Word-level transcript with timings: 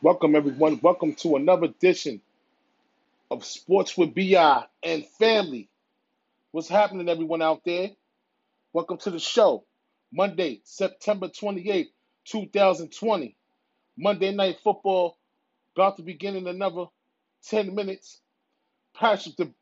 Welcome, 0.00 0.36
everyone. 0.36 0.78
Welcome 0.80 1.14
to 1.16 1.34
another 1.34 1.64
edition 1.66 2.20
of 3.32 3.44
Sports 3.44 3.98
with 3.98 4.14
BI 4.14 4.64
and 4.82 5.04
Family. 5.18 5.68
What's 6.52 6.68
happening, 6.68 7.08
everyone 7.08 7.42
out 7.42 7.62
there? 7.64 7.90
Welcome 8.72 8.98
to 8.98 9.10
the 9.10 9.18
show. 9.18 9.64
Monday, 10.12 10.60
September 10.64 11.28
28th, 11.28 11.88
2020. 12.26 13.36
Monday 13.96 14.32
Night 14.34 14.58
Football 14.62 15.18
about 15.74 15.96
to 15.96 16.02
begin 16.04 16.36
in 16.36 16.46
another 16.46 16.86
10 17.48 17.74
minutes. 17.74 18.20
Patrick, 18.94 19.36
the, 19.36 19.52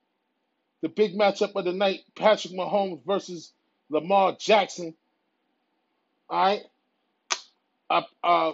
the 0.83 0.91
big 0.91 1.15
matchup 1.15 1.53
of 1.57 1.65
the 1.65 1.73
night 1.73 2.01
Patrick 2.15 2.55
Mahomes 2.55 3.01
versus 3.07 3.53
Lamar 3.91 4.37
Jackson. 4.39 4.95
All 6.29 6.45
right. 6.45 6.63
Uh, 7.89 8.03
uh, 8.23 8.53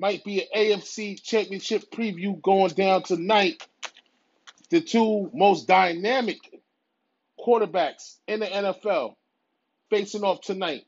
might 0.00 0.24
be 0.24 0.40
an 0.42 0.48
AFC 0.56 1.22
championship 1.22 1.90
preview 1.92 2.40
going 2.40 2.72
down 2.72 3.02
tonight. 3.02 3.62
The 4.70 4.80
two 4.80 5.30
most 5.34 5.68
dynamic 5.68 6.38
quarterbacks 7.38 8.16
in 8.26 8.40
the 8.40 8.46
NFL 8.46 9.14
facing 9.90 10.24
off 10.24 10.40
tonight. 10.40 10.84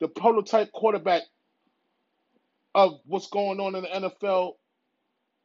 The 0.00 0.08
prototype 0.08 0.72
quarterback 0.72 1.22
of 2.74 2.98
what's 3.04 3.28
going 3.28 3.60
on 3.60 3.74
in 3.74 3.82
the 3.82 4.10
NFL 4.10 4.54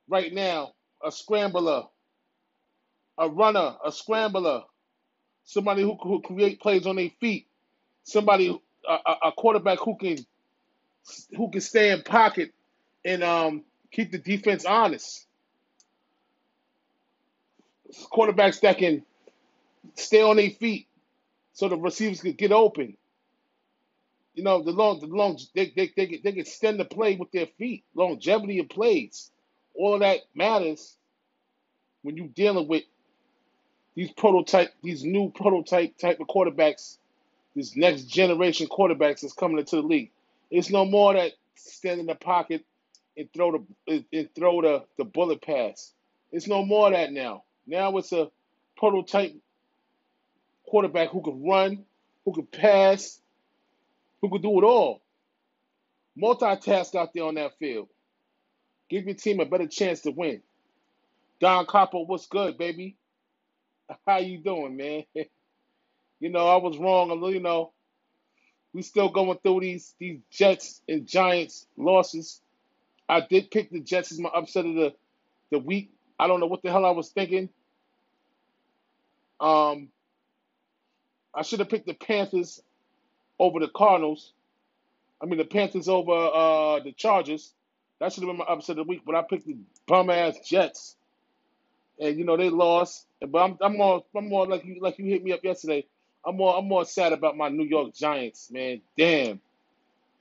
right 0.07 0.33
now 0.33 0.71
a 1.03 1.11
scrambler, 1.11 1.83
a 3.17 3.29
runner, 3.29 3.75
a 3.85 3.91
scrambler, 3.91 4.63
somebody 5.43 5.81
who 5.83 5.97
who 6.01 6.21
create 6.21 6.61
plays 6.61 6.87
on 6.87 6.95
their 6.95 7.11
feet, 7.19 7.47
somebody 8.03 8.57
a 8.89 8.93
a 9.25 9.31
quarterback 9.33 9.79
who 9.79 9.97
can 9.97 10.17
who 11.35 11.49
can 11.51 11.61
stay 11.61 11.91
in 11.91 12.01
pocket 12.03 12.51
and 13.05 13.23
um, 13.23 13.63
keep 13.91 14.11
the 14.11 14.17
defense 14.17 14.65
honest. 14.65 15.25
Quarterbacks 18.11 18.61
that 18.61 18.77
can 18.77 19.03
stay 19.95 20.21
on 20.21 20.37
their 20.37 20.49
feet 20.51 20.87
so 21.53 21.69
the 21.69 21.77
receivers 21.77 22.21
could 22.21 22.37
get 22.37 22.51
open. 22.51 22.97
You 24.35 24.43
know, 24.43 24.61
the 24.61 24.71
long, 24.71 24.99
the 24.99 25.07
long, 25.07 25.39
they 25.55 25.73
they 25.75 25.91
they 25.95 26.07
can, 26.07 26.19
they 26.23 26.31
can 26.31 26.41
extend 26.41 26.79
the 26.79 26.85
play 26.85 27.15
with 27.15 27.31
their 27.31 27.47
feet. 27.57 27.83
Longevity 27.95 28.59
of 28.59 28.69
plays, 28.69 29.31
all 29.73 29.95
of 29.95 30.01
that 30.01 30.19
matters 30.35 30.95
when 32.03 32.17
you're 32.17 32.27
dealing 32.27 32.67
with 32.67 32.83
these 33.95 34.11
prototype, 34.11 34.73
these 34.83 35.03
new 35.03 35.31
prototype 35.31 35.97
type 35.97 36.19
of 36.19 36.27
quarterbacks, 36.27 36.97
these 37.55 37.75
next 37.75 38.03
generation 38.03 38.67
quarterbacks 38.67 39.21
that's 39.21 39.33
coming 39.33 39.57
into 39.59 39.77
the 39.77 39.81
league. 39.81 40.11
It's 40.51 40.69
no 40.69 40.85
more 40.85 41.13
that 41.13 41.33
stand 41.55 41.99
in 41.99 42.05
the 42.05 42.15
pocket 42.15 42.65
and 43.17 43.29
throw 43.33 43.63
the 43.87 44.05
and 44.13 44.29
throw 44.35 44.61
the, 44.61 44.85
the 44.97 45.05
bullet 45.05 45.41
pass. 45.41 45.93
It's 46.31 46.47
no 46.47 46.65
more 46.65 46.91
that 46.91 47.11
now. 47.13 47.43
Now 47.67 47.97
it's 47.97 48.11
a 48.13 48.29
prototype 48.77 49.35
quarterback 50.67 51.09
who 51.09 51.21
can 51.21 51.43
run, 51.43 51.85
who 52.25 52.33
can 52.33 52.47
pass, 52.47 53.19
who 54.21 54.29
can 54.29 54.41
do 54.41 54.59
it 54.59 54.63
all. 54.65 55.01
Multitask 56.21 56.95
out 56.95 57.13
there 57.13 57.25
on 57.25 57.35
that 57.35 57.57
field. 57.59 57.89
Give 58.89 59.05
your 59.05 59.15
team 59.15 59.39
a 59.39 59.45
better 59.45 59.67
chance 59.67 60.01
to 60.01 60.11
win. 60.11 60.41
Don 61.39 61.65
Copper, 61.65 61.99
what's 61.99 62.27
good, 62.27 62.57
baby? 62.57 62.97
How 64.07 64.17
you 64.19 64.39
doing, 64.39 64.77
man? 64.77 65.03
You 66.19 66.29
know, 66.31 66.47
I 66.47 66.57
was 66.57 66.77
wrong. 66.79 67.11
You 67.31 67.41
know, 67.41 67.73
we 68.73 68.81
still 68.81 69.09
going 69.09 69.37
through 69.43 69.61
these 69.61 69.95
these 69.99 70.19
Jets 70.31 70.81
and 70.87 71.07
Giants 71.07 71.67
losses. 71.77 72.41
I 73.09 73.21
did 73.21 73.51
pick 73.51 73.71
the 73.71 73.79
Jets 73.79 74.11
as 74.11 74.19
my 74.19 74.29
upset 74.29 74.65
of 74.65 74.75
the 74.75 74.93
the 75.51 75.59
week. 75.59 75.91
I 76.19 76.27
don't 76.27 76.39
know 76.39 76.47
what 76.47 76.61
the 76.63 76.71
hell 76.71 76.85
I 76.85 76.91
was 76.91 77.09
thinking. 77.09 77.49
Um, 79.39 79.89
I 81.33 81.43
should 81.43 81.59
have 81.59 81.69
picked 81.69 81.87
the 81.87 81.93
Panthers 81.93 82.61
over 83.39 83.59
the 83.59 83.67
Cardinals. 83.67 84.33
I 85.21 85.25
mean, 85.25 85.37
the 85.37 85.45
Panthers 85.45 85.87
over 85.87 86.11
uh, 86.11 86.79
the 86.79 86.91
Chargers. 86.91 87.53
That 87.99 88.13
should 88.13 88.23
have 88.23 88.29
been 88.29 88.37
my 88.37 88.45
upset 88.45 88.71
of 88.77 88.85
the 88.85 88.89
week, 88.89 89.01
but 89.05 89.15
I 89.15 89.23
picked 89.23 89.47
the 89.47 89.57
bum 89.87 90.09
ass 90.09 90.39
Jets, 90.47 90.95
and 91.99 92.17
you 92.17 92.25
know 92.25 92.37
they 92.37 92.49
lost. 92.49 93.07
But 93.21 93.39
I'm 93.39 93.57
I'm 93.61 93.77
more 93.77 94.03
I'm 94.15 94.29
more 94.29 94.47
like 94.47 94.65
you 94.65 94.77
like 94.81 94.99
you 94.99 95.05
hit 95.05 95.23
me 95.23 95.33
up 95.33 95.43
yesterday. 95.43 95.85
I'm 96.27 96.35
more 96.35 96.57
I'm 96.57 96.67
more 96.67 96.83
sad 96.83 97.13
about 97.13 97.37
my 97.37 97.47
New 97.47 97.63
York 97.63 97.93
Giants, 97.93 98.51
man. 98.51 98.81
Damn. 98.97 99.39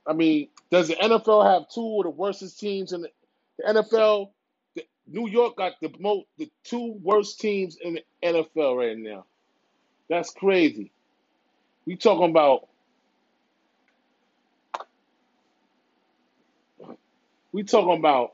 I 0.07 0.13
mean, 0.13 0.47
does 0.71 0.87
the 0.87 0.95
NFL 0.95 1.45
have 1.45 1.69
two 1.69 1.97
of 1.99 2.03
the 2.03 2.09
worstest 2.09 2.59
teams 2.59 2.93
in 2.93 3.01
the, 3.01 3.09
the 3.57 3.73
NFL? 3.73 4.29
The, 4.75 4.85
New 5.05 5.27
York 5.27 5.57
got 5.57 5.73
the 5.81 5.93
most 5.99 6.25
the 6.37 6.49
two 6.63 6.97
worst 7.03 7.41
teams 7.41 7.77
in 7.81 7.95
the 7.95 8.03
NFL 8.23 8.77
right 8.77 8.97
now. 8.97 9.25
That's 10.09 10.31
crazy. 10.31 10.91
We 11.85 11.97
talking 11.97 12.29
about 12.29 12.69
we 17.51 17.63
talking 17.63 17.99
about 17.99 18.33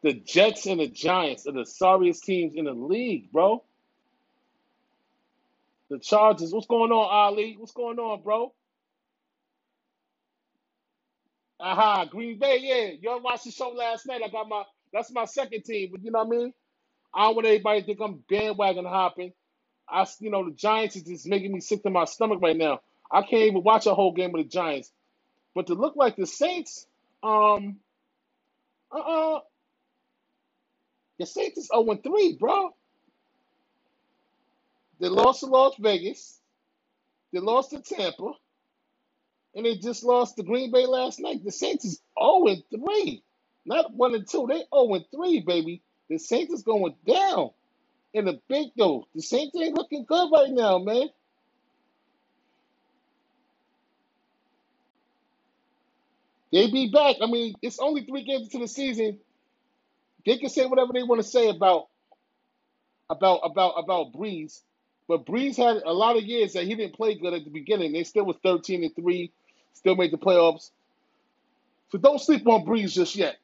the 0.00 0.14
Jets 0.14 0.64
and 0.64 0.80
the 0.80 0.88
Giants 0.88 1.46
are 1.46 1.52
the 1.52 1.66
sorriest 1.66 2.24
teams 2.24 2.54
in 2.54 2.64
the 2.64 2.72
league, 2.72 3.30
bro. 3.30 3.62
The 5.90 5.98
Chargers. 6.00 6.52
What's 6.52 6.66
going 6.66 6.92
on, 6.92 7.08
Ali? 7.10 7.56
What's 7.58 7.72
going 7.72 7.98
on, 7.98 8.22
bro? 8.22 8.52
Aha, 11.60 12.06
Green 12.06 12.38
Bay. 12.38 12.58
Yeah, 12.62 12.96
y'all 13.00 13.22
watched 13.22 13.44
the 13.44 13.50
show 13.50 13.70
last 13.70 14.06
night. 14.06 14.22
I 14.24 14.28
got 14.28 14.48
my 14.48 14.64
that's 14.92 15.12
my 15.12 15.24
second 15.24 15.64
team, 15.64 15.90
but 15.92 16.04
you 16.04 16.10
know 16.10 16.24
what 16.24 16.34
I 16.36 16.38
mean. 16.38 16.52
I 17.14 17.24
don't 17.26 17.36
want 17.36 17.46
anybody 17.48 17.80
to 17.80 17.86
think 17.86 18.00
I'm 18.00 18.24
bandwagon 18.28 18.84
hopping. 18.84 19.32
I, 19.88 20.06
you 20.20 20.30
know, 20.30 20.44
the 20.44 20.52
Giants 20.56 20.96
is 20.96 21.02
just 21.04 21.26
making 21.28 21.52
me 21.52 21.60
sick 21.60 21.82
to 21.84 21.90
my 21.90 22.04
stomach 22.06 22.40
right 22.42 22.56
now. 22.56 22.80
I 23.10 23.22
can't 23.22 23.44
even 23.44 23.62
watch 23.62 23.86
a 23.86 23.94
whole 23.94 24.12
game 24.12 24.34
of 24.34 24.42
the 24.42 24.48
Giants. 24.48 24.90
But 25.54 25.68
to 25.68 25.74
look 25.74 25.96
like 25.96 26.16
the 26.16 26.26
Saints, 26.26 26.86
um, 27.22 27.78
uh, 28.92 28.98
uh 28.98 29.40
the 31.18 31.26
Saints 31.26 31.58
is 31.58 31.68
0 31.74 31.96
3, 32.02 32.36
bro. 32.40 32.70
They 35.04 35.10
lost 35.10 35.40
to 35.40 35.46
Las 35.48 35.74
Vegas. 35.78 36.40
They 37.30 37.38
lost 37.38 37.72
to 37.72 37.82
Tampa. 37.82 38.32
And 39.54 39.66
they 39.66 39.76
just 39.76 40.02
lost 40.02 40.36
to 40.36 40.42
Green 40.42 40.72
Bay 40.72 40.86
last 40.86 41.20
night. 41.20 41.44
The 41.44 41.52
Saints 41.52 41.84
is 41.84 42.00
0 42.18 42.56
3. 42.74 43.22
Not 43.66 43.92
1 43.92 44.14
and 44.14 44.26
2. 44.26 44.46
They 44.48 44.62
0 44.74 45.04
3, 45.14 45.40
baby. 45.40 45.82
The 46.08 46.18
Saints 46.18 46.54
is 46.54 46.62
going 46.62 46.94
down 47.06 47.50
in 48.14 48.24
the 48.24 48.40
big 48.48 48.68
though. 48.78 49.06
The 49.14 49.20
Saints 49.20 49.54
ain't 49.54 49.76
looking 49.76 50.06
good 50.06 50.30
right 50.32 50.50
now, 50.50 50.78
man. 50.78 51.08
They 56.50 56.70
be 56.70 56.90
back. 56.90 57.16
I 57.20 57.26
mean, 57.26 57.52
it's 57.60 57.78
only 57.78 58.06
three 58.06 58.24
games 58.24 58.44
into 58.44 58.60
the 58.60 58.68
season. 58.68 59.18
They 60.24 60.38
can 60.38 60.48
say 60.48 60.64
whatever 60.64 60.94
they 60.94 61.02
want 61.02 61.20
to 61.20 61.28
say 61.28 61.50
about 61.50 61.88
about 63.10 63.40
about 63.44 63.74
about 63.76 64.14
Brees, 64.14 64.62
but 65.08 65.26
Brees 65.26 65.56
had 65.56 65.82
a 65.84 65.92
lot 65.92 66.16
of 66.16 66.24
years 66.24 66.54
that 66.54 66.64
he 66.64 66.74
didn't 66.74 66.96
play 66.96 67.14
good 67.14 67.34
at 67.34 67.44
the 67.44 67.50
beginning. 67.50 67.92
They 67.92 68.04
still 68.04 68.24
was 68.24 68.36
thirteen 68.42 68.84
and 68.84 68.94
three, 68.94 69.32
still 69.74 69.96
made 69.96 70.12
the 70.12 70.18
playoffs. 70.18 70.70
So 71.90 71.98
don't 71.98 72.20
sleep 72.20 72.46
on 72.46 72.64
Brees 72.64 72.92
just 72.92 73.16
yet. 73.16 73.36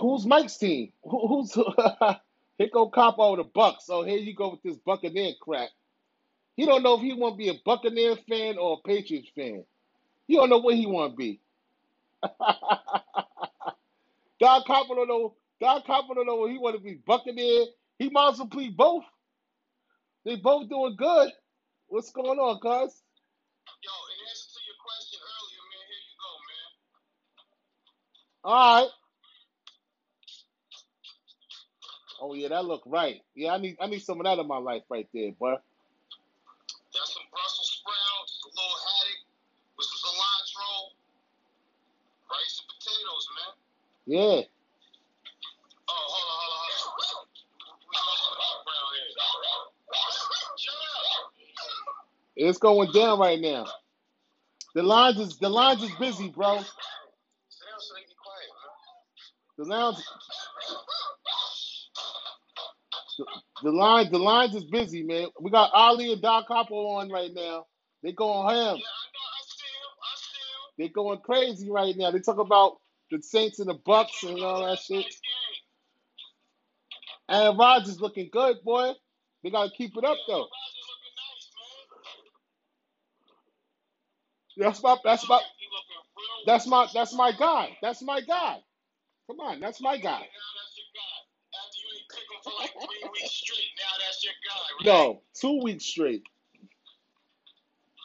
Who's 0.00 0.26
Mike's 0.26 0.56
team? 0.56 0.92
Who, 1.04 1.28
who's 1.28 1.54
here 2.58 2.68
go 2.72 2.88
Capo 2.88 3.36
the 3.36 3.44
Bucks. 3.44 3.86
So 3.86 4.02
here 4.02 4.18
you 4.18 4.34
go 4.34 4.50
with 4.50 4.62
this 4.62 4.76
Buccaneer 4.76 5.32
crap. 5.40 5.68
He 6.56 6.66
don't 6.66 6.82
know 6.82 6.94
if 6.94 7.02
he 7.02 7.14
want 7.14 7.34
to 7.34 7.38
be 7.38 7.48
a 7.48 7.54
Buccaneer 7.64 8.16
fan 8.28 8.58
or 8.58 8.78
a 8.78 8.88
Patriots 8.88 9.30
fan. 9.34 9.64
He 10.26 10.36
don't 10.36 10.50
know 10.50 10.58
what 10.58 10.74
he 10.76 10.86
want 10.86 11.12
to 11.12 11.16
be. 11.16 11.40
Don 14.40 14.62
Copper 14.66 14.94
don't 14.94 15.08
know. 15.08 15.34
Don 15.60 15.82
Copper 15.82 16.14
don't 16.14 16.26
know 16.26 16.36
what 16.36 16.50
he 16.50 16.58
want 16.58 16.76
to 16.76 16.82
be. 16.82 16.94
Buccaneer. 16.94 17.66
He 18.02 18.10
might 18.10 18.30
as 18.32 18.38
well 18.38 18.48
be 18.48 18.68
both. 18.68 19.04
They 20.24 20.34
both 20.34 20.68
doing 20.68 20.96
good. 20.98 21.30
What's 21.86 22.10
going 22.10 22.36
on, 22.40 22.58
guys? 22.60 23.00
Yo, 23.78 23.94
in 23.94 24.18
answer 24.26 24.48
to 24.50 24.60
your 24.66 24.74
question 24.82 25.20
earlier, 25.22 25.62
man, 25.70 25.86
here 25.86 26.02
you 26.02 26.16
go, 26.18 26.30
man. 26.50 26.70
All 28.42 28.82
right. 28.82 28.90
Oh 32.20 32.34
yeah, 32.34 32.48
that 32.48 32.64
look 32.64 32.82
right. 32.86 33.22
Yeah, 33.36 33.54
I 33.54 33.58
need 33.58 33.76
I 33.80 33.86
need 33.86 34.02
some 34.02 34.18
of 34.18 34.26
that 34.26 34.38
in 34.38 34.48
my 34.48 34.58
life 34.58 34.82
right 34.90 35.06
there. 35.14 35.30
Got 35.38 35.62
some 37.06 37.22
Brussels 37.30 37.70
sprouts, 37.78 38.34
a 38.42 38.48
little 38.50 38.78
haddock 38.82 39.22
with 39.78 39.86
some 39.86 40.10
cilantro, 40.10 40.90
rice 42.34 42.58
and 42.58 42.66
potatoes, 42.66 43.26
man. 43.38 43.54
Yeah. 44.10 44.42
Oh, 45.86 46.06
hold 46.10 46.26
on, 46.26 46.38
hold 46.42 46.50
on, 46.50 46.66
hold 46.82 47.06
on. 47.14 47.30
We 47.78 47.94
got 47.94 48.18
some 48.18 48.34
around 48.66 48.90
here. 48.98 49.10
Shut 50.58 50.74
up. 50.74 52.12
It's 52.36 52.58
going 52.58 52.92
down 52.92 53.18
right 53.20 53.40
now. 53.40 53.66
The 54.74 54.82
lines 54.82 55.20
is 55.20 55.38
the 55.38 55.50
lines 55.50 55.82
is 55.82 55.92
busy, 56.00 56.30
bro. 56.30 56.60
The 59.58 59.64
lounge, 59.64 59.98
the, 63.62 63.70
line, 63.70 64.10
the 64.12 64.18
lines 64.18 64.54
is 64.54 64.64
busy, 64.64 65.02
man. 65.04 65.28
We 65.40 65.50
got 65.50 65.70
Ali 65.74 66.12
and 66.12 66.22
Doc 66.22 66.48
Capo 66.48 66.74
on 66.74 67.10
right 67.10 67.30
now. 67.34 67.66
They 68.02 68.12
going 68.12 68.48
ham. 68.54 68.78
They 70.78 70.88
going 70.88 71.20
crazy 71.20 71.70
right 71.70 71.96
now. 71.96 72.10
They 72.10 72.20
talk 72.20 72.38
about 72.38 72.78
the 73.10 73.22
Saints 73.22 73.60
and 73.60 73.68
the 73.68 73.78
Bucks 73.86 74.22
and 74.24 74.40
all 74.42 74.66
that 74.66 74.78
shit. 74.80 75.06
And 77.28 77.58
Rodgers 77.58 78.00
looking 78.00 78.30
good, 78.32 78.56
boy. 78.64 78.92
They 79.44 79.50
gotta 79.50 79.70
keep 79.76 79.96
it 79.96 80.04
up 80.04 80.18
though. 80.28 80.48
Rodgers 80.48 80.88
looking 80.90 81.14
nice, 81.18 81.50
man. 81.56 82.00
That's 84.58 84.82
my 84.82 84.96
that's 85.04 85.28
my 85.28 85.38
He 85.58 85.66
looking 85.66 86.02
real 86.16 86.46
that's 86.46 86.66
my 86.66 86.88
that's 86.94 87.14
my 87.14 87.32
guy. 87.32 87.76
That's 87.82 88.02
my 88.02 88.20
guy. 88.20 88.58
Come 89.28 89.40
on, 89.40 89.60
that's 89.60 89.80
my 89.80 89.96
guy. 89.96 90.10
Now 90.10 90.18
that's 90.20 90.76
your 90.76 90.90
guy. 90.94 91.18
After 91.58 91.78
you 91.80 91.88
ain't 91.96 92.08
pick 92.10 92.26
him 92.28 92.40
for 92.44 92.52
like 92.60 92.72
three 92.72 93.10
weeks 93.12 93.32
straight, 93.32 93.72
now 93.78 93.94
that's 94.04 94.24
your 94.24 94.34
guy, 94.48 94.60
right? 94.78 94.86
No, 94.86 95.22
two 95.40 95.62
weeks 95.62 95.86
straight. 95.86 96.22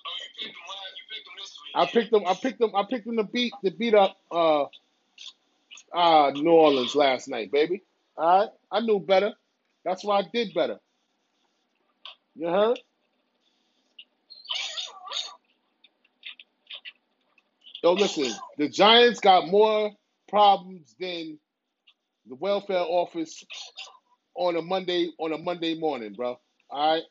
Oh, 0.07 0.15
you 0.19 0.47
picked 0.47 0.55
him 0.55 0.63
last. 0.69 0.95
You 0.97 1.05
picked 1.11 1.27
him 1.27 1.35
this 1.39 1.57
week. 1.63 1.73
I 1.75 1.85
picked 1.85 2.11
them. 2.11 2.23
I 2.27 2.33
picked 2.35 2.59
them. 2.59 2.75
I 2.75 2.83
picked 2.89 3.05
them 3.07 3.17
to 3.17 3.23
beat 3.25 3.53
to 3.65 3.71
beat 3.71 3.95
up 3.95 4.17
uh 4.31 4.65
uh 5.93 6.31
New 6.35 6.51
Orleans 6.51 6.95
last 6.95 7.27
night, 7.27 7.51
baby. 7.51 7.83
All 8.17 8.39
right, 8.41 8.49
I 8.71 8.79
knew 8.81 8.99
better. 8.99 9.33
That's 9.85 10.03
why 10.03 10.19
I 10.19 10.23
did 10.33 10.53
better. 10.55 10.79
You 12.35 12.47
heard? 12.49 12.79
Yo, 17.83 17.93
listen. 17.93 18.31
The 18.57 18.69
Giants 18.69 19.21
got 19.21 19.47
more 19.47 19.91
problems 20.29 20.95
than 20.99 21.39
the 22.27 22.35
welfare 22.35 22.79
office 22.87 23.43
on 24.35 24.55
a 24.57 24.61
Monday 24.63 25.11
on 25.19 25.33
a 25.33 25.37
Monday 25.39 25.79
morning, 25.79 26.13
bro. 26.15 26.39
All 26.69 26.93
right. 26.93 27.03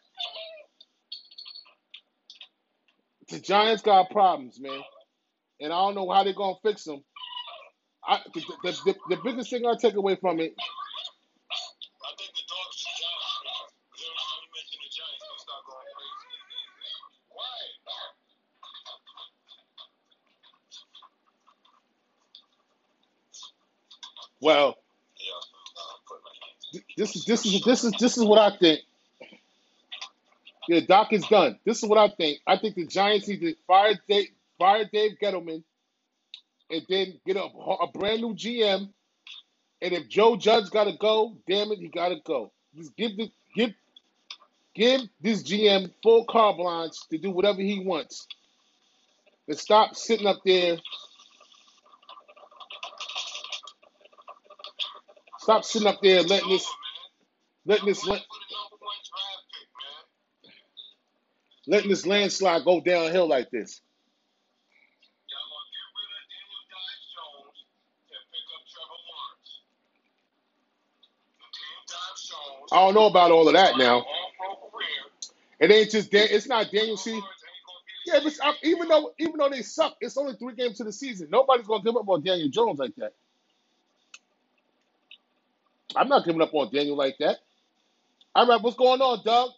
The 3.30 3.40
Giants 3.40 3.82
got 3.82 4.10
problems, 4.10 4.60
man, 4.60 4.80
and 5.60 5.72
I 5.72 5.76
don't 5.76 5.94
know 5.96 6.10
how 6.10 6.24
they're 6.24 6.34
gonna 6.34 6.56
fix 6.62 6.84
them. 6.84 7.02
I, 8.06 8.20
the, 8.34 8.40
the, 8.64 8.72
the, 8.86 8.96
the 9.10 9.18
biggest 9.24 9.50
thing 9.50 9.66
I 9.66 9.74
take 9.80 9.96
away 9.96 10.16
from 10.16 10.40
it, 10.40 10.54
I 11.90 12.10
think 12.18 12.30
the 12.34 12.44
dogs 12.48 12.76
is 12.76 12.88
Giants. 12.98 13.42
Because 13.92 14.04
every 14.06 14.18
time 14.18 14.40
you 14.42 14.50
mention 14.54 14.78
the 14.82 14.90
Giants, 14.94 15.22
they 15.24 15.38
start 15.42 15.62
going 15.68 15.88
crazy. 15.96 16.28
Why? 17.30 17.54
Well, 24.46 24.76
this 26.96 27.16
is 27.16 27.24
this 27.24 27.44
is 27.44 27.62
this 27.64 27.82
is 27.82 27.92
this 27.98 28.16
is 28.16 28.24
what 28.24 28.38
I 28.38 28.56
think. 28.56 28.80
Yeah, 30.68 30.82
Doc 30.86 31.12
is 31.12 31.26
done. 31.26 31.58
This 31.64 31.82
is 31.82 31.88
what 31.88 31.98
I 31.98 32.14
think. 32.14 32.38
I 32.46 32.56
think 32.56 32.76
the 32.76 32.86
Giants 32.86 33.26
need 33.26 33.40
to 33.40 33.56
fire 33.66 33.94
Dave, 34.08 34.28
fire 34.56 34.84
Dave 34.92 35.18
Gettleman, 35.20 35.64
and 36.70 36.82
then 36.88 37.18
get 37.26 37.36
a, 37.36 37.42
a 37.42 37.88
brand 37.92 38.20
new 38.20 38.34
GM. 38.34 38.88
And 39.82 39.92
if 39.92 40.08
Joe 40.08 40.36
Judge 40.36 40.70
got 40.70 40.84
to 40.84 40.96
go, 40.96 41.36
damn 41.48 41.72
it, 41.72 41.80
he 41.80 41.88
got 41.88 42.10
to 42.10 42.20
go. 42.24 42.52
Just 42.76 42.94
give 42.96 43.16
the 43.16 43.28
give 43.56 43.74
give 44.76 45.00
this 45.20 45.42
GM 45.42 45.90
full 46.04 46.24
carte 46.24 46.56
blanche 46.56 46.94
to 47.10 47.18
do 47.18 47.32
whatever 47.32 47.62
he 47.62 47.80
wants, 47.80 48.28
and 49.48 49.58
stop 49.58 49.96
sitting 49.96 50.28
up 50.28 50.38
there. 50.44 50.76
Stop 55.46 55.64
sitting 55.64 55.88
up 55.88 56.00
there 56.02 56.22
letting 56.24 56.50
this 56.50 56.68
letting 57.66 57.86
this 57.86 58.06
letting 61.66 61.90
this 61.90 62.06
landslide 62.06 62.64
go 62.64 62.80
downhill 62.80 63.28
like 63.28 63.50
this. 63.50 63.80
I 72.72 72.76
don't 72.76 72.94
know 72.94 73.06
about 73.06 73.32
all 73.32 73.48
of 73.48 73.54
that 73.54 73.78
now. 73.78 74.04
It 75.60 75.70
ain't 75.72 75.90
just 75.90 76.10
Dan. 76.12 76.28
It's 76.30 76.48
not 76.48 76.70
Daniel 76.72 76.96
C. 76.96 77.20
Yeah, 78.06 78.20
but 78.24 78.34
even 78.64 78.88
though 78.88 79.12
even 79.18 79.36
though 79.38 79.50
they 79.50 79.62
suck, 79.62 79.96
it's 80.00 80.16
only 80.16 80.34
three 80.34 80.54
games 80.54 80.78
to 80.78 80.84
the 80.84 80.92
season. 80.92 81.28
Nobody's 81.30 81.66
gonna 81.66 81.84
give 81.84 81.96
up 81.96 82.08
on 82.08 82.22
Daniel 82.24 82.48
Jones 82.50 82.78
like 82.80 82.94
that. 82.96 83.14
I'm 85.96 86.08
not 86.08 86.24
giving 86.24 86.42
up 86.42 86.54
on 86.54 86.70
Daniel 86.72 86.96
like 86.96 87.16
that. 87.20 87.38
All 88.34 88.46
right, 88.46 88.60
what's 88.60 88.76
going 88.76 89.00
on, 89.00 89.22
Doug? 89.24 89.50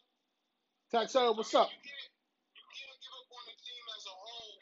Taxera, 0.92 1.36
what's 1.36 1.54
up? 1.54 1.68
you 1.68 1.82
can't 1.84 2.08
you 2.56 2.64
can't 2.72 2.98
give 3.02 3.12
up 3.12 3.28
on 3.28 3.44
the 3.44 3.56
team 3.60 3.84
as 3.92 4.04
a 4.06 4.14
whole 4.16 4.54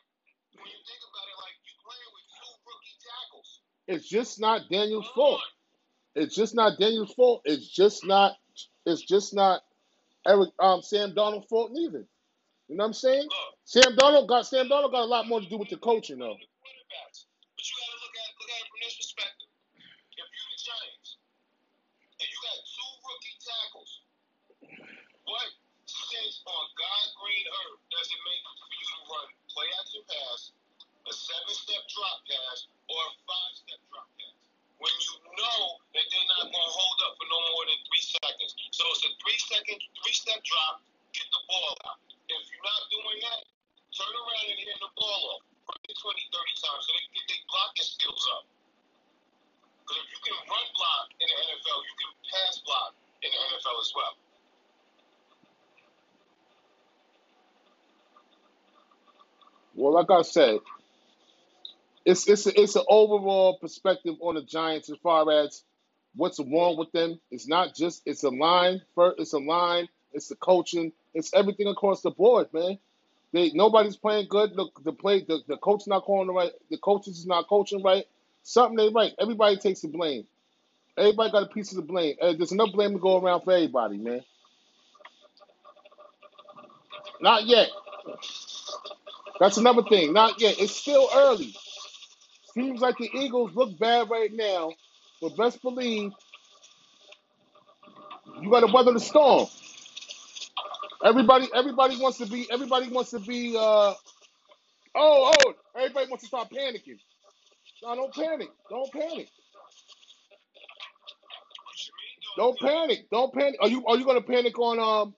when 0.59 0.67
you 0.67 0.81
think 0.89 1.03
about 1.07 1.27
it. 1.31 1.37
Like 1.39 1.57
you 1.63 1.75
playing 1.87 2.13
with 2.17 2.27
two 2.35 2.53
rookie 2.67 2.97
tackles. 3.05 3.49
It's 3.87 4.09
just 4.09 4.41
not 4.41 4.67
Daniel's 4.71 5.07
fault. 5.15 5.43
It's 6.17 6.35
just 6.35 6.55
not 6.57 6.79
Daniel's 6.81 7.15
fault. 7.15 7.43
It's 7.45 7.69
just 7.69 8.05
not. 8.07 8.35
It's 8.87 9.03
just 9.03 9.35
not 9.35 9.63
Eric 10.27 10.51
um 10.59 10.83
Sam 10.83 11.15
Darnold's 11.15 11.47
fault 11.47 11.71
neither. 11.73 12.07
You 12.69 12.77
know 12.77 12.85
what 12.85 12.99
I'm 12.99 12.99
saying? 12.99 13.29
Sam 13.65 13.95
Darnold 13.95 14.27
got 14.29 14.47
Sam 14.47 14.67
Darnold 14.67 14.91
got 14.91 15.07
a 15.07 15.13
lot 15.13 15.29
more 15.29 15.41
to 15.41 15.49
do 15.49 15.59
with 15.59 15.71
the 15.71 15.79
coaching 15.79 16.19
though. 16.19 16.35
the 16.35 16.51
quarterbacks. 16.59 17.31
But 17.55 17.63
you 17.63 17.75
gotta 17.79 17.99
look 18.03 18.17
at 18.19 18.29
look 18.43 18.51
at 18.51 18.59
it 18.59 18.69
from 18.73 18.81
this 18.83 18.97
perspective. 18.99 19.51
If 20.19 20.27
you 20.27 20.43
the 20.51 20.59
Giants 20.67 21.11
and 22.19 22.27
you 22.27 22.39
got 22.43 22.59
two 22.67 22.91
rookie 23.07 23.39
tackles, 23.47 23.93
what 25.31 25.49
sense 25.87 26.43
on 26.47 26.67
God 26.75 27.07
green 27.23 27.47
earth 27.47 27.81
does 27.97 28.13
it 28.13 28.21
make 28.29 28.45
for 28.45 28.69
you 28.77 28.87
to 28.93 28.99
run 29.09 29.27
play 29.49 29.69
action 29.81 30.05
pass, 30.05 30.53
a 31.09 31.13
seven 31.17 31.55
step 31.57 31.81
drop 31.89 32.21
pass, 32.29 32.69
or 32.93 33.01
a 33.01 33.13
five 33.25 33.53
step 33.57 33.81
drop 33.89 34.09
pass? 34.21 34.37
When 34.77 34.93
you 34.93 35.15
know 35.41 35.81
that 35.97 36.05
they're 36.05 36.31
not 36.37 36.45
gonna 36.53 36.73
hold 36.77 36.99
up 37.09 37.17
for 37.17 37.25
no 37.33 37.41
more 37.57 37.65
than 37.65 37.81
three 37.89 38.05
seconds. 38.21 38.53
So 38.77 38.85
it's 38.93 39.01
a 39.09 39.11
three 39.17 39.41
second, 39.49 39.81
three 39.81 40.13
step 40.13 40.45
drop, 40.45 40.85
get 41.17 41.25
the 41.33 41.41
ball 41.49 41.73
out. 41.89 41.97
If 42.29 42.45
you're 42.53 42.69
not 42.69 42.85
doing 42.93 43.19
that, 43.25 43.43
turn 43.97 44.13
around 44.13 44.45
and 44.45 44.61
hand 44.61 44.81
the 44.85 44.93
ball 44.93 45.41
off. 45.41 45.43
Run 45.65 45.81
it 45.89 45.97
20, 45.97 46.21
30 46.21 46.63
times 46.63 46.83
so 46.85 46.91
they 46.93 47.05
get 47.17 47.25
their 47.33 47.43
blocking 47.49 47.89
skills 47.89 48.25
up. 48.37 48.45
Because 49.81 50.05
if 50.05 50.09
you 50.13 50.21
can 50.21 50.37
run 50.45 50.67
block 50.77 51.07
in 51.17 51.27
the 51.33 51.37
NFL, 51.49 51.81
you 51.81 51.95
can 51.97 52.13
pass 52.29 52.61
block 52.61 52.93
in 53.25 53.33
the 53.33 53.41
NFL 53.41 53.79
as 53.81 53.91
well. 53.97 54.15
Well, 59.77 59.95
like 59.95 60.11
I 60.11 60.23
said, 60.23 60.61
it's 62.05 62.29
it's 62.29 62.47
it's 62.47 62.77
an 62.77 62.85
overall 62.89 63.59
perspective 63.59 64.17
on 64.21 64.37
the 64.37 64.43
Giants 64.43 64.91
as 64.91 64.99
far 64.99 65.31
as 65.33 65.63
what's 66.17 66.41
wrong 66.41 66.77
with 66.79 66.93
them. 66.93 67.21
It's 67.31 67.49
not 67.49 67.75
just 67.75 68.03
it's 68.07 68.25
a 68.25 68.31
line, 68.31 68.83
it's 69.19 69.35
a 69.35 69.39
line, 69.39 69.89
it's 70.13 70.29
the 70.29 70.37
coaching, 70.37 70.93
it's 71.15 71.35
everything 71.35 71.69
across 71.69 72.03
the 72.03 72.11
board, 72.11 72.49
man. 72.53 72.79
They 73.33 73.51
nobody's 73.53 73.97
playing 73.97 74.29
good. 74.31 74.57
The 74.57 74.69
the 74.85 74.93
play 74.93 75.23
the, 75.23 75.41
the 75.49 75.59
coach 75.59 75.85
not 75.87 76.05
calling 76.05 76.29
the 76.29 76.33
right. 76.35 76.53
The 76.71 76.79
coaches 76.79 77.19
is 77.19 77.27
not 77.27 77.49
coaching 77.49 77.83
right. 77.83 78.07
Something 78.45 78.81
ain't 78.81 78.95
right. 78.95 79.13
Everybody 79.21 79.59
takes 79.59 79.83
the 79.83 79.89
blame. 79.89 80.27
Everybody 80.99 81.33
got 81.33 81.45
a 81.45 81.55
piece 81.55 81.73
of 81.73 81.77
the 81.77 81.83
blame. 81.83 82.17
Uh, 82.23 82.35
there's 82.35 82.53
enough 82.53 82.73
blame 82.73 82.93
to 82.95 82.99
go 82.99 83.21
around 83.21 83.43
for 83.43 83.53
everybody, 83.53 83.99
man. 83.99 84.23
Not 87.21 87.47
yet. 87.47 87.69
That's 89.41 89.59
another 89.59 89.83
thing. 89.89 90.13
Not 90.13 90.41
yet. 90.41 90.61
It's 90.61 90.75
still 90.77 91.09
early. 91.15 91.55
Seems 92.55 92.81
like 92.81 92.97
the 92.99 93.11
Eagles 93.15 93.53
look 93.55 93.79
bad 93.79 94.11
right 94.11 94.31
now, 94.33 94.73
but 95.23 95.37
best 95.37 95.63
believe 95.63 96.13
you 98.43 98.51
got 98.51 98.61
to 98.61 98.73
weather 98.73 98.93
the 98.93 99.01
storm. 99.01 99.49
Everybody, 101.05 101.49
everybody 101.55 101.97
wants 101.99 102.19
to 102.19 102.27
be. 102.27 102.49
Everybody 102.53 102.89
wants 102.91 103.11
to 103.13 103.21
be. 103.21 103.57
Uh, 103.57 103.95
oh, 104.97 105.33
oh! 105.35 105.55
Everybody 105.77 106.09
wants 106.11 106.25
to 106.25 106.29
start 106.29 106.49
panicking. 106.51 106.99
No, 107.83 107.97
don't 107.97 108.15
panic. 108.15 108.51
Don't 108.71 108.93
panic. 108.93 109.29
Don't 112.37 112.59
panic. 112.61 113.07
Don't 113.11 113.35
panic. 113.35 113.57
Are 113.61 113.69
you 113.69 113.85
are 113.87 113.97
you 113.99 114.05
gonna 114.07 114.23
panic 114.23 114.59
on 114.59 114.81
um? 114.81 115.15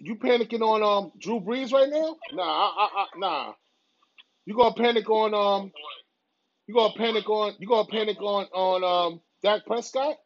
You 0.00 0.16
panicking 0.16 0.62
on 0.62 0.82
um 0.84 1.12
Drew 1.20 1.40
Brees 1.40 1.72
right 1.72 1.88
now? 1.90 2.16
Nah, 2.34 2.44
I, 2.44 2.68
I, 2.84 2.88
I, 3.02 3.06
nah. 3.18 3.52
You 4.46 4.54
gonna 4.56 4.74
panic 4.74 5.08
on 5.10 5.34
um? 5.34 5.72
You 6.68 6.74
gonna 6.74 6.94
panic 6.96 7.28
on? 7.30 7.54
You 7.60 7.68
gonna 7.68 7.88
panic 7.88 8.20
on 8.22 8.46
on 8.54 8.84
um 8.84 9.20
Dak 9.42 9.66
Prescott? 9.66 10.16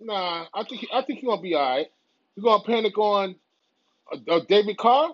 Nah, 0.00 0.46
I 0.54 0.64
think 0.64 0.86
I 0.94 1.02
think 1.02 1.20
he 1.20 1.26
gonna 1.26 1.42
be 1.42 1.54
all 1.54 1.62
right. 1.76 1.88
You 2.36 2.42
gonna 2.44 2.64
panic 2.64 2.98
on 2.98 3.36
uh, 4.12 4.18
uh, 4.32 4.40
David 4.48 4.78
Carr? 4.78 5.12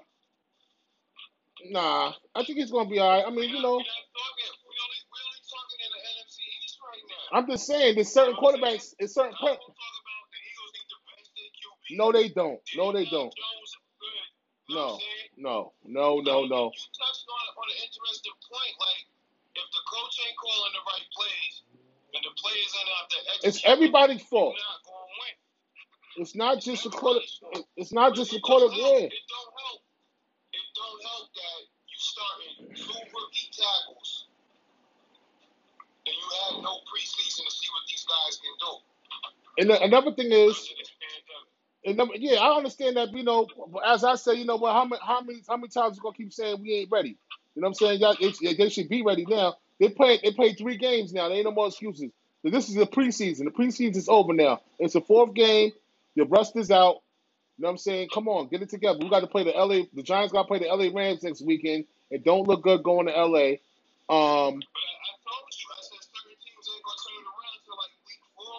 Nah, 1.71 2.13
I 2.35 2.45
think 2.45 2.59
he's 2.59 2.71
gonna 2.73 2.89
be 2.91 2.99
all 3.01 3.11
right. 3.11 3.25
I 3.27 3.31
mean, 3.31 3.51
you 3.51 3.63
know, 3.63 3.77
We're 3.77 3.85
not 3.85 4.09
talking. 4.15 4.53
We 4.65 4.75
only 4.85 5.01
we 5.13 5.19
only 5.27 5.43
talking 5.51 5.81
in 5.85 5.91
the 5.93 6.03
NFC 6.15 6.39
East 6.65 6.79
right 6.83 7.05
now. 7.11 7.39
I'm 7.39 7.47
just 7.51 7.67
saying 7.67 7.95
there's 7.97 8.13
certain 8.13 8.37
quarterbacks, 8.37 8.95
it's 8.99 9.15
certain. 9.15 9.35
Play- 9.39 9.59
gonna 9.59 9.59
talk 9.59 9.97
about 10.03 10.27
the 10.33 10.41
Eagles 10.41 10.73
need 10.77 10.89
to 10.91 10.99
bench 11.07 11.29
their 11.37 11.51
QB. 11.59 11.78
No, 11.93 12.13
they 12.13 12.29
don't. 12.31 12.61
No, 12.77 12.93
they 12.93 13.05
don't. 13.07 13.33
Jones 13.35 13.71
is 13.71 13.77
good. 14.01 14.29
You 14.69 14.77
know 14.77 14.99
No, 15.37 15.73
no, 15.85 16.19
no, 16.21 16.21
no, 16.21 16.37
no. 16.47 16.63
You 16.75 16.91
touched 16.97 17.27
on, 17.29 17.45
on 17.57 17.67
an 17.71 17.79
interesting 17.85 18.37
point. 18.49 18.75
Like, 18.81 19.05
if 19.57 19.67
the 19.73 19.83
coach 19.91 20.15
ain't 20.27 20.39
calling 20.39 20.73
the 20.75 20.85
right 20.87 21.09
plays 21.17 21.55
and 22.15 22.23
the 22.25 22.33
players 22.41 22.71
ain't 22.77 22.93
out 22.99 23.07
there 23.11 23.25
It's 23.49 23.63
everybody's 23.65 24.23
fault. 24.23 24.57
not 24.57 24.81
going 24.85 25.09
to 25.09 25.17
win. 25.21 25.37
It's 26.23 26.35
not 26.37 26.61
just 26.61 26.85
the 26.85 26.91
quarter. 26.91 27.21
It's 27.77 27.93
not 27.93 28.15
just 28.15 28.33
it 28.35 28.43
quarter. 28.43 28.67
Yeah, 28.75 29.07
It 29.09 29.25
don't 29.29 29.53
help. 29.55 29.81
It 30.53 30.67
don't 30.77 31.01
help 31.05 31.27
that 31.35 31.61
you 31.89 31.97
starting 31.99 32.55
two 32.77 33.01
rookie 33.15 33.51
tackles 33.55 34.29
and 36.07 36.15
you 36.17 36.29
had 36.47 36.63
no 36.65 36.81
preseason 36.91 37.45
to 37.47 37.53
see 37.53 37.69
what 37.73 37.85
these 37.89 38.07
guys 38.07 38.39
can 38.43 38.55
do 38.61 38.73
and 39.59 39.71
the, 39.71 39.83
another 39.83 40.13
thing 40.15 40.33
is, 40.33 40.57
because 40.57 40.71
of 40.73 40.79
this 40.79 40.93
pandemic. 40.99 41.49
And 41.85 41.97
number, 41.97 42.15
yeah, 42.17 42.41
I 42.41 42.57
understand 42.57 42.97
that. 42.97 43.13
You 43.13 43.25
know, 43.25 43.47
as 43.87 44.05
I 44.05 44.17
say, 44.17 44.35
you 44.35 44.45
know, 44.47 44.57
well, 44.57 44.73
how 44.75 44.85
many, 44.85 45.01
how 45.07 45.23
many, 45.23 45.43
how 45.49 45.57
many 45.57 45.69
times 45.69 45.97
you 45.97 46.03
gonna 46.03 46.17
keep 46.17 46.33
saying 46.33 46.61
we 46.63 46.75
ain't 46.75 46.91
ready? 46.93 47.19
You 47.57 47.63
know 47.63 47.69
what 47.69 47.69
I'm 47.69 47.75
saying? 47.75 48.01
Y'all, 48.01 48.17
they, 48.21 48.55
they 48.55 48.69
should 48.71 48.89
be 48.89 49.03
ready 49.03 49.27
now. 49.27 49.57
They 49.81 49.89
played, 49.91 50.21
they 50.25 50.33
played 50.33 50.59
three 50.59 50.77
games 50.79 51.13
now. 51.13 51.29
There 51.29 51.37
ain't 51.39 51.47
no 51.47 51.53
more 51.53 51.69
excuses. 51.69 52.11
So 52.45 52.51
this 52.51 52.69
is 52.69 52.77
the 52.77 52.87
preseason. 52.87 53.45
The 53.45 53.51
preseason 53.53 53.97
is 53.97 54.09
over 54.09 54.33
now. 54.35 54.61
It's 54.79 54.95
the 54.95 55.01
fourth 55.03 55.35
game. 55.35 55.73
Your 56.15 56.27
rust 56.27 56.57
is 56.57 56.71
out. 56.71 56.97
You 57.59 57.63
know 57.65 57.69
what 57.69 57.73
I'm 57.73 57.79
saying? 57.79 58.11
Come 58.15 58.29
on, 58.29 58.49
get 58.49 58.63
it 58.63 58.71
together. 58.71 58.99
We 59.03 59.11
got 59.11 59.21
to 59.21 59.29
play 59.29 59.45
the 59.45 59.53
LA. 59.53 59.85
The 59.95 60.03
Giants 60.05 60.33
got 60.33 60.43
to 60.45 60.49
play 60.49 60.61
the 60.61 60.67
LA 60.67 60.91
Rams 60.95 61.23
next 61.25 61.43
weekend. 61.43 61.87
It 62.11 62.25
don't 62.25 62.47
look 62.49 62.63
good 62.65 62.85
going 62.85 63.07
to 63.07 63.13
LA. 63.15 63.57
Um, 64.13 64.61
But 64.61 64.85
I, 64.85 64.93
I 64.93 65.15
told 65.25 65.49
you, 65.57 65.67
I 65.73 65.81
said 65.81 66.03
certain 66.05 66.37
teams 66.45 66.67
ain't 66.69 66.85
gonna 66.85 67.01
turn 67.01 67.17
it 67.17 67.27
around 67.33 67.55
until 67.57 67.77
like 67.81 67.95
week 68.05 68.23
four. 68.37 68.57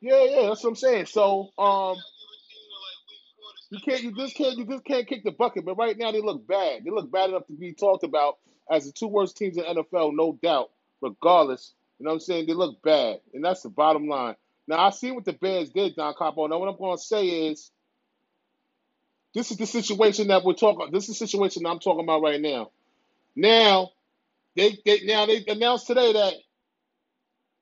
yeah, 0.00 0.24
yeah, 0.24 0.48
that's 0.48 0.64
what 0.64 0.70
I'm 0.70 0.76
saying. 0.76 1.06
So, 1.06 1.50
um, 1.58 1.96
You 1.96 2.00
gotta 2.00 2.16
give 2.16 2.30
a 2.32 2.40
team 2.48 2.64
to 2.72 2.78
like 2.80 3.00
week 3.10 3.26
four 3.36 3.50
to 3.52 3.59
you 3.70 3.78
can't, 3.80 4.02
you 4.02 4.12
just 4.14 4.36
can't, 4.36 4.58
you 4.58 4.66
just 4.66 4.84
can't 4.84 5.06
kick 5.06 5.24
the 5.24 5.30
bucket. 5.30 5.64
But 5.64 5.76
right 5.76 5.96
now 5.96 6.12
they 6.12 6.20
look 6.20 6.46
bad. 6.46 6.84
They 6.84 6.90
look 6.90 7.10
bad 7.10 7.30
enough 7.30 7.46
to 7.46 7.52
be 7.52 7.72
talked 7.72 8.04
about 8.04 8.38
as 8.70 8.86
the 8.86 8.92
two 8.92 9.08
worst 9.08 9.36
teams 9.36 9.56
in 9.56 9.64
the 9.64 9.82
NFL, 9.82 10.12
no 10.14 10.38
doubt. 10.42 10.70
Regardless, 11.00 11.72
you 11.98 12.04
know 12.04 12.10
what 12.10 12.14
I'm 12.16 12.20
saying? 12.20 12.46
They 12.46 12.52
look 12.52 12.82
bad, 12.82 13.20
and 13.32 13.44
that's 13.44 13.62
the 13.62 13.70
bottom 13.70 14.06
line. 14.06 14.34
Now 14.68 14.86
I 14.86 14.90
see 14.90 15.10
what 15.10 15.24
the 15.24 15.32
Bears 15.32 15.70
did, 15.70 15.96
Don 15.96 16.14
Capo. 16.14 16.46
Now 16.46 16.58
what 16.58 16.68
I'm 16.68 16.76
going 16.76 16.96
to 16.96 17.02
say 17.02 17.26
is, 17.26 17.70
this 19.34 19.50
is 19.50 19.56
the 19.56 19.66
situation 19.66 20.28
that 20.28 20.44
we're 20.44 20.54
talking. 20.54 20.82
About. 20.82 20.92
This 20.92 21.08
is 21.08 21.18
the 21.18 21.26
situation 21.26 21.64
I'm 21.64 21.78
talking 21.78 22.04
about 22.04 22.22
right 22.22 22.40
now. 22.40 22.70
Now 23.34 23.90
they, 24.56 24.78
they 24.84 25.00
now 25.04 25.26
they 25.26 25.44
announced 25.48 25.86
today 25.86 26.12
that 26.12 26.34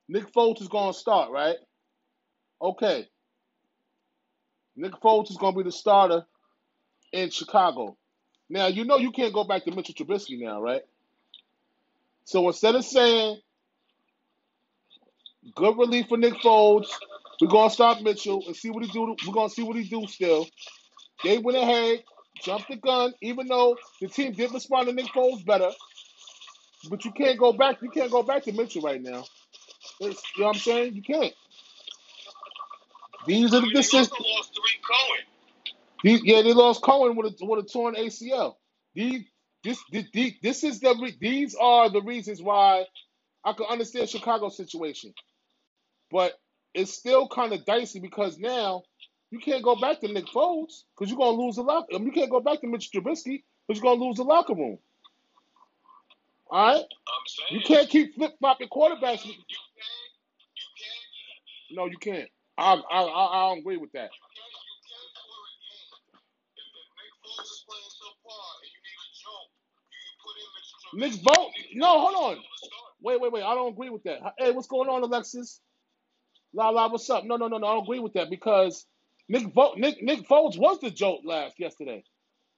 Nick 0.07 0.33
Foles 0.33 0.61
is 0.61 0.67
going 0.67 0.91
to 0.91 0.99
start, 0.99 1.31
right? 1.31 1.57
Okay, 2.61 3.07
Nick 4.75 4.93
Foles 5.01 5.29
is 5.29 5.37
going 5.37 5.53
to 5.53 5.57
be 5.57 5.63
the 5.63 5.71
starter 5.71 6.25
in 7.11 7.29
Chicago. 7.29 7.97
Now 8.49 8.67
you 8.67 8.85
know 8.85 8.97
you 8.97 9.11
can't 9.11 9.33
go 9.33 9.43
back 9.43 9.65
to 9.65 9.71
Mitchell 9.71 9.95
Trubisky 9.95 10.39
now, 10.41 10.61
right? 10.61 10.81
So 12.25 12.47
instead 12.47 12.75
of 12.75 12.83
saying 12.83 13.39
good 15.55 15.77
relief 15.77 16.07
for 16.09 16.17
Nick 16.17 16.35
Foles, 16.35 16.87
we're 17.41 17.47
gonna 17.47 17.69
stop 17.69 18.01
Mitchell 18.01 18.43
and 18.47 18.55
see 18.55 18.69
what 18.69 18.83
he 18.83 18.91
do. 18.91 19.15
We're 19.25 19.33
gonna 19.33 19.49
see 19.49 19.63
what 19.63 19.77
he 19.77 19.83
do. 19.83 20.05
Still, 20.07 20.47
they 21.23 21.37
went 21.37 21.57
ahead, 21.57 22.03
jumped 22.43 22.69
the 22.69 22.75
gun, 22.75 23.13
even 23.21 23.47
though 23.47 23.77
the 24.01 24.07
team 24.07 24.33
did 24.33 24.51
respond 24.51 24.87
to 24.87 24.93
Nick 24.93 25.07
Foles 25.07 25.45
better. 25.45 25.71
But 26.89 27.05
you 27.05 27.11
can't 27.11 27.39
go 27.39 27.53
back. 27.53 27.81
You 27.81 27.89
can't 27.89 28.11
go 28.11 28.23
back 28.23 28.43
to 28.43 28.51
Mitchell 28.51 28.81
right 28.81 29.01
now. 29.01 29.23
It's, 29.99 30.21
you 30.35 30.41
know 30.41 30.47
what 30.47 30.55
I'm 30.55 30.61
saying? 30.61 30.95
You 30.95 31.01
can't. 31.03 31.33
These 33.25 33.53
are 33.53 33.61
the 33.61 33.67
they 33.67 33.73
decisions. 33.73 34.11
lost 34.19 34.55
Tarik 34.55 34.81
Cohen. 34.83 35.25
These, 36.03 36.23
yeah, 36.23 36.41
they 36.43 36.53
lost 36.53 36.81
Cohen 36.83 37.15
with 37.15 37.33
a 37.41 37.45
with 37.45 37.65
a 37.65 37.69
torn 37.69 37.95
ACL. 37.95 38.55
These 38.95 39.25
this 39.63 39.83
this, 39.91 40.05
this 40.41 40.63
is 40.63 40.79
the 40.81 40.95
re- 41.01 41.17
these 41.19 41.55
are 41.59 41.89
the 41.89 42.01
reasons 42.01 42.41
why 42.41 42.85
I 43.45 43.53
can 43.53 43.67
understand 43.69 44.09
Chicago's 44.09 44.57
situation, 44.57 45.13
but 46.11 46.33
it's 46.73 46.93
still 46.93 47.27
kind 47.29 47.53
of 47.53 47.65
dicey 47.65 47.99
because 47.99 48.39
now 48.39 48.83
you 49.31 49.39
can't 49.39 49.63
go 49.63 49.75
back 49.75 50.01
to 50.01 50.07
Nick 50.09 50.27
Foles 50.27 50.83
because 50.97 51.11
you're 51.11 51.19
gonna 51.19 51.37
lose 51.41 51.57
the 51.57 51.63
locker. 51.63 51.93
You 51.97 52.11
can't 52.11 52.31
go 52.31 52.41
back 52.41 52.61
to 52.61 52.67
Mitch 52.67 52.91
Trubisky 52.93 53.43
because 53.67 53.81
you're 53.81 53.95
gonna 53.95 54.03
lose 54.05 54.17
the 54.17 54.23
locker 54.23 54.55
room. 54.55 54.79
All 56.51 56.67
right, 56.75 56.77
I'm 56.83 57.27
saying 57.27 57.61
you 57.61 57.61
can't 57.67 57.89
keep 57.89 58.15
flip 58.15 58.33
flopping 58.39 58.69
quarterbacks. 58.69 59.25
You 59.25 59.33
can, 59.33 59.45
you 59.49 59.57
can, 61.69 61.77
No, 61.77 61.85
you 61.87 61.97
can't. 61.99 62.29
I 62.59 62.75
I 62.75 63.01
I, 63.03 63.49
don't 63.49 63.59
agree 63.59 63.77
with 63.77 63.93
that. 63.93 64.11
Nick 70.93 71.13
and 71.13 71.23
No, 71.75 71.99
hold 72.07 72.37
on. 72.37 72.43
Wait, 73.01 73.21
wait, 73.21 73.31
wait. 73.33 73.43
I 73.43 73.55
don't 73.55 73.73
agree 73.73 73.89
with 73.89 74.03
that. 74.03 74.19
Hey, 74.37 74.51
what's 74.51 74.67
going 74.67 74.89
on, 74.89 75.03
Alexis? 75.03 75.61
La 76.53 76.69
la, 76.69 76.89
what's 76.89 77.09
up? 77.09 77.25
No, 77.25 77.37
no, 77.37 77.47
no, 77.47 77.57
no. 77.59 77.67
I 77.67 77.73
don't 77.75 77.83
agree 77.83 77.99
with 77.99 78.13
that 78.13 78.29
because 78.29 78.85
Nick 79.29 79.53
Vo- 79.53 79.75
Nick 79.75 80.01
Nick 80.03 80.27
Foles 80.27 80.57
was 80.59 80.79
the 80.81 80.91
joke 80.91 81.21
last 81.25 81.59
yesterday. 81.59 82.03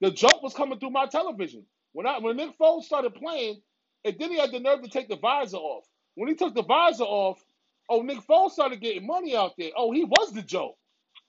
The 0.02 0.12
joke 0.12 0.44
was 0.44 0.54
coming 0.54 0.80
through 0.80 0.92
my 0.92 1.08
television 1.08 1.66
when 1.94 2.08
I 2.08 2.20
when 2.20 2.38
Nick 2.38 2.58
Foles 2.60 2.84
started 2.84 3.16
playing, 3.16 3.62
and 4.06 4.16
then 4.20 4.32
he 4.32 4.40
had 4.40 4.52
the 4.52 4.60
nerve 4.60 4.84
to 4.84 4.90
take 4.90 5.10
the 5.10 5.18
visor 5.18 5.58
off. 5.58 5.86
When 6.16 6.30
he 6.30 6.36
took 6.36 6.56
the 6.56 6.64
visor 6.64 7.04
off, 7.06 7.44
oh 7.90 8.02
Nick 8.02 8.20
Foles 8.28 8.52
started 8.52 8.82
getting 8.82 9.08
money 9.08 9.36
out 9.36 9.54
there. 9.58 9.72
Oh, 9.78 9.92
he 9.92 10.04
was 10.06 10.34
the 10.34 10.42
joke. 10.44 10.76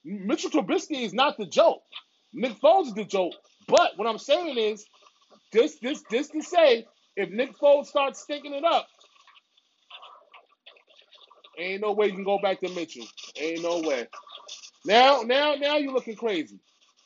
Mitchell 0.04 0.50
Trubisky 0.50 1.02
is 1.04 1.14
not 1.14 1.38
the 1.38 1.47
joke. 1.47 1.82
Nick 2.35 2.61
Foles 2.61 2.88
is 2.88 2.94
the 2.94 3.04
joke. 3.04 3.35
But 3.68 3.92
what 3.97 4.09
I'm 4.09 4.18
saying 4.18 4.59
is, 4.59 4.85
this 5.52 5.78
this 5.80 6.02
this 6.11 6.28
to 6.30 6.42
say, 6.42 6.87
if 7.16 7.30
Nick 7.30 7.59
Foles 7.59 7.87
starts 7.87 8.21
stinking 8.23 8.54
it 8.54 8.64
up, 8.64 8.88
ain't 11.59 11.82
no 11.82 11.92
way 11.92 12.06
you 12.06 12.14
can 12.14 12.25
go 12.25 12.38
back 12.42 12.61
to 12.61 12.68
Mitchell. 12.71 13.06
Ain't 13.40 13.62
no 13.62 13.80
way. 13.80 14.06
Now, 14.85 15.23
now, 15.23 15.54
now 15.54 15.78
you're 15.78 15.92
looking 15.92 16.16
crazy. 16.16 16.59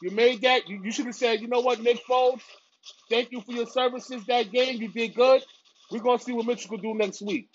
You 0.03 0.11
made 0.13 0.43
that. 0.43 0.69
You, 0.69 0.83
you 0.85 0.93
should 0.93 1.07
have 1.07 1.15
said, 1.17 1.41
you 1.41 1.49
know 1.49 1.61
what, 1.61 1.81
Nick 1.83 2.01
Foles, 2.09 2.41
thank 3.11 3.33
you 3.33 3.41
for 3.43 3.53
your 3.53 3.67
services 3.67 4.25
that 4.27 4.53
game. 4.53 4.81
You 4.81 4.89
did 4.93 5.15
good. 5.15 5.43
We're 5.91 6.01
gonna 6.01 6.19
see 6.19 6.33
what 6.33 6.47
Mitchell 6.47 6.71
can 6.71 6.83
do 6.83 6.95
next 6.95 7.23
week. 7.23 7.49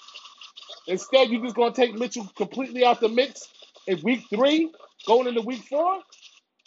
Instead, 0.88 1.30
you're 1.30 1.44
just 1.44 1.56
gonna 1.56 1.74
take 1.74 1.94
Mitchell 1.96 2.30
completely 2.36 2.86
out 2.86 3.00
the 3.00 3.10
mix 3.10 3.48
in 3.88 4.02
week 4.04 4.24
three, 4.30 4.72
going 5.08 5.28
into 5.28 5.42
week 5.42 5.64
four. 5.70 6.00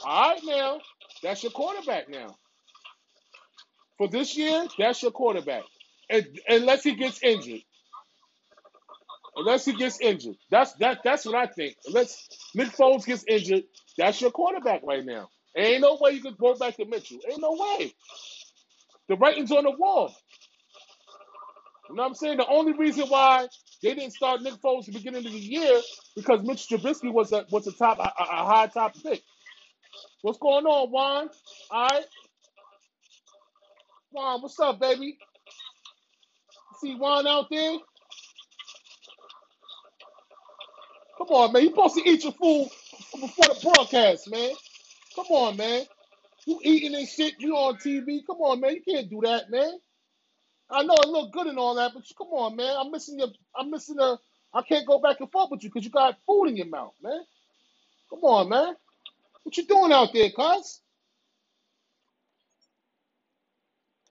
All 0.05 0.31
right, 0.31 0.41
now 0.45 0.79
that's 1.23 1.43
your 1.43 1.53
quarterback 1.53 2.09
now. 2.09 2.37
For 3.99 4.09
this 4.09 4.37
year, 4.37 4.67
that's 4.79 5.03
your 5.03 5.13
quarterback. 5.13 5.63
And, 6.11 6.27
unless 6.49 6.83
he 6.83 6.95
gets 6.95 7.23
injured. 7.23 7.61
Unless 9.37 9.65
he 9.65 9.73
gets 9.75 10.01
injured. 10.01 10.37
That's 10.51 10.75
that 10.75 11.01
that's 11.05 11.25
what 11.25 11.35
I 11.35 11.47
think. 11.47 11.77
Unless 11.87 12.29
Nick 12.55 12.69
Foles 12.69 13.05
gets 13.05 13.25
injured, 13.29 13.65
that's 13.99 14.21
your 14.21 14.31
quarterback 14.31 14.83
right 14.85 15.05
now. 15.05 15.29
Ain't 15.57 15.83
no 15.83 15.99
way 16.01 16.13
you 16.13 16.23
can 16.23 16.37
go 16.41 16.55
back 16.55 16.77
to 16.77 16.85
Mitchell. 16.85 17.19
Ain't 17.29 17.41
no 17.41 17.53
way. 17.53 17.93
The 19.09 19.17
writing's 19.17 19.53
on 19.53 19.65
the 19.65 19.73
wall. 19.73 20.15
You 21.89 21.97
know 21.97 22.03
what 22.03 22.09
I'm 22.11 22.15
saying? 22.15 22.39
The 22.39 22.47
only 22.47 22.73
reason 22.73 23.07
why 23.09 23.47
they 23.85 23.95
didn't 23.95 24.15
start 24.15 24.43
Nick 24.43 24.55
Foles 24.55 24.81
at 24.81 24.87
the 24.87 24.93
beginning 24.93 25.27
of 25.27 25.33
the 25.33 25.39
year 25.39 25.81
because 26.17 26.43
Mitch 26.43 26.69
Trubisky 26.69 27.13
was 27.13 27.33
a 27.33 27.47
was 27.51 27.67
a 27.67 27.73
top 27.73 27.99
a, 27.99 28.03
a 28.03 28.25
high 28.47 28.67
top 28.69 28.95
pick. 29.03 29.23
What's 30.23 30.39
going 30.39 30.65
on, 30.65 30.91
Juan? 30.91 31.29
All 31.71 31.89
right, 31.89 32.05
Juan, 34.11 34.43
what's 34.43 34.59
up, 34.59 34.81
baby? 34.81 35.19
See 36.81 36.95
Juan 36.97 37.27
out 37.27 37.47
there? 37.51 37.77
Come 41.19 41.29
on, 41.29 41.53
man. 41.53 41.63
You 41.63 41.71
supposed 41.71 41.95
to 41.97 42.09
eat 42.09 42.25
your 42.25 42.33
food 42.33 42.69
before 43.21 43.55
the 43.55 43.61
broadcast, 43.63 44.31
man. 44.31 44.53
Come 45.15 45.27
on, 45.31 45.57
man. 45.57 45.85
You 46.47 46.59
eating 46.63 46.95
and 46.95 47.09
shit. 47.09 47.35
You 47.39 47.57
on 47.57 47.77
TV. 47.77 48.21
Come 48.27 48.39
on, 48.39 48.61
man. 48.61 48.77
You 48.77 48.83
can't 48.83 49.11
do 49.11 49.21
that, 49.25 49.51
man. 49.51 49.79
I 50.75 50.85
know 50.85 50.97
it 50.97 51.09
look 51.09 51.33
good 51.33 51.49
and 51.49 51.59
all 51.59 51.77
that, 51.77 51.93
but 51.95 52.05
come 52.19 52.29
on, 52.29 52.57
man. 52.57 52.77
I'm 52.79 52.93
missing 52.93 53.21
your. 53.21 53.31
I'm 53.57 53.71
missing 53.71 53.97
the. 53.97 54.19
I 54.55 54.63
can't 54.63 54.87
go 54.89 55.01
back 55.01 55.21
and 55.21 55.33
forth 55.33 55.51
with 55.53 55.65
you 55.65 55.71
because 55.71 55.85
you 55.87 55.93
got 55.93 56.19
food 56.27 56.47
in 56.49 56.59
your 56.59 56.67
mouth, 56.69 56.95
man. 57.03 57.23
Come 58.11 58.21
on, 58.25 58.49
man. 58.51 58.75
What 59.45 59.57
you 59.57 59.67
doing 59.67 59.93
out 59.93 60.11
there, 60.15 60.31
cuz? 60.31 60.81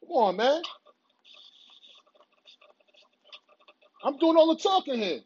Come 0.01 0.11
on, 0.17 0.37
man. 0.37 0.61
I'm 4.03 4.17
doing 4.17 4.37
all 4.37 4.55
the 4.55 4.61
talking 4.61 4.99
here. 4.99 5.21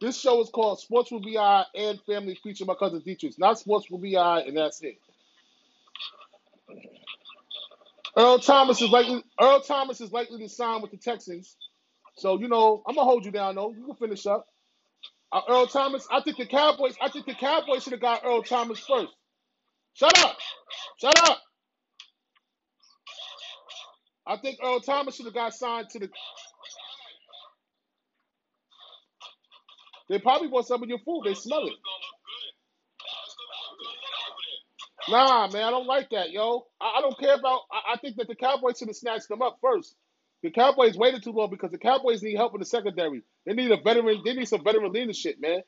This 0.00 0.20
show 0.20 0.40
is 0.42 0.50
called 0.50 0.78
Sports 0.80 1.10
with 1.10 1.22
BI 1.24 1.64
and 1.74 2.00
Family 2.02 2.38
featuring 2.42 2.66
my 2.66 2.74
cousin 2.74 3.00
Dietrich. 3.04 3.38
Not 3.38 3.58
Sports 3.58 3.90
with 3.90 4.02
BI 4.02 4.40
and 4.42 4.56
that's 4.56 4.82
it. 4.82 4.98
Earl 8.16 8.38
Thomas 8.38 8.80
is 8.80 8.90
likely 8.90 9.22
Earl 9.40 9.60
Thomas 9.60 10.00
is 10.00 10.12
likely 10.12 10.38
to 10.40 10.48
sign 10.48 10.82
with 10.82 10.90
the 10.90 10.96
Texans. 10.96 11.56
So, 12.16 12.38
you 12.38 12.48
know, 12.48 12.82
I'm 12.86 12.94
gonna 12.94 13.04
hold 13.04 13.24
you 13.24 13.30
down 13.30 13.54
though. 13.54 13.72
You 13.72 13.84
can 13.86 13.94
finish 13.94 14.26
up. 14.26 14.46
Uh, 15.32 15.40
Earl 15.48 15.66
Thomas, 15.66 16.06
I 16.10 16.20
think 16.20 16.36
the 16.38 16.46
Cowboys, 16.46 16.94
I 17.00 17.10
think 17.10 17.26
the 17.26 17.34
Cowboys 17.34 17.82
should 17.82 17.92
have 17.92 18.00
got 18.00 18.22
Earl 18.24 18.42
Thomas 18.42 18.78
first. 18.78 19.12
Shut 19.94 20.18
up. 20.24 20.36
Shut 21.00 21.30
up. 21.30 21.38
I 24.26 24.36
think 24.38 24.58
Earl 24.62 24.80
Thomas 24.80 25.16
should 25.16 25.26
have 25.26 25.34
got 25.34 25.54
signed 25.54 25.88
to 25.90 26.00
the 26.00 26.10
They 30.08 30.18
probably 30.18 30.48
want 30.48 30.66
some 30.66 30.82
of 30.82 30.88
your 30.88 30.98
food. 31.00 31.22
They 31.24 31.34
smell 31.34 31.66
it. 31.66 31.74
Nah, 35.08 35.48
man, 35.48 35.62
I 35.62 35.70
don't 35.70 35.86
like 35.86 36.10
that, 36.10 36.30
yo. 36.30 36.66
I, 36.80 36.94
I 36.98 37.00
don't 37.00 37.18
care 37.18 37.34
about. 37.34 37.60
I, 37.70 37.94
I 37.94 37.96
think 37.98 38.16
that 38.16 38.28
the 38.28 38.34
Cowboys 38.34 38.78
should 38.78 38.88
have 38.88 38.96
snatched 38.96 39.28
them 39.28 39.42
up 39.42 39.58
first. 39.60 39.94
The 40.42 40.50
Cowboys 40.50 40.96
waited 40.96 41.22
too 41.22 41.32
long 41.32 41.50
because 41.50 41.70
the 41.70 41.78
Cowboys 41.78 42.22
need 42.22 42.36
help 42.36 42.54
in 42.54 42.60
the 42.60 42.66
secondary. 42.66 43.22
They 43.44 43.54
need 43.54 43.70
a 43.70 43.80
veteran. 43.80 44.22
They 44.24 44.34
need 44.34 44.48
some 44.48 44.64
veteran 44.64 44.92
leadership, 44.92 45.40
man. 45.40 45.62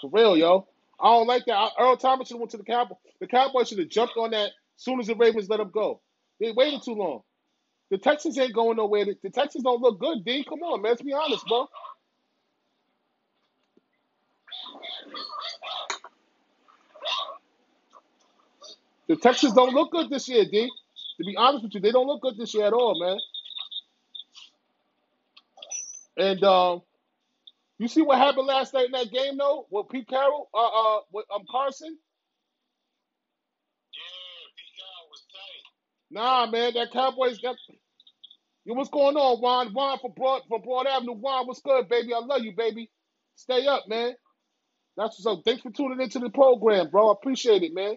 For 0.00 0.10
real, 0.12 0.36
yo. 0.36 0.66
I 1.00 1.08
don't 1.08 1.26
like 1.26 1.44
that. 1.46 1.72
Earl 1.78 1.96
Thomas 1.96 2.28
should 2.28 2.34
have 2.34 2.40
went 2.40 2.50
to 2.52 2.58
the 2.58 2.64
Cowboys. 2.64 2.98
The 3.20 3.26
Cowboys 3.26 3.68
should 3.68 3.78
have 3.78 3.88
jumped 3.88 4.16
on 4.16 4.30
that 4.30 4.46
as 4.46 4.50
soon 4.76 5.00
as 5.00 5.06
the 5.06 5.14
Ravens 5.14 5.48
let 5.48 5.60
him 5.60 5.70
go. 5.70 6.00
They 6.40 6.52
waited 6.52 6.82
too 6.84 6.94
long. 6.94 7.22
The 7.90 7.98
Texans 7.98 8.38
ain't 8.38 8.54
going 8.54 8.76
nowhere. 8.76 9.04
The, 9.04 9.16
the 9.22 9.30
Texans 9.30 9.64
don't 9.64 9.80
look 9.82 9.98
good, 10.00 10.24
D. 10.24 10.44
Come 10.48 10.62
on, 10.62 10.82
man. 10.82 10.92
Let's 10.92 11.02
be 11.02 11.12
honest, 11.12 11.46
bro. 11.46 11.68
The 19.08 19.16
Texans 19.16 19.54
don't 19.54 19.74
look 19.74 19.92
good 19.92 20.10
this 20.10 20.28
year, 20.28 20.44
D. 20.50 20.70
To 21.18 21.24
be 21.26 21.36
honest 21.36 21.64
with 21.64 21.74
you, 21.74 21.80
they 21.80 21.92
don't 21.92 22.06
look 22.06 22.22
good 22.22 22.36
this 22.38 22.54
year 22.54 22.66
at 22.66 22.72
all, 22.72 22.98
man. 23.00 23.18
And 26.18 26.44
um, 26.44 26.82
you 27.78 27.88
see 27.88 28.02
what 28.02 28.18
happened 28.18 28.46
last 28.48 28.74
night 28.74 28.86
in 28.86 28.92
that 28.92 29.12
game, 29.12 29.38
though, 29.38 29.66
with 29.70 29.88
Pete 29.90 30.08
Carroll, 30.08 30.48
uh, 30.54 30.58
uh, 30.98 31.00
with 31.12 31.26
um 31.34 31.42
Carson. 31.50 31.98
Nah, 36.10 36.46
man, 36.50 36.74
that 36.74 36.92
Cowboys. 36.92 37.40
That, 37.42 37.56
yo, 38.64 38.74
what's 38.74 38.90
going 38.90 39.16
on, 39.16 39.40
Juan? 39.40 39.74
Juan 39.74 39.98
from 40.00 40.12
Broad 40.16 40.42
from 40.48 40.62
Broad 40.62 40.86
Avenue. 40.88 41.14
Juan, 41.14 41.46
what's 41.46 41.62
good, 41.62 41.88
baby? 41.88 42.14
I 42.14 42.20
love 42.20 42.42
you, 42.44 42.54
baby. 42.56 42.90
Stay 43.36 43.66
up, 43.66 43.84
man. 43.88 44.14
That's 44.96 45.18
what's 45.24 45.26
up. 45.40 45.44
Thanks 45.44 45.62
for 45.62 45.72
tuning 45.72 46.00
into 46.00 46.20
the 46.20 46.30
program, 46.30 46.90
bro. 46.90 47.10
I 47.10 47.14
appreciate 47.14 47.62
it, 47.64 47.74
man. 47.74 47.96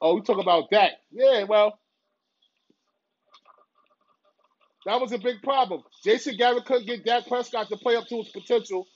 Oh, 0.00 0.14
we 0.16 0.22
talk 0.22 0.40
about 0.40 0.70
that. 0.70 0.92
Yeah, 1.12 1.44
well, 1.44 1.78
that 4.86 5.00
was 5.00 5.12
a 5.12 5.18
big 5.18 5.42
problem. 5.42 5.82
Jason 6.04 6.36
Garrett 6.36 6.66
couldn't 6.66 6.86
get 6.86 7.04
Dak 7.04 7.26
Prescott 7.28 7.68
to 7.70 7.76
play 7.76 7.96
up 7.96 8.06
to 8.08 8.18
his 8.18 8.28
potential. 8.28 8.86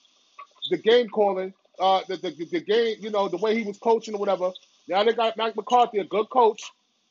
The 0.70 0.78
game 0.78 1.08
calling, 1.08 1.54
uh, 1.80 2.02
the, 2.08 2.16
the 2.18 2.30
the 2.50 2.60
game, 2.60 2.96
you 3.00 3.10
know, 3.10 3.28
the 3.28 3.38
way 3.38 3.58
he 3.58 3.64
was 3.64 3.78
coaching 3.78 4.14
or 4.14 4.18
whatever. 4.20 4.52
Now 4.88 5.04
they 5.04 5.12
got 5.12 5.36
Mike 5.36 5.56
McCarthy, 5.56 5.98
a 5.98 6.04
good 6.04 6.28
coach. 6.30 6.62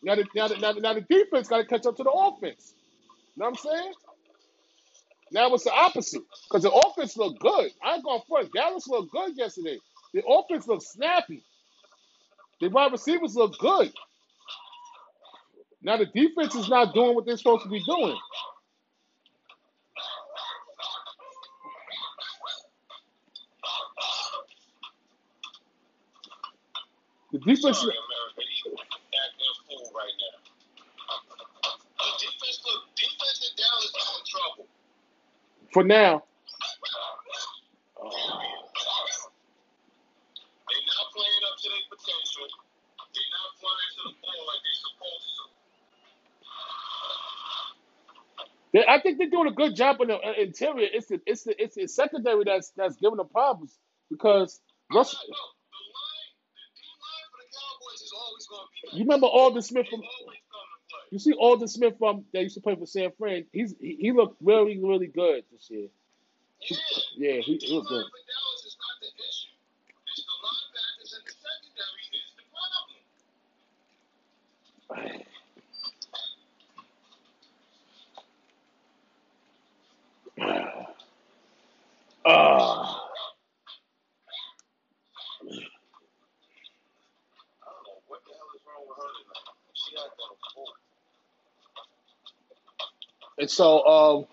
Now 0.04 0.16
the, 0.16 0.26
now 0.36 0.48
the, 0.50 0.58
now 0.58 0.74
the, 0.74 0.82
now 0.82 0.94
the 0.96 1.02
defense 1.02 1.48
got 1.50 1.58
to 1.60 1.66
catch 1.66 1.86
up 1.86 1.98
to 1.98 2.04
the 2.04 2.12
offense. 2.12 2.74
You 3.36 3.42
know 3.44 3.50
what 3.52 3.60
I'm 3.66 3.72
saying? 3.72 3.94
Now 5.32 5.54
it's 5.54 5.66
the 5.66 5.74
opposite 5.74 6.24
because 6.50 6.64
the 6.64 6.72
offense 6.72 7.18
looked 7.18 7.40
good. 7.40 7.72
I 7.84 7.96
ain't 7.96 8.04
going 8.04 8.22
first. 8.30 8.54
Dallas 8.54 8.88
looked 8.88 9.12
good 9.12 9.38
yesterday. 9.38 9.80
The 10.14 10.24
offense 10.26 10.68
looked 10.68 10.84
snappy. 10.84 11.44
The 12.62 12.70
wide 12.70 12.94
receivers 12.94 13.36
look 13.36 13.58
good. 13.60 13.94
Now 15.82 15.98
the 15.98 16.08
defense 16.08 16.56
is 16.56 16.70
not 16.70 16.94
doing 16.94 17.16
what 17.16 17.26
they're 17.26 17.38
supposed 17.38 17.64
to 17.64 17.70
be 17.70 17.84
doing. 17.86 18.18
The 27.32 27.40
defense. 27.40 27.80
Sorry, 27.80 27.94
America. 27.94 28.42
He 28.42 28.72
acting 29.18 29.48
a 29.48 29.56
fool 29.68 29.92
right 29.96 30.16
now. 30.20 30.38
The 32.00 32.12
defense 32.20 32.62
look 32.66 32.84
defense 32.96 33.40
in 33.50 33.54
Dallas 33.58 33.86
is 33.86 34.10
in 34.20 34.26
trouble. 34.28 34.68
For 35.74 35.84
now, 35.84 36.24
They're 40.70 40.88
not 40.88 41.08
playing 41.14 41.44
up 41.48 41.56
to 41.62 41.68
their 41.70 41.88
potential. 41.94 42.48
They're 43.14 43.34
not 43.38 43.50
flying 43.62 43.92
to 43.96 44.02
the 44.10 44.16
ball 44.24 44.42
like 44.50 44.62
they're 44.66 44.82
supposed 44.82 45.30
to. 45.38 45.44
They, 48.74 48.86
I 48.88 49.02
think 49.02 49.18
they're 49.18 49.30
doing 49.30 49.48
a 49.48 49.56
good 49.56 49.76
job 49.76 50.02
in 50.02 50.10
the 50.10 50.16
uh, 50.16 50.34
interior. 50.40 50.88
It's 50.94 51.08
the 51.08 51.20
it's 51.26 51.44
the 51.44 51.62
it's 51.62 51.76
the 51.76 51.88
secondary 51.88 52.44
that's 52.46 52.72
that's 52.78 52.98
giving 52.98 53.18
them 53.18 53.30
problems 53.30 53.78
because 54.12 54.62
I'm 54.92 54.98
Russ. 54.98 55.14
not, 55.14 55.24
no, 55.28 55.38
the 55.74 55.84
line, 55.98 56.32
the 56.56 56.66
D 56.78 56.82
line 57.04 57.28
for 57.32 57.40
the 57.42 57.50
Cowboys 57.52 58.02
is 58.02 58.14
always 58.16 58.46
going 58.48 58.68
to 58.68 58.72
be 58.74 58.98
You 59.00 59.04
remember 59.06 59.28
Aldon 59.28 59.62
Smith 59.64 59.88
from 59.90 60.02
always 60.02 60.44
come 60.52 60.70
to 60.70 60.82
play. 60.90 61.06
you 61.12 61.20
see 61.20 61.34
Aldon 61.34 61.68
Smith 61.70 61.96
from 62.00 62.26
that 62.34 62.44
used 62.44 62.56
to 62.56 62.62
play 62.62 62.76
for 62.76 62.86
San 62.88 63.12
Fran. 63.18 63.46
He's 63.54 63.76
he, 63.82 63.98
he 64.00 64.12
looked 64.14 64.38
really 64.42 64.80
really 64.80 65.08
good 65.08 65.44
this 65.52 65.70
year. 65.72 65.90
Yeah, 66.62 66.78
Yeah, 67.18 67.42
he, 67.42 67.58
he 67.62 67.74
looked 67.76 67.90
good. 67.90 68.06
for 68.08 68.24
Dallas 68.30 68.64
is 68.66 68.78
not 68.80 68.96
the 69.02 69.12
issue. 69.18 69.56
It's 70.08 70.24
the 70.26 70.36
linebackers 70.44 71.12
and 71.18 71.26
the 71.28 71.36
secondary 71.36 72.06
is 72.16 72.32
the 72.38 72.46
problem. 72.52 72.90
Ah, 74.92 75.00
I 75.00 75.04
don't 75.04 75.68
know 75.68 75.82
what 75.82 75.96
the 76.02 76.18
hell 76.18 76.32
is 76.36 76.46
wrong 76.46 77.20
with 77.26 77.36
her 77.36 77.46
tonight. 77.46 78.40
She 80.52 80.58
acting 80.58 82.10
a 82.10 82.11
fool. 82.26 82.88
and 93.40 93.50
so 93.52 93.86
um 93.88 94.26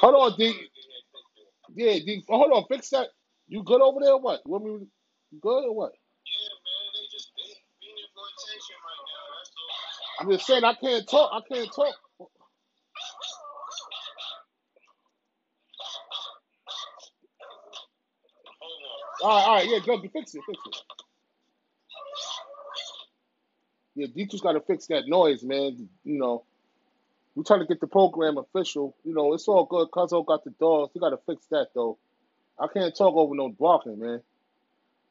hold 0.00 0.14
on 0.32 0.38
D 0.38 0.54
yeah 1.74 1.94
D 1.94 2.24
hold 2.28 2.52
on 2.52 2.64
fix 2.70 2.90
that. 2.90 3.08
You 3.48 3.62
good 3.64 3.82
over 3.82 4.00
there? 4.00 4.14
or 4.14 4.20
What? 4.22 4.42
You 4.46 4.52
want 4.52 4.64
me 4.66 4.88
good 5.42 5.64
or 5.66 5.74
what? 5.76 5.92
Yeah, 6.26 6.54
man, 6.64 6.86
they 6.94 7.06
just 7.12 7.32
they 7.36 7.52
being 7.80 8.08
for 8.14 8.24
attention 8.26 8.76
right 8.80 9.04
now. 9.08 9.24
That's 9.38 9.52
all. 9.58 10.03
I'm 10.20 10.30
just 10.30 10.46
saying 10.46 10.64
I 10.64 10.74
can't 10.74 11.08
talk. 11.08 11.30
I 11.32 11.54
can't 11.54 11.70
talk. 11.74 11.94
All 19.22 19.30
right, 19.30 19.44
all 19.46 19.54
right, 19.56 19.68
yeah, 19.68 19.78
go 19.84 20.00
fix 20.00 20.34
it, 20.34 20.42
fix 20.46 20.58
it. 20.66 20.76
Yeah, 23.94 24.06
Dietrich's 24.08 24.40
got 24.40 24.52
to 24.52 24.60
fix 24.60 24.86
that 24.88 25.04
noise, 25.06 25.42
man. 25.44 25.88
You 26.04 26.18
know, 26.18 26.44
we're 27.34 27.44
trying 27.44 27.60
to 27.60 27.66
get 27.66 27.80
the 27.80 27.86
program 27.86 28.38
official. 28.38 28.96
You 29.04 29.14
know, 29.14 29.34
it's 29.34 29.48
all 29.48 29.66
good. 29.66 29.90
Cuzzo 29.90 30.26
got 30.26 30.44
the 30.44 30.50
dogs. 30.60 30.92
He 30.94 31.00
got 31.00 31.10
to 31.10 31.18
fix 31.26 31.46
that 31.50 31.68
though. 31.74 31.98
I 32.58 32.66
can't 32.68 32.96
talk 32.96 33.14
over 33.14 33.34
no 33.34 33.48
barking, 33.50 33.98
man. 33.98 34.22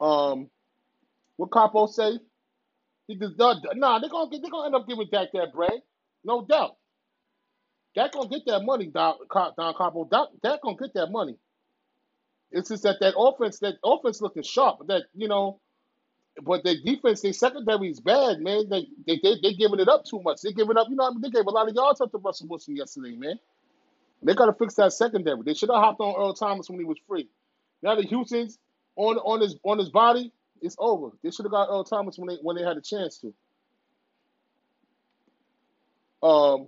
Um, 0.01 0.49
what 1.37 1.51
Capo 1.51 1.87
say? 1.87 2.19
He 3.07 3.15
does 3.15 3.37
not. 3.37 3.57
Nah, 3.75 3.99
they're 3.99 4.09
gonna 4.09 4.31
get. 4.31 4.41
They're 4.41 4.51
gonna 4.51 4.67
end 4.67 4.75
up 4.75 4.87
giving 4.87 5.07
Dak 5.11 5.29
that 5.33 5.53
bread, 5.53 5.81
no 6.23 6.45
doubt. 6.45 6.77
Dak 7.95 8.13
gonna 8.13 8.29
get 8.29 8.43
that 8.47 8.61
money, 8.63 8.87
Don, 8.87 9.15
Don 9.33 9.73
Capo. 9.75 10.05
Dak, 10.11 10.61
gonna 10.61 10.77
get 10.77 10.93
that 10.95 11.11
money. 11.11 11.37
It's 12.51 12.69
just 12.69 12.83
that 12.83 12.97
that 13.01 13.15
offense, 13.17 13.59
that 13.59 13.75
offense 13.83 14.21
looking 14.21 14.43
sharp, 14.43 14.77
but 14.79 14.87
that 14.87 15.03
you 15.15 15.27
know, 15.27 15.59
but 16.43 16.63
their 16.63 16.75
defense, 16.85 17.21
their 17.21 17.33
secondary 17.33 17.89
is 17.89 18.01
bad, 18.01 18.39
man. 18.41 18.69
They 18.69 18.87
they 19.07 19.19
they 19.23 19.35
they 19.43 19.53
giving 19.53 19.79
it 19.79 19.89
up 19.89 20.05
too 20.05 20.21
much. 20.23 20.41
They 20.41 20.53
giving 20.53 20.77
up, 20.77 20.87
you 20.89 20.95
know, 20.95 21.07
I 21.07 21.11
mean, 21.11 21.21
they 21.21 21.29
gave 21.31 21.47
a 21.47 21.51
lot 21.51 21.69
of 21.69 21.75
yards 21.75 22.01
up 22.01 22.11
to 22.11 22.19
Russell 22.19 22.47
Wilson 22.49 22.75
yesterday, 22.75 23.15
man. 23.17 23.39
They 24.23 24.33
got 24.35 24.47
to 24.47 24.53
fix 24.53 24.75
that 24.75 24.93
secondary. 24.93 25.41
They 25.45 25.53
should 25.53 25.69
have 25.69 25.79
hopped 25.83 26.01
on 26.01 26.15
Earl 26.17 26.33
Thomas 26.33 26.69
when 26.69 26.79
he 26.79 26.85
was 26.85 26.97
free. 27.07 27.29
Now 27.81 27.95
the 27.95 28.03
Houston's 28.03 28.57
on 28.97 29.17
on 29.17 29.41
his 29.41 29.57
on 29.63 29.79
his 29.79 29.89
body, 29.89 30.33
it's 30.63 30.77
over. 30.79 31.09
They 31.23 31.31
should 31.31 31.45
have 31.45 31.51
got 31.53 31.69
Earl 31.69 31.85
Thomas 31.85 32.17
when 32.19 32.29
they 32.29 32.37
when 32.41 32.57
they 32.57 32.63
had 32.63 32.77
a 32.77 32.81
chance 32.81 33.19
to. 33.19 33.33
Um, 36.27 36.67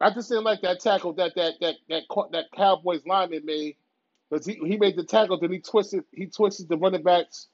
I 0.00 0.10
just 0.12 0.28
didn't 0.30 0.44
like 0.44 0.62
that 0.62 0.80
tackle 0.80 1.14
that 1.14 1.34
that 1.36 1.54
that 1.60 1.76
that 1.88 2.02
that 2.32 2.46
Cowboys 2.56 3.02
lineman 3.06 3.46
made 3.46 3.76
because 4.30 4.46
he, 4.46 4.54
he 4.54 4.78
made 4.78 4.96
the 4.96 5.04
tackle, 5.04 5.40
then 5.40 5.52
he 5.52 5.60
twisted 5.60 6.04
he 6.12 6.26
twisted 6.26 6.68
the 6.68 6.78
running 6.78 7.02
backs 7.04 7.46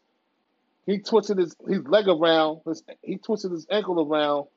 He 0.86 0.98
twisted 1.00 1.38
his, 1.38 1.56
his 1.68 1.86
leg 1.88 2.08
around. 2.08 2.62
His, 2.66 2.84
he 3.02 3.18
twisted 3.18 3.52
his 3.52 3.66
ankle 3.70 4.00
around. 4.06 4.48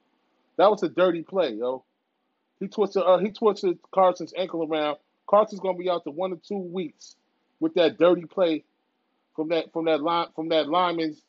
That 0.58 0.72
was 0.72 0.84
a 0.84 0.90
dirty 0.90 1.24
play, 1.24 1.52
yo. 1.54 1.86
He 2.60 2.68
twisted 2.68 3.04
uh, 3.06 3.20
he 3.20 3.32
twisted 3.32 3.80
Carson's 3.94 4.34
ankle 4.38 4.64
around. 4.66 4.98
Carson's 5.30 5.62
gonna 5.62 5.78
be 5.78 5.90
out 5.90 6.04
to 6.06 6.12
one 6.12 6.32
to 6.32 6.38
two 6.38 6.58
weeks 6.58 7.16
with 7.60 7.76
that 7.76 7.98
dirty 8.00 8.26
play 8.26 8.66
from 9.40 9.50
that 9.50 9.72
from 9.72 9.86
that 9.86 10.02
line 10.04 10.28
from 10.36 10.50
that 10.50 10.68
lineman's 10.68 11.22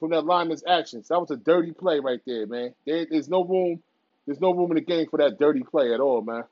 from 0.00 0.10
that 0.10 0.24
lineman's 0.26 0.64
actions. 0.68 1.08
That 1.08 1.20
was 1.20 1.30
a 1.30 1.36
dirty 1.36 1.72
play 1.72 2.00
right 2.00 2.20
there, 2.26 2.46
man. 2.46 2.74
There, 2.86 3.06
there's 3.10 3.28
no 3.28 3.44
room. 3.44 3.82
There's 4.26 4.40
no 4.40 4.52
room 4.54 4.72
in 4.72 4.76
the 4.76 4.82
game 4.82 5.06
for 5.10 5.18
that 5.18 5.38
dirty 5.38 5.62
play 5.62 5.94
at 5.94 6.00
all, 6.00 6.22
man. 6.22 6.44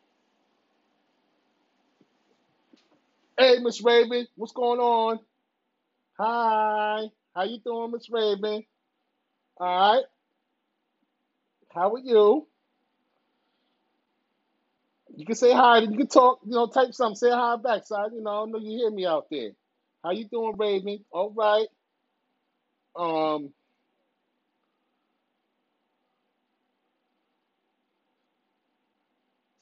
Hey, 3.38 3.58
Miss 3.60 3.82
Raven, 3.82 4.26
what's 4.36 4.52
going 4.52 4.80
on? 4.80 5.20
Hi, 6.18 7.06
how 7.34 7.44
you 7.44 7.58
doing, 7.64 7.92
Miss 7.92 8.08
Raven? 8.10 8.64
All 9.58 9.94
right, 9.94 10.04
how 11.74 11.94
are 11.94 11.98
you? 11.98 12.46
You 15.16 15.26
can 15.26 15.36
say 15.36 15.52
hi. 15.52 15.78
You 15.78 15.96
can 15.96 16.08
talk. 16.08 16.40
You 16.46 16.52
know, 16.52 16.66
type 16.68 16.94
something. 16.94 17.16
Say 17.16 17.30
hi 17.30 17.56
back. 17.56 17.82
You 17.90 18.22
know, 18.22 18.44
I 18.44 18.46
know 18.50 18.58
you 18.58 18.78
hear 18.78 18.90
me 18.90 19.06
out 19.06 19.26
there. 19.30 19.50
How 20.06 20.12
you 20.12 20.26
doing, 20.26 20.54
Raven? 20.56 21.04
All 21.10 21.32
right. 21.34 21.66
Um, 22.94 23.52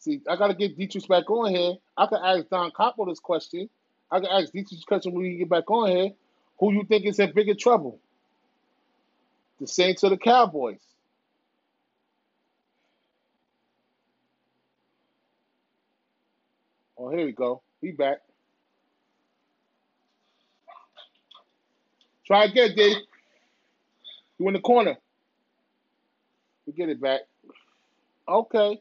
see, 0.01 0.21
I 0.29 0.37
gotta 0.37 0.53
get 0.53 0.77
Dietrich 0.77 1.09
back 1.09 1.31
on 1.31 1.49
here. 1.49 1.77
I 1.97 2.07
can 2.09 2.19
ask 2.23 2.51
Don 2.51 2.71
Capo 2.73 3.07
this 3.07 3.21
question. 3.21 3.71
I 4.11 4.21
can 4.21 4.29
ask 4.29 4.53
Dietrich 4.53 4.69
this 4.69 4.85
question 4.85 5.15
when 5.15 5.23
we 5.23 5.39
get 5.39 5.49
back 5.49 5.71
on 5.71 5.91
here. 5.91 6.11
Who 6.61 6.75
you 6.75 6.85
think 6.85 7.07
is 7.07 7.19
in 7.19 7.33
bigger 7.33 7.55
trouble? 7.55 7.99
The 9.63 9.67
Saints 9.67 10.05
or 10.05 10.11
the 10.11 10.19
Cowboys? 10.19 10.77
Oh, 16.99 17.09
here 17.09 17.25
we 17.25 17.33
go. 17.33 17.63
He 17.81 17.93
back. 17.93 18.19
Try 22.27 22.45
again, 22.45 22.75
Dave. 22.77 22.97
You 24.39 24.49
in 24.49 24.55
the 24.55 24.61
corner. 24.61 24.97
We 26.67 26.73
get 26.73 26.89
it 26.89 27.01
back. 27.01 27.21
Okay. 28.29 28.81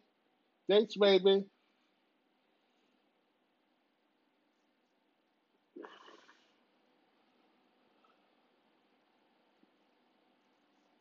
Thanks, 0.70 0.96
Raven. 0.98 1.46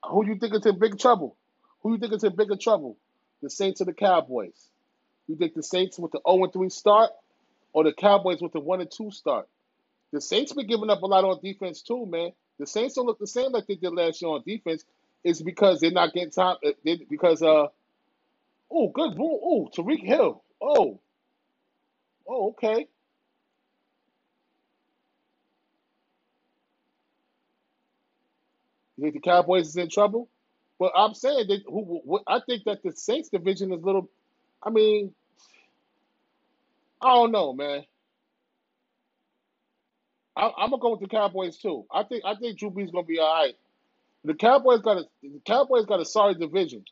Who 0.05 0.27
you 0.27 0.37
think 0.37 0.55
is 0.55 0.67
in 0.67 0.79
big 0.79 0.99
trouble? 0.99 1.37
Who 1.83 1.93
you 1.93 1.99
think 1.99 2.13
is 2.13 2.25
in 2.25 2.35
bigger 2.37 2.57
trouble? 2.57 2.97
The 3.43 3.51
Saints 3.51 3.81
or 3.81 3.85
the 3.85 3.95
Cowboys? 3.95 4.69
You 5.29 5.37
think 5.37 5.55
the 5.55 5.63
Saints 5.63 5.99
with 5.99 6.13
the 6.13 6.21
0 6.29 6.49
3 6.49 6.69
start 6.69 7.11
or 7.73 7.85
the 7.85 7.93
Cowboys 7.93 8.43
with 8.43 8.53
the 8.53 8.61
1 8.61 8.87
2 8.95 9.11
start? 9.13 9.49
The 10.13 10.21
Saints 10.21 10.53
been 10.55 10.67
giving 10.69 10.91
up 10.91 11.03
a 11.03 11.07
lot 11.07 11.25
on 11.25 11.41
defense 11.43 11.83
too, 11.83 12.07
man. 12.07 12.33
The 12.59 12.67
Saints 12.67 12.95
don't 12.97 13.07
look 13.07 13.19
the 13.19 13.27
same 13.29 13.53
like 13.53 13.67
they 13.67 13.77
did 13.77 13.95
last 13.95 14.23
year 14.23 14.31
on 14.31 14.43
defense. 14.47 14.85
It's 15.25 15.43
because 15.43 15.81
they're 15.81 15.93
not 15.93 16.15
getting 16.15 16.31
time. 16.31 16.57
uh, 16.67 16.71
They, 16.85 16.97
because 17.11 17.43
uh, 17.43 17.69
oh, 18.71 18.89
good 18.91 19.17
boom. 19.17 19.41
Oh, 19.43 19.71
Tyreek 19.77 20.05
Hill. 20.05 20.43
Oh, 20.63 21.01
oh, 22.29 22.51
okay. 22.51 22.89
You 28.99 29.05
think 29.05 29.15
the 29.15 29.21
Cowboys 29.21 29.69
is 29.69 29.77
in 29.77 29.91
trouble? 29.91 30.29
But 30.79 30.93
I'm 30.97 31.15
saying 31.15 31.49
that 31.49 31.63
who, 31.67 32.03
I 32.27 32.41
think 32.47 32.65
that 32.65 32.83
the 32.85 32.93
Saints 32.93 33.31
division 33.31 33.73
is 33.73 33.83
a 33.83 33.87
little. 33.87 34.11
I 34.63 34.71
mean, 34.71 35.15
I 37.03 37.11
don't 37.11 37.33
know, 37.33 37.53
man. 37.55 37.85
I, 40.43 40.51
I'm 40.59 40.71
gonna 40.71 40.81
go 40.81 40.91
with 40.91 41.01
the 41.01 41.07
Cowboys 41.09 41.57
too. 41.59 41.87
I 41.93 42.03
think 42.03 42.25
I 42.25 42.35
think 42.35 42.59
Drew 42.59 42.71
Brees 42.71 42.93
gonna 42.93 43.07
be 43.07 43.21
all 43.21 43.33
right. 43.33 43.55
The 44.25 44.35
Cowboys 44.35 44.81
got 44.81 44.99
a 44.99 45.05
the 45.23 45.41
Cowboys 45.47 45.87
got 45.87 46.01
a 46.01 46.05
sorry 46.05 46.35
division. 46.35 46.85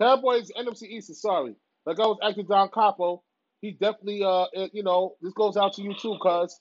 Cowboys 0.00 0.52
NFC 0.56 0.84
East 0.84 1.10
is 1.10 1.20
sorry. 1.20 1.56
Like 1.84 1.98
I 1.98 2.06
was 2.06 2.18
acting 2.22 2.46
Don 2.46 2.68
Capo, 2.68 3.22
he 3.60 3.72
definitely 3.72 4.22
uh 4.24 4.46
you 4.72 4.84
know 4.84 5.16
this 5.20 5.32
goes 5.32 5.56
out 5.56 5.72
to 5.74 5.82
you 5.82 5.94
too, 6.00 6.16
cuz 6.22 6.60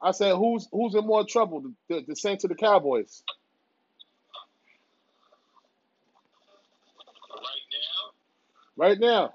I 0.00 0.12
said 0.12 0.36
who's 0.36 0.68
who's 0.70 0.94
in 0.94 1.04
more 1.04 1.24
trouble, 1.26 1.62
the, 1.62 1.74
the, 1.88 2.04
the 2.08 2.16
Saints 2.16 2.44
or 2.44 2.48
the 2.48 2.54
Cowboys? 2.54 3.24
Right 8.76 8.98
now, 8.98 9.00
Right 9.00 9.00
now. 9.00 9.34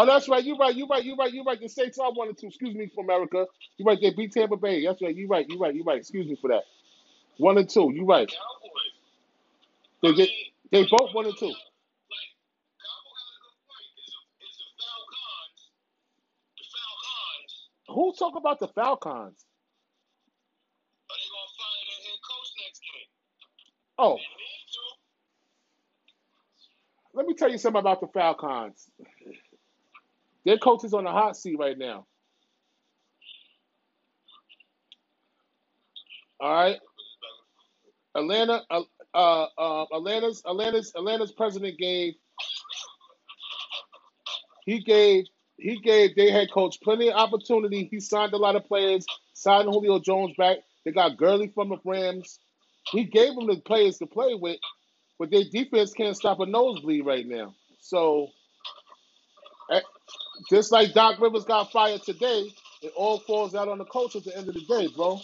Oh, 0.00 0.06
that's 0.06 0.28
right. 0.30 0.44
You're 0.44 0.56
right. 0.56 0.74
You're 0.76 0.88
right. 0.88 1.04
You're 1.04 1.16
right. 1.16 1.32
You're 1.34 1.44
right. 1.44 1.60
The 1.60 1.68
Saints 1.68 1.98
are 1.98 2.12
one 2.12 2.28
and 2.28 2.38
two. 2.38 2.48
Excuse 2.48 2.74
me 2.74 2.90
for 2.94 3.04
America. 3.04 3.46
You're 3.78 3.86
right. 3.86 3.98
They 4.00 4.12
beat 4.12 4.32
Tampa 4.32 4.56
Bay. 4.56 4.86
That's 4.86 5.02
right. 5.02 5.14
You're 5.14 5.28
right. 5.28 5.46
You're 5.48 5.58
right. 5.60 5.74
You're 5.74 5.84
right. 5.84 5.98
Excuse 5.98 6.26
me 6.28 6.36
for 6.40 6.48
that. 6.48 6.62
One 7.38 7.58
and 7.58 7.68
two. 7.68 7.92
You're 7.94 8.06
right. 8.06 8.32
They 10.02 10.10
I 10.10 10.12
they, 10.12 10.30
they 10.72 10.84
both 10.90 11.14
one 11.14 11.26
and 11.26 11.36
two. 11.38 11.52
Who 17.88 18.14
talk 18.18 18.34
about 18.36 18.60
the 18.60 18.68
Falcons? 18.68 19.44
are 21.10 21.16
they 21.16 21.28
gonna 21.30 21.52
fire 21.58 21.84
their 21.88 22.02
head 22.06 22.20
coach 22.28 22.50
next 22.64 22.80
game? 22.80 23.08
Oh, 23.98 24.18
let 27.14 27.26
me 27.26 27.34
tell 27.34 27.50
you 27.50 27.58
something 27.58 27.80
about 27.80 28.00
the 28.00 28.08
Falcons. 28.08 28.88
Their 30.44 30.58
coach 30.58 30.84
is 30.84 30.94
on 30.94 31.04
the 31.04 31.10
hot 31.10 31.36
seat 31.36 31.56
right 31.58 31.76
now. 31.76 32.06
All 36.40 36.52
right. 36.52 36.78
Atlanta, 38.16 38.62
uh, 38.70 38.82
uh, 39.14 39.46
uh, 39.58 39.84
Atlanta's, 39.92 40.42
Atlanta's, 40.46 40.92
Atlanta's 40.96 41.32
president 41.32 41.78
gave 41.78 42.14
he 44.64 44.80
gave 44.80 45.24
he 45.58 45.78
gave 45.80 46.16
their 46.16 46.32
head 46.32 46.48
coach 46.52 46.80
plenty 46.82 47.10
of 47.10 47.16
opportunity. 47.16 47.88
He 47.90 48.00
signed 48.00 48.32
a 48.32 48.38
lot 48.38 48.56
of 48.56 48.64
players, 48.64 49.04
signed 49.34 49.68
Julio 49.68 49.98
Jones 49.98 50.34
back. 50.38 50.58
They 50.84 50.92
got 50.92 51.18
Gurley 51.18 51.48
from 51.48 51.68
the 51.68 51.76
Rams. 51.84 52.38
He 52.90 53.04
gave 53.04 53.34
them 53.34 53.46
the 53.46 53.56
players 53.56 53.98
to 53.98 54.06
play 54.06 54.34
with, 54.34 54.58
but 55.18 55.30
their 55.30 55.44
defense 55.44 55.92
can't 55.92 56.16
stop 56.16 56.40
a 56.40 56.46
nosebleed 56.46 57.04
right 57.04 57.26
now. 57.26 57.54
So, 57.80 58.28
just 60.48 60.72
like 60.72 60.94
Doc 60.94 61.20
Rivers 61.20 61.44
got 61.44 61.72
fired 61.72 62.02
today, 62.02 62.50
it 62.82 62.92
all 62.96 63.18
falls 63.20 63.54
out 63.54 63.68
on 63.68 63.78
the 63.78 63.84
coach 63.84 64.16
at 64.16 64.24
the 64.24 64.36
end 64.36 64.48
of 64.48 64.54
the 64.54 64.62
day, 64.62 64.88
bro. 64.96 65.20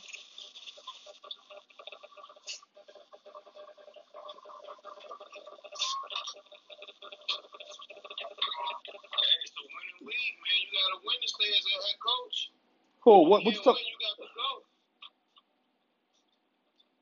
Cool. 13.05 13.31
What, 13.31 13.45
what 13.45 13.45
you 13.45 13.53
can't 13.53 13.65
talk? 13.65 13.77
win, 13.77 13.85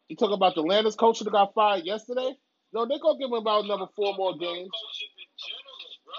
you 0.08 0.16
about 0.34 0.54
the 0.54 0.62
Atlanta's 0.62 0.96
coach 0.96 1.20
that 1.20 1.30
got 1.32 1.54
fired 1.54 1.84
yesterday? 1.84 2.36
No, 2.72 2.86
they're 2.86 2.98
gonna 3.00 3.18
give 3.18 3.28
him 3.28 3.34
about 3.34 3.64
another 3.64 3.86
four 3.96 4.14
more 4.16 4.32
games. 4.38 4.70
coaching 4.70 5.12
in 5.18 5.30
general, 5.38 5.78
bro. 6.04 6.14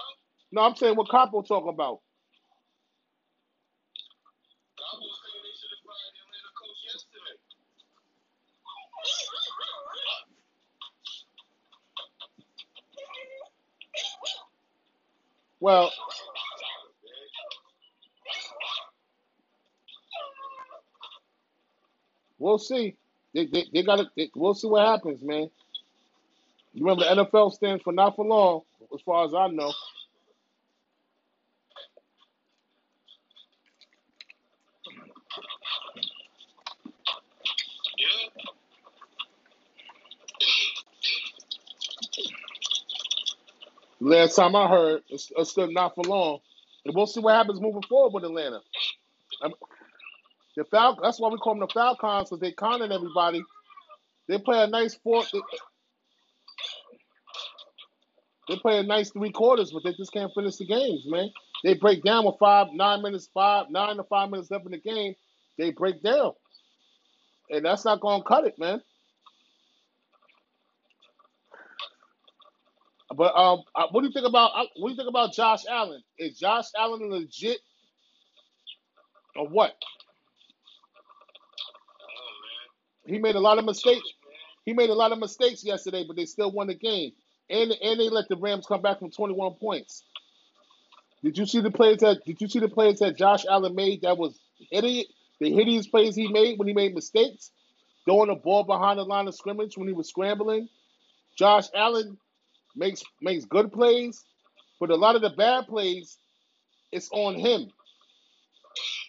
No, 0.56 0.62
I'm 0.62 0.76
saying 0.76 0.96
what 0.96 1.10
Capo 1.10 1.42
talking 1.42 1.70
about. 1.70 2.00
Well, 15.60 15.92
we'll 22.38 22.58
see. 22.58 22.96
They 23.34 23.46
they, 23.46 23.66
they 23.74 23.82
got 23.84 23.96
to. 23.98 24.28
We'll 24.36 24.54
see 24.54 24.68
what 24.68 24.86
happens, 24.86 25.22
man. 25.22 25.50
You 26.74 26.84
remember 26.86 27.04
the 27.04 27.24
NFL 27.24 27.52
stands 27.52 27.82
for 27.84 27.92
not 27.92 28.16
for 28.16 28.24
long, 28.26 28.62
as 28.94 29.00
far 29.02 29.26
as 29.26 29.34
I 29.34 29.48
know. 29.48 29.72
Last 44.06 44.36
time 44.36 44.56
I 44.56 44.68
heard, 44.68 45.02
it's, 45.10 45.32
it's 45.36 45.50
still 45.52 45.72
not 45.72 45.96
for 45.96 46.04
long. 46.04 46.40
And 46.86 46.94
we'll 46.96 47.08
see 47.08 47.20
what 47.20 47.34
happens 47.36 47.60
moving 47.60 47.82
forward 47.88 48.14
with 48.14 48.24
Atlanta. 48.24 48.60
Um, 49.42 49.54
the 50.56 50.64
Fal- 50.66 50.98
that's 51.02 51.20
why 51.20 51.30
we 51.30 51.38
call 51.38 51.54
them 51.54 51.60
the 51.68 51.74
Falcons 51.74 52.30
because 52.30 52.40
they 52.40 52.52
conning 52.52 52.92
everybody. 52.92 53.42
They 54.28 54.38
play 54.38 54.62
a 54.62 54.68
nice 54.68 54.94
four. 54.96 55.24
They, 55.32 55.40
they 58.48 58.56
play 58.58 58.78
a 58.78 58.84
nice 58.84 59.10
three 59.10 59.32
quarters, 59.32 59.72
but 59.72 59.84
they 59.84 59.94
just 59.96 60.12
can't 60.12 60.32
finish 60.34 60.56
the 60.56 60.66
games, 60.66 61.04
man. 61.06 61.30
They 61.64 61.74
break 61.74 62.04
down 62.04 62.26
with 62.26 62.36
five, 62.40 62.68
nine 62.72 63.02
minutes, 63.02 63.28
five, 63.34 63.66
nine 63.70 63.96
to 63.98 64.04
five 64.04 64.30
minutes 64.30 64.50
left 64.50 64.66
in 64.66 64.72
the 64.72 64.78
game. 64.80 65.14
They 65.58 65.72
break 65.72 66.02
down, 66.02 66.32
and 67.50 67.64
that's 67.64 67.84
not 67.84 68.00
going 68.00 68.22
to 68.22 68.28
cut 68.28 68.46
it, 68.46 68.58
man. 68.58 68.82
But 73.14 73.36
um, 73.36 73.62
what 73.90 74.00
do 74.00 74.06
you 74.08 74.12
think 74.12 74.26
about 74.26 74.50
what 74.76 74.88
do 74.88 74.92
you 74.92 74.96
think 74.96 75.08
about 75.08 75.32
Josh 75.32 75.62
Allen? 75.70 76.02
Is 76.18 76.38
Josh 76.38 76.66
Allen 76.76 77.08
legit 77.10 77.58
or 79.36 79.48
what? 79.48 79.74
Oh 82.00 83.06
man. 83.06 83.14
He 83.14 83.20
made 83.20 83.36
a 83.36 83.40
lot 83.40 83.58
of 83.58 83.64
mistakes. 83.64 84.00
Josh, 84.00 84.14
man. 84.24 84.38
He 84.64 84.72
made 84.72 84.90
a 84.90 84.94
lot 84.94 85.12
of 85.12 85.18
mistakes 85.18 85.64
yesterday, 85.64 86.04
but 86.06 86.16
they 86.16 86.26
still 86.26 86.50
won 86.50 86.66
the 86.66 86.74
game. 86.74 87.12
And 87.48 87.70
and 87.70 88.00
they 88.00 88.08
let 88.08 88.28
the 88.28 88.36
Rams 88.36 88.66
come 88.66 88.82
back 88.82 88.98
from 88.98 89.12
21 89.12 89.54
points. 89.54 90.02
Did 91.22 91.38
you 91.38 91.46
see 91.46 91.60
the 91.60 91.70
plays 91.70 91.98
that 91.98 92.24
Did 92.24 92.40
you 92.40 92.48
see 92.48 92.58
the 92.58 92.68
plays 92.68 92.98
that 92.98 93.16
Josh 93.16 93.44
Allen 93.48 93.74
made 93.74 94.02
that 94.02 94.18
was 94.18 94.38
idiot? 94.72 95.06
The 95.40 95.52
hideous 95.52 95.86
plays 95.86 96.16
he 96.16 96.28
made 96.28 96.58
when 96.58 96.66
he 96.66 96.74
made 96.74 96.94
mistakes, 96.94 97.50
throwing 98.04 98.28
the 98.28 98.34
ball 98.34 98.64
behind 98.64 98.98
the 98.98 99.04
line 99.04 99.28
of 99.28 99.34
scrimmage 99.34 99.76
when 99.76 99.86
he 99.86 99.94
was 99.94 100.08
scrambling. 100.08 100.68
Josh 101.36 101.66
Allen 101.74 102.18
makes 102.76 103.02
makes 103.20 103.44
good 103.44 103.72
plays, 103.72 104.22
but 104.80 104.90
a 104.90 104.96
lot 104.96 105.16
of 105.16 105.22
the 105.22 105.30
bad 105.30 105.66
plays, 105.66 106.16
it's 106.92 107.08
on 107.12 107.34
him. 107.34 107.70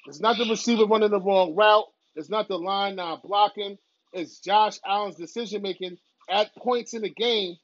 It's 0.08 0.20
not 0.20 0.38
the 0.38 0.46
receiver 0.50 0.86
running 0.86 1.12
the 1.12 1.20
wrong 1.20 1.56
route. 1.56 1.86
It's 2.16 2.30
not 2.30 2.48
the 2.48 2.58
line 2.58 2.96
not 2.96 3.22
blocking. 3.24 3.78
It's 4.14 4.40
Josh 4.40 4.80
Allen's 4.86 5.16
decision 5.16 5.62
making 5.62 5.98
at 6.30 6.56
points 6.56 6.94
in 6.94 7.02
the 7.02 7.10
game. 7.10 7.58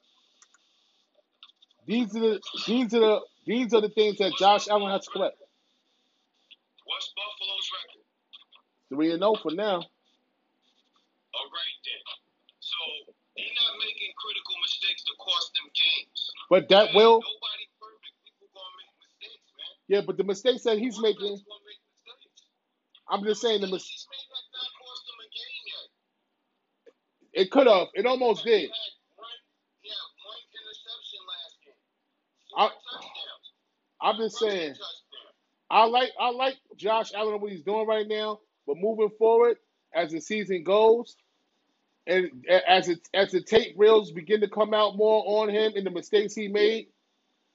These 1.87 2.15
are 2.15 2.19
the 2.19 2.41
these 2.67 2.93
are 2.93 2.99
the 2.99 3.19
these 3.45 3.73
are 3.73 3.81
the 3.81 3.89
things 3.89 4.17
that 4.17 4.33
Josh 4.37 4.67
Allen 4.67 4.91
has 4.91 5.05
to 5.05 5.11
correct. 5.11 5.37
What's 6.85 7.13
Buffalo's 7.15 7.69
record? 7.73 8.03
Three 8.89 9.11
and 9.11 9.21
zero 9.21 9.35
for 9.41 9.51
now. 9.51 9.75
All 9.75 11.49
right 11.51 11.72
he's 13.35 13.55
not 13.59 13.73
making 13.81 14.11
critical 14.17 14.55
mistakes 14.61 15.03
to 15.05 15.13
cost 15.19 15.49
them 15.57 15.67
games. 15.73 16.19
But 16.49 16.69
that 16.69 16.93
Man, 16.93 16.95
will, 16.95 17.19
nobody 17.21 17.65
perfect. 17.79 18.15
People 18.25 18.49
gonna 18.53 18.75
make 18.79 18.93
mistakes, 19.01 19.47
man. 19.57 19.73
yeah. 19.89 20.01
But 20.05 20.17
the 20.17 20.25
mistakes 20.27 20.63
that 20.65 20.79
he's 20.79 20.99
making, 20.99 21.35
gonna 21.45 21.65
make 21.67 21.81
mistakes. 22.07 22.41
I'm 23.09 23.23
just 23.25 23.41
saying 23.41 23.61
the 23.61 23.71
mistakes. 23.71 24.07
These 24.07 24.11
may 24.11 24.23
not 24.31 24.45
not 24.55 24.71
cost 24.79 25.01
them 25.07 25.19
a 25.21 25.27
game 25.31 25.63
yet. 25.69 25.87
it 27.33 27.47
could 27.51 27.67
have, 27.67 27.87
it 27.95 28.05
almost 28.05 28.45
did. 28.45 28.69
had 28.71 28.93
one, 29.17 29.37
he 29.81 29.89
one 30.25 30.43
interception 30.53 31.21
last 31.27 31.55
game. 31.65 31.81
I. 32.57 32.69
I'm 34.01 34.17
just 34.17 34.37
saying. 34.39 34.75
I 35.69 35.85
like 35.85 36.11
I 36.19 36.31
like 36.31 36.55
Josh 36.77 37.11
Allen 37.15 37.41
what 37.41 37.51
he's 37.51 37.63
doing 37.63 37.87
right 37.87 38.07
now. 38.07 38.39
But 38.67 38.77
moving 38.77 39.11
forward, 39.17 39.57
as 39.95 40.11
the 40.11 40.21
season 40.21 40.63
goes, 40.63 41.15
and 42.07 42.45
as 42.67 42.89
it 42.89 43.07
as 43.13 43.31
the 43.31 43.41
tape 43.41 43.75
reels 43.77 44.11
begin 44.11 44.41
to 44.41 44.49
come 44.49 44.73
out 44.73 44.97
more 44.97 45.23
on 45.25 45.49
him 45.49 45.73
and 45.75 45.85
the 45.85 45.91
mistakes 45.91 46.35
he 46.35 46.47
made, 46.47 46.87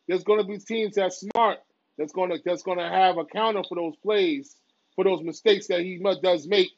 there's 0.07 0.25
going 0.25 0.41
to 0.41 0.47
be 0.47 0.59
teams 0.59 0.95
that's 0.97 1.21
smart 1.21 1.59
that's 1.99 2.13
going 2.13 2.31
to 2.31 2.39
that's 2.45 2.63
going 2.63 2.79
to 2.79 2.89
have 2.89 3.19
a 3.19 3.25
counter 3.25 3.63
for 3.69 3.75
those 3.75 3.97
plays 3.97 4.57
for 4.95 5.05
those 5.05 5.23
mistakes 5.23 5.69
that 5.69 5.81
he 5.81 6.03
does 6.23 6.47
make, 6.49 6.71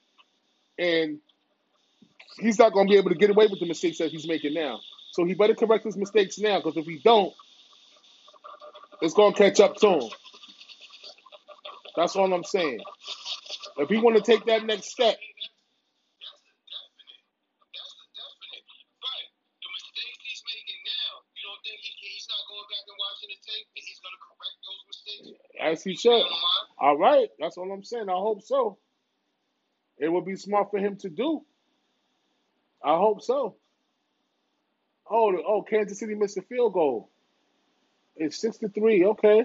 and 0.78 1.18
he's 2.38 2.59
not 2.59 2.72
going 2.72 2.87
to 2.87 2.92
be 2.92 2.98
able 2.98 3.11
to 3.11 3.16
get 3.16 3.30
away 3.30 3.46
with 3.46 3.61
the 3.61 3.66
mistakes 3.66 3.98
that 3.98 4.11
he's 4.11 4.28
making 4.28 4.54
now. 4.54 4.80
So 5.12 5.24
he 5.24 5.35
better 5.35 5.54
correct 5.54 5.85
his 5.85 5.96
mistakes 5.96 6.38
now, 6.38 6.59
because 6.59 6.76
if 6.76 6.87
he 6.87 7.00
don't, 7.02 7.33
it's 9.02 9.14
going 9.14 9.33
to 9.33 9.38
catch 9.38 9.61
up 9.61 9.76
to 9.76 9.88
him. 9.88 10.11
That's 11.96 12.16
all 12.16 12.33
I'm 12.33 12.44
saying. 12.44 12.80
If 13.78 13.88
he 13.88 13.98
want 13.98 14.16
to 14.16 14.22
take 14.22 14.44
that 14.46 14.64
next 14.66 14.90
step, 14.90 15.16
That's 16.20 16.40
a 16.44 16.52
definite. 16.68 17.24
That's 17.72 17.94
a 17.96 18.04
definite. 18.12 18.64
But 19.00 19.22
the 19.64 19.68
mistakes 19.72 20.20
he's 20.28 20.42
making 20.44 20.80
now, 20.85 21.12
you 21.35 21.39
don't 21.50 21.62
think 21.66 21.82
he, 21.82 21.90
he's 21.98 22.30
not 22.30 22.42
going 22.46 22.66
back 22.70 22.86
and 22.86 22.98
watching 23.02 23.30
the 23.34 23.40
tape 23.42 23.66
and 23.74 23.82
he's 23.82 23.98
going 23.98 24.14
to 24.14 24.22
correct 24.22 24.56
those 24.62 24.82
mistakes? 24.86 25.40
as 25.58 25.82
he 25.82 25.94
should. 25.96 26.12
that 26.12 26.30
in 26.30 26.30
mind. 26.30 26.66
All 26.78 26.98
right, 26.98 27.28
that's 27.38 27.58
all 27.58 27.70
I'm 27.70 27.82
saying. 27.82 28.08
I 28.08 28.12
hope 28.12 28.42
so. 28.42 28.78
It 29.98 30.08
would 30.08 30.24
be 30.24 30.36
smart 30.36 30.70
for 30.70 30.78
him 30.78 30.96
to 30.98 31.10
do. 31.10 31.42
I 32.82 32.96
hope 32.96 33.22
so. 33.22 33.56
Oh, 35.10 35.36
oh, 35.46 35.62
Kansas 35.62 35.98
City 35.98 36.14
missed 36.14 36.38
a 36.38 36.42
field 36.42 36.72
goal. 36.72 37.10
It's 38.16 38.40
six 38.40 38.58
to 38.58 38.68
three. 38.68 39.04
Okay, 39.04 39.44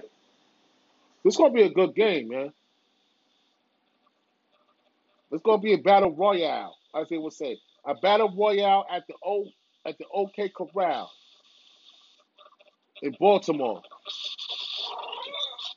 this 1.24 1.34
is 1.34 1.36
gonna 1.36 1.52
be 1.52 1.62
a 1.62 1.70
good 1.70 1.94
game, 1.94 2.28
man. 2.28 2.52
It's 5.32 5.42
gonna 5.42 5.60
be 5.60 5.74
a 5.74 5.78
battle 5.78 6.14
royale, 6.14 6.76
as 6.94 7.08
they 7.08 7.18
would 7.18 7.32
say, 7.32 7.58
a 7.84 7.94
battle 7.94 8.32
royale 8.36 8.86
at 8.90 9.06
the 9.06 9.14
O 9.24 9.46
at 9.84 9.98
the 9.98 10.04
OK 10.12 10.50
Corral 10.50 11.10
in 13.02 13.16
Baltimore. 13.18 13.82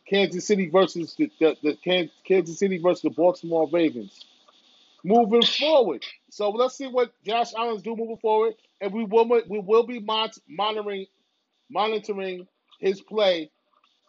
Kansas 0.09 0.47
City 0.47 0.69
versus 0.69 1.15
the, 1.17 1.31
the, 1.39 1.55
the 1.61 2.11
Kansas 2.25 2.59
City 2.59 2.79
versus 2.79 3.03
the 3.03 3.09
Baltimore 3.11 3.69
Ravens. 3.71 4.25
Moving 5.03 5.43
forward, 5.43 6.03
so 6.29 6.49
let's 6.49 6.75
see 6.75 6.87
what 6.87 7.13
Josh 7.25 7.53
Allen's 7.57 7.83
do 7.83 7.95
moving 7.95 8.17
forward, 8.17 8.55
and 8.81 8.93
we 8.93 9.05
will 9.05 9.27
we 9.47 9.59
will 9.59 9.83
be 9.87 9.99
mon- 9.99 10.29
monitoring 10.49 11.05
monitoring 11.69 12.47
his 12.79 13.01
play 13.01 13.49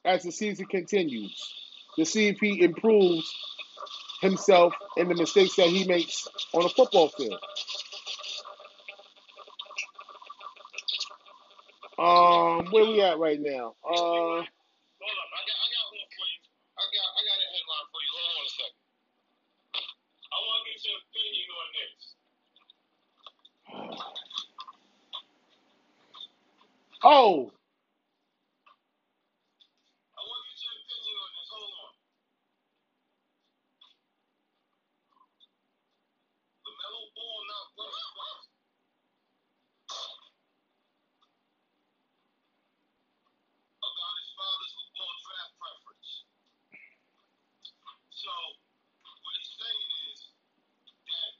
as 0.04 0.24
the 0.24 0.32
season 0.32 0.66
continues 0.66 1.54
to 1.96 2.04
see 2.04 2.28
if 2.28 2.38
he 2.40 2.62
improves 2.62 3.32
himself 4.20 4.74
and 4.96 5.10
the 5.10 5.14
mistakes 5.14 5.56
that 5.56 5.68
he 5.68 5.86
makes 5.86 6.28
on 6.52 6.62
the 6.62 6.68
football 6.68 7.08
field. 7.10 7.40
Um, 12.00 12.64
where 12.72 12.86
we 12.88 13.02
at 13.02 13.18
right 13.20 13.40
now? 13.40 13.76
Uh, 13.84 14.40
Hold 14.40 15.18
up. 15.20 15.30
I 15.36 15.40
got, 15.44 15.58
I 15.60 15.68
got 15.68 15.86
one 15.92 16.08
for 16.16 16.26
you. 16.32 16.40
I 16.80 16.84
got, 16.96 17.08
I 17.12 17.20
got 17.28 17.36
a 17.36 17.48
headline 17.52 17.88
for 17.92 18.00
you. 18.00 18.12
Hold 18.16 18.32
on 18.40 18.44
a 18.48 18.52
second. 18.56 18.80
I 20.32 20.36
want 20.40 20.58
to 20.64 20.64
get 20.72 20.80
your 20.88 20.98
opinion 21.04 21.48
on 21.52 21.68
this. 21.76 21.96
oh, 27.04 27.52
I 30.16 30.20
want 30.24 30.40
to 30.40 30.48
get 30.52 30.60
your 30.64 30.76
opinion 30.80 31.16
on 31.20 31.30
this. 31.36 31.48
Hold 31.52 31.72
on. 31.84 31.92
LaMelo 36.64 37.02
Ball 37.16 37.40
not 37.50 37.66
worth 37.76 38.08
five. 38.16 38.42
About 43.80 44.14
his 44.20 44.30
father's 44.36 44.72
football 44.76 45.14
draft 45.24 45.54
preference. 45.60 46.10
So, 48.12 48.32
what 49.04 49.34
he's 49.40 49.52
saying 49.56 49.88
is 50.12 50.18
that 51.08 51.30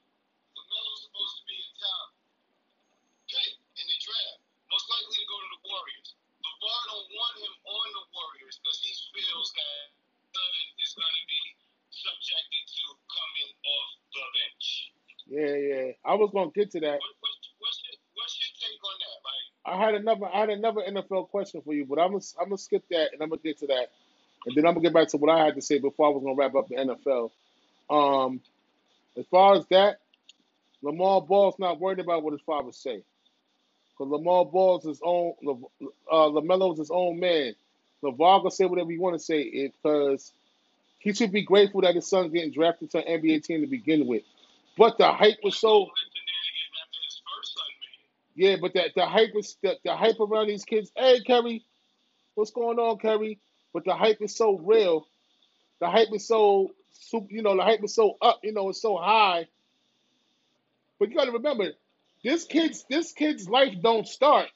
LaMelo's 0.57 1.01
supposed 1.09 1.35
to 1.40 1.44
be 1.49 1.57
in 1.61 1.70
top 1.81 2.07
pick 3.29 3.53
in 3.81 3.87
the 3.88 3.99
draft, 4.01 4.40
most 4.73 4.87
likely 4.88 5.16
to 5.20 5.27
go 5.29 5.37
to 5.40 5.49
the 5.57 5.61
Warriors. 5.68 6.09
LaVar 6.40 6.81
don't 6.90 7.09
want 7.16 7.35
him 7.44 7.55
on 7.68 7.87
the 7.96 8.05
Warriors 8.16 8.57
because 8.61 8.79
he 8.83 8.92
feels 9.12 9.49
that 9.57 9.81
Southern 10.33 10.68
is 10.81 10.92
going 10.96 11.16
to 11.20 11.27
be 11.29 11.42
subjected 11.92 12.64
to 12.66 12.85
coming 13.12 13.51
off 13.68 13.90
the 14.16 14.25
bench. 14.35 14.66
yeah, 15.29 15.57
yeah. 15.61 15.88
I 16.09 16.10
was 16.21 16.31
gonna 16.33 16.51
get 16.55 16.71
to 16.73 16.81
that. 16.81 16.99
What, 17.01 17.01
what's, 17.21 17.39
what's, 17.59 17.83
your, 17.89 17.99
what's 18.15 18.37
your 18.39 18.53
take 18.61 18.81
on 18.85 18.97
that, 19.01 19.19
Mike? 19.25 19.51
I 19.65 19.85
had 19.85 19.95
another 19.95 20.27
I 20.33 20.41
had 20.41 20.51
another 20.51 20.83
NFL 20.89 21.29
question 21.31 21.63
for 21.63 21.75
you, 21.75 21.85
but 21.85 21.99
I'm 21.99 22.13
gonna 22.13 22.25
I'm 22.41 22.47
gonna 22.47 22.59
skip 22.59 22.85
that 22.91 23.13
and 23.13 23.23
I'm 23.23 23.29
gonna 23.29 23.41
get 23.43 23.59
to 23.59 23.67
that, 23.69 23.91
and 24.47 24.57
then 24.57 24.67
I'm 24.67 24.75
gonna 24.75 24.85
get 24.85 24.95
back 24.95 25.09
to 25.09 25.17
what 25.17 25.31
I 25.31 25.45
had 25.45 25.55
to 25.55 25.63
say 25.63 25.79
before 25.79 26.07
I 26.07 26.11
was 26.11 26.23
gonna 26.23 26.37
wrap 26.37 26.55
up 26.55 26.69
the 26.69 26.77
NFL. 26.77 27.31
Um, 27.91 28.41
as 29.19 29.27
far 29.31 29.57
as 29.57 29.67
that, 29.71 29.99
Lamar 30.83 31.21
Ball's 31.23 31.59
not 31.59 31.81
worried 31.81 31.99
about 31.99 32.23
what 32.23 32.33
his 32.33 32.43
father 32.43 32.73
say, 32.73 33.03
because 33.93 34.11
Lamar 34.11 34.45
Ball's 34.45 34.85
his 34.85 35.01
own. 35.03 35.35
Uh, 36.11 36.29
Lamelo's 36.29 36.79
his 36.79 36.91
own 36.91 37.21
man. 37.21 37.55
LaVar 38.03 38.43
can 38.43 38.51
say 38.51 38.65
whatever 38.65 38.91
he 38.91 38.99
want 38.99 39.15
to 39.15 39.19
say 39.19 39.69
because 39.69 40.33
he 40.99 41.13
should 41.13 41.33
be 41.33 41.43
grateful 41.43 41.83
that 41.83 41.95
his 41.95 42.09
son's 42.09 42.33
getting 42.33 42.53
drafted 42.53 42.91
to 42.93 42.99
an 42.99 43.21
NBA 43.21 43.45
team 43.45 43.61
to 43.61 43.67
begin 43.67 44.07
with. 44.07 44.23
But 44.77 44.99
the 44.99 45.11
hype 45.13 45.39
was 45.43 45.59
so 45.59 45.89
yeah, 48.40 48.57
but 48.61 48.74
that 48.74 48.92
the 48.96 49.07
hype 49.07 49.37
is 49.37 49.57
the, 49.62 49.76
the 49.85 49.94
hype 49.94 50.18
around 50.20 50.48
these 50.48 50.64
kids. 50.64 50.90
Hey, 50.96 51.20
Kerry, 51.26 51.64
what's 52.35 52.50
going 52.50 52.79
on, 52.79 52.98
Kerry? 52.98 53.38
but 53.72 53.85
the 53.85 53.94
hype 53.94 54.18
is 54.20 54.37
so 54.37 54.59
real. 54.59 55.07
The 55.81 55.88
hype 55.88 56.09
is 56.12 56.26
so, 56.26 56.70
you 57.29 57.42
know, 57.42 57.57
the 57.57 57.62
hype 57.62 57.83
is 57.85 57.94
so 57.94 58.16
up. 58.20 58.40
You 58.42 58.53
know, 58.53 58.68
it's 58.68 58.83
so 58.83 58.96
high. 58.96 59.46
But 60.98 61.11
you 61.11 61.16
got 61.16 61.26
to 61.26 61.33
remember, 61.33 61.70
this 62.22 62.44
kid's 62.44 62.85
this 62.90 63.12
kid's 63.12 63.48
life 63.48 63.74
don't 63.81 64.07
start. 64.07 64.48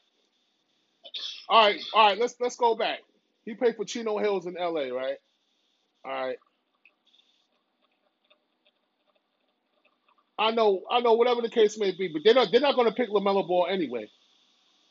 All 1.49 1.67
right, 1.67 1.81
all 1.95 2.09
right. 2.09 2.19
Let's 2.19 2.35
let's 2.41 2.57
go 2.57 2.75
back. 2.75 3.01
He 3.45 3.55
played 3.55 3.77
for 3.77 3.85
Chino 3.85 4.19
Hills 4.19 4.47
in 4.47 4.57
L.A. 4.57 4.91
Right. 4.91 5.17
All 6.05 6.27
right. 6.27 6.37
I 10.39 10.53
know, 10.53 10.83
I 10.91 11.01
know. 11.01 11.15
Whatever 11.15 11.43
the 11.43 11.51
case 11.51 11.79
may 11.79 11.93
be, 11.93 12.09
but 12.09 12.23
they're 12.25 12.35
not 12.35 12.51
they're 12.53 12.61
not 12.61 12.77
going 12.77 12.89
to 12.89 12.95
pick 12.95 13.11
LaMelo 13.11 13.47
Ball 13.49 13.69
anyway. 13.71 14.07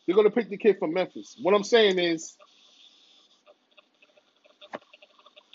They're 0.07 0.15
going 0.15 0.27
to 0.29 0.35
pick 0.35 0.49
the 0.49 0.57
kid 0.57 0.77
from 0.79 0.93
Memphis. 0.93 1.37
What 1.41 1.53
I'm 1.55 1.63
saying 1.63 1.99
is, 1.99 2.35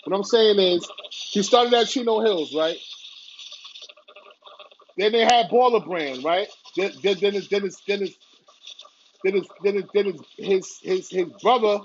what 0.05 0.15
I'm 0.15 0.23
saying 0.23 0.59
is, 0.59 0.89
he 1.11 1.43
started 1.43 1.73
at 1.73 1.87
Chino 1.89 2.21
Hills, 2.21 2.55
right? 2.55 2.77
Then 4.97 5.11
they 5.13 5.21
had 5.25 5.49
Baller 5.49 5.85
Brand, 5.85 6.23
right? 6.23 6.47
Then 6.77 6.91
then 7.03 7.17
then 7.21 7.33
then 7.51 7.69
then 7.87 8.07
then 9.23 9.43
then 9.63 9.89
then 9.93 10.19
his 10.37 10.79
his 10.81 11.09
his 11.09 11.27
brother 11.41 11.79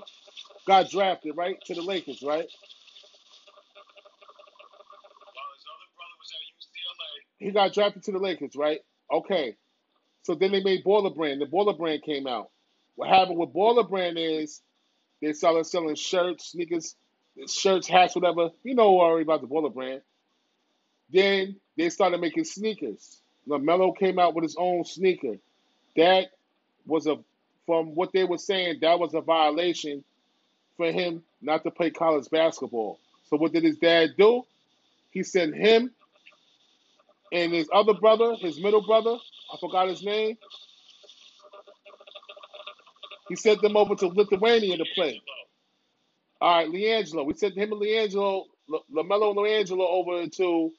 got 0.67 0.89
drafted, 0.91 1.37
right, 1.37 1.57
to 1.65 1.75
the 1.75 1.81
Lakers, 1.81 2.21
right? 2.23 2.47
While 5.33 5.51
his 5.55 5.65
other 5.67 5.89
brother 5.95 6.17
was 6.19 6.31
at 6.35 6.43
UCLA, 6.53 7.24
He 7.37 7.51
got 7.51 7.73
drafted 7.73 8.03
to 8.03 8.11
the 8.11 8.19
Lakers, 8.19 8.55
right? 8.55 8.79
Okay. 9.11 9.55
So 10.23 10.35
then 10.35 10.51
they 10.51 10.63
made 10.63 10.83
Baller 10.83 11.15
Brand. 11.15 11.41
The 11.41 11.45
Baller 11.45 11.77
Brand 11.77 12.03
came 12.03 12.27
out. 12.27 12.49
What 12.95 13.09
happened 13.09 13.37
with 13.37 13.53
Baller 13.53 13.87
Brand 13.87 14.17
is 14.17 14.61
they 15.21 15.33
started 15.33 15.65
selling 15.65 15.95
shirts, 15.95 16.51
sneakers, 16.51 16.95
shirts, 17.47 17.87
hats, 17.87 18.15
whatever. 18.15 18.49
You 18.63 18.75
know 18.75 18.99
already 18.99 19.23
about 19.23 19.41
the 19.41 19.47
Baller 19.47 19.73
Brand. 19.73 20.01
Then 21.11 21.57
they 21.77 21.89
started 21.89 22.21
making 22.21 22.45
sneakers. 22.45 23.19
LaMelo 23.47 23.95
came 23.97 24.17
out 24.17 24.33
with 24.33 24.43
his 24.43 24.55
own 24.57 24.85
sneaker. 24.85 25.35
That 25.95 26.27
was 26.87 27.05
a, 27.07 27.17
from 27.65 27.95
what 27.95 28.11
they 28.13 28.23
were 28.23 28.37
saying, 28.37 28.79
that 28.81 28.99
was 28.99 29.13
a 29.13 29.21
violation 29.21 30.03
for 30.77 30.91
him 30.91 31.23
not 31.41 31.63
to 31.63 31.71
play 31.71 31.91
college 31.91 32.29
basketball. 32.29 32.99
So 33.29 33.37
what 33.37 33.53
did 33.53 33.63
his 33.63 33.77
dad 33.77 34.11
do? 34.17 34.43
He 35.11 35.23
sent 35.23 35.55
him 35.55 35.91
and 37.35 37.53
his 37.53 37.69
other 37.73 37.93
brother, 37.93 38.35
his 38.39 38.59
middle 38.61 38.81
brother, 38.85 39.17
I 39.53 39.57
forgot 39.59 39.89
his 39.89 40.03
name. 40.03 40.37
He 43.27 43.35
sent 43.35 43.61
them 43.61 43.75
over 43.75 43.95
to 43.95 44.07
Lithuania 44.07 44.77
to 44.77 44.85
play. 44.95 45.21
All 46.41 46.57
right, 46.57 46.69
LiAngelo. 46.69 47.25
We 47.25 47.33
sent 47.33 47.57
him 47.57 47.73
and 47.73 47.81
LiAngelo, 47.81 48.43
LaMelo 48.93 49.31
and 49.31 49.39
LiAngelo 49.39 49.81
over 49.81 50.27
to 50.27 50.71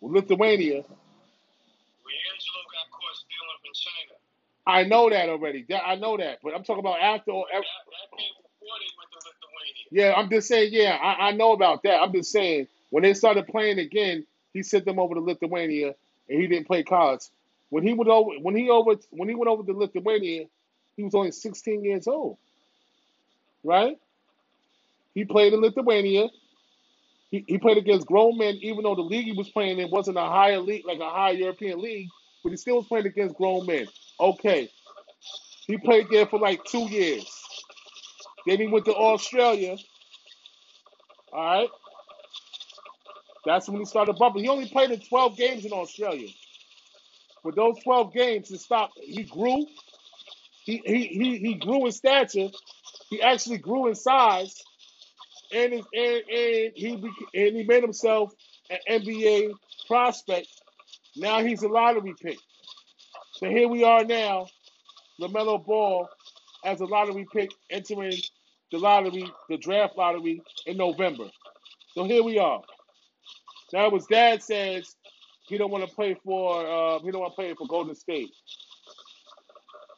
Lithuania. 0.00 0.82
LiAngelo 0.82 2.62
got 2.72 2.90
caught 2.92 3.16
stealing 3.16 3.58
from 3.62 3.74
China. 3.74 4.14
I 4.66 4.84
know 4.84 5.10
that 5.10 5.28
already. 5.28 5.66
I 5.84 5.96
know 5.96 6.16
that, 6.18 6.38
but 6.42 6.54
I'm 6.54 6.64
talking 6.64 6.80
about 6.80 7.00
after. 7.00 7.32
That, 7.32 7.46
that 7.52 8.18
came 8.18 8.32
before 8.42 8.78
they 8.78 8.92
went 8.98 9.10
to 9.12 9.18
Lithuania. 9.26 9.86
Yeah, 9.90 10.14
I'm 10.16 10.30
just 10.30 10.48
saying. 10.48 10.70
Yeah, 10.72 10.98
I, 11.02 11.28
I 11.28 11.32
know 11.32 11.52
about 11.52 11.82
that. 11.84 12.00
I'm 12.02 12.12
just 12.12 12.30
saying 12.30 12.68
when 12.90 13.02
they 13.02 13.14
started 13.14 13.46
playing 13.48 13.78
again, 13.80 14.26
he 14.56 14.62
sent 14.62 14.86
them 14.86 14.98
over 14.98 15.14
to 15.14 15.20
Lithuania, 15.20 15.94
and 16.28 16.40
he 16.40 16.46
didn't 16.46 16.66
play 16.66 16.82
college. 16.82 17.20
When 17.68 17.86
he 17.86 17.92
went 17.92 18.08
over, 18.08 18.30
when 18.40 18.56
he 18.56 18.70
over, 18.70 18.96
when 19.10 19.28
he 19.28 19.34
went 19.34 19.48
over 19.48 19.62
to 19.62 19.72
Lithuania, 19.76 20.46
he 20.96 21.02
was 21.04 21.14
only 21.14 21.30
16 21.30 21.84
years 21.84 22.06
old. 22.06 22.38
Right? 23.62 23.98
He 25.14 25.26
played 25.26 25.52
in 25.52 25.60
Lithuania. 25.60 26.28
He, 27.30 27.44
he 27.46 27.58
played 27.58 27.76
against 27.76 28.06
grown 28.06 28.38
men, 28.38 28.54
even 28.62 28.84
though 28.84 28.94
the 28.94 29.02
league 29.02 29.26
he 29.26 29.32
was 29.32 29.50
playing 29.50 29.78
in 29.78 29.90
wasn't 29.90 30.16
a 30.16 30.22
higher 30.22 30.60
league, 30.60 30.86
like 30.86 31.00
a 31.00 31.10
high 31.10 31.32
European 31.32 31.80
league, 31.82 32.08
but 32.42 32.50
he 32.50 32.56
still 32.56 32.76
was 32.76 32.86
playing 32.86 33.06
against 33.06 33.36
grown 33.36 33.66
men. 33.66 33.86
Okay. 34.18 34.70
He 35.66 35.76
played 35.76 36.06
there 36.10 36.26
for 36.26 36.38
like 36.38 36.64
two 36.64 36.88
years. 36.88 37.26
Then 38.46 38.58
he 38.58 38.68
went 38.68 38.86
to 38.86 38.94
Australia. 38.94 39.76
All 41.32 41.44
right. 41.44 41.68
That's 43.46 43.68
when 43.68 43.78
he 43.78 43.84
started 43.84 44.16
bumping. 44.18 44.42
He 44.42 44.48
only 44.48 44.68
played 44.68 44.90
in 44.90 45.00
12 45.00 45.36
games 45.36 45.64
in 45.64 45.72
Australia. 45.72 46.28
But 47.44 47.54
those 47.54 47.78
12 47.84 48.12
games, 48.12 48.48
he 48.48 48.58
stopped. 48.58 48.98
He 49.00 49.22
grew. 49.22 49.66
He, 50.64 50.82
he, 50.84 51.06
he, 51.06 51.38
he 51.38 51.54
grew 51.54 51.86
in 51.86 51.92
stature. 51.92 52.48
He 53.08 53.22
actually 53.22 53.58
grew 53.58 53.86
in 53.86 53.94
size. 53.94 54.60
And, 55.54 55.74
his, 55.74 55.86
and, 55.94 56.22
and, 56.28 56.72
he, 56.74 56.92
and 57.34 57.56
he 57.56 57.64
made 57.64 57.84
himself 57.84 58.32
an 58.68 58.78
NBA 58.90 59.52
prospect. 59.86 60.48
Now 61.14 61.40
he's 61.44 61.62
a 61.62 61.68
lottery 61.68 62.14
pick. 62.20 62.38
So 63.34 63.48
here 63.48 63.68
we 63.68 63.84
are 63.84 64.04
now, 64.04 64.48
LaMelo 65.20 65.64
Ball 65.64 66.08
as 66.64 66.80
a 66.80 66.84
lottery 66.84 67.26
pick 67.32 67.50
entering 67.70 68.18
the 68.72 68.78
lottery, 68.78 69.30
the 69.48 69.56
draft 69.56 69.96
lottery 69.96 70.42
in 70.66 70.76
November. 70.76 71.28
So 71.94 72.04
here 72.04 72.24
we 72.24 72.38
are. 72.40 72.62
Now 73.72 73.90
his 73.90 74.06
dad 74.06 74.42
says 74.42 74.94
he 75.48 75.58
don't 75.58 75.70
want 75.70 75.88
to 75.88 75.94
play 75.94 76.16
for 76.24 76.66
uh, 76.66 76.98
he 77.00 77.10
don't 77.10 77.20
want 77.20 77.32
to 77.32 77.36
play 77.36 77.54
for 77.58 77.66
Golden 77.66 77.94
State. 77.94 78.30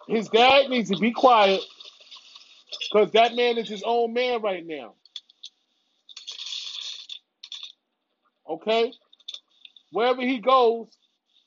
His 0.09 0.29
dad 0.29 0.69
needs 0.71 0.91
to 0.91 0.99
be 0.99 1.13
quiet 1.13 1.61
because 2.91 3.13
that 3.13 3.35
man 3.35 3.59
is 3.59 3.69
his 3.69 3.83
own 3.85 4.15
man 4.15 4.43
right 4.43 4.65
now. 4.67 4.95
Okay, 8.49 8.93
wherever 9.93 10.23
he 10.23 10.39
goes, 10.39 10.89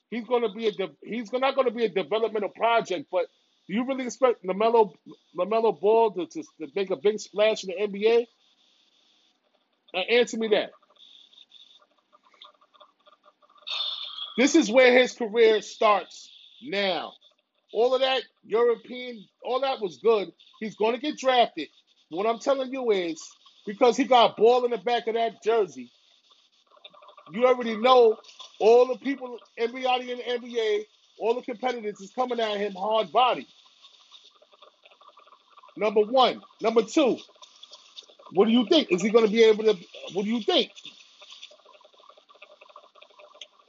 he's 0.10 0.28
to 0.44 0.54
be 0.56 0.68
a 0.68 0.72
de- 0.72 0.96
he's 1.04 1.32
not 1.34 1.56
to 1.68 1.74
be 1.74 1.86
a 1.86 1.90
developmental 1.90 2.50
project. 2.50 3.08
But 3.12 3.28
do 3.68 3.74
you 3.76 3.86
really 3.88 4.06
expect 4.06 4.46
LaMelo 4.46 4.94
LaMelo 5.38 5.80
Ball 5.80 6.12
to, 6.14 6.28
to, 6.28 6.44
to 6.44 6.68
make 6.76 6.92
a 6.92 6.98
big 6.98 7.20
splash 7.20 7.64
in 7.64 7.70
the 7.70 7.98
NBA? 8.00 8.26
Uh, 9.96 10.00
answer 10.00 10.38
me 10.38 10.50
that. 10.50 10.72
This 14.38 14.56
is 14.56 14.72
where 14.72 14.98
his 14.98 15.14
career 15.14 15.62
starts 15.62 16.32
now. 16.64 17.14
All 17.74 17.94
of 17.94 18.02
that 18.02 18.24
European, 18.44 19.26
all 19.44 19.62
that 19.62 19.82
was 19.82 19.98
good. 19.98 20.32
He's 20.60 20.76
going 20.76 20.96
to 20.96 21.02
get 21.02 21.18
drafted. 21.18 21.68
What 22.10 22.28
I'm 22.28 22.40
telling 22.40 22.72
you 22.74 22.92
is 22.92 23.22
because 23.66 23.96
he 23.98 24.04
got 24.06 24.38
ball 24.38 24.66
in 24.66 24.72
the 24.72 24.78
back 24.78 25.08
of 25.08 25.16
that 25.16 25.42
jersey. 25.44 25.92
You 27.32 27.46
already 27.46 27.78
know 27.78 28.18
all 28.60 28.88
the 28.88 28.98
people, 28.98 29.38
everybody 29.58 30.12
in 30.12 30.18
the 30.18 30.24
NBA, 30.24 30.86
all 31.20 31.36
the 31.36 31.42
competitors 31.42 32.02
is 32.02 32.12
coming 32.12 32.40
at 32.40 32.58
him 32.58 32.74
hard 32.74 33.12
body. 33.12 33.48
Number 35.78 36.02
one. 36.02 36.42
Number 36.62 36.84
two. 36.84 37.18
What 38.34 38.46
do 38.46 38.52
you 38.52 38.66
think? 38.68 38.92
Is 38.92 39.02
he 39.02 39.10
going 39.10 39.26
to 39.26 39.32
be 39.32 39.44
able 39.44 39.66
to? 39.66 39.78
What 40.14 40.26
do 40.26 40.32
you 40.32 40.42
think? 40.42 40.72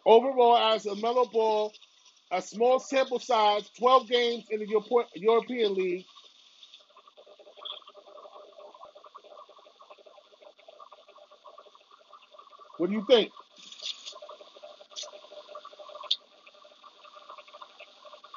Overall, 0.07 0.59
as 0.75 0.87
a 0.87 0.97
mellow 0.97 1.27
ball, 1.27 1.73
a 2.33 2.43
small 2.43 2.81
sample 2.81 3.21
size, 3.21 3.71
12 3.79 4.09
games 4.09 4.45
in 4.51 4.61
the 4.61 4.69
Europe- 4.69 5.11
European 5.15 5.75
League. 5.75 6.07
What 12.79 12.91
do 12.91 12.97
you 12.97 13.05
think? 13.09 13.31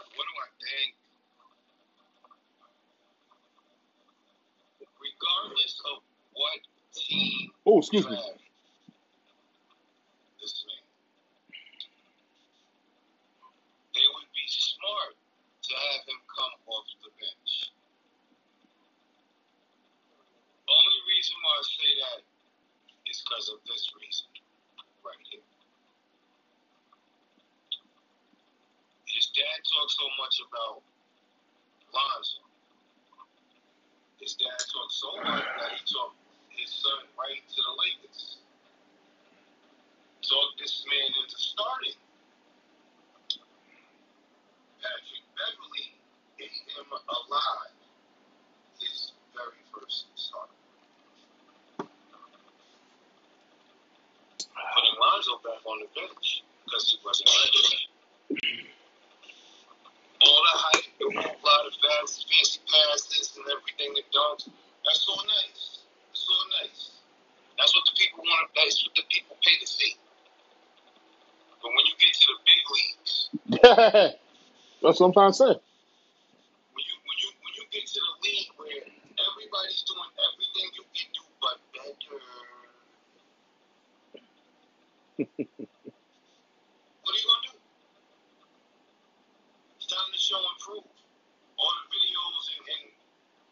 What 0.01 0.25
do 0.25 0.35
I 0.41 0.49
think? 0.61 0.95
Regardless 5.01 5.81
of 5.93 6.03
what 6.33 6.59
team 6.95 7.51
Oh, 7.65 7.79
excuse 7.79 8.05
me. 8.09 8.15
draft 8.15 8.39
this 10.41 10.65
man, 10.67 10.85
they 13.95 14.07
would 14.15 14.29
be 14.33 14.45
smart 14.47 15.15
to 15.63 15.73
have 15.75 16.03
him 16.07 16.21
come 16.35 16.55
off 16.67 16.87
the 17.03 17.11
bench. 17.19 17.71
Only 20.69 20.99
reason 21.09 21.35
why 21.43 21.53
I 21.59 21.63
say 21.63 21.91
that 22.01 22.21
is 23.11 23.14
because 23.25 23.49
of 23.49 23.57
this 23.65 23.89
reason 23.97 24.29
right 25.01 25.17
here. 25.33 25.41
His 29.09 29.33
dad 29.33 29.57
talks 29.65 29.97
so 29.97 30.05
much 30.21 30.37
about 30.45 30.85
Lonzo. 31.89 32.45
His 34.21 34.37
dad 34.37 34.53
talked 34.61 34.93
so 34.93 35.09
much 35.25 35.41
that 35.41 35.73
he 35.73 35.81
took 35.89 36.13
his 36.53 36.69
son 36.69 37.01
right 37.17 37.41
to 37.41 37.59
the 37.65 37.73
Lakers. 37.81 38.37
Talked 40.21 40.61
this 40.61 40.85
man 40.85 41.09
into 41.17 41.37
starting. 41.41 41.97
Patrick 44.77 45.25
Beverley 45.33 45.97
ate 46.37 46.61
him 46.77 46.89
alive 46.93 47.73
his 48.77 49.13
very 49.33 49.61
first 49.73 50.13
start. 50.13 50.54
putting 54.55 54.95
Lonzo 54.99 55.33
back 55.43 55.61
on 55.67 55.77
the 55.83 55.89
bench 55.91 56.43
because 56.63 56.83
he 56.91 56.97
wasn't 57.03 57.29
ready. 57.29 57.63
All 60.25 60.41
the 60.41 60.55
hype, 60.57 60.89
the 60.97 61.07
lot 61.11 61.63
of 61.67 61.75
fast, 61.77 62.25
fancy 62.25 62.59
passes 62.65 63.35
and 63.37 63.45
everything 63.51 63.93
that 63.99 64.07
dunks, 64.15 64.49
that's 64.87 65.03
so 65.03 65.13
nice. 65.13 65.83
It's 66.11 66.23
so 66.23 66.37
nice. 66.63 66.95
That's 67.59 67.71
what 67.75 67.85
the 67.85 67.95
people 67.99 68.23
want 68.23 68.47
to, 68.47 68.49
that's 68.55 68.79
what 68.83 68.95
the 68.95 69.05
people 69.11 69.35
pay 69.43 69.55
to 69.59 69.67
see. 69.67 69.95
But 71.61 71.69
when 71.73 71.83
you 71.85 71.95
get 71.99 72.13
to 72.15 72.27
the 72.31 72.39
big 72.45 72.63
leagues, 72.71 73.13
that's 74.81 74.99
what 74.99 75.07
I'm 75.11 75.13
trying 75.13 75.33
to 75.33 75.37
say. 75.37 75.53
When 76.73 76.83
you, 76.85 76.95
when, 77.05 77.17
you, 77.21 77.29
when 77.41 77.53
you 77.59 77.65
get 77.73 77.85
to 77.89 77.99
the 77.99 78.15
league 78.23 78.51
where 78.55 78.81
everybody's 78.85 79.81
doing 79.83 80.11
everything 80.15 80.67
you 80.77 80.84
what 85.17 87.11
are 87.11 87.19
you 87.19 87.27
gonna 87.27 87.47
do? 87.47 87.57
It's 89.79 89.87
time 89.87 90.09
to 90.11 90.19
show 90.19 90.39
and 90.39 90.59
prove. 90.59 90.83
All 91.55 91.71
the 91.71 91.85
videos 91.87 92.43
and, 92.51 92.63
and 92.67 92.83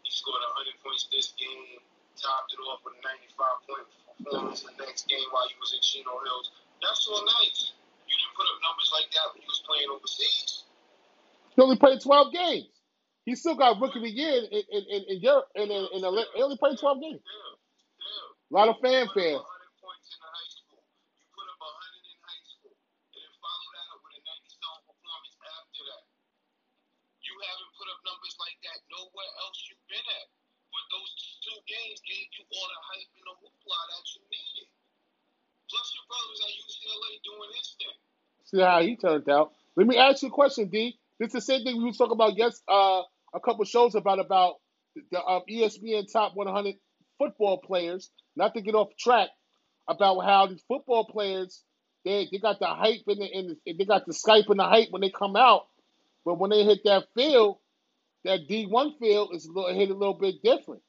he 0.03 0.11
scored 0.11 0.43
100 0.43 0.83
points 0.83 1.07
this 1.07 1.31
game, 1.39 1.79
topped 2.19 2.51
it 2.51 2.59
off 2.67 2.83
with 2.83 2.99
a 2.99 3.01
95 3.01 3.63
point 3.63 3.87
performance 4.19 4.67
the 4.67 4.75
next 4.83 5.07
game 5.07 5.23
while 5.31 5.47
he 5.47 5.55
was 5.59 5.71
in 5.71 5.79
Chino 5.79 6.11
Hills. 6.27 6.51
That's 6.83 7.07
so 7.07 7.15
nice. 7.39 7.71
You 8.07 8.15
didn't 8.19 8.35
put 8.35 8.43
up 8.51 8.59
numbers 8.59 8.91
like 8.91 9.07
that 9.15 9.31
when 9.31 9.41
you 9.41 9.49
was 9.49 9.63
playing 9.63 9.87
overseas. 9.87 10.67
He 11.55 11.61
only 11.63 11.79
played 11.79 12.01
12 12.03 12.33
games. 12.33 12.67
He 13.23 13.35
still 13.39 13.55
got 13.55 13.79
rookie 13.79 13.99
of 13.99 14.03
the 14.03 14.11
year 14.11 14.43
in, 14.51 14.63
in, 14.67 14.83
in, 14.91 15.01
in 15.15 15.17
Europe, 15.23 15.47
and 15.55 15.71
in, 15.71 15.83
in, 15.95 16.03
in, 16.03 16.25
he 16.35 16.41
only 16.43 16.59
played 16.59 16.75
12 16.75 16.99
games. 16.99 17.23
Yeah, 17.23 17.55
yeah. 18.03 18.27
A 18.51 18.53
lot 18.53 18.67
of 18.67 18.75
fanfare. 18.83 19.39
up 19.39 19.47
100 19.47 19.79
points 19.79 20.07
in 20.11 20.19
the 20.19 20.27
high 20.27 20.49
school. 20.51 20.83
You 20.83 21.27
put 21.31 21.47
up 21.47 21.59
100 21.63 22.03
in 22.03 22.19
high 22.19 22.43
school. 22.51 22.75
And 22.75 23.19
then 23.23 23.31
follow 23.39 23.67
that 23.79 23.87
up 23.95 23.99
with 24.03 24.19
a 24.19 24.21
97 24.27 24.91
performance 24.91 25.37
after 25.39 25.81
that. 25.87 26.03
You 27.23 27.33
haven't 27.47 27.73
put 27.79 27.87
up 27.95 27.99
numbers 28.03 28.35
like 28.43 28.57
that 28.67 28.79
nowhere 29.13 29.33
else 29.45 29.57
you've 29.69 29.87
been 29.89 30.01
at. 30.01 30.27
But 30.73 30.83
those 30.89 31.11
two 31.45 31.59
games 31.69 32.01
gave 32.01 32.27
you 32.33 32.43
all 32.49 32.65
the 32.65 32.81
hype 32.81 33.11
and 33.13 33.25
the 33.29 33.35
hoopla 33.45 33.79
that 33.93 34.05
you 34.09 34.21
needed. 34.25 34.67
Plus 35.69 35.87
your 35.93 36.05
brothers 36.09 36.39
at 36.41 36.51
UCLA 36.57 37.11
doing 37.21 37.51
his 37.53 37.69
thing. 37.77 37.97
See 38.49 38.61
how 38.61 38.81
he 38.81 38.97
turned 38.97 39.29
out. 39.29 39.53
Let 39.77 39.87
me 39.87 39.97
ask 39.97 40.21
you 40.21 40.29
a 40.29 40.31
question, 40.31 40.69
D. 40.69 40.97
This 41.19 41.27
is 41.29 41.33
the 41.33 41.41
same 41.41 41.63
thing 41.63 41.77
we 41.77 41.85
were 41.85 41.93
talking 41.93 42.17
about 42.17 42.37
yes, 42.37 42.61
uh, 42.67 43.03
a 43.33 43.39
couple 43.39 43.65
shows 43.65 43.95
about 43.95 44.19
about 44.19 44.55
the 45.11 45.23
um, 45.23 45.41
ESPN 45.49 46.11
top 46.11 46.35
100 46.35 46.75
football 47.17 47.57
players. 47.61 48.09
Not 48.35 48.53
to 48.55 48.61
get 48.61 48.75
off 48.75 48.89
track 48.97 49.29
about 49.87 50.21
how 50.21 50.47
these 50.47 50.63
football 50.67 51.05
players 51.05 51.63
they 52.03 52.27
they 52.31 52.39
got 52.39 52.59
the 52.59 52.67
hype 52.67 53.03
and, 53.07 53.21
the, 53.21 53.29
and 53.33 53.57
the, 53.65 53.73
they 53.73 53.85
got 53.85 54.05
the 54.05 54.13
Skype 54.13 54.49
and 54.49 54.59
the 54.59 54.63
hype 54.63 54.89
when 54.89 55.01
they 55.01 55.11
come 55.11 55.35
out, 55.35 55.67
but 56.25 56.39
when 56.39 56.49
they 56.49 56.63
hit 56.63 56.79
that 56.85 57.05
field, 57.15 57.57
that 58.25 58.47
D1 58.49 58.99
field 58.99 59.31
is 59.33 59.45
a 59.45 59.51
little, 59.51 59.73
hit 59.73 59.89
a 59.89 59.93
little 59.93 60.13
bit 60.15 60.43
different. 60.43 60.81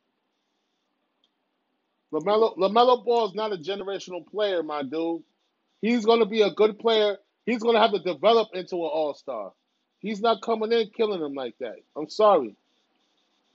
LaMelo 2.14 2.57
LaMelo 2.59 3.05
Ball 3.05 3.28
is 3.28 3.34
not 3.34 3.53
a 3.53 3.59
generational 3.59 4.26
player, 4.26 4.62
my 4.62 4.82
dude. 4.82 5.22
He's 5.82 6.05
going 6.07 6.20
to 6.20 6.26
be 6.26 6.43
a 6.43 6.51
good 6.53 6.78
player. 6.78 7.18
He's 7.47 7.61
going 7.62 7.74
to 7.76 7.80
have 7.80 7.93
to 7.93 8.01
develop 8.01 8.49
into 8.55 8.76
an 8.76 8.91
all 8.93 9.14
star. 9.14 9.53
He's 10.01 10.21
not 10.21 10.43
coming 10.43 10.73
in 10.73 10.91
killing 10.91 11.21
them 11.21 11.35
like 11.35 11.55
that. 11.61 11.77
I'm 11.97 12.09
sorry. 12.09 12.57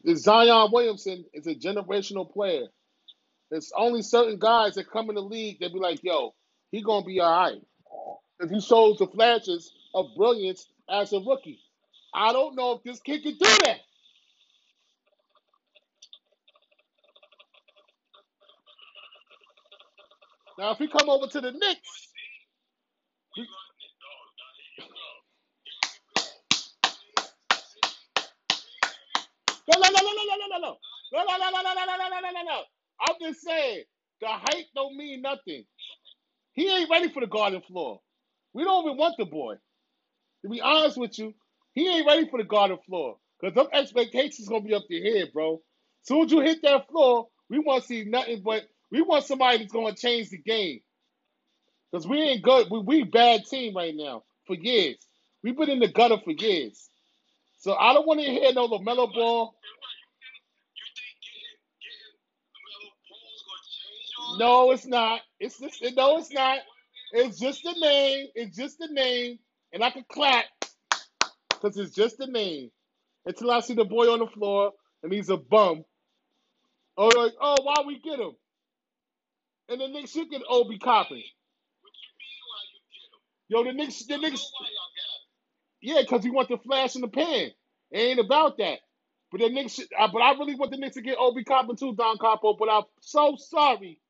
The 0.03 0.15
Zion 0.15 0.69
Williamson 0.71 1.25
is 1.33 1.47
a 1.47 1.55
generational 1.55 2.31
player. 2.31 2.67
There's 3.49 3.71
only 3.75 4.03
certain 4.03 4.37
guys 4.39 4.75
that 4.75 4.89
come 4.89 5.09
in 5.09 5.15
the 5.15 5.21
league 5.21 5.59
that 5.59 5.73
be 5.73 5.79
like, 5.79 6.03
yo, 6.03 6.33
he 6.71 6.81
gonna 6.83 7.05
be 7.05 7.19
all 7.19 7.31
right. 7.31 7.61
If 8.39 8.51
he 8.51 8.61
shows 8.61 8.99
the 8.99 9.07
flashes 9.07 9.71
of 9.93 10.07
brilliance 10.15 10.67
as 10.89 11.13
a 11.13 11.19
rookie. 11.19 11.59
I 12.13 12.33
don't 12.33 12.55
know 12.55 12.73
if 12.73 12.83
this 12.83 12.99
kid 12.99 13.23
can 13.23 13.33
do 13.33 13.45
that. 13.65 13.79
Now, 20.57 20.71
if 20.71 20.77
he 20.77 20.87
come 20.87 21.09
over 21.09 21.27
to 21.27 21.41
the 21.41 21.51
Knicks, 21.51 22.07
gonna 23.35 23.37
no, 23.37 23.43
no, 29.69 29.79
no, 29.79 29.89
no, 29.89 30.01
no, 30.01 30.13
no, 30.13 30.35
no, 30.37 30.59
no, 30.59 30.59
no, 30.59 30.77
no, 31.13 31.23
no, 31.25 31.37
no, 31.37 31.61
no, 31.61 31.61
no, 31.63 31.73
no, 31.73 31.85
no, 31.85 32.09
no, 32.09 32.19
no, 32.21 32.31
no, 32.31 32.43
no. 32.43 32.63
I'm 33.01 33.15
just 33.21 33.41
saying, 33.43 33.83
the 34.21 34.27
hype 34.27 34.67
don't 34.75 34.97
mean 34.97 35.21
nothing. 35.21 35.65
He 36.53 36.69
ain't 36.69 36.89
ready 36.89 37.09
for 37.09 37.21
the 37.21 37.27
garden 37.27 37.61
floor. 37.67 38.01
We 38.53 38.63
don't 38.63 38.85
even 38.85 38.97
want 38.97 39.15
the 39.17 39.25
boy. 39.25 39.55
To 40.43 40.49
be 40.49 40.61
honest 40.61 40.97
with 40.97 41.19
you, 41.19 41.33
he 41.73 41.87
ain't 41.89 42.07
ready 42.07 42.29
for 42.29 42.39
the 42.39 42.45
garden 42.45 42.79
floor. 42.87 43.17
Because 43.41 43.55
them 43.55 43.67
expectations 43.73 44.47
gonna 44.49 44.61
be 44.63 44.73
up 44.75 44.83
to 44.89 44.95
here, 44.95 45.27
bro. 45.33 45.61
Soon 46.03 46.25
as 46.25 46.31
you 46.31 46.41
hit 46.41 46.61
that 46.63 46.87
floor, 46.89 47.27
we 47.49 47.59
want 47.59 47.83
to 47.83 47.87
see 47.87 48.05
nothing 48.05 48.41
but 48.43 48.63
we 48.91 49.01
want 49.01 49.25
somebody 49.25 49.59
that's 49.59 49.71
gonna 49.73 49.95
change 49.95 50.29
the 50.29 50.39
game. 50.39 50.81
Because 51.91 52.07
we 52.07 52.21
ain't 52.21 52.43
good. 52.43 52.67
We 52.71 52.79
we 52.81 53.03
bad 53.05 53.45
team 53.45 53.75
right 53.75 53.95
now 53.95 54.23
for 54.47 54.55
years. 54.55 54.97
We've 55.43 55.57
been 55.57 55.69
in 55.71 55.79
the 55.79 55.89
gutter 55.89 56.17
for 56.23 56.31
years. 56.31 56.89
So 57.57 57.73
I 57.75 57.93
don't 57.93 58.07
want 58.07 58.21
to 58.21 58.25
hear 58.25 58.53
no 58.53 58.67
LaMelo 58.67 59.13
ball. 59.13 59.55
No, 64.37 64.71
it's 64.71 64.85
not. 64.85 65.21
It's 65.39 65.59
just 65.59 65.83
no, 65.95 66.17
it's 66.17 66.31
not. 66.31 66.59
It's 67.13 67.39
just 67.39 67.63
the 67.63 67.73
name. 67.79 68.27
It's 68.35 68.57
just 68.57 68.77
the 68.79 68.87
name, 68.91 69.39
and 69.73 69.83
I 69.83 69.91
can 69.91 70.05
clap 70.11 70.45
because 71.49 71.77
it's 71.77 71.95
just 71.95 72.17
the 72.17 72.27
name. 72.27 72.71
Until 73.25 73.51
I 73.51 73.61
see 73.61 73.73
the 73.73 73.85
boy 73.85 74.11
on 74.11 74.19
the 74.19 74.27
floor 74.27 74.73
and 75.03 75.11
he's 75.13 75.29
a 75.29 75.37
bum. 75.37 75.83
Oh, 76.97 77.07
like, 77.07 77.33
oh, 77.41 77.57
why 77.63 77.83
we 77.85 77.99
get 77.99 78.19
him? 78.19 78.33
And 79.69 79.81
the 79.81 79.87
Knicks 79.87 80.15
Obi. 80.49 80.77
You 82.35 82.43
why 82.49 82.61
you 82.71 82.81
get? 82.91 83.09
Yo, 83.49 83.63
the 83.63 83.73
Knicks, 83.73 84.05
the 84.05 84.17
Knicks, 84.17 84.51
why 84.59 84.67
y'all 84.67 84.91
got 84.95 85.09
him. 85.11 85.74
Yeah, 85.85 86.01
because 86.01 86.25
he 86.25 86.31
want 86.31 86.49
the 86.49 86.59
flash 86.59 86.95
in 86.95 87.01
the 87.03 87.09
pan. 87.09 87.51
It 87.91 87.99
ain't 87.99 88.19
about 88.21 88.57
that. 88.59 88.79
But 89.31 89.41
the 89.41 89.49
Knicks, 89.49 89.79
uh, 89.79 90.09
but 90.13 90.21
I 90.21 90.33
really 90.33 90.55
want 90.55 90.71
the 90.71 90.77
Knicks 90.77 90.95
to 90.95 91.03
get 91.03 91.17
Obi 91.19 91.45
Toppin 91.45 91.77
too, 91.77 91.95
Don 91.95 92.17
Capo. 92.19 92.55
But 92.59 92.69
I'm 92.71 92.83
so 93.01 93.37
sorry 93.37 94.01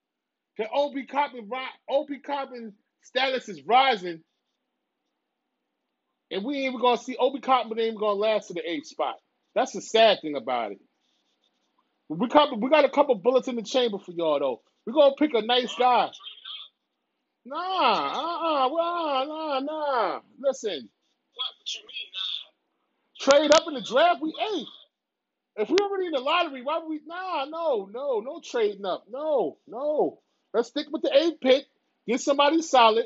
that 0.57 0.69
Obi 0.73 1.05
Toppin, 1.07 1.49
Obi 1.89 2.19
Toppin 2.26 2.73
status 3.03 3.49
is 3.49 3.63
rising, 3.65 4.21
and 6.32 6.45
we 6.45 6.57
ain't 6.57 6.65
even 6.67 6.82
gonna 6.82 6.97
see 6.97 7.17
Obi 7.17 7.41
Toppin 7.41 7.73
ain't 7.80 7.88
even 7.88 7.99
gonna 7.99 8.13
last 8.13 8.49
to 8.49 8.55
the 8.55 8.69
eighth 8.69 8.88
spot. 8.88 9.15
That's 9.55 9.73
the 9.73 9.82
sad 9.82 10.19
thing 10.21 10.36
about 10.38 10.73
it. 10.73 10.80
We 12.09 12.28
got 12.30 12.59
we 12.59 12.69
got 12.69 12.86
a 12.86 12.89
couple 12.89 13.15
bullets 13.15 13.47
in 13.49 13.57
the 13.57 13.63
chamber 13.63 13.99
for 13.99 14.11
y'all 14.13 14.39
though. 14.39 14.61
We're 14.88 14.93
gonna 14.93 15.15
pick 15.17 15.34
a 15.36 15.43
nice 15.43 15.76
guy. 15.78 16.11
Nah, 17.45 17.57
uh, 17.57 18.65
uh, 18.65 18.69
well, 18.73 19.28
nah, 19.28 19.59
nah. 19.61 20.21
Listen, 20.39 20.89
What? 21.36 21.52
What 21.60 21.76
you 21.76 21.82
mean? 21.82 22.12
Nah. 22.14 23.40
trade 23.40 23.52
up 23.54 23.68
in 23.68 23.76
the 23.76 23.82
draft. 23.82 24.22
We 24.22 24.34
eighth. 24.56 24.70
If 25.58 25.70
we 25.70 25.78
already 25.78 26.08
in 26.08 26.14
the 26.14 26.20
lottery, 26.20 26.64
why 26.64 26.80
would 26.80 26.90
we? 26.90 27.02
Nah, 27.06 27.46
no, 27.46 27.90
no, 27.94 28.22
no 28.22 28.42
trading 28.44 28.86
up. 28.86 29.06
No, 29.10 29.58
no. 29.68 30.20
Let's 30.54 30.70
stick 30.70 30.88
with 30.92 31.04
the 31.04 31.16
eighth 31.16 31.42
pick. 31.42 31.66
Get 32.08 32.22
somebody 32.22 32.62
solid, 32.62 33.06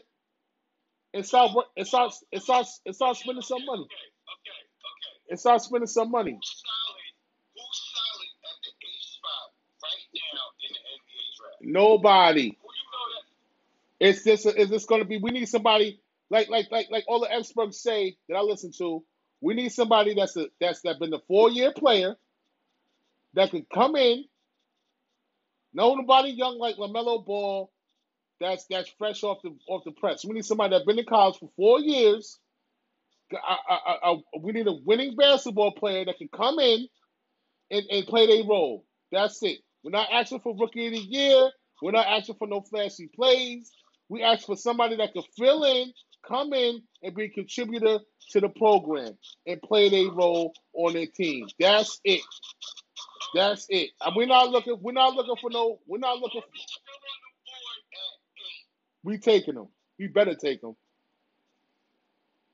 and 1.14 1.26
start 1.26 1.52
and 1.78 1.88
start 1.88 2.14
and 2.34 2.42
start 2.42 2.68
and 2.86 2.96
start 2.96 3.18
spending 3.18 3.44
some 3.44 3.66
money. 3.66 3.84
Okay, 3.84 4.10
okay, 4.34 4.60
okay. 4.60 5.32
And 5.32 5.40
start 5.40 5.62
spending 5.62 5.88
some 5.88 6.12
money. 6.12 6.34
Who's 6.34 6.64
solid? 6.64 7.14
Who's 7.56 7.82
solid 7.96 8.32
at 8.46 8.58
the 8.64 8.72
eighth 8.88 9.06
spot 9.06 9.54
right 9.84 10.06
now 10.14 10.46
in 10.64 10.72
the 10.74 10.82
NBA 10.82 11.26
draft? 11.38 11.62
Nobody. 11.64 12.44
Who 12.44 12.48
you 12.50 12.86
know 12.94 13.08
that? 13.14 14.10
It's 14.10 14.24
just 14.26 14.46
is 14.58 14.70
this 14.70 14.86
going 14.86 15.02
to 15.02 15.08
be? 15.08 15.18
We 15.18 15.32
need 15.32 15.48
somebody 15.48 16.02
like 16.32 16.50
like 16.50 16.68
like 16.72 16.88
like 16.92 17.06
all 17.08 17.22
the 17.22 17.34
experts 17.34 17.82
say 17.84 18.18
that 18.30 18.36
I 18.38 18.42
listen 18.42 18.72
to. 18.80 19.04
We 19.42 19.56
need 19.56 19.72
somebody 19.72 20.16
that's 20.16 20.38
a 20.38 20.48
that's 20.62 20.82
that 20.84 21.00
been 21.00 21.14
a 21.14 21.20
four 21.28 21.52
year 21.52 21.74
player 21.74 22.16
that 23.36 23.52
could 23.52 23.66
come 23.74 23.96
in. 23.96 24.26
No 25.74 25.96
nobody 25.96 26.30
young 26.32 26.58
like 26.60 26.78
LaMelo 26.78 27.26
Ball. 27.26 27.72
That's 28.42 28.66
that's 28.70 28.90
fresh 28.98 29.24
off 29.24 29.40
the 29.44 29.56
off 29.70 29.84
the 29.86 29.92
press. 29.92 30.26
We 30.26 30.34
need 30.34 30.46
somebody 30.46 30.72
that's 30.76 30.86
been 30.86 31.00
in 31.00 31.06
college 31.06 31.38
for 31.40 31.50
four 31.58 31.80
years. 31.82 32.40
I, 33.34 33.58
I, 33.70 33.76
I, 34.12 34.16
we 34.42 34.54
need 34.54 34.68
a 34.68 34.74
winning 34.86 35.16
basketball 35.16 35.72
player 35.74 36.06
that 36.06 36.18
can 36.18 36.30
come 36.36 36.60
in 36.60 36.88
and, 37.72 37.84
and 37.92 38.08
play 38.08 38.28
their 38.28 38.46
role. 38.48 38.86
That's 39.12 39.42
it. 39.44 39.60
We're 39.84 39.92
not 39.92 40.10
asking 40.12 40.42
for 40.42 40.56
rookie 40.58 40.88
of 40.88 40.94
the 40.94 41.00
year. 41.00 41.50
We're 41.82 41.92
not 41.92 42.08
asking 42.08 42.36
for 42.40 42.48
no 42.48 42.62
flashy 42.62 43.10
plays. 43.16 43.72
We 44.10 44.24
ask 44.24 44.46
for 44.46 44.58
somebody 44.58 44.98
that 44.98 45.14
can 45.14 45.24
fill 45.38 45.64
in, 45.66 45.94
come 46.28 46.53
in, 46.53 46.82
and 47.03 47.15
be 47.15 47.26
a 47.26 47.30
contributor 47.30 47.99
to 48.32 48.39
the 48.39 48.49
program 48.49 49.17
and 49.47 49.61
play 49.61 49.89
their 49.89 50.11
role 50.11 50.53
on 50.74 50.93
their 50.93 51.07
team. 51.07 51.47
That's 51.59 51.99
it. 52.03 52.22
That's 53.34 53.65
it. 53.70 53.91
And 54.01 54.15
we're 54.15 54.28
not 54.28 54.49
looking. 54.49 54.78
We're 54.82 54.91
not 54.91 55.15
looking 55.15 55.36
for 55.41 55.49
no. 55.49 55.80
We're 55.88 55.99
not 55.99 56.20
looking. 56.20 56.41
For, 56.41 56.47
we 59.03 59.17
taking 59.17 59.55
them. 59.55 59.67
We 59.97 60.07
better 60.07 60.36
take 60.36 60.61
them. 60.61 60.76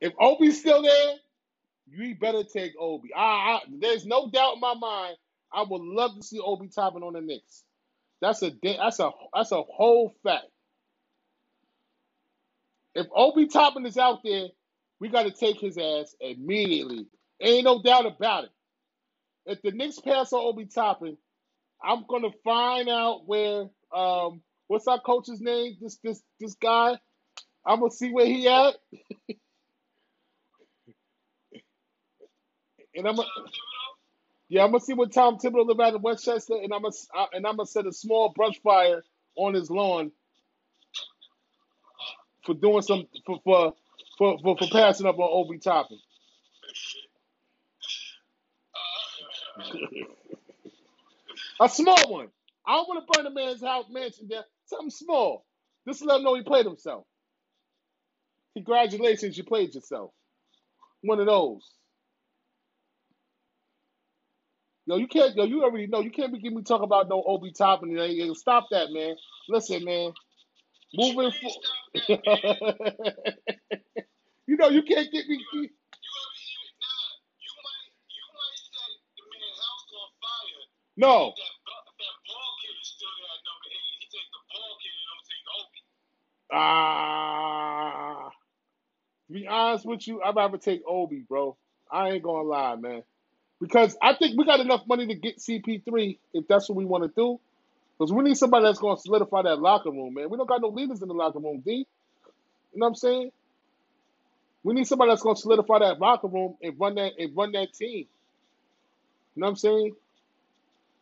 If 0.01 0.13
Obi's 0.19 0.59
still 0.59 0.83
there, 0.83 1.15
you 1.87 2.15
better 2.15 2.43
take 2.43 2.73
Obi. 2.79 3.13
I, 3.15 3.21
I, 3.21 3.59
there's 3.79 4.05
no 4.05 4.29
doubt 4.29 4.55
in 4.55 4.59
my 4.59 4.73
mind. 4.73 5.15
I 5.53 5.63
would 5.67 5.81
love 5.81 6.15
to 6.15 6.23
see 6.23 6.39
Obi 6.39 6.67
Toppin 6.67 7.03
on 7.03 7.13
the 7.13 7.21
Knicks. 7.21 7.63
That's 8.21 8.41
a 8.43 8.51
that's 8.63 8.99
a 8.99 9.11
that's 9.33 9.51
a 9.51 9.61
whole 9.61 10.15
fact. 10.23 10.45
If 12.95 13.07
Obi 13.13 13.47
Toppin 13.47 13.85
is 13.85 13.97
out 13.97 14.21
there, 14.23 14.47
we 14.99 15.09
got 15.09 15.23
to 15.23 15.31
take 15.31 15.59
his 15.59 15.77
ass 15.77 16.15
immediately. 16.21 17.05
Ain't 17.41 17.65
no 17.65 17.81
doubt 17.81 18.05
about 18.05 18.45
it. 18.45 18.51
If 19.45 19.61
the 19.61 19.71
Knicks 19.71 19.99
pass 19.99 20.31
on 20.33 20.41
Obi 20.43 20.65
Toppin, 20.65 21.17
I'm 21.83 22.05
gonna 22.09 22.31
find 22.43 22.89
out 22.89 23.27
where 23.27 23.65
um 23.93 24.41
what's 24.67 24.87
our 24.87 24.99
coach's 24.99 25.41
name? 25.41 25.77
This 25.81 25.97
this 26.03 26.21
this 26.39 26.55
guy. 26.55 26.97
I'm 27.65 27.79
gonna 27.79 27.91
see 27.91 28.11
where 28.11 28.25
he 28.25 28.47
at. 28.47 28.75
and 32.95 33.07
I'm 33.07 33.15
gonna 33.17 33.27
yeah, 34.49 34.63
I'm 34.63 34.71
gonna 34.71 34.79
see 34.79 34.93
what 34.93 35.11
Tom 35.13 35.37
Thibodeau 35.37 35.67
live 35.67 35.79
at 35.79 35.93
in 35.95 36.01
Westchester, 36.01 36.55
and 36.55 36.73
I'm 36.73 36.81
gonna 36.81 36.95
and 37.33 37.45
I'm 37.45 37.57
gonna 37.57 37.67
set 37.67 37.85
a 37.85 37.91
small 37.93 38.29
brush 38.29 38.59
fire 38.63 39.03
on 39.35 39.53
his 39.53 39.69
lawn 39.69 40.11
for 42.45 42.53
doing 42.55 42.81
some 42.81 43.05
for 43.25 43.39
for 43.43 43.73
for, 44.17 44.37
for, 44.41 44.57
for 44.57 44.67
passing 44.71 45.05
up 45.07 45.17
on 45.19 45.29
Obi 45.31 45.59
Toppin. 45.59 45.99
a 51.61 51.69
small 51.69 52.11
one. 52.11 52.27
I 52.67 52.73
don't 52.75 52.87
want 52.89 53.05
to 53.07 53.13
burn 53.13 53.25
a 53.27 53.31
man's 53.31 53.61
house 53.63 53.85
mansion 53.89 54.27
there. 54.29 54.43
Something 54.65 54.89
small. 54.89 55.45
Just 55.87 56.03
let 56.05 56.17
him 56.17 56.23
know 56.23 56.35
he 56.35 56.43
played 56.43 56.65
himself. 56.65 57.05
Congratulations, 58.55 59.37
you 59.37 59.43
played 59.43 59.73
yourself. 59.75 60.11
One 61.01 61.19
of 61.19 61.27
those. 61.27 61.69
Yo, 64.85 64.97
you 64.97 65.07
can't. 65.07 65.35
Yo, 65.35 65.43
you 65.45 65.63
already 65.63 65.87
know. 65.87 66.01
You 66.01 66.11
can't 66.11 66.31
be 66.33 66.39
giving 66.39 66.57
me 66.57 66.63
talk 66.63 66.81
about 66.81 67.07
no 67.09 67.23
Obi 67.25 67.51
Toppin. 67.53 67.97
And 67.97 68.37
Stop 68.37 68.67
that, 68.71 68.87
man. 68.91 69.15
Listen, 69.49 69.83
man. 69.85 70.11
Moving 70.95 71.31
forward. 71.31 71.95
you 74.47 74.57
know, 74.57 74.69
you 74.69 74.83
can't 74.83 75.11
get 75.11 75.27
me. 75.27 75.43
You, 75.53 75.69
No. 80.97 81.33
Ah. 86.53 88.29
to 89.27 89.33
be 89.33 89.47
honest 89.47 89.85
with 89.85 90.07
you, 90.07 90.21
I'd 90.23 90.35
rather 90.35 90.57
take 90.57 90.81
Obi, 90.87 91.25
bro. 91.27 91.57
I 91.91 92.11
ain't 92.11 92.23
gonna 92.23 92.47
lie, 92.47 92.75
man. 92.75 93.03
Because 93.61 93.97
I 94.01 94.15
think 94.15 94.37
we 94.37 94.45
got 94.45 94.59
enough 94.61 94.83
money 94.87 95.07
to 95.07 95.15
get 95.15 95.39
CP3 95.39 96.19
if 96.33 96.47
that's 96.47 96.69
what 96.69 96.77
we 96.77 96.85
want 96.85 97.03
to 97.05 97.11
do. 97.15 97.39
Because 97.97 98.13
we 98.13 98.23
need 98.23 98.37
somebody 98.37 98.65
that's 98.65 98.79
going 98.79 98.97
to 98.97 99.01
solidify 99.01 99.43
that 99.43 99.59
locker 99.61 99.91
room, 99.91 100.15
man. 100.15 100.29
We 100.29 100.37
don't 100.37 100.49
got 100.49 100.61
no 100.61 100.69
leaders 100.69 101.01
in 101.01 101.07
the 101.07 101.13
locker 101.13 101.39
room, 101.39 101.61
D. 101.65 101.71
You 102.73 102.79
know 102.79 102.85
what 102.85 102.89
I'm 102.89 102.95
saying? 102.95 103.31
We 104.63 104.73
need 104.73 104.87
somebody 104.87 105.11
that's 105.11 105.23
going 105.23 105.35
to 105.35 105.41
solidify 105.41 105.79
that 105.79 105.99
locker 105.99 106.27
room 106.27 106.55
and 106.61 106.79
run 106.79 106.95
that 106.95 107.13
and 107.19 107.35
run 107.35 107.53
that 107.53 107.73
team. 107.73 108.07
You 109.35 109.41
know 109.41 109.47
what 109.47 109.49
I'm 109.51 109.55
saying? 109.57 109.95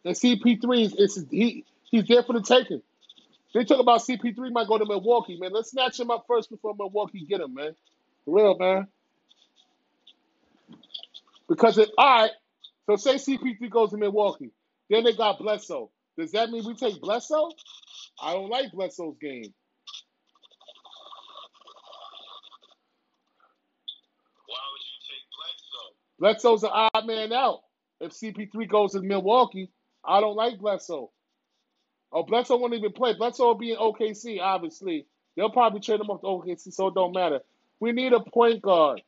And 0.06 0.16
CP3 0.16 1.00
is, 1.00 1.26
he 1.32 1.66
he's 1.92 2.08
there 2.08 2.24
for 2.24 2.34
the 2.34 2.42
taking. 2.42 2.82
They 3.54 3.66
talk 3.66 3.80
about 3.80 4.02
CP3 4.02 4.52
might 4.52 4.68
go 4.68 4.78
to 4.78 4.86
Milwaukee, 4.86 5.38
man. 5.40 5.52
Let's 5.54 5.72
snatch 5.72 6.00
him 6.00 6.12
up 6.12 6.26
first 6.28 6.50
before 6.50 6.76
Milwaukee 6.78 7.26
get 7.28 7.42
him, 7.42 7.54
man. 7.54 7.76
For 8.26 8.36
real, 8.36 8.58
man. 8.58 8.88
Because 11.48 11.78
it 11.78 11.90
all 11.98 12.22
right, 12.24 12.32
so 12.88 12.96
say 12.98 13.16
CP3 13.16 13.70
goes 13.70 13.92
to 13.92 13.98
Milwaukee. 13.98 14.52
Then 14.90 15.04
they 15.04 15.14
got 15.14 15.40
Bledsoe. 15.40 15.92
Does 16.18 16.32
that 16.34 16.50
mean 16.52 16.64
we 16.66 16.76
take 16.76 17.02
Bledsoe? 17.02 17.50
I 18.22 18.34
don't 18.34 18.50
like 18.50 18.72
Bledsoe's 18.72 19.18
game. 19.20 19.54
Why 24.48 24.60
would 24.72 24.84
you 24.86 25.00
take 25.10 25.26
Bledsoe? 25.34 25.96
Bledsoe's 26.20 26.64
an 26.64 26.70
odd 26.72 27.08
man 27.08 27.34
out. 27.34 27.62
If 28.00 28.12
CP3 28.12 28.70
goes 28.70 28.92
to 28.92 29.02
Milwaukee, 29.02 29.72
I 30.06 30.22
don't 30.22 30.36
like 30.36 30.60
Bledsoe. 30.60 31.12
Oh, 32.12 32.24
Bledsoe 32.24 32.58
won't 32.58 32.76
even 32.76 32.92
play. 32.92 33.14
Bledsoe 33.16 33.48
will 33.48 33.56
be 33.56 33.72
in 33.72 33.78
OKC, 33.78 34.40
obviously. 34.40 35.08
They'll 35.36 35.50
probably 35.50 35.80
trade 35.80 36.00
him 36.00 36.12
off 36.12 36.22
to 36.22 36.28
OKC, 36.28 36.72
so 36.72 36.88
it 36.88 36.94
don't 36.94 37.14
matter. 37.14 37.40
We 37.80 37.92
need 37.92 38.14
a 38.14 38.20
point 38.20 38.62
guard. 38.62 39.02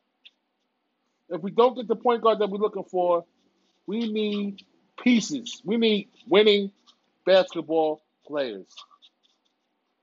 If 1.29 1.41
we 1.41 1.51
don't 1.51 1.75
get 1.75 1.87
the 1.87 1.95
point 1.95 2.23
guard 2.23 2.39
that 2.39 2.49
we're 2.49 2.57
looking 2.57 2.83
for, 2.83 3.25
we 3.85 4.11
need 4.11 4.63
pieces. 5.03 5.61
We 5.63 5.77
need 5.77 6.09
winning 6.27 6.71
basketball 7.25 8.01
players. 8.27 8.67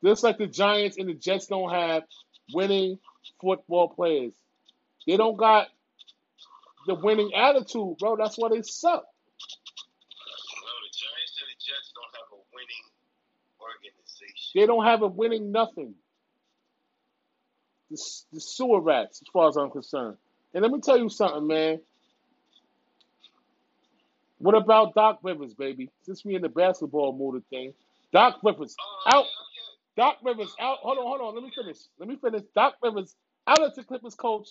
Just 0.04 0.24
like 0.24 0.38
the 0.38 0.46
Giants 0.46 0.98
and 0.98 1.08
the 1.08 1.14
Jets 1.14 1.46
don't 1.46 1.70
have 1.70 2.02
winning 2.52 2.98
football 3.40 3.88
players. 3.88 4.32
They 5.06 5.16
don't 5.16 5.36
got 5.36 5.68
the 6.86 6.94
winning 6.94 7.32
attitude, 7.34 7.98
bro. 7.98 8.16
That's 8.16 8.36
why 8.36 8.48
they 8.50 8.62
suck. 8.62 9.04
No, 9.04 10.72
the 10.82 10.92
Giants 10.92 11.38
and 11.40 11.48
the 11.48 11.58
Jets 11.58 11.92
don't 11.94 12.14
have 12.14 12.32
a 12.32 12.42
winning 12.52 12.84
organization. 13.60 14.52
They 14.54 14.66
don't 14.66 14.84
have 14.84 15.02
a 15.02 15.08
winning 15.08 15.52
nothing. 15.52 15.94
The, 17.90 17.96
the 18.32 18.40
sewer 18.40 18.80
rats, 18.80 19.22
as 19.22 19.28
far 19.32 19.48
as 19.48 19.56
I'm 19.56 19.70
concerned. 19.70 20.16
And 20.54 20.62
let 20.62 20.72
me 20.72 20.80
tell 20.80 20.98
you 20.98 21.08
something, 21.08 21.46
man. 21.46 21.80
What 24.42 24.56
about 24.56 24.94
Doc 24.94 25.20
Rivers, 25.24 25.54
baby? 25.54 25.90
Since 26.04 26.24
we 26.24 26.36
in 26.36 26.42
the 26.42 26.50
basketball 26.50 27.14
mood 27.16 27.44
thing, 27.50 27.74
Doc 28.12 28.40
Rivers 28.44 28.76
Oh, 28.80 29.10
out. 29.10 29.26
okay. 29.26 29.26
Doc 29.96 30.18
Rivers 30.24 30.54
out. 30.60 30.78
Hold 30.82 30.98
on, 30.98 31.04
hold 31.06 31.22
on. 31.22 31.34
Let 31.36 31.44
me 31.44 31.52
finish. 31.56 31.78
Let 31.98 32.08
me 32.08 32.16
finish. 32.16 32.42
Doc 32.56 32.76
Rivers 32.82 33.16
out 33.48 33.62
as 33.64 33.76
the 33.76 33.84
Clippers 33.84 34.16
coach 34.16 34.48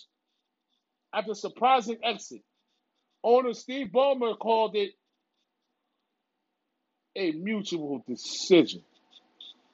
after 1.14 1.34
surprising 1.34 1.98
exit. 2.04 2.42
Owner 3.24 3.54
Steve 3.54 3.88
Ballmer 3.94 4.38
called 4.38 4.76
it 4.76 4.92
a 7.16 7.32
mutual 7.32 8.04
decision. 8.08 8.82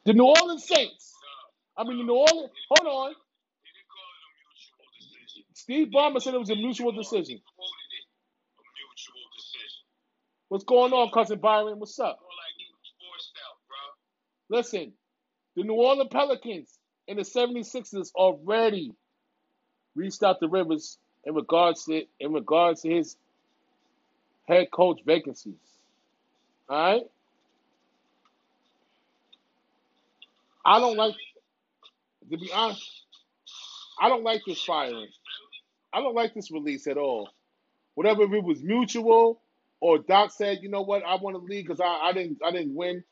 The 0.07 0.15
New 0.15 0.25
Orleans 0.27 0.67
Saints. 0.67 1.15
I 1.77 1.85
mean, 1.85 1.99
the 1.99 2.05
New 2.05 2.15
Orleans. 2.15 2.51
Hold 2.71 2.89
on. 2.89 3.11
He 3.63 3.71
didn't 3.75 3.91
call 3.93 4.11
it 4.15 4.25
a 4.27 4.31
mutual 4.45 4.87
decision. 4.99 5.45
Steve 5.55 5.89
Ballmer 5.89 6.23
said 6.23 6.35
it 6.35 6.41
was 6.41 6.51
a 6.51 6.57
mutual 6.57 6.93
decision. 6.93 7.39
He 7.39 7.43
quoted 7.57 7.93
it 7.99 8.07
a 8.59 8.65
mutual 8.79 9.27
decision. 9.37 9.85
What's 10.49 10.65
going 10.65 10.93
on, 10.93 11.11
cousin 11.11 11.39
Byron? 11.39 11.79
What's 11.79 11.99
up? 11.99 12.19
Like 12.21 12.55
he 12.57 12.65
was 12.73 12.93
forced 12.99 13.33
out. 13.47 13.59
Listen, 14.49 14.93
the 15.57 15.63
New 15.63 15.75
Orleans 15.75 16.09
Pelicans 16.11 16.79
and 17.07 17.19
the 17.19 17.23
76ers 17.23 18.13
already 18.15 18.95
reached 19.95 20.23
out 20.23 20.41
to 20.41 20.49
Rivers 20.49 20.99
in 21.25 21.35
regards 21.35 21.85
to 21.85 22.03
in 22.21 22.33
regards 22.33 22.83
to 22.83 22.91
his 22.91 23.17
head 24.47 24.71
coach 24.71 25.01
vacancies. 25.05 25.55
All 26.69 26.95
right. 26.95 27.03
I 30.65 30.81
don't 30.81 30.97
like 30.97 31.15
to 32.31 32.37
be 32.39 32.51
honest. 32.53 32.91
I 34.01 34.09
don't 34.09 34.23
like 34.23 34.43
this 34.47 34.63
firing. 34.63 35.09
I 35.93 36.01
don't 36.01 36.15
like 36.15 36.35
this 36.35 36.51
release 36.51 36.87
at 36.87 36.97
all. 36.97 37.29
Whatever 37.95 38.23
if 38.23 38.33
it 38.33 38.45
was 38.45 38.63
mutual 38.63 39.41
or 39.81 39.99
Doc 39.99 40.33
said, 40.33 40.61
you 40.63 40.71
know 40.71 40.83
what, 40.83 41.05
I 41.07 41.17
want 41.17 41.37
to 41.37 41.43
leave 41.43 41.67
because 41.67 41.81
I, 41.81 42.09
I 42.11 42.13
didn't 42.15 42.39
I 42.45 42.53
didn't 42.53 42.75
win. 42.75 43.05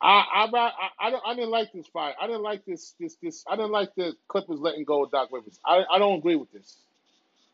I 0.00 0.24
I, 0.34 0.46
I 0.46 0.70
I 1.00 1.10
don't 1.10 1.22
I 1.26 1.34
didn't 1.34 1.50
like 1.50 1.72
this 1.74 1.86
fight. 1.88 2.14
I 2.20 2.26
didn't 2.28 2.42
like 2.42 2.64
this 2.66 2.94
this 3.00 3.16
this. 3.22 3.44
I 3.50 3.56
didn't 3.56 3.72
like 3.72 3.90
the 3.96 4.14
Clippers 4.28 4.60
letting 4.60 4.84
go 4.84 5.04
of 5.04 5.12
Doc 5.12 5.30
Rivers. 5.32 5.60
I 5.66 5.84
I 5.90 5.98
don't 5.98 6.18
agree 6.18 6.36
with 6.36 6.52
this. 6.52 6.78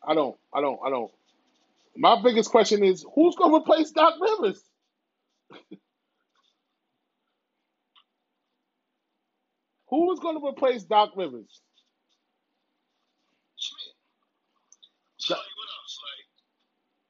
I 0.07 0.15
don't 0.15 0.37
I 0.53 0.61
don't 0.61 0.79
I 0.85 0.89
don't. 0.91 1.11
My 1.97 2.21
biggest 2.23 2.51
question 2.51 2.83
is 2.83 3.05
who's 3.15 3.35
gonna 3.35 3.57
replace 3.57 3.91
Doc 3.91 4.15
Rivers? 4.21 4.63
Who 9.89 10.11
is 10.13 10.19
gonna 10.19 10.39
replace 10.45 10.83
Doc 10.83 11.11
Rivers? 11.17 11.61
Schmidt. 13.57 13.95
Do- 15.19 15.25
Slay, 15.25 15.37
what 15.37 15.69
up, 15.73 15.85
Slay? 15.87 16.19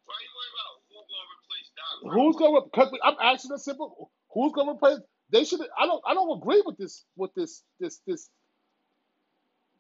Why 0.06 0.16
you 0.22 0.32
worried 0.36 0.56
about 0.56 0.74
who 0.88 0.96
gonna 1.04 1.30
replace 1.36 1.70
Doc 1.76 1.83
Who's 2.02 2.36
gonna? 2.38 2.62
Cause 2.74 2.92
I'm 3.04 3.16
asking 3.22 3.52
a 3.54 3.60
simple. 3.60 4.10
Who's 4.34 4.54
gonna 4.54 4.72
replace? 4.74 5.00
They 5.32 5.44
should. 5.46 5.62
I 5.78 5.86
don't. 5.86 6.02
I 6.08 6.14
don't 6.14 6.38
agree 6.38 6.62
with 6.66 6.78
this. 6.78 7.04
With 7.16 7.34
this. 7.36 7.64
This. 7.80 8.02
This. 8.08 8.30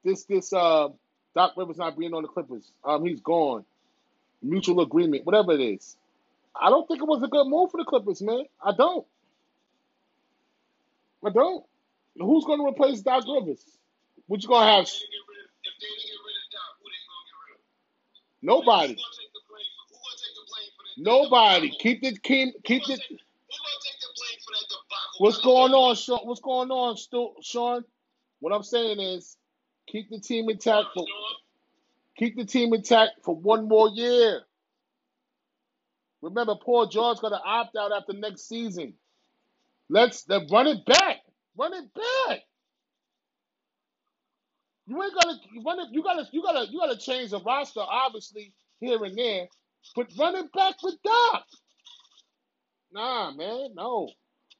This. 0.03 0.25
This. 0.25 0.53
Uh, 0.53 0.89
Doc 1.35 1.53
Rivers 1.57 1.77
not 1.77 1.97
being 1.97 2.13
on 2.13 2.23
the 2.23 2.29
Clippers. 2.29 2.71
Um, 2.85 3.05
he's 3.05 3.21
gone. 3.21 3.65
Mutual 4.41 4.81
agreement. 4.81 5.25
Whatever 5.25 5.53
it 5.53 5.61
is. 5.61 5.97
I 6.59 6.69
don't 6.69 6.87
think 6.87 7.01
it 7.01 7.07
was 7.07 7.23
a 7.23 7.27
good 7.27 7.47
move 7.47 7.71
for 7.71 7.77
the 7.77 7.85
Clippers, 7.85 8.21
man. 8.21 8.45
I 8.63 8.73
don't. 8.77 9.05
I 11.25 11.29
don't. 11.31 11.65
Who's 12.17 12.45
gonna 12.45 12.65
replace 12.67 13.01
Doc 13.01 13.23
Rivers? 13.27 13.63
What 14.27 14.43
you 14.43 14.49
gonna 14.49 14.71
have? 14.71 14.85
If 14.85 14.93
they 14.93 14.99
didn't 14.99 15.11
get 15.11 15.25
rid 15.29 15.39
of, 15.39 15.49
if 15.63 15.75
they 15.79 15.87
didn't 15.87 16.07
get 16.11 16.21
rid 16.21 16.35
of 16.37 16.47
Doc, 16.53 16.71
who 16.79 16.85
they 16.91 17.01
gonna 17.09 17.25
get 17.25 17.37
rid 17.41 17.53
of? 17.55 17.61
Who 17.63 18.47
Nobody. 18.47 18.93
gonna 18.95 19.17
take 19.17 19.31
the 19.33 19.43
blame 19.49 19.71
for? 19.77 19.83
Who 19.89 19.97
gonna 20.03 20.19
take 20.19 20.35
the 20.35 20.45
blame 20.51 20.71
for 20.75 20.82
that 20.82 20.82
Nobody. 20.97 21.71
Keep 21.79 22.01
the 22.01 22.17
keep 22.17 22.63
keep 22.63 22.83
gonna 22.85 22.97
the. 22.97 23.03
gonna? 23.09 23.19
What's 25.19 25.37
going 25.39 25.73
on, 25.73 25.95
Sean? 25.95 26.19
What's 26.23 26.41
going 26.41 26.71
on, 26.71 26.97
Stu, 26.97 27.33
Sean? 27.41 27.83
What 28.39 28.53
I'm 28.53 28.63
saying 28.63 28.99
is, 28.99 29.37
keep 29.87 30.09
the 30.09 30.19
team 30.19 30.49
intact 30.49 30.87
for 30.93 31.05
keep 32.17 32.35
the 32.35 32.45
team 32.45 32.73
intact 32.73 33.11
for 33.23 33.35
one 33.35 33.67
more 33.67 33.89
year. 33.89 34.41
Remember, 36.21 36.55
Paul 36.55 36.87
George 36.87 37.19
got 37.19 37.29
to 37.29 37.41
opt 37.43 37.75
out 37.75 37.91
after 37.91 38.13
next 38.13 38.47
season. 38.47 38.93
Let's 39.89 40.25
run 40.51 40.67
it 40.67 40.85
back. 40.85 41.17
Run 41.57 41.73
it 41.73 41.93
back. 41.93 42.39
You 44.87 45.01
ain't 45.01 45.13
gotta 45.13 45.37
run 45.65 45.79
it. 45.79 45.87
You 45.91 46.03
gotta 46.03 46.27
you 46.31 46.41
gotta 46.41 46.71
you 46.71 46.79
gotta 46.79 46.97
change 46.97 47.31
the 47.31 47.39
roster, 47.39 47.81
obviously 47.81 48.53
here 48.79 49.03
and 49.03 49.17
there, 49.17 49.47
but 49.95 50.07
running 50.17 50.49
back 50.53 50.75
with 50.83 50.95
Doc. 51.03 51.45
Nah, 52.91 53.31
man, 53.31 53.69
no. 53.75 54.09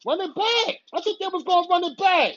Running 0.06 0.34
back. 0.34 0.76
I 0.94 1.02
think 1.02 1.20
they 1.20 1.28
was 1.28 1.44
gonna 1.44 1.68
run 1.70 1.84
it 1.86 1.98
back. 1.98 2.36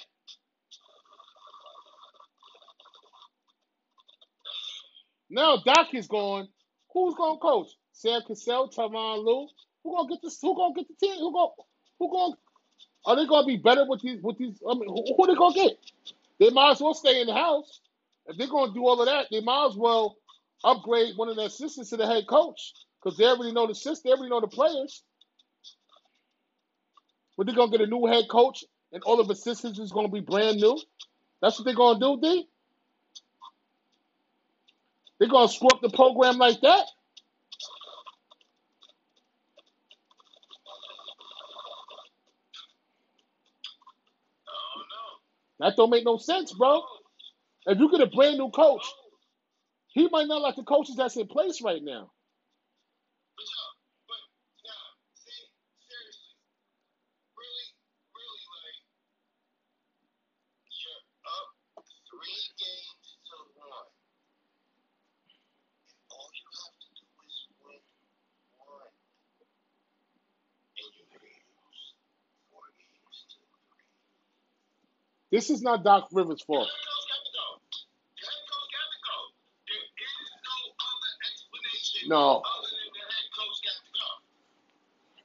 Now 5.31 5.59
Doc 5.65 5.89
is 5.95 6.07
gone. 6.07 6.49
Who's 6.93 7.15
gonna 7.15 7.39
coach? 7.39 7.69
Sam 7.93 8.23
Cassell, 8.27 8.71
Tyronn 8.71 9.25
Lue. 9.25 9.49
Who 9.85 9.97
gonna 9.97 10.09
get 10.09 10.21
this? 10.23 10.39
Who 10.41 10.55
gonna 10.57 10.75
get 10.75 10.87
the 10.89 10.95
team? 10.95 11.17
Who 11.19 11.33
gonna 11.33 11.53
who 11.99 12.11
gonna 12.11 12.35
are 13.07 13.17
they 13.17 13.27
gonna 13.27 13.47
be 13.47 13.57
better 13.57 13.85
with 13.87 14.03
these 14.03 14.23
with 14.23 14.39
these? 14.39 14.63
I 14.69 14.75
mean, 14.75 14.89
who, 14.89 15.15
who 15.17 15.27
they 15.27 15.35
gonna 15.35 15.55
get? 15.55 15.79
They 16.39 16.51
might 16.51 16.73
as 16.73 16.81
well 16.81 16.95
stay 16.95 17.21
in 17.21 17.27
the 17.27 17.35
house. 17.35 17.81
If 18.27 18.37
they're 18.37 18.49
gonna 18.49 18.75
do 18.75 18.87
all 18.87 19.01
of 19.01 19.07
that, 19.07 19.27
they 19.31 19.41
might 19.41 19.69
as 19.71 19.77
well 19.77 20.17
upgrade 20.65 21.17
one 21.17 21.29
of 21.29 21.37
the 21.37 21.45
assistants 21.45 21.91
to 21.91 21.97
the 21.97 22.07
head 22.07 22.27
coach 22.29 22.73
because 23.03 23.19
they 23.19 23.25
already 23.25 23.53
know 23.53 23.67
the 23.67 23.75
system. 23.75 24.03
They 24.05 24.11
already 24.17 24.31
know 24.31 24.41
the 24.41 24.49
players. 24.49 25.03
But 27.37 27.47
they're 27.47 27.57
gonna 27.57 27.71
get 27.73 27.83
a 27.83 27.87
new 27.87 28.07
head 28.07 28.25
coach, 28.31 28.65
and 28.93 29.03
all 29.05 29.21
of 29.21 29.29
the 29.29 29.35
assistants 29.35 29.79
is 29.79 29.93
gonna 29.93 30.09
be 30.09 30.21
brand 30.21 30.59
new. 30.59 30.79
That's 31.43 31.59
what 31.59 31.65
they're 31.67 31.75
gonna 31.75 32.01
do, 32.01 32.19
D. 32.21 32.49
They're 35.19 35.29
gonna 35.29 35.49
screw 35.49 35.69
up 35.73 35.81
the 35.83 35.91
program 35.91 36.39
like 36.39 36.61
that. 36.63 36.87
I 44.49 44.63
don't 44.75 44.89
know. 44.91 45.67
That 45.69 45.77
don't 45.77 45.91
make 45.91 46.05
no 46.05 46.19
sense, 46.19 46.53
bro. 46.53 46.83
If 47.67 47.79
you 47.79 47.91
get 47.91 48.01
a 48.01 48.07
brand 48.07 48.39
new 48.39 48.51
coach, 48.51 48.85
he 49.97 50.09
might 50.13 50.29
not 50.29 50.43
like 50.43 50.57
the 50.57 50.63
coaches 50.65 50.97
that's 50.97 51.17
in 51.17 51.27
place 51.27 51.63
right 51.65 51.83
now. 51.83 52.13
But 53.37 53.47
yo, 53.49 53.63
but 54.09 54.23
nah, 54.69 54.89
see, 55.17 55.43
seriously, 55.89 56.37
really, 57.37 57.69
really, 58.13 58.45
like, 58.53 58.81
you're 60.69 61.05
up 61.25 61.49
three 62.13 62.43
games 62.61 63.09
to 63.33 63.37
one. 63.57 63.89
And 65.33 65.41
all 66.13 66.29
you 66.33 66.47
have 66.61 66.77
to 66.77 66.89
do 66.93 67.07
is 67.25 67.37
win 67.65 67.83
one. 68.61 68.93
And 70.77 70.91
you 70.93 71.05
lose 71.17 71.83
four 72.53 72.67
games 72.77 73.19
to 73.33 73.41
three. 73.41 73.89
This 75.33 75.51
is 75.51 75.63
not 75.63 75.85
Doc 75.85 76.09
Rivers' 76.13 76.43
fault. 76.45 76.69
Go. 82.09 82.43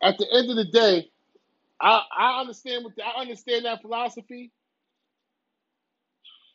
At 0.04 0.18
the 0.18 0.28
end 0.34 0.50
of 0.52 0.58
the 0.58 0.66
day, 0.66 1.12
I 1.82 2.04
I 2.18 2.42
understand 2.42 2.86
what 2.86 2.94
I 3.04 3.22
understand 3.22 3.66
that 3.66 3.82
philosophy. 3.82 4.52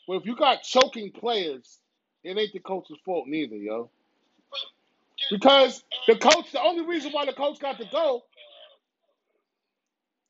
But 0.08 0.14
if 0.18 0.26
you 0.26 0.36
got 0.36 0.62
choking 0.62 1.12
players, 1.12 1.80
it 2.24 2.38
ain't 2.38 2.52
the 2.52 2.60
coach's 2.60 2.98
fault 3.04 3.26
neither, 3.28 3.56
yo. 3.56 3.90
Because 5.30 5.84
the 6.08 6.16
coach, 6.16 6.52
the 6.52 6.62
only 6.62 6.86
reason 6.86 7.12
why 7.12 7.26
the 7.26 7.32
coach 7.32 7.58
got 7.60 7.78
to 7.78 7.86
go, 7.92 8.22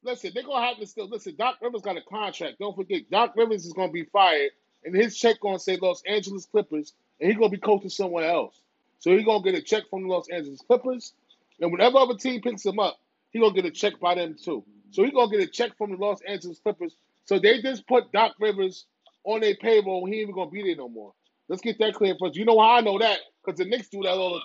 listen, 0.05 0.33
they're 0.35 0.45
gonna 0.45 0.67
have 0.67 0.79
to 0.79 0.87
still 0.87 1.09
listen. 1.09 1.37
Doc 1.39 1.57
Rivers 1.63 1.83
got 1.83 1.97
a 1.99 2.03
contract. 2.03 2.59
Don't 2.61 2.77
forget, 2.77 3.11
Doc 3.11 3.35
Rivers 3.37 3.67
is 3.67 3.75
gonna 3.75 3.93
be 3.93 4.05
fired, 4.05 4.53
and 4.85 4.95
his 4.95 5.19
check 5.19 5.41
gonna 5.41 5.59
say 5.59 5.79
Los 5.81 6.03
Angeles 6.07 6.47
Clippers, 6.47 6.95
and 7.21 7.31
he's 7.31 7.39
gonna 7.39 7.51
be 7.51 7.59
coaching 7.59 7.91
somewhere 7.91 8.31
else. 8.31 8.61
So 8.99 9.17
he's 9.17 9.25
gonna 9.25 9.43
get 9.45 9.55
a 9.55 9.63
check 9.63 9.85
from 9.91 10.03
the 10.03 10.09
Los 10.09 10.29
Angeles 10.29 10.61
Clippers, 10.67 11.15
and 11.61 11.73
whenever 11.73 11.99
other 11.99 12.17
team 12.17 12.41
picks 12.41 12.65
him 12.65 12.79
up, 12.79 12.99
he 13.31 13.41
gonna 13.41 13.55
get 13.55 13.65
a 13.65 13.71
check 13.71 13.99
by 14.01 14.15
them 14.15 14.37
too. 14.43 14.65
So 14.91 15.05
he's 15.05 15.13
gonna 15.13 15.31
get 15.31 15.41
a 15.41 15.51
check 15.51 15.77
from 15.77 15.91
the 15.93 15.97
Los 15.97 16.21
Angeles 16.23 16.59
Clippers. 16.61 16.97
So 17.25 17.39
they 17.39 17.61
just 17.63 17.87
put 17.87 18.13
Doc 18.13 18.33
Rivers 18.41 18.87
on 19.25 19.41
their 19.41 19.57
payroll. 19.57 20.07
He 20.07 20.15
ain't 20.15 20.23
even 20.23 20.35
gonna 20.35 20.51
be 20.51 20.63
there 20.63 20.77
no 20.77 20.89
more. 20.89 21.13
Let's 21.49 21.63
get 21.63 21.79
that 21.79 21.95
clear 21.95 22.17
first. 22.19 22.37
You 22.37 22.45
know 22.45 22.59
how 22.59 22.77
I 22.77 22.81
know 22.81 22.99
that? 22.99 23.19
Because 23.45 23.59
the 23.59 23.65
Knicks 23.67 23.89
do 23.89 24.03
that 24.03 24.15
all 24.15 24.35
the 24.35 24.41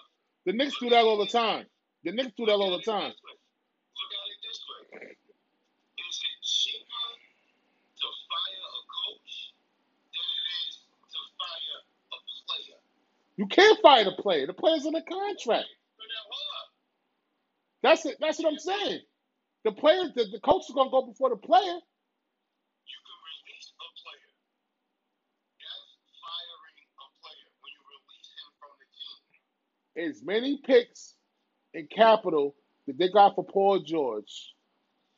the 0.46 0.54
Knicks 0.54 0.78
do 0.80 0.90
that 0.90 1.04
all 1.04 1.18
the 1.18 1.28
time. 1.28 1.66
The 2.04 2.12
Knicks 2.12 2.34
do 2.38 2.46
that 2.48 2.54
all 2.54 2.72
the 2.78 2.84
time. 2.84 3.14
Look 3.14 4.12
at 4.18 4.28
it 4.34 4.40
this 4.42 4.60
way. 4.68 5.08
Is 5.98 6.18
it 6.18 6.38
cheaper 6.42 7.08
to 8.02 8.08
fire 8.28 8.66
a 8.66 8.82
coach 8.90 9.54
than 10.10 10.28
it 10.34 10.46
is 10.66 10.76
to 11.14 11.20
fire 11.38 11.80
a 12.12 12.18
player? 12.50 12.82
You 13.38 13.48
can't 13.48 13.80
fire 13.82 14.06
the 14.06 14.14
player. 14.22 14.48
The 14.48 14.54
player's 14.54 14.86
in 14.86 14.96
a 14.96 15.02
contract. 15.04 15.46
So 15.48 16.04
now, 16.04 16.24
hold 16.32 16.52
up. 16.60 16.70
That's 17.84 18.06
it. 18.08 18.18
That's 18.22 18.40
what 18.40 18.54
I'm 18.54 18.60
saying. 18.60 19.02
The 19.66 19.74
player, 19.74 20.04
the, 20.16 20.26
the 20.32 20.42
coach 20.42 20.64
is 20.70 20.76
gonna 20.76 20.92
go 20.92 21.04
before 21.08 21.30
the 21.32 21.38
player. 21.38 21.62
You 21.62 23.00
can 23.06 23.20
release 23.28 23.70
a 23.74 23.88
player. 24.04 24.32
That's 25.60 26.14
firing 26.24 26.78
a 26.98 27.08
player 27.22 27.50
when 27.62 27.72
you 27.76 27.84
release 27.90 28.32
him 28.38 28.52
from 28.60 28.74
the 28.80 28.88
team. 30.06 30.12
As 30.12 30.24
many 30.24 30.60
picks 30.66 31.16
and 31.76 31.90
capital 31.90 32.56
that 32.88 32.98
they 33.00 33.10
got 33.10 33.36
for 33.36 33.46
Paul 33.46 33.82
George, 33.82 34.56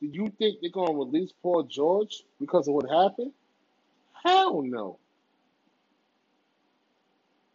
do 0.00 0.08
you 0.12 0.28
think 0.38 0.58
they're 0.62 0.70
gonna 0.72 0.94
release 0.98 1.32
Paul 1.42 1.64
George 1.64 2.24
because 2.40 2.68
of 2.68 2.74
what 2.74 2.90
happened? 2.90 3.32
Hell 4.24 4.62
no. 4.62 4.98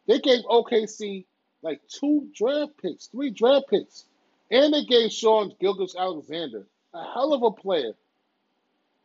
They 0.10 0.20
gave 0.20 0.44
OKC 0.46 1.28
like 1.62 1.82
two 1.88 2.30
draft 2.36 2.72
picks, 2.82 3.08
three 3.08 3.30
draft 3.30 3.68
picks, 3.70 4.06
and 4.50 4.74
they 4.74 4.84
gave 4.84 5.12
Sean 5.12 5.54
Gilgeous 5.62 5.96
Alexander, 5.96 6.66
a 6.96 7.04
hell 7.14 7.32
of 7.32 7.44
a 7.44 7.52
player, 7.52 7.94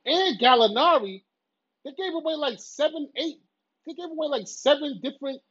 and 0.07 0.41
Gallinari. 0.41 1.23
They 1.85 1.93
gave 1.93 2.15
away 2.15 2.37
like 2.37 2.59
seven, 2.59 3.11
eight. 3.17 3.39
They 3.87 3.93
gave 3.93 4.11
away 4.11 4.29
like 4.29 4.49
seven 4.49 5.01
different 5.03 5.43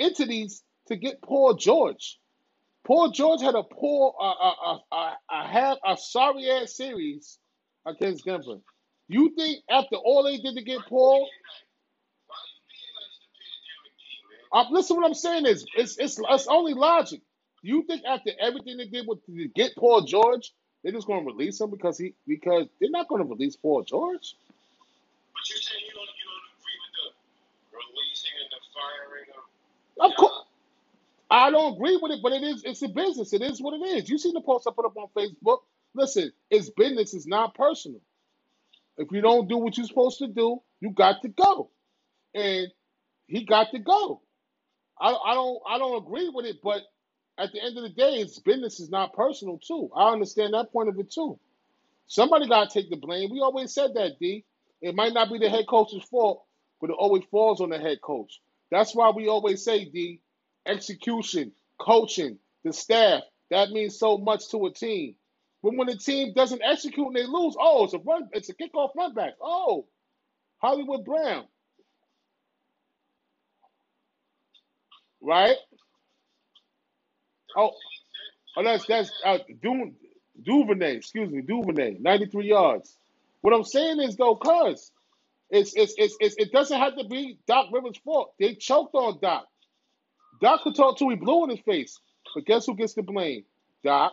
entities 0.00 0.64
to 0.88 0.96
get 0.96 1.22
Paul 1.22 1.54
George. 1.54 2.18
Paul 2.84 3.12
George 3.12 3.40
had 3.40 3.54
a 3.54 3.62
poor, 3.62 4.16
uh, 4.20 4.24
uh, 4.24 4.54
uh, 4.66 4.78
uh, 4.90 5.14
uh, 5.30 5.76
a 5.86 5.96
sorry 5.96 6.50
ass 6.50 6.74
series 6.74 7.38
against 7.86 8.24
Denver. 8.24 8.58
You 9.06 9.32
think 9.36 9.62
after 9.70 9.94
all 9.94 10.24
they 10.24 10.38
did 10.38 10.56
to 10.56 10.64
get 10.64 10.80
Paul, 10.88 11.28
Uh, 14.52 14.64
listen, 14.70 14.96
what 14.96 15.06
I'm 15.06 15.14
saying 15.14 15.46
is, 15.46 15.66
it's 15.76 15.98
it's 15.98 16.20
it's 16.28 16.48
only 16.48 16.74
logic. 16.74 17.22
You 17.62 17.84
think 17.84 18.02
after 18.06 18.30
everything 18.40 18.78
they 18.78 18.86
did 18.86 19.06
with 19.08 19.24
to 19.26 19.48
get 19.54 19.76
Paul 19.76 20.02
George, 20.02 20.52
they're 20.82 20.92
just 20.92 21.06
going 21.06 21.24
to 21.24 21.26
release 21.32 21.60
him 21.60 21.70
because 21.70 21.98
he 21.98 22.14
because 22.26 22.66
they're 22.80 22.90
not 22.90 23.08
going 23.08 23.22
to 23.22 23.28
release 23.28 23.56
Paul 23.56 23.84
George. 23.84 24.36
But 25.34 25.44
you're 25.50 25.58
saying 25.58 25.84
you 25.86 25.94
don't 25.94 26.10
you 26.18 26.26
don't 26.28 26.48
agree 26.58 26.78
with 26.82 26.94
the 26.98 27.06
releasing 27.78 28.34
and 28.42 28.50
the 28.52 28.62
firing 28.74 29.28
of 29.36 29.44
Of 30.12 30.16
course, 30.16 30.44
I 31.30 31.48
I 31.48 31.50
don't 31.52 31.74
agree 31.76 31.98
with 32.02 32.12
it, 32.12 32.20
but 32.22 32.32
it 32.32 32.42
is 32.44 32.64
it's 32.64 32.82
a 32.82 32.88
business. 32.88 33.32
It 33.34 33.42
is 33.42 33.60
what 33.62 33.74
it 33.74 33.84
is. 33.98 34.10
You 34.10 34.18
seen 34.18 34.34
the 34.34 34.42
post 34.42 34.68
I 34.68 34.72
put 34.74 34.86
up 34.86 34.96
on 34.96 35.08
Facebook. 35.16 35.60
Listen, 35.94 36.32
it's 36.50 36.70
business, 36.70 37.14
it's 37.14 37.26
not 37.26 37.54
personal. 37.54 38.00
If 38.98 39.08
you 39.12 39.20
don't 39.22 39.48
do 39.48 39.58
what 39.58 39.76
you're 39.76 39.86
supposed 39.86 40.18
to 40.18 40.28
do, 40.28 40.60
you 40.80 40.90
got 40.90 41.22
to 41.22 41.28
go. 41.28 41.70
And 42.34 42.68
he 43.28 43.44
got 43.44 43.72
to 43.72 43.80
go. 43.80 44.22
I, 45.00 45.12
I 45.12 45.34
don't 45.34 45.60
I 45.68 45.78
don't 45.78 46.02
agree 46.04 46.30
with 46.32 46.46
it, 46.46 46.58
but 46.62 46.82
at 47.38 47.52
the 47.52 47.62
end 47.62 47.76
of 47.76 47.84
the 47.84 47.90
day, 47.90 48.16
it's 48.16 48.38
business 48.40 48.80
is 48.80 48.90
not 48.90 49.14
personal 49.14 49.58
too. 49.58 49.90
I 49.96 50.10
understand 50.12 50.54
that 50.54 50.72
point 50.72 50.88
of 50.88 50.98
it 50.98 51.12
too. 51.12 51.38
Somebody 52.06 52.48
got 52.48 52.70
to 52.70 52.80
take 52.80 52.90
the 52.90 52.96
blame. 52.96 53.30
We 53.30 53.40
always 53.40 53.72
said 53.74 53.94
that, 53.94 54.18
D. 54.20 54.44
It 54.82 54.94
might 54.94 55.14
not 55.14 55.30
be 55.32 55.38
the 55.38 55.50
head 55.50 55.66
coach's 55.68 56.04
fault, 56.04 56.44
but 56.80 56.90
it 56.90 56.96
always 56.98 57.24
falls 57.30 57.60
on 57.60 57.70
the 57.70 57.78
head 57.78 58.00
coach. 58.02 58.40
That's 58.70 58.94
why 58.94 59.10
we 59.10 59.28
always 59.28 59.64
say, 59.64 59.86
D, 59.86 60.20
execution, 60.66 61.52
coaching, 61.78 62.38
the 62.64 62.72
staff, 62.72 63.22
that 63.50 63.70
means 63.70 63.98
so 63.98 64.18
much 64.18 64.48
to 64.50 64.66
a 64.66 64.72
team. 64.72 65.16
But 65.62 65.76
when 65.76 65.88
a 65.88 65.96
team 65.96 66.34
doesn't 66.34 66.62
execute 66.62 67.06
and 67.08 67.16
they 67.16 67.26
lose, 67.26 67.56
oh, 67.60 67.84
it's 67.84 67.94
a 67.94 67.98
run, 67.98 68.28
it's 68.32 68.50
a 68.50 68.54
kickoff 68.54 68.90
run 68.96 69.14
back. 69.14 69.34
Oh, 69.42 69.86
Hollywood 70.58 71.04
Brown. 71.04 71.44
Right? 75.22 75.56
Oh, 77.56 77.72
oh 78.56 78.64
that's 78.64 78.86
that's 78.86 79.10
uh, 79.24 79.38
Du, 79.62 79.92
Duvernay, 80.44 80.96
excuse 80.96 81.30
me, 81.30 81.42
Duvernay, 81.42 81.98
93 82.00 82.48
yards. 82.48 82.96
What 83.42 83.54
I'm 83.54 83.64
saying 83.64 84.00
is 84.00 84.16
though, 84.16 84.36
cuz 84.36 84.92
it's, 85.50 85.74
it's 85.76 85.94
it's 85.98 86.16
it's 86.20 86.36
it 86.38 86.52
doesn't 86.52 86.78
have 86.78 86.96
to 86.98 87.04
be 87.04 87.38
Doc 87.46 87.68
Rivers' 87.72 87.98
fault. 88.04 88.34
They 88.40 88.54
choked 88.56 88.94
on 88.94 89.18
Doc. 89.22 89.46
Doc 90.40 90.62
could 90.64 90.76
talk 90.76 90.98
to 90.98 91.08
he 91.10 91.16
blew 91.16 91.44
in 91.44 91.50
his 91.50 91.60
face. 91.60 91.98
But 92.34 92.46
guess 92.46 92.66
who 92.66 92.76
gets 92.76 92.94
the 92.94 93.02
blame? 93.02 93.44
Doc. 93.84 94.12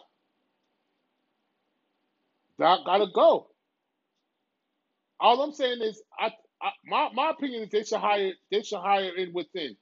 Doc 2.59 2.81
gotta 2.85 3.07
go. 3.13 3.47
All 5.19 5.41
I'm 5.41 5.53
saying 5.53 5.81
is, 5.81 6.01
I, 6.19 6.27
I 6.61 6.71
my 6.85 7.09
my 7.13 7.31
opinion 7.31 7.63
is 7.63 7.69
they 7.71 7.83
should 7.83 7.99
hire 7.99 8.33
they 8.51 8.63
should 8.63 8.79
hire 8.81 9.15
in 9.17 9.33
within. 9.33 9.77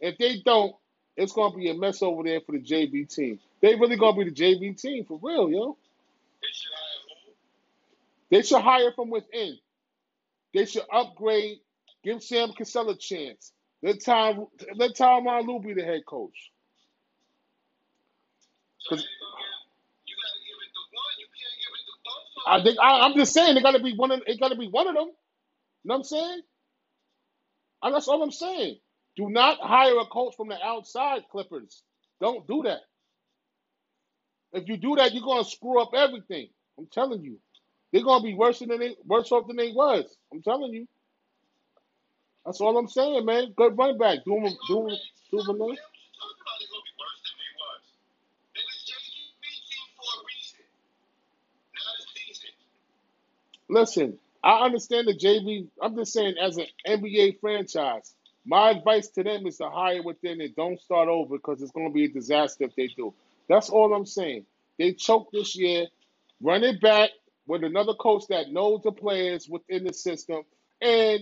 If 0.00 0.18
they 0.18 0.42
don't, 0.44 0.74
it's 1.16 1.32
gonna 1.32 1.56
be 1.56 1.70
a 1.70 1.74
mess 1.74 2.02
over 2.02 2.24
there 2.24 2.40
for 2.42 2.52
the 2.52 2.60
JV 2.60 3.08
team. 3.14 3.40
They 3.62 3.76
really 3.76 3.96
gonna 3.96 4.18
be 4.24 4.30
the 4.30 4.36
JV 4.36 4.80
team 4.80 5.06
for 5.06 5.20
real, 5.22 5.50
yo. 5.50 5.78
They 6.42 6.48
should 6.52 6.72
hire? 6.72 7.16
They 8.30 8.42
should 8.42 8.62
hire 8.62 8.92
from 8.94 9.10
within. 9.10 9.58
They 10.54 10.66
should 10.66 10.84
upgrade. 10.92 11.58
Give 12.04 12.22
Sam 12.22 12.52
Cassell 12.52 12.90
a 12.90 12.96
chance. 12.96 13.52
Let 13.82 14.02
Tom 14.04 14.48
let 14.76 14.96
Tom 14.96 15.26
Lou 15.46 15.60
be 15.60 15.74
the 15.74 15.84
head 15.84 16.02
coach. 16.06 16.50
So 18.78 18.96
'Cause 18.96 19.04
you 19.04 19.08
gonna 19.20 19.44
give 20.06 20.08
you 20.08 20.16
gotta 20.16 20.40
give 20.46 20.58
it 20.62 20.72
to 20.74 20.82
one. 20.92 21.16
You 21.18 21.26
can't 21.36 21.58
give 21.62 21.74
it 21.74 21.86
to 21.86 21.96
both 22.04 22.46
of 22.46 22.52
I 22.60 22.64
think 22.64 22.78
I, 22.80 23.00
I'm 23.06 23.14
just 23.16 23.34
saying 23.34 23.56
it 23.56 23.62
got 23.62 23.72
to 23.72 23.82
be 23.82 23.94
one 23.96 24.12
of 24.12 24.22
it 24.26 24.40
got 24.40 24.48
to 24.50 24.56
be 24.56 24.68
one 24.68 24.88
of 24.88 24.94
them. 24.94 25.08
You 25.08 25.30
know 25.88 25.94
what 25.94 25.96
I'm 25.98 26.04
saying? 26.04 26.42
And 27.82 27.94
that's 27.94 28.08
all 28.08 28.22
I'm 28.22 28.32
saying. 28.32 28.78
Do 29.20 29.28
not 29.30 29.58
hire 29.60 29.98
a 30.00 30.06
coach 30.06 30.34
from 30.34 30.48
the 30.48 30.56
outside, 30.64 31.24
Clippers. 31.30 31.82
Don't 32.22 32.46
do 32.48 32.62
that. 32.64 32.80
If 34.54 34.68
you 34.68 34.78
do 34.78 34.96
that, 34.96 35.12
you're 35.12 35.24
gonna 35.24 35.44
screw 35.44 35.82
up 35.82 35.90
everything. 35.94 36.48
I'm 36.78 36.86
telling 36.86 37.22
you. 37.22 37.38
They're 37.92 38.02
gonna 38.04 38.24
be 38.24 38.34
worse 38.34 38.60
than 38.60 38.70
they 38.70 38.96
worse 39.04 39.30
off 39.30 39.46
than 39.46 39.56
they 39.56 39.72
was. 39.72 40.16
I'm 40.32 40.42
telling 40.42 40.72
you. 40.72 40.88
That's 42.46 42.60
all 42.62 42.78
I'm 42.78 42.88
saying, 42.88 43.26
man. 43.26 43.52
Good 43.56 43.78
run 43.78 43.98
back. 43.98 44.20
Do 44.24 44.36
him, 44.38 44.54
do 44.68 44.88
him, 44.88 44.96
do 45.32 45.38
him. 45.70 45.76
Listen, 53.68 54.18
I 54.42 54.64
understand 54.64 55.08
the 55.08 55.14
JV. 55.14 55.68
I'm 55.82 55.96
just 55.96 56.12
saying, 56.12 56.36
as 56.42 56.56
an 56.58 56.66
NBA 56.86 57.40
franchise, 57.40 58.14
my 58.46 58.70
advice 58.70 59.08
to 59.10 59.24
them 59.24 59.46
is 59.46 59.58
to 59.58 59.70
hire 59.70 60.02
within 60.02 60.40
and 60.40 60.54
don't 60.56 60.80
start 60.80 61.08
over 61.08 61.36
because 61.36 61.62
it's 61.62 61.72
going 61.72 61.88
to 61.88 61.94
be 61.94 62.06
a 62.06 62.08
disaster 62.10 62.64
if 62.64 62.76
they 62.76 62.88
do. 62.88 63.14
That's 63.48 63.70
all 63.70 63.94
I'm 63.94 64.06
saying. 64.06 64.46
They 64.78 64.94
choked 64.94 65.32
this 65.32 65.56
year. 65.56 65.86
Run 66.42 66.64
it 66.64 66.80
back 66.80 67.10
with 67.46 67.64
another 67.64 67.94
coach 67.94 68.24
that 68.30 68.52
knows 68.52 68.82
the 68.84 68.92
players 68.92 69.48
within 69.48 69.84
the 69.84 69.92
system, 69.94 70.42
and 70.82 71.20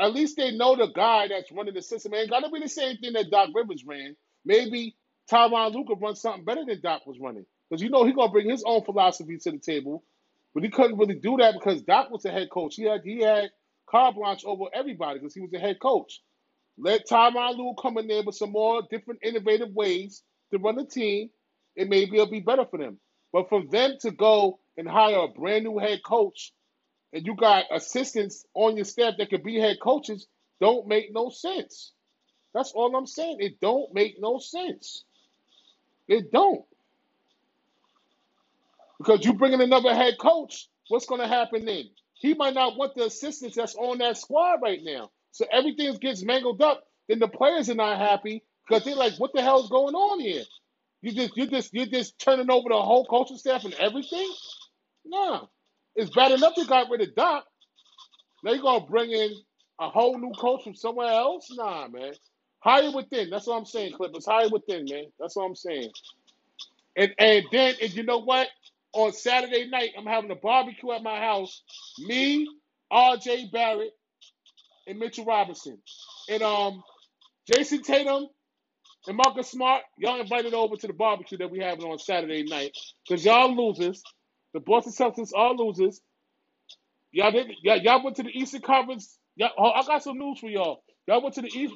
at 0.00 0.14
least 0.14 0.36
they 0.38 0.52
know 0.56 0.76
the 0.76 0.88
guy 0.88 1.28
that's 1.28 1.52
running 1.52 1.74
the 1.74 1.82
system. 1.82 2.14
Ain't 2.14 2.30
got 2.30 2.42
to 2.42 2.50
be 2.50 2.60
the 2.60 2.68
same 2.68 2.98
thing 2.98 3.14
that 3.14 3.30
Doc 3.30 3.50
Rivers 3.54 3.84
ran. 3.86 4.16
Maybe 4.44 4.96
Tyron 5.32 5.74
Luca 5.74 5.94
run 5.94 6.16
something 6.16 6.44
better 6.44 6.64
than 6.66 6.82
Doc 6.82 7.06
was 7.06 7.18
running 7.20 7.46
because 7.70 7.82
you 7.82 7.90
know 7.90 8.04
he's 8.06 8.16
gonna 8.16 8.32
bring 8.32 8.50
his 8.50 8.64
own 8.66 8.84
philosophy 8.84 9.38
to 9.38 9.52
the 9.52 9.58
table. 9.58 10.04
But 10.54 10.64
he 10.64 10.70
couldn't 10.70 10.98
really 10.98 11.16
do 11.16 11.38
that 11.38 11.54
because 11.54 11.82
Doc 11.82 12.10
was 12.12 12.24
the 12.24 12.32
head 12.32 12.50
coach. 12.50 12.76
He 12.76 12.84
had 12.84 13.02
he 13.04 13.20
had 13.22 13.50
carte 13.90 14.16
blanche 14.16 14.44
over 14.46 14.66
everybody 14.74 15.20
because 15.20 15.34
he 15.34 15.42
was 15.42 15.52
the 15.52 15.60
head 15.60 15.80
coach. 15.80 16.20
Let 16.78 17.08
Tyronn 17.08 17.56
Lue 17.56 17.74
come 17.80 17.98
in 17.98 18.06
there 18.06 18.22
with 18.22 18.34
some 18.34 18.52
more 18.52 18.82
different 18.90 19.20
innovative 19.22 19.72
ways 19.72 20.22
to 20.52 20.58
run 20.58 20.76
the 20.76 20.84
team, 20.84 21.30
and 21.76 21.88
maybe 21.88 22.16
it'll 22.16 22.30
be 22.30 22.40
better 22.40 22.66
for 22.66 22.78
them. 22.78 22.98
But 23.32 23.48
for 23.48 23.62
them 23.64 23.96
to 24.02 24.10
go 24.10 24.60
and 24.76 24.88
hire 24.88 25.20
a 25.20 25.28
brand 25.28 25.64
new 25.64 25.78
head 25.78 26.02
coach 26.04 26.52
and 27.12 27.26
you 27.26 27.34
got 27.34 27.64
assistants 27.72 28.44
on 28.54 28.76
your 28.76 28.84
staff 28.84 29.14
that 29.18 29.30
could 29.30 29.42
be 29.42 29.58
head 29.58 29.78
coaches, 29.82 30.26
don't 30.60 30.86
make 30.86 31.12
no 31.12 31.30
sense. 31.30 31.92
That's 32.54 32.72
all 32.72 32.94
I'm 32.96 33.06
saying. 33.06 33.38
It 33.40 33.60
don't 33.60 33.92
make 33.94 34.16
no 34.20 34.38
sense. 34.38 35.04
It 36.08 36.32
don't. 36.32 36.64
Because 38.98 39.24
you 39.24 39.34
bring 39.34 39.52
in 39.52 39.60
another 39.60 39.94
head 39.94 40.14
coach, 40.18 40.68
what's 40.88 41.06
going 41.06 41.20
to 41.20 41.28
happen 41.28 41.64
then? 41.64 41.84
He 42.14 42.34
might 42.34 42.54
not 42.54 42.76
want 42.76 42.94
the 42.94 43.04
assistants 43.04 43.56
that's 43.56 43.74
on 43.74 43.98
that 43.98 44.16
squad 44.16 44.60
right 44.62 44.80
now. 44.82 45.10
So 45.36 45.46
everything 45.52 45.94
gets 45.96 46.24
mangled 46.24 46.62
up. 46.62 46.84
Then 47.08 47.18
the 47.18 47.28
players 47.28 47.68
are 47.70 47.74
not 47.74 47.98
happy 47.98 48.42
because 48.66 48.84
they're 48.84 48.96
like, 48.96 49.14
"What 49.18 49.32
the 49.34 49.42
hell's 49.42 49.68
going 49.68 49.94
on 49.94 50.20
here? 50.20 50.44
You 51.02 51.12
just, 51.12 51.36
you 51.36 51.46
just, 51.46 51.74
you're 51.74 51.86
just 51.86 52.18
turning 52.18 52.50
over 52.50 52.70
the 52.70 52.82
whole 52.82 53.04
coaching 53.04 53.36
staff 53.36 53.64
and 53.64 53.74
everything." 53.74 54.32
Nah, 55.04 55.46
it's 55.94 56.10
bad 56.10 56.32
enough 56.32 56.54
they 56.56 56.64
got 56.64 56.90
rid 56.90 57.02
of 57.02 57.14
Doc. 57.14 57.44
Now 58.42 58.52
you're 58.52 58.62
gonna 58.62 58.86
bring 58.86 59.12
in 59.12 59.32
a 59.78 59.90
whole 59.90 60.18
new 60.18 60.32
coach 60.32 60.64
from 60.64 60.74
somewhere 60.74 61.12
else? 61.12 61.48
Nah, 61.52 61.88
man. 61.88 62.14
Hire 62.60 62.90
within. 62.92 63.30
That's 63.30 63.46
what 63.46 63.58
I'm 63.58 63.66
saying, 63.66 63.92
Clippers. 63.92 64.26
Hire 64.26 64.48
within, 64.50 64.86
man. 64.90 65.06
That's 65.20 65.36
what 65.36 65.44
I'm 65.44 65.54
saying. 65.56 65.90
And 66.96 67.14
and 67.18 67.44
then 67.52 67.74
and 67.82 67.94
you 67.94 68.04
know 68.04 68.18
what? 68.20 68.48
On 68.94 69.12
Saturday 69.12 69.68
night, 69.68 69.90
I'm 69.98 70.06
having 70.06 70.30
a 70.30 70.36
barbecue 70.36 70.92
at 70.92 71.02
my 71.02 71.18
house. 71.20 71.62
Me, 71.98 72.48
R.J. 72.90 73.50
Barrett, 73.52 73.92
and 74.86 74.98
Mitchell 74.98 75.24
Robinson, 75.24 75.78
and 76.30 76.42
um, 76.42 76.82
Jayson 77.52 77.82
Tatum 77.82 78.26
and 79.06 79.16
Marcus 79.16 79.50
Smart. 79.50 79.82
Y'all 79.98 80.20
invited 80.20 80.54
over 80.54 80.76
to 80.76 80.86
the 80.86 80.92
barbecue 80.92 81.38
that 81.38 81.50
we 81.50 81.60
having 81.60 81.84
on 81.86 81.98
Saturday 81.98 82.44
night 82.44 82.76
because 83.08 83.24
y'all 83.24 83.54
losers. 83.54 84.02
The 84.54 84.60
Boston 84.60 84.92
Celtics 84.92 85.32
are 85.36 85.54
losers. 85.54 86.00
Y'all 87.12 87.32
didn't. 87.32 87.56
Y'all, 87.62 87.78
y'all 87.78 88.04
went 88.04 88.16
to 88.16 88.22
the 88.22 88.30
Eastern 88.30 88.62
Conference. 88.62 89.18
Y'all, 89.36 89.50
oh, 89.58 89.70
I 89.70 89.84
got 89.86 90.02
some 90.02 90.18
news 90.18 90.38
for 90.40 90.48
y'all. 90.48 90.82
Y'all 91.08 91.22
went 91.22 91.34
to 91.36 91.42
the 91.42 91.48
East, 91.48 91.74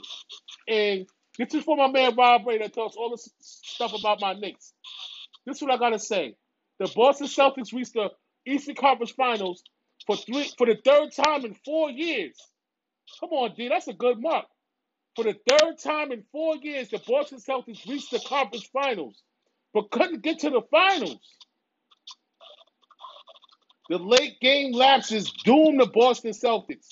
and 0.69 1.07
this 1.39 1.55
is 1.55 1.65
for 1.65 1.77
my 1.77 1.89
man 1.89 2.15
Rob 2.17 2.47
Ray 2.47 2.59
that 2.59 2.75
talks 2.75 2.97
all 2.97 3.11
this 3.11 3.29
stuff 3.41 3.93
about 3.99 4.21
my 4.21 4.35
Knicks. 4.35 4.73
This 5.47 5.57
is 5.57 5.63
what 5.63 5.73
I 5.73 5.79
gotta 5.79 5.99
say. 5.99 6.35
The 6.79 6.91
Boston 6.95 7.27
Celtics 7.29 7.73
reached 7.73 7.95
the 7.95 8.11
Eastern 8.47 8.75
Conference 8.75 9.13
Finals 9.13 9.63
for 10.07 10.17
three 10.17 10.51
for 10.59 10.67
the 10.67 10.77
third 10.85 11.11
time 11.13 11.45
in 11.45 11.55
four 11.65 11.91
years. 11.91 12.37
Come 13.19 13.31
on, 13.31 13.55
D, 13.57 13.69
that's 13.69 13.89
a 13.89 13.93
good 13.93 14.21
mark. 14.21 14.47
For 15.17 15.25
the 15.25 15.35
third 15.49 15.79
time 15.79 16.13
in 16.13 16.25
four 16.31 16.57
years, 16.57 16.89
the 16.91 17.01
Boston 17.07 17.39
Celtics 17.39 17.87
reached 17.89 18.11
the 18.11 18.21
conference 18.21 18.67
finals, 18.73 19.23
but 19.75 19.91
couldn't 19.91 20.23
get 20.23 20.41
to 20.41 20.51
the 20.51 20.63
finals. 20.71 21.21
The 23.89 23.99
late 23.99 24.39
game 24.41 24.73
lapses 24.73 25.33
doomed 25.45 25.81
the 25.81 25.87
Boston 25.87 26.31
Celtics. 26.31 26.87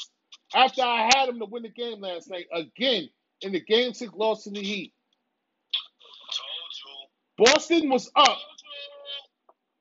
After 0.55 0.83
I 0.83 1.11
had 1.15 1.29
them 1.29 1.39
to 1.39 1.45
win 1.45 1.63
the 1.63 1.69
game 1.69 2.01
last 2.01 2.29
night, 2.29 2.47
again 2.53 3.09
in 3.43 3.53
the 3.53 3.61
game 3.61 3.93
six 3.95 4.13
loss 4.15 4.45
to 4.45 4.51
the 4.51 4.63
Heat. 4.63 4.93
Boston 7.37 7.89
was 7.89 8.11
up. 8.17 8.39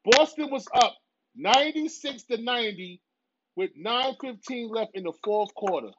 Boston 0.05 0.51
was 0.51 0.67
up 0.73 0.95
96 1.35 2.23
to 2.25 2.37
90 2.37 3.01
with 3.55 3.71
9.15 3.75 4.69
left 4.69 4.91
in 4.93 5.03
the 5.03 5.13
fourth 5.23 5.53
quarter. 5.55 5.89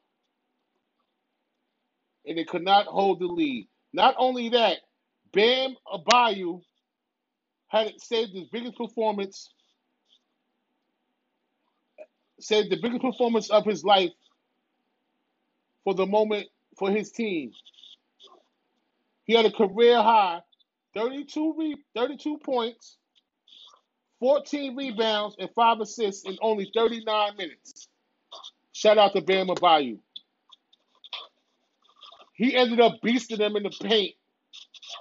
And 2.28 2.38
they 2.38 2.44
could 2.44 2.64
not 2.64 2.86
hold 2.86 3.20
the 3.20 3.26
lead. 3.28 3.68
Not 3.94 4.16
only 4.18 4.50
that, 4.50 4.78
Bam 5.34 5.76
Adebayo 5.92 6.62
had 7.68 8.00
saved 8.00 8.34
his 8.34 8.48
biggest 8.52 8.76
performance, 8.76 9.50
saved 12.40 12.70
the 12.70 12.80
biggest 12.82 13.02
performance 13.02 13.50
of 13.50 13.64
his 13.66 13.84
life 13.84 14.12
for 15.84 15.94
the 15.94 16.06
moment 16.06 16.48
for 16.78 16.90
his 16.90 17.12
team. 17.12 17.52
He 19.24 19.34
had 19.34 19.46
a 19.46 19.52
career 19.52 19.96
high 20.02 20.40
32 20.94 21.54
re- 21.58 21.76
32 21.96 22.38
points, 22.44 22.98
14 24.20 24.76
rebounds, 24.76 25.36
and 25.38 25.50
five 25.54 25.80
assists 25.80 26.24
in 26.26 26.38
only 26.42 26.70
39 26.74 27.36
minutes. 27.36 27.88
Shout 28.72 28.98
out 28.98 29.14
to 29.14 29.22
Bam 29.22 29.48
Adebayo. 29.48 29.98
He 32.38 32.54
ended 32.54 32.80
up 32.80 33.00
beasting 33.04 33.38
them 33.38 33.56
in 33.56 33.64
the 33.64 33.70
paint. 33.70 34.14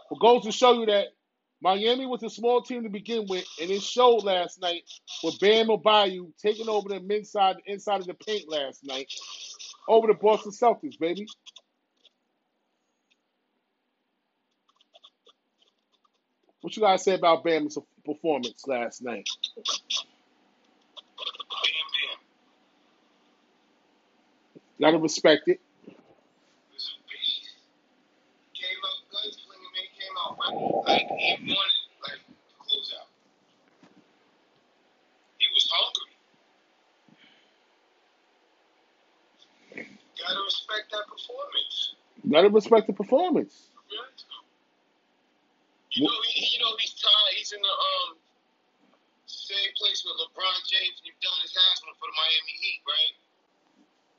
But 0.10 0.20
goes 0.20 0.44
to 0.46 0.52
show 0.52 0.74
you 0.74 0.88
that 0.88 1.06
Miami 1.62 2.08
was 2.08 2.24
a 2.24 2.32
small 2.32 2.64
team 2.64 2.84
to 2.84 2.90
begin 2.90 3.28
with, 3.30 3.46
and 3.62 3.70
it 3.70 3.84
showed 3.84 4.24
last 4.24 4.60
night 4.60 4.84
with 5.24 5.40
Bam 5.40 5.68
Adebayo 5.68 6.32
taking 6.42 6.68
over 6.68 6.90
them 6.90 7.10
inside 7.12 7.58
the 7.58 7.72
inside 7.72 8.02
of 8.02 8.08
the 8.08 8.16
paint 8.16 8.50
last 8.50 8.84
night 8.84 9.14
over 9.88 10.08
the 10.08 10.16
Boston 10.16 10.52
Celtics, 10.52 11.00
baby. 11.00 11.28
What 16.62 16.76
you 16.76 16.82
gotta 16.82 16.98
say 16.98 17.14
about 17.14 17.44
Bam's 17.44 17.78
performance 18.04 18.68
last 18.68 19.04
night? 19.04 19.30
Gotta 24.82 24.98
respect 24.98 25.48
it. 25.48 25.62
was 26.74 26.94
a 26.94 27.02
beast. 27.10 27.50
Came 28.54 28.78
out 28.86 29.02
gunslinging, 29.14 29.72
man. 29.74 29.88
Came 29.98 30.16
out 30.26 30.37
right. 30.37 30.37
Like, 30.54 31.08
he 31.08 31.36
wanted, 31.44 31.84
like, 32.04 32.24
to 32.24 32.34
close 32.60 32.94
out. 33.00 33.08
He 35.38 35.48
was 35.54 35.70
hungry. 35.72 36.14
Gotta 40.18 40.42
respect 40.44 40.92
that 40.92 41.06
performance. 41.08 41.96
Gotta 42.30 42.50
respect 42.50 42.88
the 42.88 42.94
performance. 42.94 43.72
You 45.92 46.04
know, 46.04 46.12
he, 46.30 46.46
you 46.54 46.60
know, 46.62 46.76
he's 46.80 46.94
tied. 46.94 47.34
He's 47.36 47.52
in 47.52 47.62
the 47.62 47.68
um 47.68 48.18
same 49.26 49.72
place 49.80 50.04
with 50.06 50.16
LeBron 50.20 50.58
James 50.68 51.02
and 51.04 51.12
Udonis 51.16 51.56
Haslam 51.56 51.96
for 51.96 52.08
the 52.08 52.16
Miami 52.16 52.54
Heat, 52.60 52.82
right? 52.86 53.14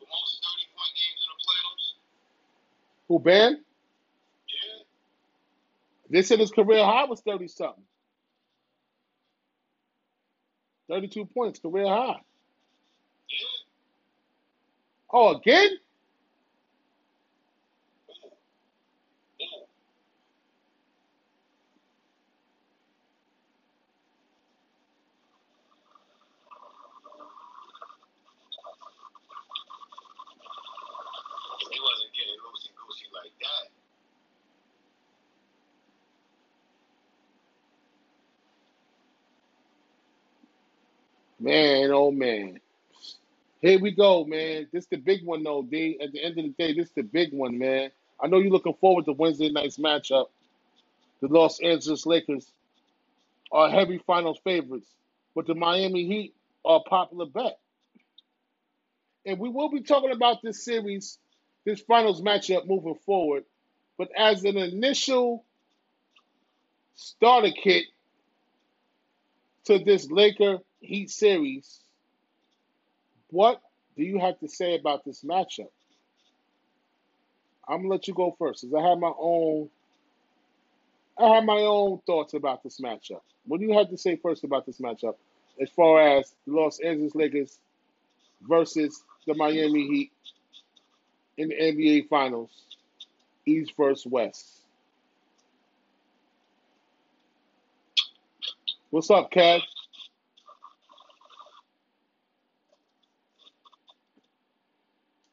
The 0.00 0.06
most 0.08 0.40
30 0.40 0.72
point 0.74 0.92
games 0.96 1.20
in 1.22 1.28
the 1.28 1.40
playoffs. 1.44 1.86
Who 3.08 3.14
Bam? 3.20 3.67
They 6.10 6.22
said 6.22 6.40
his 6.40 6.52
career 6.52 6.84
high 6.84 7.06
was 7.06 7.22
30 7.22 7.48
something. 7.48 7.84
32 10.90 11.26
points, 11.26 11.60
career 11.60 11.88
high. 11.88 12.22
Oh, 15.12 15.36
again? 15.36 15.70
He 15.70 15.92
wasn't 31.80 32.12
getting 32.14 32.36
loosey 32.44 32.72
goosey 32.76 33.06
like 33.14 33.32
that. 33.40 33.77
Man, 41.40 41.90
oh 41.92 42.10
man. 42.10 42.60
Here 43.60 43.78
we 43.80 43.92
go, 43.92 44.24
man. 44.24 44.68
This 44.72 44.86
the 44.86 44.96
big 44.96 45.24
one 45.24 45.42
though, 45.42 45.62
D. 45.62 45.98
At 46.02 46.12
the 46.12 46.22
end 46.24 46.38
of 46.38 46.44
the 46.44 46.54
day, 46.58 46.74
this 46.74 46.90
the 46.90 47.02
big 47.02 47.32
one, 47.32 47.58
man. 47.58 47.90
I 48.20 48.26
know 48.28 48.38
you're 48.38 48.52
looking 48.52 48.74
forward 48.74 49.06
to 49.06 49.12
Wednesday 49.12 49.50
night's 49.50 49.78
matchup. 49.78 50.26
The 51.20 51.28
Los 51.28 51.60
Angeles 51.60 52.06
Lakers 52.06 52.50
are 53.52 53.70
heavy 53.70 53.98
finals 54.06 54.38
favorites, 54.44 54.88
but 55.34 55.46
the 55.46 55.54
Miami 55.54 56.06
Heat 56.06 56.34
are 56.64 56.76
a 56.76 56.88
popular 56.88 57.26
bet. 57.26 57.58
And 59.26 59.38
we 59.38 59.48
will 59.48 59.70
be 59.70 59.82
talking 59.82 60.12
about 60.12 60.42
this 60.42 60.64
series, 60.64 61.18
this 61.64 61.80
finals 61.80 62.22
matchup 62.22 62.66
moving 62.66 62.96
forward. 63.06 63.44
But 63.98 64.10
as 64.16 64.44
an 64.44 64.56
initial 64.56 65.44
starter 66.94 67.50
kit 67.52 67.84
to 69.66 69.78
this 69.78 70.10
Laker 70.10 70.58
Heat 70.80 71.10
series, 71.10 71.80
what 73.30 73.60
do 73.96 74.04
you 74.04 74.18
have 74.20 74.38
to 74.40 74.48
say 74.48 74.76
about 74.76 75.04
this 75.04 75.22
matchup? 75.22 75.70
I'm 77.68 77.78
gonna 77.82 77.88
let 77.88 78.08
you 78.08 78.14
go 78.14 78.34
first, 78.38 78.62
because 78.62 78.74
I 78.74 78.88
have 78.88 78.98
my 78.98 79.12
own 79.18 79.68
I 81.18 81.34
have 81.34 81.44
my 81.44 81.60
own 81.60 82.00
thoughts 82.06 82.34
about 82.34 82.62
this 82.62 82.80
matchup. 82.80 83.20
What 83.46 83.60
do 83.60 83.66
you 83.66 83.76
have 83.76 83.90
to 83.90 83.98
say 83.98 84.16
first 84.16 84.44
about 84.44 84.66
this 84.66 84.78
matchup 84.78 85.16
as 85.60 85.68
far 85.70 86.00
as 86.18 86.32
the 86.46 86.54
Los 86.54 86.78
Angeles 86.80 87.14
Lakers 87.14 87.58
versus 88.42 89.02
the 89.26 89.34
Miami 89.34 89.86
Heat 89.88 90.12
in 91.36 91.48
the 91.48 91.56
NBA 91.56 92.08
Finals, 92.08 92.50
East 93.46 93.72
versus 93.76 94.06
West? 94.06 94.46
What's 98.90 99.10
up, 99.10 99.30
Kev? 99.32 99.60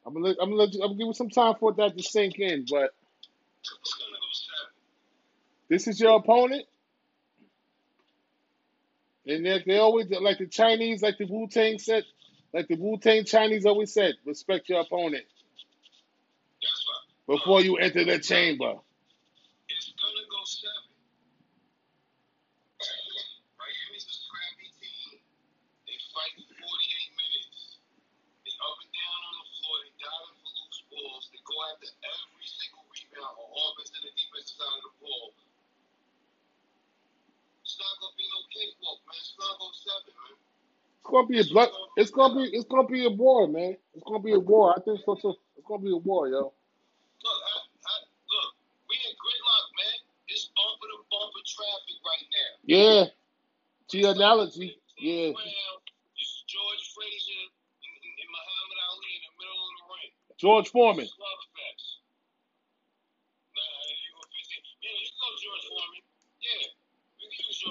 I'm 0.05 0.13
gonna 0.13 0.29
I'm 0.41 0.49
gonna 0.49 0.55
let 0.55 0.73
you, 0.73 0.81
I'm 0.81 0.89
gonna 0.89 0.97
give 0.97 1.07
you 1.07 1.13
some 1.13 1.29
time 1.29 1.55
for 1.59 1.73
that 1.73 1.97
to 1.97 2.03
sink 2.03 2.39
in, 2.39 2.65
but 2.69 2.91
this 5.69 5.87
is 5.87 5.99
your 5.99 6.17
opponent, 6.17 6.65
and 9.25 9.45
they, 9.45 9.63
they 9.65 9.77
always 9.77 10.07
like 10.11 10.37
the 10.37 10.47
Chinese, 10.47 11.01
like 11.01 11.17
the 11.17 11.25
Wu 11.25 11.47
Tang 11.47 11.79
said, 11.79 12.03
like 12.53 12.67
the 12.67 12.75
Wu 12.75 12.97
Tang 12.99 13.25
Chinese 13.25 13.65
always 13.65 13.93
said, 13.93 14.13
respect 14.25 14.69
your 14.69 14.81
opponent 14.81 15.25
before 17.27 17.61
you 17.61 17.77
enter 17.77 18.05
the 18.05 18.19
chamber. 18.19 18.75
It's 19.69 19.89
gonna 19.97 20.25
go 20.29 20.41
seven. 20.45 20.85
Miami's 23.57 24.05
a 24.05 24.13
scrappy 24.13 24.69
team. 24.77 25.17
They 25.89 25.97
fight 26.13 26.37
48 26.37 26.61
minutes. 26.61 27.81
They 28.45 28.53
up 28.61 28.77
and 28.77 28.91
down 28.93 29.19
on 29.25 29.35
the 29.41 29.47
floor. 29.57 29.75
They 29.81 29.93
diving 29.97 30.37
for 30.37 30.51
loose 30.53 30.81
balls. 30.93 31.23
They 31.33 31.41
go 31.41 31.57
after 31.73 31.89
every 31.89 32.45
single 32.45 32.85
rebound 32.93 33.35
on 33.41 33.47
offense 33.57 33.89
and 33.97 34.03
the 34.05 34.13
defensive 34.13 34.53
side 34.61 34.77
of 34.77 34.85
the 34.85 34.93
ball. 35.01 35.27
It's 37.65 37.77
not 37.81 37.93
gonna 37.99 38.15
be 38.15 38.27
no 38.29 38.41
cakewalk, 38.53 38.99
man. 39.09 39.25
It's 39.45 39.53
gonna 39.53 39.59
go 39.61 39.69
seven, 39.77 40.13
man. 40.17 40.37
It's 40.97 41.09
gonna 41.11 41.27
be 41.27 41.39
a 41.39 41.45
blood. 41.53 41.69
It's 41.97 42.11
gonna 42.11 42.35
be 42.35 42.43
it's 42.57 42.65
gonna 42.65 42.87
be 42.87 43.05
a 43.05 43.09
war, 43.09 43.47
man. 43.47 43.77
It's 43.93 44.03
gonna 44.03 44.23
be 44.23 44.33
a 44.33 44.39
war. 44.39 44.73
I 44.75 44.81
think 44.81 45.01
so 45.05 45.15
too. 45.15 45.35
It's 45.57 45.67
gonna 45.67 45.83
be 45.83 45.91
a 45.91 45.97
war, 45.97 46.27
yo. 46.27 46.37
Look, 46.41 46.53
I, 47.29 47.55
I, 47.61 47.93
look, 48.01 48.49
we 48.89 48.95
in 48.97 49.13
gridlock, 49.13 49.67
man. 49.77 49.97
It's 50.29 50.49
bumper 50.57 50.87
to 50.89 50.97
bumper 51.13 51.43
traffic 51.45 51.97
right 52.01 52.27
now. 52.33 52.51
Yeah. 52.65 53.05
To 53.89 53.97
your 53.97 54.11
analogy, 54.17 54.81
yeah. 54.97 55.31
Brown, 55.31 55.77
this 56.17 56.25
is 56.25 56.43
George 56.47 56.83
Frazier 56.97 57.45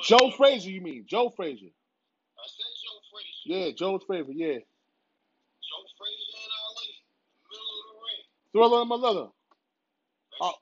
Joe. 0.02 0.30
Frazier, 0.36 0.70
you 0.70 0.80
mean? 0.80 1.04
Joe 1.08 1.30
Frazier. 1.30 1.68
I 2.38 2.46
said 2.46 2.72
Joe 2.84 3.00
Frazier. 3.12 3.66
Yeah, 3.66 3.72
Joe 3.76 3.98
Frazier. 4.06 4.32
Yeah. 4.32 4.58
Joe 5.62 5.84
Frazier 5.98 6.38
and 6.44 6.52
Ali, 6.68 6.90
middle 7.50 7.72
of 7.80 7.86
the 7.88 7.96
ring. 8.04 8.24
Thrilla 8.54 8.82
in 8.82 8.88
Manila. 8.88 9.30
Oh, 10.40 10.54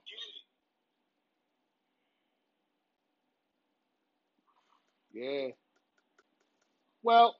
yeah. 5.15 5.49
Well, 7.03 7.37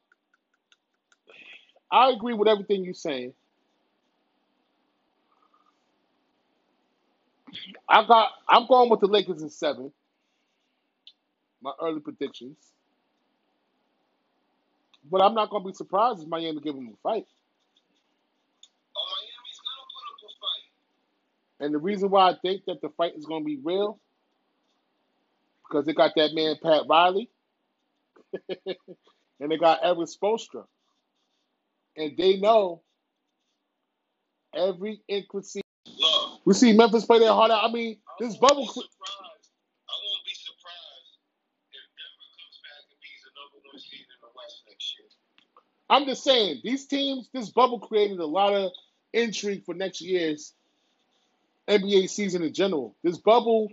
I 1.93 2.11
agree 2.11 2.35
with 2.35 2.49
everything 2.49 2.85
you're 2.85 2.95
saying. 2.95 3.35
I 7.89 8.07
got. 8.07 8.31
I'm 8.49 8.67
going 8.69 8.91
with 8.91 9.01
the 9.01 9.09
Lakers 9.09 9.43
in 9.43 9.51
seven. 9.51 9.93
My 11.63 11.73
early 11.83 12.01
predictions, 12.01 12.59
but 15.11 15.23
I'm 15.23 15.35
not 15.35 15.51
going 15.51 15.65
to 15.65 15.69
be 15.71 15.75
surprised 15.75 16.23
if 16.23 16.29
Miami 16.29 16.61
give 16.61 16.75
them 16.77 16.89
a 16.89 16.97
fight. 17.03 17.27
Oh, 18.97 19.07
Miami's 19.17 19.61
gonna 19.67 19.89
put 19.95 20.09
up 20.11 20.31
a 20.31 20.33
fight. 20.41 21.67
And 21.67 21.75
the 21.75 21.79
reason 21.79 22.11
why 22.11 22.31
I 22.31 22.37
think 22.43 22.65
that 22.67 22.81
the 22.83 22.91
fight 22.91 23.15
is 23.17 23.27
going 23.27 23.43
to 23.43 23.47
be 23.47 23.61
real 23.63 24.01
because 25.69 25.87
they 25.87 25.95
got 25.95 26.13
that 26.17 26.35
man 26.35 26.57
Pat 26.63 26.85
Riley 26.89 27.31
and 29.41 29.51
they 29.53 29.59
got 29.59 29.83
Evan 29.85 30.05
Spoelstra, 30.07 30.65
and 31.97 32.17
they 32.19 32.39
know 32.39 32.83
every 34.57 35.03
intricacy. 35.09 35.63
We 36.45 36.55
see 36.55 36.73
Memphis 36.75 37.07
play 37.07 37.21
their 37.21 37.33
heart 37.33 37.51
out. 37.53 37.65
I 37.69 37.73
mean, 37.73 37.99
this 38.21 38.37
bubble. 38.37 38.63
be 38.63 38.73
cl- 38.73 38.87
surprised. 38.91 39.51
I 39.89 39.95
won't 40.05 40.27
be 40.27 40.35
surprised 40.35 41.13
I'm 45.93 46.07
just 46.07 46.25
saying 46.25 46.63
these 46.65 46.87
teams, 46.87 47.29
this 47.35 47.51
bubble 47.51 47.79
created 47.79 48.19
a 48.19 48.25
lot 48.25 48.55
of 48.55 48.73
intrigue 49.13 49.67
for 49.67 49.75
next 49.75 50.01
year's 50.01 50.55
NBA 51.69 52.09
season 52.09 52.43
in 52.43 52.55
general. 52.55 52.97
This 53.05 53.19
bubble 53.19 53.71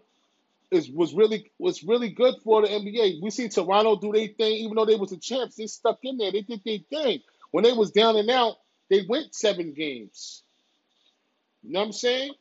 is 0.70 0.89
was 0.89 1.13
really 1.13 1.49
was 1.59 1.82
really 1.82 2.09
good 2.09 2.36
for 2.43 2.61
the 2.61 2.67
NBA. 2.67 3.22
We 3.22 3.30
see 3.30 3.47
Toronto 3.47 3.95
do 3.95 4.11
their 4.11 4.28
thing, 4.28 4.51
even 4.51 4.76
though 4.76 4.84
they 4.84 4.97
was 4.97 5.11
the 5.11 5.17
champs. 5.17 5.55
They 5.55 5.67
stuck 5.67 5.99
in 6.03 6.17
there. 6.17 6.34
They 6.34 6.41
did 6.41 6.61
their 6.65 6.80
thing. 6.89 7.22
When 7.51 7.63
they 7.63 7.72
was 7.72 7.91
down 7.91 8.17
and 8.17 8.30
out, 8.30 8.55
they 8.89 9.05
went 9.07 9.34
seven 9.34 9.74
games. 9.74 10.43
You 11.63 11.72
know 11.72 11.80
what 11.80 11.86
I'm 11.86 11.91
saying? 11.93 12.34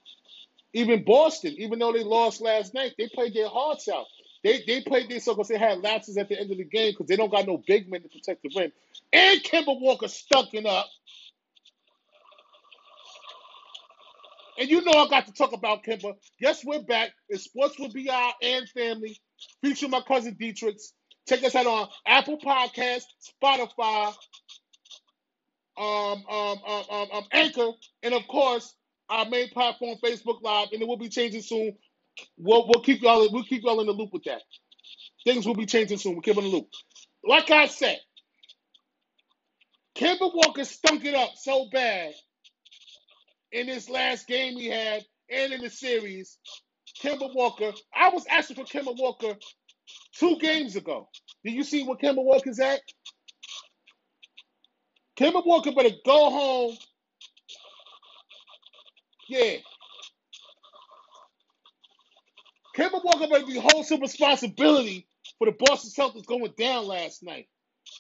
Even 0.73 1.05
Boston, 1.05 1.55
even 1.57 1.79
though 1.79 1.93
they 1.93 2.03
lost 2.03 2.41
last 2.41 2.75
night, 2.75 2.95
they 2.99 3.09
played 3.09 3.33
their 3.33 3.49
hearts 3.49 3.89
out. 3.89 4.07
They 4.49 4.65
they 4.67 4.81
played 4.81 5.11
this 5.11 5.27
so 5.27 5.35
because 5.35 5.49
they 5.49 5.59
had 5.59 5.83
lapses 5.83 6.17
at 6.17 6.31
the 6.31 6.41
end 6.41 6.51
of 6.51 6.57
the 6.57 6.65
game 6.65 6.93
because 6.93 7.07
they 7.07 7.17
don't 7.17 7.31
got 7.31 7.47
no 7.47 7.63
big 7.67 7.91
men 7.91 8.01
to 8.01 8.09
protect 8.09 8.43
the 8.43 8.51
rim. 8.57 8.73
And 9.13 9.43
Kemba 9.43 9.79
Walker 9.79 10.07
stunking 10.07 10.65
up. 10.65 10.87
And 14.59 14.71
you 14.71 14.83
know 14.83 14.93
I 14.93 15.07
got 15.09 15.27
to 15.27 15.33
talk 15.35 15.53
about 15.53 15.85
Kemba. 15.85 16.15
Yes, 16.41 16.65
we're 16.65 16.81
back. 16.81 17.11
It's 17.29 17.45
Sports 17.45 17.79
with 17.79 17.93
BI 17.93 18.33
and 18.41 18.67
Family, 18.71 19.19
featuring 19.63 19.91
my 19.91 20.01
cousin 20.01 20.35
Dietrich. 20.41 20.79
Check 21.29 21.45
us 21.45 21.55
out 21.55 21.67
on 21.67 21.89
Apple 22.07 22.39
Podcast, 22.39 23.05
Spotify, 23.43 24.15
um, 25.77 26.25
um, 26.27 26.59
um, 26.67 26.85
um, 26.91 27.07
um, 27.13 27.25
Anchor, 27.33 27.69
and 28.03 28.15
of 28.15 28.27
course 28.27 28.75
our 29.11 29.27
main 29.27 29.51
platform, 29.51 29.99
Facebook 30.03 30.41
Live, 30.41 30.69
and 30.73 30.81
it 30.81 30.89
will 30.89 30.97
be 30.97 31.11
changing 31.11 31.43
soon. 31.43 31.77
We'll, 32.39 32.67
we'll 32.69 32.83
keep 32.83 33.03
y'all 33.03 33.29
we'll 33.33 33.45
keep 33.45 33.63
y'all 33.63 33.81
in 33.81 33.87
the 33.87 33.93
loop 33.93 34.11
with 34.13 34.25
that. 34.25 34.43
Things 35.25 35.47
will 35.47 35.55
be 35.55 35.67
changing 35.67 35.99
soon. 35.99 36.13
We'll 36.13 36.23
keep 36.23 36.37
in 36.37 36.45
the 36.45 36.51
loop. 36.51 36.69
Like 37.25 37.51
I 37.51 37.67
said, 37.67 37.99
Kemba 39.97 40.33
Walker 40.35 40.65
stunk 40.65 41.05
it 41.05 41.15
up 41.15 41.31
so 41.37 41.67
bad 41.73 42.13
in 43.53 43.67
this 43.67 43.89
last 43.91 44.27
game 44.27 44.57
he 44.57 44.67
had 44.69 45.05
and 45.31 45.53
in 45.53 45.61
the 45.61 45.71
series. 45.71 46.39
Kemba 47.03 47.35
Walker, 47.35 47.73
I 47.95 48.11
was 48.11 48.25
asking 48.31 48.57
for 48.57 48.65
Kemba 48.65 48.97
Walker 48.97 49.35
two 50.15 50.39
games 50.41 50.77
ago. 50.77 51.09
Did 51.45 51.55
you 51.55 51.65
see 51.65 51.85
what 51.85 52.01
Kemba 52.01 52.25
Walker's 52.25 52.61
at? 52.61 52.81
Kemba 55.19 55.45
Walker 55.45 55.73
better 55.73 55.95
go 56.05 56.31
home. 56.31 56.77
Yeah. 59.29 59.57
Kemba 62.89 63.05
Walker 63.05 63.29
better 63.29 63.47
be 63.47 63.59
hold 63.59 63.87
some 63.87 64.01
responsibility 64.01 65.07
for 65.39 65.47
the 65.47 65.57
Boston 65.59 65.91
Celtics 65.91 66.27
going 66.27 66.53
down 66.57 66.87
last 66.87 67.23
night. 67.23 67.47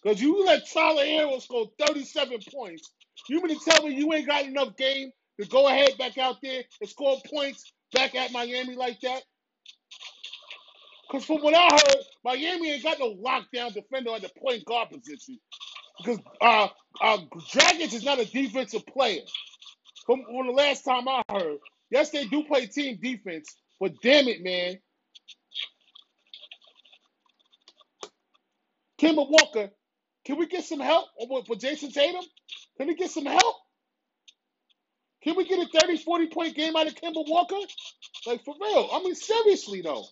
Because 0.03 0.21
you 0.21 0.45
let 0.45 0.69
Tyler 0.71 1.05
Herro 1.05 1.41
score 1.41 1.67
37 1.87 2.39
points. 2.53 2.91
You 3.29 3.43
mean 3.43 3.59
to 3.59 3.71
tell 3.71 3.87
me 3.87 3.95
you 3.95 4.13
ain't 4.13 4.27
got 4.27 4.45
enough 4.45 4.77
game 4.77 5.11
to 5.41 5.47
go 5.49 5.69
ahead 5.69 5.97
back 5.99 6.19
out 6.19 6.37
there 6.43 6.63
and 6.81 6.91
score 6.91 7.19
points 7.33 7.73
back 7.93 8.15
at 8.15 8.33
Miami 8.33 8.77
like 8.77 9.01
that? 9.01 9.23
Because 11.09 11.25
from 11.25 11.39
what 11.39 11.55
I 11.55 11.69
heard, 11.71 12.05
Miami 12.25 12.73
ain't 12.73 12.83
got 12.83 12.99
no 12.99 13.15
lockdown 13.15 13.73
defender 13.73 14.11
at 14.15 14.23
the 14.23 14.31
point 14.41 14.65
guard 14.67 14.91
position. 14.91 15.39
Because 15.99 16.19
uh, 16.41 16.69
uh, 17.01 17.19
Dragic 17.51 17.95
is 17.95 18.05
not 18.05 18.21
a 18.21 18.25
defensive 18.27 18.87
player. 18.87 19.23
From, 20.07 20.23
from 20.25 20.47
the 20.47 20.53
last 20.53 20.83
time 20.83 21.09
I 21.09 21.23
heard, 21.31 21.59
yes, 21.91 22.11
they 22.11 22.27
do 22.27 22.45
play 22.45 22.67
team 22.67 22.99
defense, 23.03 23.57
but 23.81 23.93
damn 24.03 24.29
it, 24.29 24.43
man. 24.43 24.79
Kemba 29.01 29.29
Walker, 29.29 29.71
can 30.27 30.39
we 30.39 30.47
get 30.47 30.65
some 30.65 30.81
help 30.81 31.07
for 31.47 31.57
Jayson 31.57 31.93
Tatum? 31.93 32.25
Can 32.79 32.89
we 32.89 32.95
get 32.97 33.11
some 33.11 33.27
help? 33.27 33.57
Can 35.23 35.37
we 35.37 35.47
get 35.47 35.61
a 35.61 35.81
30, 35.81 35.99
40 35.99 36.27
point 36.29 36.57
game 36.57 36.77
out 36.77 36.87
of 36.89 36.95
Kemba 36.95 37.25
Walker? 37.29 37.57
Like, 38.27 38.45
for 38.45 38.55
real. 38.61 38.91
I 38.93 39.01
mean, 39.03 39.15
seriously, 39.15 39.83
though. 39.83 40.05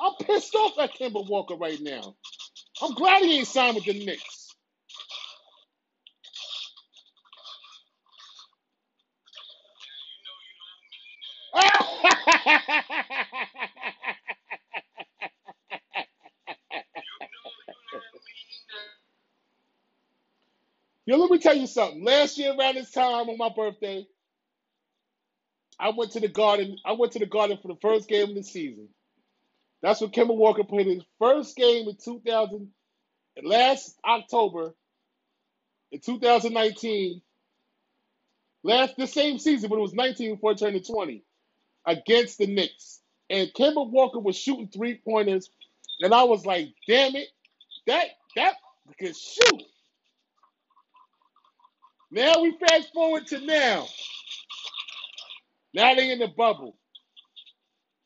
I'm 0.00 0.14
pissed 0.26 0.54
off 0.54 0.78
at 0.80 0.94
Kemba 0.98 1.28
Walker 1.28 1.56
right 1.56 1.80
now. 1.80 2.16
I'm 2.82 2.94
glad 2.94 3.22
he 3.22 3.38
ain't 3.38 3.48
signed 3.48 3.76
with 3.76 3.84
the 3.84 4.04
Knicks. 4.04 4.41
Tell 21.42 21.56
you 21.56 21.66
something. 21.66 22.04
Last 22.04 22.38
year 22.38 22.54
around 22.58 22.76
this 22.76 22.92
time 22.92 23.28
on 23.28 23.38
my 23.38 23.50
birthday, 23.54 24.06
I 25.78 25.90
went 25.90 26.12
to 26.12 26.20
the 26.20 26.28
garden. 26.28 26.76
I 26.84 26.92
went 26.92 27.12
to 27.12 27.18
the 27.18 27.26
garden 27.26 27.58
for 27.60 27.68
the 27.68 27.80
first 27.82 28.08
game 28.08 28.30
of 28.30 28.34
the 28.34 28.42
season. 28.42 28.88
That's 29.82 30.00
when 30.00 30.10
Kemba 30.10 30.36
Walker 30.36 30.64
played 30.64 30.86
his 30.86 31.04
first 31.18 31.56
game 31.56 31.88
in 31.88 31.96
2000, 31.96 32.70
last 33.42 33.96
October 34.04 34.74
in 35.92 36.00
2019. 36.00 37.22
Last 38.64 38.96
the 38.96 39.06
same 39.06 39.38
season, 39.38 39.70
but 39.70 39.78
it 39.78 39.82
was 39.82 39.94
19 39.94 40.34
before 40.36 40.52
it 40.52 40.58
turned 40.58 40.82
to 40.82 40.92
20 40.92 41.24
against 41.86 42.38
the 42.38 42.46
Knicks. 42.46 43.00
And 43.30 43.52
Kemba 43.54 43.90
Walker 43.90 44.20
was 44.20 44.36
shooting 44.36 44.68
three 44.68 45.00
pointers, 45.04 45.50
and 46.00 46.14
I 46.14 46.24
was 46.24 46.46
like, 46.46 46.68
"Damn 46.88 47.16
it, 47.16 47.28
that 47.86 48.06
that 48.36 48.56
can 48.98 49.14
shoot." 49.14 49.62
Now 52.12 52.42
we 52.42 52.56
fast 52.68 52.92
forward 52.92 53.26
to 53.28 53.40
now. 53.40 53.86
Now 55.74 55.94
they 55.94 56.12
in 56.12 56.20
the 56.20 56.28
bubble. 56.28 56.76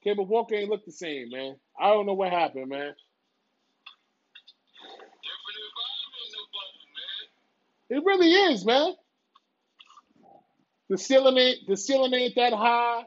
Kemba 0.07 0.27
Walker 0.27 0.55
ain't 0.55 0.71
look 0.71 0.85
the 0.87 0.93
same, 0.93 1.31
man. 1.31 1.57
I 1.81 1.89
don't 1.89 2.07
know 2.07 2.15
what 2.15 2.33
happened, 2.33 2.69
man. 2.69 2.95
It 7.91 8.03
really 8.05 8.31
is, 8.33 8.65
man. 8.65 8.95
The 10.89 10.99
ceiling 10.99 11.37
ain't 11.39 11.59
the 11.69 11.77
ceiling 11.77 12.15
ain't 12.15 12.37
that 12.37 12.53
high. 12.53 13.05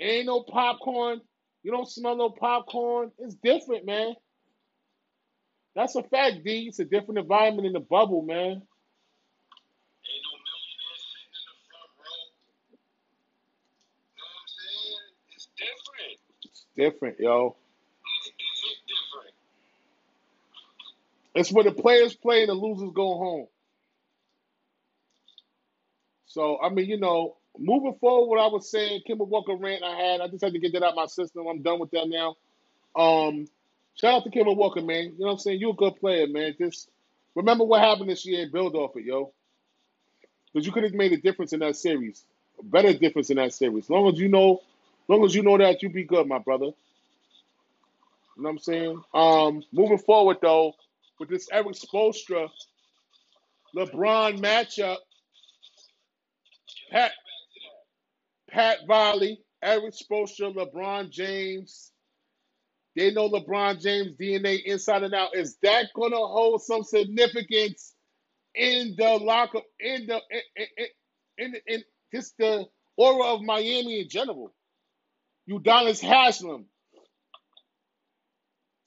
Ain't 0.00 0.26
no 0.26 0.42
popcorn. 0.42 1.20
You 1.62 1.72
don't 1.72 1.88
smell 1.90 2.16
no 2.16 2.30
popcorn. 2.30 3.12
It's 3.18 3.34
different, 3.36 3.86
man. 3.86 4.14
That's 5.76 5.96
a 5.96 6.02
fact, 6.04 6.44
D. 6.44 6.66
It's 6.68 6.80
a 6.80 6.86
different 6.86 7.18
environment 7.18 7.66
in 7.66 7.74
the 7.74 7.80
bubble, 7.80 8.22
man. 8.22 8.62
Different, 16.78 17.20
yo. 17.20 17.56
It's 21.34 21.52
where 21.52 21.64
the 21.64 21.72
players 21.72 22.14
play 22.14 22.42
and 22.42 22.50
the 22.50 22.54
losers 22.54 22.92
go 22.94 23.18
home. 23.18 23.46
So 26.26 26.60
I 26.62 26.68
mean, 26.70 26.86
you 26.86 26.98
know, 26.98 27.36
moving 27.58 27.96
forward, 28.00 28.28
what 28.28 28.40
I 28.40 28.46
was 28.46 28.70
saying, 28.70 29.02
Kemba 29.08 29.26
Walker 29.26 29.56
rant 29.56 29.82
I 29.82 29.96
had, 29.96 30.20
I 30.20 30.28
just 30.28 30.44
had 30.44 30.52
to 30.52 30.60
get 30.60 30.72
that 30.74 30.84
out 30.84 30.90
of 30.90 30.96
my 30.96 31.06
system. 31.06 31.46
I'm 31.48 31.62
done 31.62 31.80
with 31.80 31.90
that 31.92 32.08
now. 32.08 32.36
Um, 32.96 33.48
shout 33.96 34.14
out 34.14 34.24
to 34.24 34.30
Kemba 34.30 34.56
Walker, 34.56 34.82
man. 34.82 35.04
You 35.04 35.10
know 35.18 35.26
what 35.26 35.32
I'm 35.32 35.38
saying? 35.38 35.60
You're 35.60 35.72
a 35.72 35.74
good 35.76 35.96
player, 35.96 36.28
man. 36.28 36.54
Just 36.58 36.88
remember 37.34 37.64
what 37.64 37.82
happened 37.82 38.10
this 38.10 38.24
year 38.26 38.42
and 38.42 38.52
build 38.52 38.76
off 38.76 38.96
it, 38.96 39.04
yo. 39.04 39.32
Because 40.52 40.66
you 40.66 40.72
could 40.72 40.84
have 40.84 40.94
made 40.94 41.12
a 41.12 41.18
difference 41.18 41.52
in 41.52 41.60
that 41.60 41.76
series, 41.76 42.24
a 42.60 42.64
better 42.64 42.92
difference 42.92 43.30
in 43.30 43.36
that 43.38 43.52
series. 43.52 43.86
As 43.86 43.90
long 43.90 44.12
as 44.12 44.18
you 44.20 44.28
know 44.28 44.60
long 45.08 45.24
as 45.24 45.34
you 45.34 45.42
know 45.42 45.58
that, 45.58 45.82
you 45.82 45.90
be 45.90 46.04
good, 46.04 46.26
my 46.26 46.38
brother. 46.38 46.66
You 46.66 48.42
know 48.42 48.50
what 48.50 48.50
I'm 48.50 48.58
saying? 48.58 49.02
Um, 49.14 49.62
moving 49.72 49.98
forward 49.98 50.38
though, 50.42 50.74
with 51.18 51.28
this 51.28 51.48
Erik 51.50 51.74
Spoelstra 51.74 52.48
LeBron 53.76 54.40
matchup, 54.40 54.96
Pat 56.90 57.12
Pat 58.50 58.78
Riley, 58.88 59.40
Erik 59.62 59.94
Spoelstra, 59.94 60.54
LeBron 60.54 61.10
James. 61.10 61.92
They 62.96 63.12
know 63.12 63.28
LeBron 63.28 63.80
James 63.80 64.16
DNA 64.20 64.62
inside 64.64 65.04
and 65.04 65.14
out. 65.14 65.36
Is 65.36 65.56
that 65.62 65.86
gonna 65.94 66.16
hold 66.16 66.62
some 66.62 66.82
significance 66.82 67.94
in 68.54 68.94
the 68.96 69.18
locker 69.18 69.60
in 69.78 70.06
the 70.06 70.20
in, 70.30 70.66
in, 71.38 71.54
in, 71.54 71.60
in 71.66 71.84
just 72.12 72.36
the 72.38 72.66
aura 72.96 73.34
of 73.34 73.42
Miami 73.42 74.00
in 74.00 74.08
general? 74.08 74.52
Udonis 75.50 76.00
Haslem, 76.02 76.66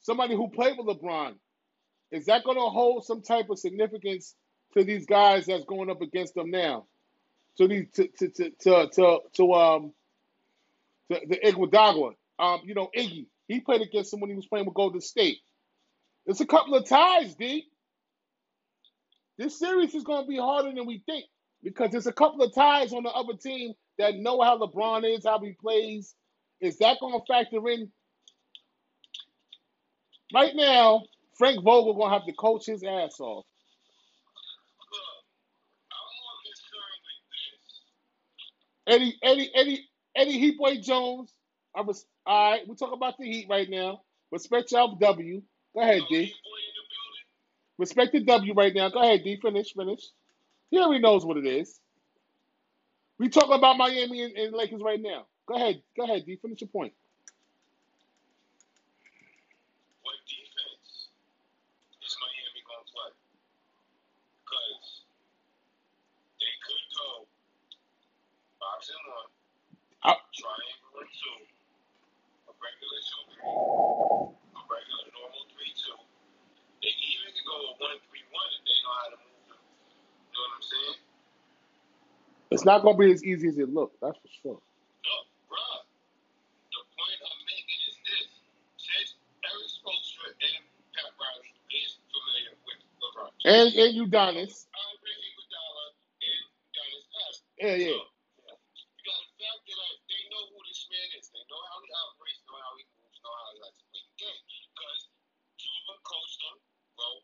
somebody 0.01 0.36
who 0.36 0.49
played 0.49 0.78
with 0.78 0.88
LeBron, 0.88 1.36
is 2.12 2.26
that 2.28 2.43
going 2.43 2.57
to 2.57 2.64
hold 2.64 3.05
some 3.05 3.22
type 3.22 3.49
of 3.49 3.59
significance 3.59 4.36
to 4.76 4.84
these 4.84 5.05
guys 5.05 5.47
that's 5.47 5.66
going 5.66 5.89
up 5.89 6.01
against 6.01 6.36
them 6.36 6.51
now? 6.51 6.86
To 7.57 7.68
these 7.68 7.88
to 7.95 8.07
to 8.20 8.30
to 8.30 8.51
to 8.64 8.89
to, 8.93 9.20
to 9.36 9.53
um 9.53 9.93
to 11.12 11.20
the 11.28 11.39
Iguodala, 11.45 12.14
um, 12.39 12.62
you 12.66 12.76
know 12.76 12.89
Iggy, 12.97 13.28
he 13.47 13.62
played 13.62 13.82
against 13.82 14.14
him 14.14 14.22
when 14.22 14.30
he 14.30 14.36
was 14.36 14.47
playing 14.47 14.66
with 14.66 14.76
Golden 14.76 15.01
State. 15.01 15.39
It's 16.28 16.41
a 16.41 16.47
couple 16.47 16.76
of 16.76 16.88
ties, 16.88 17.36
D. 17.36 17.66
this 19.38 19.59
series 19.59 19.95
is 19.95 20.03
going 20.03 20.24
to 20.24 20.30
be 20.30 20.38
harder 20.38 20.74
than 20.74 20.88
we 20.88 21.03
think 21.05 21.26
because 21.64 21.91
there's 21.91 22.07
a 22.07 22.14
couple 22.14 22.43
of 22.43 22.55
ties 22.55 22.93
on 22.93 23.03
the 23.03 23.09
other 23.12 23.34
team 23.36 23.74
that 23.99 24.16
know 24.16 24.41
how 24.41 24.59
LeBron 24.59 25.18
is, 25.18 25.26
how 25.26 25.39
he 25.39 25.53
plays. 25.62 26.16
Is 26.62 26.78
that 26.80 26.97
going 27.01 27.20
to 27.20 27.26
factor 27.28 27.68
in? 27.70 27.91
Right 30.34 30.55
now, 30.55 31.03
Frank 31.38 31.64
Vogel 31.64 31.95
going 31.95 32.12
to 32.12 32.18
have 32.18 32.26
to 32.28 32.34
coach 32.34 32.66
his 32.68 32.84
ass 32.84 33.20
off. 33.20 33.45
Eddie, 38.88 39.18
Eddie, 39.24 39.51
Eddie, 39.55 39.89
Eddie 40.16 40.39
Heat 40.39 40.57
Boy 40.57 40.78
Jones. 40.82 41.34
I 41.76 41.82
was 41.82 42.05
all 42.26 42.51
right. 42.51 42.68
We 42.68 42.76
talk 42.76 42.93
about 42.93 43.16
the 43.20 43.26
Heat 43.26 43.47
right 43.49 43.70
now. 43.70 44.01
Respect 44.32 44.72
y'all 44.72 44.95
W. 44.95 45.41
Go 45.76 45.82
ahead, 45.82 46.01
D. 46.09 46.34
Respect 47.78 48.14
the 48.14 48.22
W 48.26 48.53
right 48.55 48.74
now. 48.76 48.89
Go 48.89 49.01
ahead, 49.01 49.24
D. 49.24 49.39
Finish, 49.41 49.74
finish. 49.74 50.01
He 50.72 50.80
already 50.80 51.01
knows 51.01 51.26
what 51.26 51.38
it 51.38 51.45
is. 51.47 51.80
We 53.20 53.30
talking 53.30 53.53
about 53.53 53.78
Miami 53.78 54.24
and, 54.24 54.36
and 54.38 54.53
Lakers 54.55 54.82
right 54.84 55.01
now. 55.01 55.26
Go 55.48 55.56
ahead, 55.56 55.82
go 55.98 56.04
ahead, 56.06 56.26
D. 56.26 56.38
Finish 56.42 56.62
your 56.62 56.70
point. 56.70 56.94
What 60.04 60.18
defense 60.28 61.12
is 62.02 62.14
Miami 62.22 62.62
going 62.66 62.84
to 62.86 62.89
play? 62.92 63.12
Because 64.46 64.86
they 66.39 66.54
could 66.66 66.86
go 66.98 67.10
box 68.62 68.89
one, 68.92 69.30
I, 70.04 70.16
triangle 70.36 70.94
and 71.04 71.12
two, 71.14 71.39
a 72.50 72.54
regular 72.58 73.02
two 73.06 73.24
three, 73.36 73.52
a 74.58 74.62
regular 74.70 75.06
normal 75.16 75.44
three 75.54 75.74
two. 75.78 76.00
They 76.84 76.94
even 76.94 77.30
can 77.36 77.46
go 77.48 77.58
a 77.58 77.74
one 77.80 78.00
three 78.10 78.26
one 78.32 78.50
if 78.58 78.64
they 78.68 78.78
know 78.84 78.96
how 78.98 79.10
to 79.14 79.20
move 79.22 79.44
them. 79.52 79.64
You 80.20 80.36
know 80.38 80.44
what 80.48 80.58
I'm 80.58 80.66
saying? 80.66 81.00
it's 82.52 82.66
not 82.66 82.84
going 82.84 82.96
to 82.98 83.00
be 83.00 83.12
as 83.12 83.24
easy 83.24 83.48
as 83.50 83.58
it 83.58 83.70
looks. 83.74 83.98
That's 84.02 84.18
for 84.20 84.30
sure. 84.44 84.62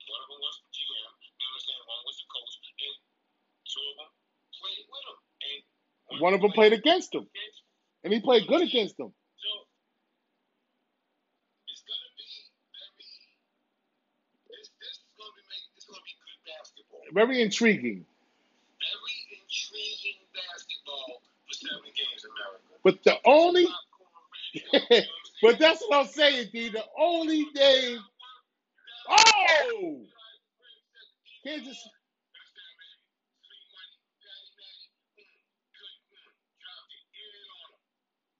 One 0.09 0.21
of 0.23 0.29
them 0.29 0.39
was 0.41 0.57
the 0.63 0.69
GM, 0.75 1.11
you 1.21 1.45
know 1.45 1.49
what 1.49 1.55
I'm 1.55 1.63
saying? 1.65 1.85
One 1.87 2.03
was 2.07 2.17
the 2.19 2.27
coach, 2.31 2.53
and 2.59 2.97
two 3.67 3.85
of 3.91 3.95
them 3.99 4.11
played 4.59 4.85
with 4.89 5.05
him. 5.07 5.19
And 6.11 6.21
One 6.21 6.33
of 6.35 6.41
them 6.41 6.51
played 6.53 6.73
against 6.73 7.15
him, 7.15 7.25
against 7.27 7.59
him. 7.61 7.67
and 8.05 8.13
he 8.13 8.19
played 8.21 8.47
good 8.47 8.63
against 8.63 8.97
them. 8.97 9.11
So 9.37 9.49
it's 11.71 11.83
gonna 11.87 12.11
be 12.17 12.29
very. 12.75 13.07
This 14.51 14.67
this 14.81 14.95
is 14.99 15.11
gonna 15.17 15.35
be 15.35 15.43
make 15.49 15.65
this 15.75 15.83
is 15.85 15.89
gonna 15.91 16.05
be 16.07 16.15
good 16.19 16.39
basketball. 16.45 17.03
Very 17.17 17.41
intriguing. 17.41 18.05
Very 18.77 19.41
intriguing 19.41 20.21
basketball 20.35 21.23
for 21.47 21.53
seven 21.55 21.89
games, 21.97 22.23
America. 22.29 22.77
But 22.83 23.03
the 23.03 23.17
only, 23.25 23.65
Popcorn 23.65 23.81
radio, 24.53 24.53
you 24.53 24.61
know 24.61 24.69
what 24.69 24.81
I'm 24.83 24.87
saying? 24.91 25.05
but 25.41 25.59
that's 25.59 25.81
what 25.87 25.99
I'm 25.99 26.05
saying, 26.05 26.49
D. 26.53 26.69
The 26.69 26.83
only 26.95 27.47
game. 27.55 27.99
Oh, 29.09 30.01
Kansas. 31.43 31.89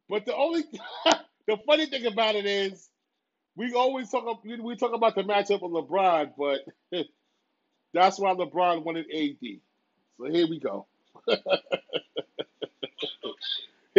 But 0.07 0.25
the 0.27 0.35
only, 0.35 0.65
the 1.47 1.57
funny 1.65 1.87
thing 1.87 2.05
about 2.05 2.35
it 2.35 2.45
is, 2.45 2.89
we 3.55 3.73
always 3.73 4.11
talk. 4.11 4.43
We 4.43 4.75
talk 4.75 4.93
about 4.93 5.15
the 5.15 5.23
matchup 5.23 5.63
of 5.63 5.71
LeBron, 5.71 6.33
but 6.37 6.61
that's 7.97 8.19
why 8.19 8.33
LeBron 8.33 8.85
wanted 8.85 9.07
AD. 9.13 9.59
So 10.19 10.25
here 10.31 10.47
we 10.49 10.59
go. 10.59 10.87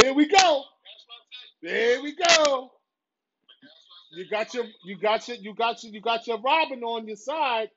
Here 0.03 0.15
we 0.15 0.29
go. 0.29 0.65
There 1.63 2.03
we 2.03 2.17
go. 2.17 2.73
You 4.13 4.29
got 4.31 4.55
your, 4.55 4.67
you 4.85 4.99
got 4.99 5.29
your, 5.29 5.39
you 5.39 5.55
got 5.55 5.85
your, 5.85 5.93
you 5.93 6.03
got 6.03 6.27
your 6.27 6.41
Robin 6.41 6.83
on 6.85 7.09
your 7.09 7.17
side. 7.17 7.71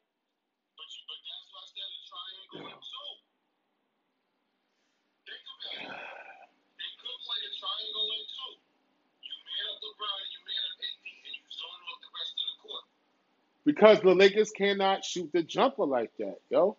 Because 13.66 14.01
the 14.01 14.16
Lakers 14.16 14.51
cannot 14.51 15.05
shoot 15.05 15.30
the 15.34 15.43
jumper 15.43 15.86
like 15.86 16.12
that, 16.20 16.38
yo. 16.49 16.78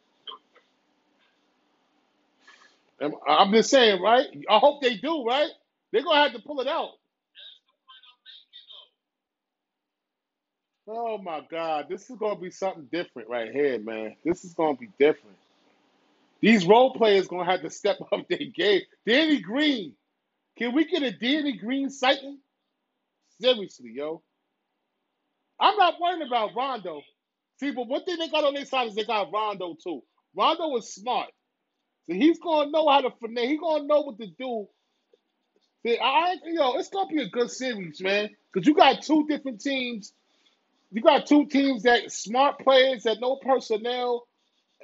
And 3.00 3.14
I'm 3.28 3.52
just 3.52 3.70
saying, 3.70 4.02
right? 4.02 4.26
I 4.50 4.58
hope 4.58 4.82
they 4.82 4.96
do, 4.96 5.24
right? 5.24 5.50
They're 5.92 6.02
gonna 6.04 6.22
have 6.22 6.32
to 6.34 6.40
pull 6.46 6.60
it 6.60 6.68
out. 6.68 6.90
Oh 10.88 11.18
my 11.18 11.42
God, 11.50 11.86
this 11.90 12.10
is 12.10 12.16
gonna 12.18 12.40
be 12.40 12.50
something 12.50 12.88
different 12.92 13.28
right 13.30 13.52
here, 13.52 13.78
man. 13.80 14.16
This 14.24 14.44
is 14.44 14.54
gonna 14.54 14.76
be 14.76 14.90
different. 14.98 15.36
These 16.40 16.66
role 16.66 16.94
players 16.94 17.28
gonna 17.28 17.50
have 17.50 17.62
to 17.62 17.70
step 17.70 17.98
up 18.12 18.28
their 18.28 18.38
game. 18.54 18.82
Danny 19.06 19.40
Green, 19.40 19.94
can 20.58 20.74
we 20.74 20.86
get 20.86 21.02
a 21.02 21.12
Danny 21.12 21.56
Green 21.58 21.90
sighting? 21.90 22.38
Seriously, 23.40 23.92
yo. 23.94 24.22
I'm 25.62 25.78
not 25.78 26.00
worried 26.00 26.26
about 26.26 26.56
Rondo. 26.56 27.02
See, 27.60 27.70
but 27.72 27.88
one 27.88 28.04
thing 28.04 28.18
they 28.18 28.28
got 28.28 28.44
on 28.44 28.54
their 28.54 28.66
side 28.66 28.88
is 28.88 28.96
they 28.96 29.04
got 29.04 29.32
Rondo 29.32 29.76
too. 29.82 30.02
Rondo 30.36 30.76
is 30.76 30.94
smart. 30.94 31.30
So 32.06 32.14
he's 32.14 32.40
gonna 32.40 32.70
know 32.72 32.88
how 32.88 33.02
to 33.02 33.10
finesse. 33.20 33.48
He's 33.48 33.60
gonna 33.60 33.86
know 33.86 34.02
what 34.02 34.18
to 34.18 34.26
do. 34.26 34.68
See, 35.86 35.98
I, 35.98 36.36
you 36.44 36.54
know, 36.54 36.76
it's 36.78 36.90
gonna 36.90 37.08
be 37.08 37.22
a 37.22 37.28
good 37.28 37.50
series, 37.50 38.00
man. 38.02 38.30
Cause 38.54 38.66
you 38.66 38.74
got 38.74 39.02
two 39.02 39.26
different 39.28 39.60
teams. 39.60 40.12
You 40.92 41.02
got 41.02 41.26
two 41.26 41.46
teams 41.46 41.84
that 41.84 42.12
smart 42.12 42.60
players 42.60 43.04
that 43.04 43.20
know 43.20 43.36
personnel, 43.36 44.26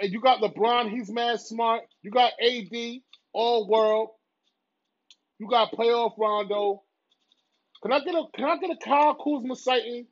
and 0.00 0.12
you 0.12 0.20
got 0.20 0.40
LeBron. 0.40 0.90
He's 0.90 1.10
mad 1.10 1.40
smart. 1.40 1.82
You 2.02 2.10
got 2.12 2.32
AD, 2.42 3.00
all 3.34 3.68
world. 3.68 4.10
You 5.38 5.48
got 5.48 5.72
playoff 5.72 6.18
Rondo. 6.18 6.82
Can 7.82 7.92
I 7.92 8.00
get 8.00 8.14
a 8.14 8.24
Can 8.34 8.44
I 8.44 8.58
get 8.58 8.70
a 8.70 8.76
Kyle 8.84 9.16
Kuzma 9.16 9.56
sighting? 9.56 10.06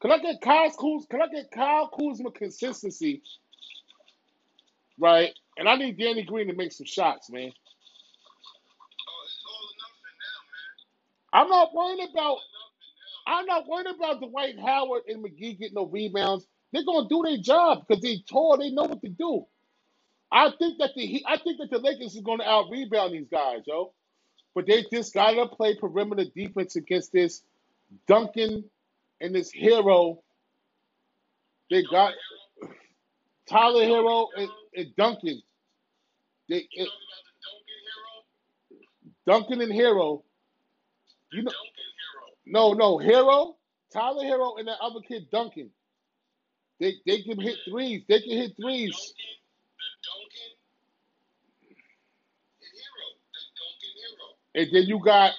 Can 0.00 0.12
I 0.12 0.18
get 0.18 0.40
Kyle 0.40 0.70
Kuzma? 0.70 1.06
Can 1.10 1.22
I 1.22 1.28
get 1.28 1.50
Kyle 1.50 1.88
Kuzma 1.88 2.30
consistency? 2.30 3.22
Right, 4.98 5.32
and 5.58 5.68
I 5.68 5.76
need 5.76 5.98
Danny 5.98 6.22
Green 6.24 6.48
to 6.48 6.54
make 6.54 6.72
some 6.72 6.86
shots, 6.86 7.30
man. 7.30 7.52
I'm 11.32 11.48
not 11.48 11.74
worried 11.74 12.00
about. 12.10 12.38
I'm 13.26 13.46
not 13.46 13.66
worried 13.68 13.86
about 13.88 14.20
Dwight 14.20 14.58
Howard 14.58 15.02
and 15.08 15.24
McGee 15.24 15.58
getting 15.58 15.74
no 15.74 15.86
rebounds. 15.86 16.46
They're 16.72 16.84
gonna 16.84 17.08
do 17.08 17.22
their 17.24 17.38
job 17.38 17.84
because 17.86 18.02
they 18.02 18.18
tall. 18.28 18.56
They 18.58 18.70
know 18.70 18.84
what 18.84 19.02
to 19.02 19.08
do. 19.08 19.46
I 20.32 20.50
think 20.58 20.78
that 20.78 20.90
the 20.96 21.24
I 21.26 21.38
think 21.38 21.58
that 21.58 21.70
the 21.70 21.78
Lakers 21.78 22.14
is 22.14 22.22
gonna 22.22 22.44
out 22.44 22.70
rebound 22.70 23.14
these 23.14 23.28
guys, 23.30 23.60
yo. 23.66 23.92
But 24.54 24.66
they 24.66 24.84
just 24.92 25.14
gotta 25.14 25.46
play 25.48 25.76
perimeter 25.76 26.24
defense 26.34 26.76
against 26.76 27.12
this 27.12 27.42
Duncan 28.06 28.64
and 29.20 29.34
this 29.34 29.52
Herro. 29.52 30.18
They 31.70 31.82
got 31.90 32.12
Tyler 33.48 33.84
Herro 33.84 34.28
and, 34.36 34.48
and 34.76 34.96
Duncan. 34.96 35.42
They 36.48 36.68
it, 36.72 36.88
Duncan 39.26 39.60
and 39.60 39.72
Herro. 39.72 40.22
You 41.32 41.42
know, 41.42 41.52
no, 42.46 42.72
no, 42.72 42.98
Herro, 42.98 43.56
Tyler 43.92 44.24
Herro, 44.24 44.58
and 44.58 44.68
that 44.68 44.78
other 44.80 45.00
kid 45.06 45.28
Duncan. 45.30 45.70
They 46.80 46.94
they 47.06 47.22
can 47.22 47.40
hit 47.40 47.56
threes. 47.68 48.02
They 48.08 48.20
can 48.20 48.30
hit 48.38 48.52
threes. 48.60 49.14
And 54.54 54.68
then 54.72 54.84
you 54.84 55.00
got 55.04 55.32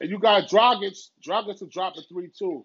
and 0.00 0.10
you 0.10 0.18
got 0.18 0.48
Dragic. 0.48 0.98
Dragic 1.26 1.60
will 1.60 1.68
drop 1.68 1.94
a 1.96 2.02
three 2.12 2.30
too. 2.36 2.64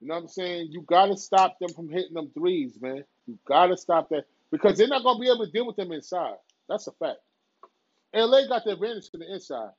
You 0.00 0.08
know 0.08 0.14
what 0.14 0.22
I'm 0.22 0.28
saying? 0.28 0.68
You 0.70 0.82
gotta 0.82 1.16
stop 1.16 1.58
them 1.58 1.70
from 1.74 1.88
hitting 1.88 2.14
them 2.14 2.30
threes, 2.34 2.78
man. 2.80 3.04
You 3.26 3.38
gotta 3.46 3.76
stop 3.76 4.10
that 4.10 4.24
because 4.50 4.78
they're 4.78 4.88
not 4.88 5.02
gonna 5.02 5.20
be 5.20 5.26
able 5.28 5.46
to 5.46 5.52
deal 5.52 5.66
with 5.66 5.76
them 5.76 5.92
inside. 5.92 6.36
That's 6.68 6.86
a 6.86 6.92
fact. 6.92 7.18
LA 8.14 8.46
got 8.48 8.64
the 8.64 8.72
advantage 8.72 9.10
to 9.10 9.18
the 9.18 9.32
inside. 9.32 9.70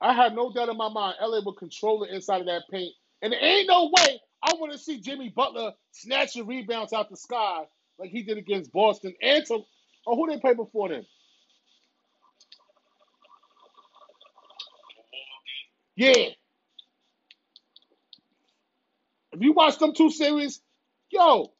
I 0.00 0.14
have 0.14 0.34
no 0.34 0.52
doubt 0.52 0.68
in 0.68 0.76
my 0.76 0.88
mind 0.88 1.16
LA 1.20 1.40
will 1.44 1.54
control 1.54 2.00
the 2.00 2.14
inside 2.14 2.40
of 2.40 2.46
that 2.46 2.62
paint. 2.70 2.94
And 3.22 3.32
there 3.32 3.44
ain't 3.44 3.68
no 3.68 3.90
way 3.92 4.20
I 4.42 4.54
want 4.54 4.72
to 4.72 4.78
see 4.78 5.00
Jimmy 5.00 5.28
Butler 5.30 5.72
snatching 5.92 6.46
rebounds 6.46 6.92
out 6.92 7.10
the 7.10 7.16
sky 7.16 7.64
like 7.98 8.10
he 8.10 8.22
did 8.22 8.38
against 8.38 8.72
Boston 8.72 9.14
and 9.22 9.44
to, 9.46 9.60
oh 10.06 10.16
who 10.16 10.28
they 10.30 10.40
play 10.40 10.54
before 10.54 10.88
them? 10.88 11.04
Milwaukee. 15.12 15.80
Yeah. 16.00 16.30
If 19.32 19.40
you 19.42 19.52
watch 19.54 19.78
them 19.78 19.94
two 19.94 20.10
series, 20.10 20.60
yo, 21.10 21.52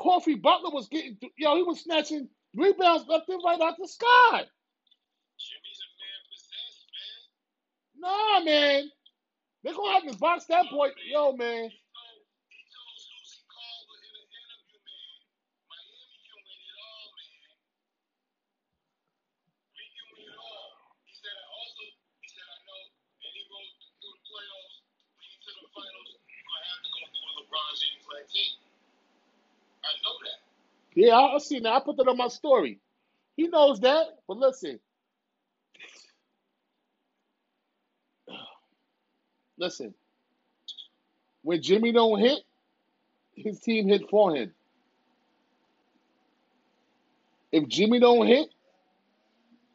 Coffee 0.00 0.36
Butler 0.36 0.70
was 0.70 0.88
getting 0.88 1.18
yo, 1.38 1.56
he 1.56 1.62
was 1.62 1.80
snatching 1.82 2.28
rebounds 2.56 3.06
left 3.08 3.28
and 3.28 3.40
right 3.44 3.60
out 3.60 3.76
the 3.78 3.88
sky. 3.88 4.44
Jimmy's 5.38 5.80
a 5.82 5.90
man 6.00 6.20
possessed, 6.32 6.86
man. 8.02 8.10
Nah, 8.10 8.44
man. 8.44 8.90
They're 9.64 9.74
gonna 9.74 9.94
have 9.94 10.12
to 10.12 10.18
box 10.18 10.46
that 10.46 10.66
boy. 10.72 10.88
Yo, 11.10 11.32
man. 11.34 11.70
Yeah, 30.94 31.16
I, 31.16 31.38
seen 31.38 31.64
that. 31.64 31.74
I 31.74 31.80
put 31.80 31.96
that 31.98 32.08
on 32.08 32.18
my 32.18 32.28
story. 32.28 32.80
He 33.36 33.48
knows 33.48 33.80
that. 33.80 34.06
But 34.28 34.38
listen, 34.38 34.80
listen. 39.58 39.94
When 41.42 41.62
Jimmy 41.62 41.92
don't 41.92 42.20
hit, 42.20 42.40
his 43.34 43.60
team 43.60 43.88
hit 43.88 44.10
for 44.10 44.34
him. 44.36 44.52
If 47.52 47.68
Jimmy 47.68 48.00
don't 48.00 48.26
hit 48.26 48.48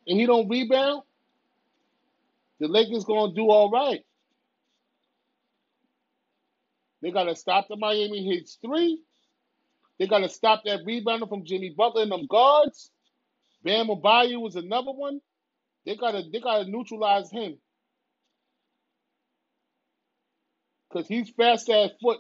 and 0.08 0.20
he 0.20 0.26
don't 0.26 0.50
rebound, 0.50 1.04
the 2.60 2.68
Lakers 2.68 3.06
gonna 3.06 3.34
do 3.34 3.50
all 3.50 3.72
right. 3.72 4.02
They 7.02 7.12
gotta 7.12 7.36
stop 7.36 7.68
the 7.70 7.78
Miami 7.78 8.26
hits 8.26 8.58
three. 8.62 9.02
They 10.00 10.08
gotta 10.08 10.30
stop 10.30 10.64
that 10.66 10.82
rebounding 10.86 11.28
from 11.28 11.46
Jimmy 11.46 11.72
Butler 11.76 12.04
and 12.04 12.12
them 12.12 12.26
guards. 12.28 12.90
Bam 13.64 13.88
Adebayo 13.88 14.40
was 14.42 14.56
another 14.56 14.92
one. 14.92 15.20
They 15.86 15.96
gotta 15.96 16.24
they 16.32 16.40
gotta 16.40 16.70
neutralize 16.70 17.30
him 17.30 17.58
because 20.90 21.08
he's 21.08 21.30
faster 21.32 21.74
at 21.74 22.00
foot. 22.02 22.20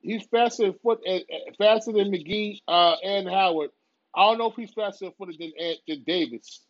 He's 0.00 0.26
faster 0.26 0.68
at 0.68 0.82
foot 0.82 1.00
and 1.06 1.22
faster 1.58 1.92
than 1.92 2.10
McGee 2.10 2.60
uh, 2.66 2.96
and 3.04 3.28
Howard. 3.28 3.70
I 4.14 4.26
don't 4.26 4.38
know 4.38 4.50
if 4.50 4.56
he's 4.56 4.72
faster 4.72 5.06
at 5.06 5.16
foot 5.16 5.34
than 5.38 5.52
eh, 5.58 5.74
than 5.86 6.02
Davis. 6.04 6.60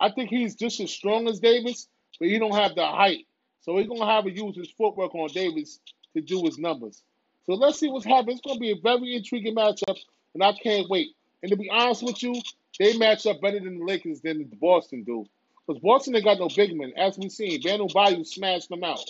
I 0.00 0.10
think 0.10 0.30
he's 0.30 0.56
just 0.56 0.80
as 0.80 0.90
strong 0.90 1.28
as 1.28 1.38
Davis, 1.38 1.88
but 2.18 2.28
he 2.28 2.38
don't 2.38 2.54
have 2.56 2.74
the 2.74 2.86
height. 2.86 3.26
So 3.60 3.76
he's 3.76 3.86
gonna 3.86 4.06
have 4.06 4.24
to 4.24 4.30
use 4.30 4.56
his 4.56 4.70
footwork 4.72 5.14
on 5.14 5.28
Davis 5.28 5.78
to 6.14 6.22
do 6.22 6.42
his 6.44 6.58
numbers. 6.58 7.04
So 7.50 7.56
let's 7.56 7.80
see 7.80 7.90
what's 7.90 8.04
happening. 8.04 8.36
It's 8.36 8.46
gonna 8.46 8.60
be 8.60 8.70
a 8.70 8.76
very 8.76 9.16
intriguing 9.16 9.56
matchup, 9.56 9.98
and 10.34 10.44
I 10.44 10.52
can't 10.52 10.88
wait. 10.88 11.16
And 11.42 11.50
to 11.50 11.56
be 11.56 11.68
honest 11.68 12.04
with 12.04 12.22
you, 12.22 12.40
they 12.78 12.96
match 12.96 13.26
up 13.26 13.40
better 13.40 13.58
than 13.58 13.80
the 13.80 13.84
Lakers 13.84 14.20
than 14.20 14.38
the 14.38 14.44
Boston 14.44 15.02
do. 15.02 15.26
Because 15.66 15.82
Boston 15.82 16.12
they 16.12 16.20
got 16.20 16.38
no 16.38 16.48
big 16.54 16.76
men, 16.76 16.92
as 16.96 17.18
we've 17.18 17.32
seen. 17.32 17.60
Bam 17.60 17.80
Adebayo 17.80 18.24
smashed 18.24 18.68
them 18.68 18.84
out. 18.84 19.04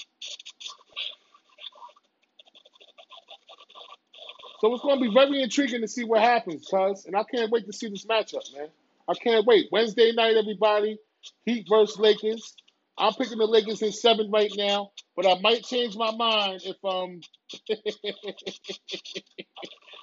So 4.60 4.72
it's 4.72 4.82
gonna 4.84 5.02
be 5.02 5.12
very 5.12 5.42
intriguing 5.42 5.82
to 5.82 5.88
see 5.88 6.04
what 6.04 6.22
happens, 6.22 6.66
cuz. 6.66 7.04
And 7.04 7.16
I 7.16 7.24
can't 7.24 7.50
wait 7.50 7.66
to 7.66 7.74
see 7.74 7.90
this 7.90 8.06
matchup, 8.06 8.56
man. 8.56 8.68
I 9.06 9.12
can't 9.22 9.44
wait. 9.44 9.68
Wednesday 9.70 10.12
night, 10.12 10.38
everybody. 10.38 10.96
Heat 11.44 11.66
versus 11.68 11.98
Lakers. 11.98 12.56
I'm 13.00 13.14
picking 13.14 13.38
the 13.38 13.46
Lakers 13.46 13.82
in 13.82 13.92
seven 13.92 14.30
right 14.30 14.52
now, 14.56 14.90
but 15.16 15.26
I 15.26 15.38
might 15.40 15.64
change 15.64 15.96
my 15.96 16.12
mind 16.14 16.60
if 16.64 16.76
um. 16.84 17.20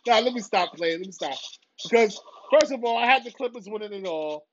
nah, 0.08 0.20
let 0.20 0.34
me 0.34 0.42
stop 0.42 0.74
playing. 0.76 0.98
Let 1.00 1.06
me 1.06 1.12
stop. 1.12 1.38
Because 1.84 2.20
first 2.52 2.72
of 2.74 2.84
all, 2.84 2.98
I 2.98 3.06
had 3.06 3.24
the 3.24 3.32
Clippers 3.32 3.66
winning 3.68 3.94
it 3.94 4.08
all. 4.08 4.46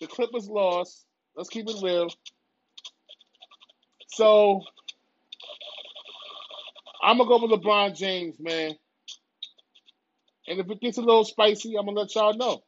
The 0.00 0.08
Clippers 0.08 0.48
lost. 0.48 1.06
Let's 1.36 1.50
keep 1.50 1.68
it 1.68 1.76
real. 1.82 2.08
So 4.08 4.62
I'm 7.02 7.18
gonna 7.18 7.28
go 7.28 7.46
with 7.46 7.60
LeBron 7.62 7.96
James, 7.96 8.36
man. 8.40 8.72
And 10.48 10.60
if 10.60 10.70
it 10.70 10.80
gets 10.80 10.98
a 10.98 11.02
little 11.02 11.24
spicy, 11.24 11.76
I'm 11.78 11.86
gonna 11.86 12.00
let 12.00 12.14
y'all 12.14 12.34
know. 12.36 12.62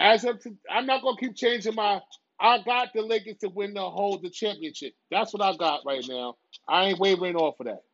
As 0.00 0.24
of 0.24 0.40
to, 0.44 0.56
I'm 0.70 0.86
not 0.86 1.02
gonna 1.02 1.18
keep 1.18 1.36
changing 1.36 1.76
my. 1.76 2.02
I 2.40 2.60
got 2.64 2.90
the 2.94 3.02
Lakers 3.02 3.38
to 3.42 3.50
win 3.50 3.74
the 3.74 3.82
whole 3.90 4.18
the 4.20 4.30
championship. 4.30 4.94
That's 5.10 5.34
what 5.34 5.42
I 5.42 5.56
got 5.56 5.82
right 5.86 6.04
now. 6.08 6.36
I 6.68 6.86
ain't 6.86 7.00
wavering 7.00 7.36
off 7.36 7.60
of 7.60 7.66
that. 7.68 7.84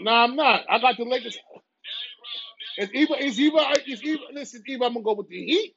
No. 0.00 0.12
I'm 0.12 0.36
not. 0.36 0.64
I 0.70 0.80
got 0.80 0.96
the 0.98 1.04
Lakers. 1.04 1.38
It's 2.78 2.92
either 2.94 3.14
it's 3.18 3.38
either 3.38 3.58
it's 3.86 4.02
either 4.04 4.20
listen, 4.32 4.62
either 4.68 4.84
I'm 4.86 4.94
gonna 4.94 5.04
go 5.04 5.14
with 5.14 5.28
the 5.28 5.44
Heat 5.44 5.76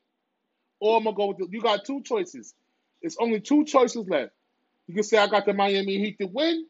or 0.79 0.97
I'm 0.97 1.05
gonna 1.05 1.17
go 1.17 1.27
with 1.27 1.37
the 1.39 1.47
you 1.51 1.61
got 1.61 1.85
two 1.85 2.03
choices. 2.03 2.55
It's 3.01 3.17
only 3.19 3.41
two 3.41 3.65
choices 3.65 4.07
left. 4.09 4.31
You 4.87 4.95
can 4.95 5.03
say 5.03 5.17
I 5.17 5.27
got 5.27 5.45
the 5.45 5.53
Miami 5.53 5.97
Heat 5.99 6.17
to 6.19 6.27
win, 6.27 6.67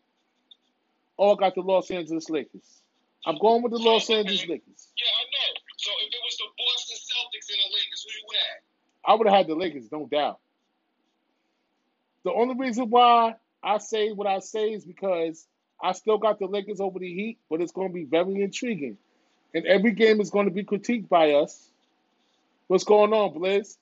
or 1.17 1.33
I 1.33 1.35
got 1.39 1.55
the 1.55 1.61
Los 1.61 1.91
Angeles 1.91 2.29
Lakers. 2.29 2.83
I'm 3.25 3.37
going 3.37 3.63
with 3.63 3.71
the 3.71 3.79
Los 3.79 4.09
Angeles. 4.09 4.41
Lakers. 4.41 4.91
Yeah, 4.97 5.07
I 5.07 5.23
know. 5.25 5.59
So 5.77 5.91
if 6.01 6.13
it 6.13 6.21
was 6.23 6.37
the 6.37 6.45
Boston 6.57 6.97
Celtics 6.97 7.49
and 7.53 7.59
the 7.59 7.75
Lakers, 7.75 8.03
who 8.03 8.11
you 8.11 8.23
would 8.27 8.37
have? 8.37 8.61
I 9.07 9.13
would 9.15 9.27
have 9.27 9.37
had 9.37 9.47
the 9.47 9.55
Lakers, 9.55 9.91
no 9.91 10.07
doubt. 10.07 10.39
The 12.23 12.31
only 12.33 12.55
reason 12.55 12.89
why 12.89 13.35
I 13.63 13.77
say 13.77 14.11
what 14.11 14.27
I 14.27 14.39
say 14.39 14.69
is 14.73 14.85
because 14.85 15.45
I 15.81 15.91
still 15.91 16.17
got 16.17 16.39
the 16.39 16.47
Lakers 16.47 16.79
over 16.79 16.99
the 16.99 17.13
Heat, 17.13 17.37
but 17.49 17.61
it's 17.61 17.71
going 17.71 17.89
to 17.89 17.93
be 17.93 18.05
very 18.05 18.41
intriguing. 18.41 18.97
And 19.53 19.65
every 19.65 19.91
game 19.91 20.19
is 20.21 20.29
going 20.29 20.45
to 20.45 20.51
be 20.51 20.63
critiqued 20.63 21.07
by 21.07 21.33
us. 21.33 21.69
What's 22.67 22.83
going 22.83 23.13
on, 23.13 23.33
Blizz? 23.33 23.77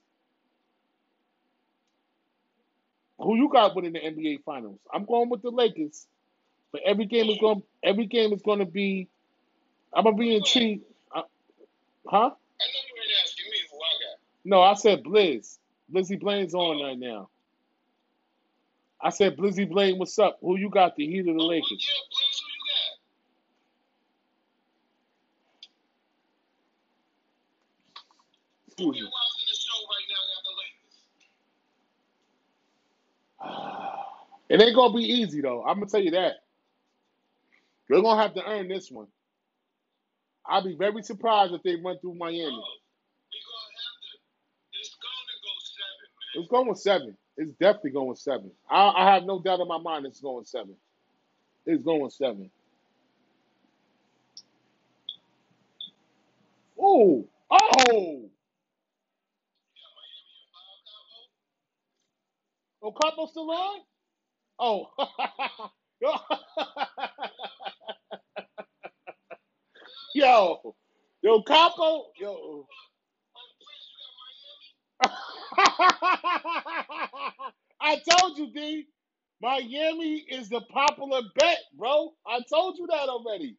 Who 3.17 3.35
you 3.37 3.49
got 3.49 3.75
winning 3.75 3.93
the 3.93 3.99
NBA 3.99 4.43
Finals? 4.43 4.79
I'm 4.93 5.05
going 5.05 5.29
with 5.29 5.41
the 5.41 5.49
Lakers, 5.49 6.05
but 6.71 6.81
every 6.85 7.05
game 7.05 7.29
is 7.29 7.37
going. 7.39 7.63
Every 7.81 8.05
game 8.05 8.33
is 8.33 8.41
going 8.41 8.59
to 8.59 8.65
be. 8.65 9.07
I'm 9.95 10.03
gonna 10.03 10.17
be 10.17 10.35
intrigued. 10.35 10.85
Huh? 12.07 12.17
I 12.17 12.29
got. 12.29 14.19
No, 14.45 14.61
I 14.61 14.73
said 14.75 15.03
Blizz. 15.03 15.57
Blizzy 15.93 16.19
Blaine's 16.19 16.53
on 16.53 16.81
right 16.81 16.97
now. 16.97 17.29
I 19.01 19.09
said 19.09 19.37
Blizzy 19.37 19.69
Blaine, 19.69 19.99
what's 19.99 20.17
up? 20.19 20.37
Who 20.41 20.57
you 20.57 20.69
got? 20.69 20.95
The 20.95 21.05
Heat 21.05 21.27
or 21.27 21.33
the 21.33 21.43
Lakers? 21.43 21.87
who 28.77 28.95
you? 28.95 29.07
It 34.49 34.61
ain't 34.61 34.75
gonna 34.75 34.93
be 34.93 35.03
easy 35.03 35.41
though. 35.41 35.63
I'm 35.63 35.75
gonna 35.79 35.87
tell 35.87 36.01
you 36.01 36.11
that. 36.11 36.33
They're 37.89 38.01
gonna 38.01 38.21
have 38.21 38.35
to 38.35 38.45
earn 38.45 38.67
this 38.67 38.91
one. 38.91 39.07
I'll 40.47 40.63
be 40.63 40.75
very 40.77 41.03
surprised 41.03 41.53
if 41.53 41.63
they 41.63 41.75
run 41.77 41.99
through 41.99 42.15
Miami. 42.15 42.41
Oh, 42.41 42.77
we 43.31 43.39
gonna 43.39 43.79
have 43.83 43.99
to. 44.03 44.79
It's 44.79 44.95
gonna 45.01 45.37
go 45.43 45.53
seven, 45.73 46.09
man. 46.19 46.35
It's 46.43 46.49
going 46.51 46.75
seven. 46.75 47.17
It's 47.37 47.53
definitely 47.59 47.91
going 47.91 48.15
seven. 48.15 48.51
I, 48.69 48.89
I 48.97 49.13
have 49.15 49.23
no 49.25 49.41
doubt 49.41 49.61
in 49.61 49.67
my 49.69 49.79
mind 49.79 50.05
it's 50.07 50.21
going 50.21 50.45
seven. 50.45 50.75
It's 51.65 51.83
going 51.83 52.09
seven. 52.11 52.51
Oh, 56.79 57.27
oh! 57.51 58.29
Yeah, 59.75 59.89
Miami 59.97 60.35
and 60.41 60.49
five 60.53 60.81
combo. 60.87 61.19
Oh, 62.83 62.93
Capo 63.01 63.27
still 63.27 63.51
on? 63.51 63.81
Oh. 64.59 64.87
yo, 70.15 70.75
yo, 71.23 71.43
Capo, 71.43 72.07
yo. 72.19 72.67
I 77.81 77.97
told 78.09 78.37
you, 78.37 78.51
D. 78.53 78.85
Miami 79.41 80.25
is 80.29 80.49
the 80.49 80.61
popular 80.73 81.21
bet, 81.37 81.59
bro. 81.77 82.13
I 82.27 82.39
told 82.49 82.77
you 82.79 82.87
that 82.89 83.09
already. 83.09 83.57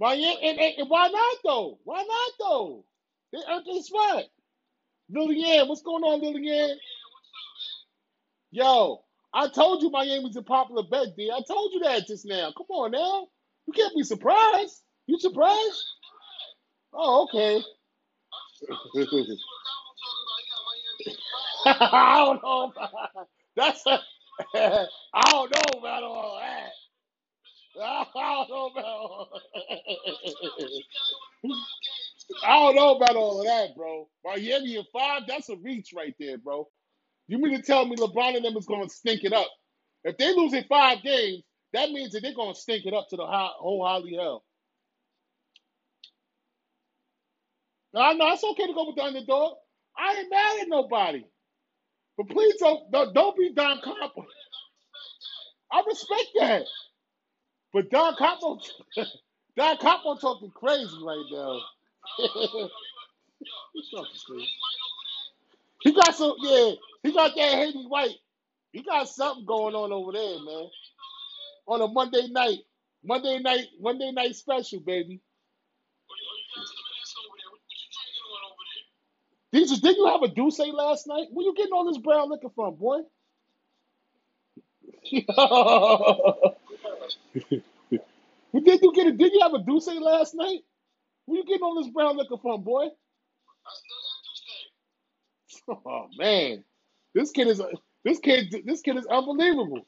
Miami, 0.00 0.38
and, 0.42 0.58
and, 0.60 0.74
and 0.78 0.90
why 0.90 1.08
not 1.08 1.36
though? 1.44 1.78
Why 1.84 1.98
not 2.04 2.32
though? 2.40 2.84
They 3.32 3.40
earned 3.50 3.66
their 3.66 3.82
spot. 3.82 4.24
Lillian, 5.10 5.68
what's 5.68 5.82
going 5.82 6.04
on, 6.04 6.20
Lillian? 6.22 6.78
Yo, 8.52 9.04
I 9.34 9.48
told 9.48 9.82
you 9.82 9.90
Miami's 9.90 10.36
a 10.36 10.42
popular 10.42 10.84
bet, 10.90 11.16
D. 11.16 11.30
I 11.30 11.42
told 11.48 11.72
you 11.74 11.80
that 11.84 12.06
just 12.06 12.26
now. 12.26 12.52
Come 12.56 12.66
on 12.70 12.92
now. 12.92 13.28
You 13.66 13.74
can't 13.74 13.94
be 13.96 14.04
surprised. 14.04 14.82
You 15.08 15.20
surprised? 15.20 15.84
Oh, 16.94 17.24
okay. 17.24 17.62
I 21.66 22.24
don't 22.24 22.42
know. 22.42 22.72
That's 23.56 23.84
a, 23.86 23.98
I 25.14 25.30
don't 25.30 25.52
know 25.54 25.78
about 25.80 26.02
all 26.04 26.40
that. 26.40 26.70
I 27.80 28.06
don't 28.12 28.50
know 28.50 28.66
about 28.68 28.86
all 28.86 29.30
I 32.44 32.60
don't 32.60 32.76
know 32.76 32.96
about 32.96 33.16
all 33.16 33.40
of 33.40 33.46
that, 33.46 33.76
bro. 33.76 34.08
Miami 34.24 34.76
in 34.76 34.84
five, 34.92 35.22
that's 35.28 35.48
a 35.50 35.56
reach 35.56 35.92
right 35.96 36.14
there, 36.20 36.38
bro. 36.38 36.68
You 37.28 37.38
mean 37.38 37.54
to 37.56 37.62
tell 37.62 37.86
me 37.86 37.96
LeBron 37.96 38.36
and 38.36 38.44
them 38.44 38.56
is 38.56 38.66
going 38.66 38.86
to 38.88 38.94
stink 38.94 39.24
it 39.24 39.32
up? 39.32 39.48
If 40.04 40.16
they 40.18 40.34
lose 40.34 40.52
in 40.54 40.64
five 40.64 41.02
games, 41.02 41.42
that 41.74 41.90
means 41.90 42.12
that 42.12 42.22
they're 42.22 42.34
going 42.34 42.54
to 42.54 42.60
stink 42.60 42.86
it 42.86 42.94
up 42.94 43.08
to 43.10 43.16
the 43.16 43.26
high, 43.26 43.50
whole 43.58 43.84
highly 43.86 44.14
hell. 44.14 44.44
No, 47.94 48.12
no, 48.12 48.32
it's 48.32 48.44
okay 48.44 48.66
to 48.68 48.74
go 48.74 48.86
with 48.88 48.96
the 48.96 49.04
underdog. 49.04 49.54
I 49.98 50.16
ain't 50.20 50.30
mad 50.30 50.60
at 50.62 50.68
nobody. 50.68 51.24
But 52.18 52.28
please 52.30 52.56
don't 52.60 52.90
don't, 52.92 53.14
don't 53.14 53.36
be 53.36 53.52
Don 53.54 53.80
Capo. 53.82 54.26
I 55.72 55.82
respect 55.86 56.28
that. 56.40 56.62
But 57.72 57.90
Don 57.90 58.16
Capo, 58.16 58.58
Don 59.56 59.78
Capo 59.78 60.16
talking 60.16 60.52
crazy 60.54 60.98
right 61.04 61.26
now. 61.32 61.60
He 65.82 65.92
got 65.94 66.14
some, 66.14 66.34
yeah. 66.40 66.72
He 67.02 67.12
got 67.12 67.34
that 67.36 67.54
Haiti 67.54 67.84
White. 67.86 68.16
He 68.72 68.82
got 68.82 69.08
something 69.08 69.46
going 69.46 69.74
on 69.74 69.92
over 69.92 70.12
there, 70.12 70.40
man. 70.40 70.68
On 71.68 71.82
a 71.82 71.88
Monday 71.88 72.28
night, 72.30 72.58
Monday 73.04 73.40
night, 73.40 73.66
Monday 73.80 74.12
night 74.12 74.36
special, 74.36 74.80
baby. 74.80 75.20
Did 79.54 79.70
you 79.70 79.78
did 79.78 79.96
you 79.96 80.06
have 80.06 80.22
a 80.22 80.28
Douce 80.28 80.60
last 80.60 81.06
night? 81.08 81.28
Where 81.32 81.46
you 81.46 81.54
getting 81.56 81.72
all 81.74 81.86
this 81.86 81.98
brown 82.02 82.30
liquor 82.30 82.48
from, 82.54 82.76
boy? 82.76 83.00
Did 88.54 88.82
you 88.82 88.92
get 88.94 89.08
it? 89.08 89.18
Did 89.18 89.32
you 89.34 89.40
have 89.42 89.54
a 89.54 89.60
Douce 89.60 89.88
last 89.88 90.34
night? 90.34 90.60
Where 91.26 91.38
you 91.40 91.46
getting 91.46 91.62
all 91.64 91.82
this 91.82 91.92
brown 91.92 92.16
liquor 92.18 92.38
from, 92.42 92.62
boy? 92.64 92.88
Oh 95.86 96.08
man, 96.18 96.64
this 97.14 97.30
kid 97.32 97.48
is 97.48 97.62
this 98.04 98.18
kid 98.20 98.54
this 98.66 98.82
kid 98.82 98.96
is 98.98 99.06
unbelievable. 99.06 99.86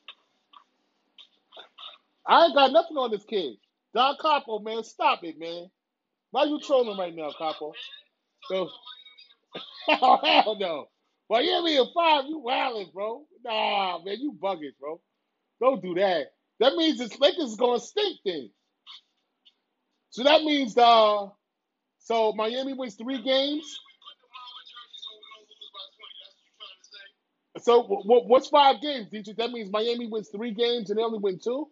I 2.26 2.46
ain't 2.46 2.54
got 2.56 2.72
nothing 2.72 2.96
on 2.98 3.10
this 3.12 3.24
kid. 3.24 3.54
Don 3.94 4.16
Capo, 4.20 4.60
man, 4.60 4.84
stop 4.84 5.24
it, 5.24 5.38
man. 5.38 5.70
Why 6.30 6.44
you 6.44 6.60
trolling 6.60 6.98
right 6.98 7.14
now, 7.14 7.32
Capo? 7.38 7.72
So, 8.48 8.68
oh, 9.88 10.18
hell 10.22 10.56
no. 10.58 10.86
Miami 11.30 11.76
in 11.76 11.86
five, 11.94 12.24
you 12.26 12.42
wildin', 12.46 12.92
bro. 12.92 13.24
Nah, 13.44 14.00
man, 14.04 14.18
you 14.20 14.32
bugging, 14.42 14.72
bro. 14.80 15.00
Don't 15.60 15.82
do 15.82 15.94
that. 15.94 16.28
That 16.60 16.74
means 16.76 16.98
the 16.98 17.10
Lakers 17.20 17.50
is 17.52 17.56
gonna 17.56 17.80
stink 17.80 18.18
then. 18.24 18.50
So 20.10 20.24
that 20.24 20.42
means 20.42 20.76
uh 20.78 21.28
so 22.00 22.32
Miami 22.34 22.74
wins 22.74 22.96
three 22.96 23.22
games. 23.22 23.78
So 27.60 27.82
what, 27.84 28.26
what's 28.26 28.48
five 28.48 28.80
games, 28.82 29.08
DJ? 29.12 29.36
That 29.36 29.50
means 29.52 29.70
Miami 29.72 30.08
wins 30.08 30.30
three 30.30 30.52
games 30.54 30.90
and 30.90 30.98
they 30.98 31.02
only 31.04 31.18
win 31.20 31.40
two? 31.42 31.68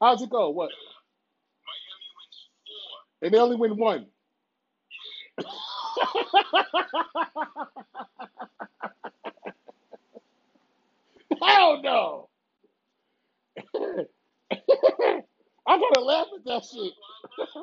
How's 0.00 0.22
it 0.22 0.30
go? 0.30 0.50
What? 0.50 0.70
And 3.22 3.32
they 3.34 3.38
only 3.38 3.56
win 3.56 3.76
one. 3.76 4.06
Hell 11.42 11.82
no. 11.82 12.28
I 15.66 15.78
gotta 15.78 16.00
laugh 16.00 16.26
at 16.36 16.44
that 16.46 16.64
shit. 16.64 16.92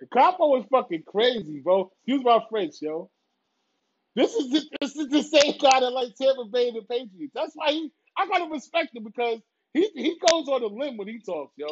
The 0.00 0.06
Capo 0.08 0.48
was 0.48 0.64
fucking 0.70 1.04
crazy, 1.06 1.60
bro. 1.60 1.90
Use 2.06 2.22
my 2.24 2.40
French, 2.50 2.74
yo. 2.82 3.10
This 4.14 4.34
is 4.34 4.50
the, 4.50 4.62
this 4.80 4.94
is 4.96 5.08
the 5.08 5.22
same 5.22 5.56
guy 5.58 5.80
that 5.80 5.90
like 5.92 6.14
Tampa 6.16 6.44
Bay 6.46 6.68
and 6.68 6.76
the 6.76 6.82
Patriots. 6.82 7.32
That's 7.34 7.52
why 7.54 7.72
he 7.72 7.90
I 8.18 8.26
gotta 8.28 8.50
respect 8.52 8.94
him 8.94 9.04
because 9.04 9.40
he 9.74 9.88
he 9.94 10.18
goes 10.30 10.48
on 10.48 10.62
a 10.62 10.66
limb 10.66 10.96
when 10.98 11.08
he 11.08 11.18
talks, 11.20 11.54
yo. 11.56 11.66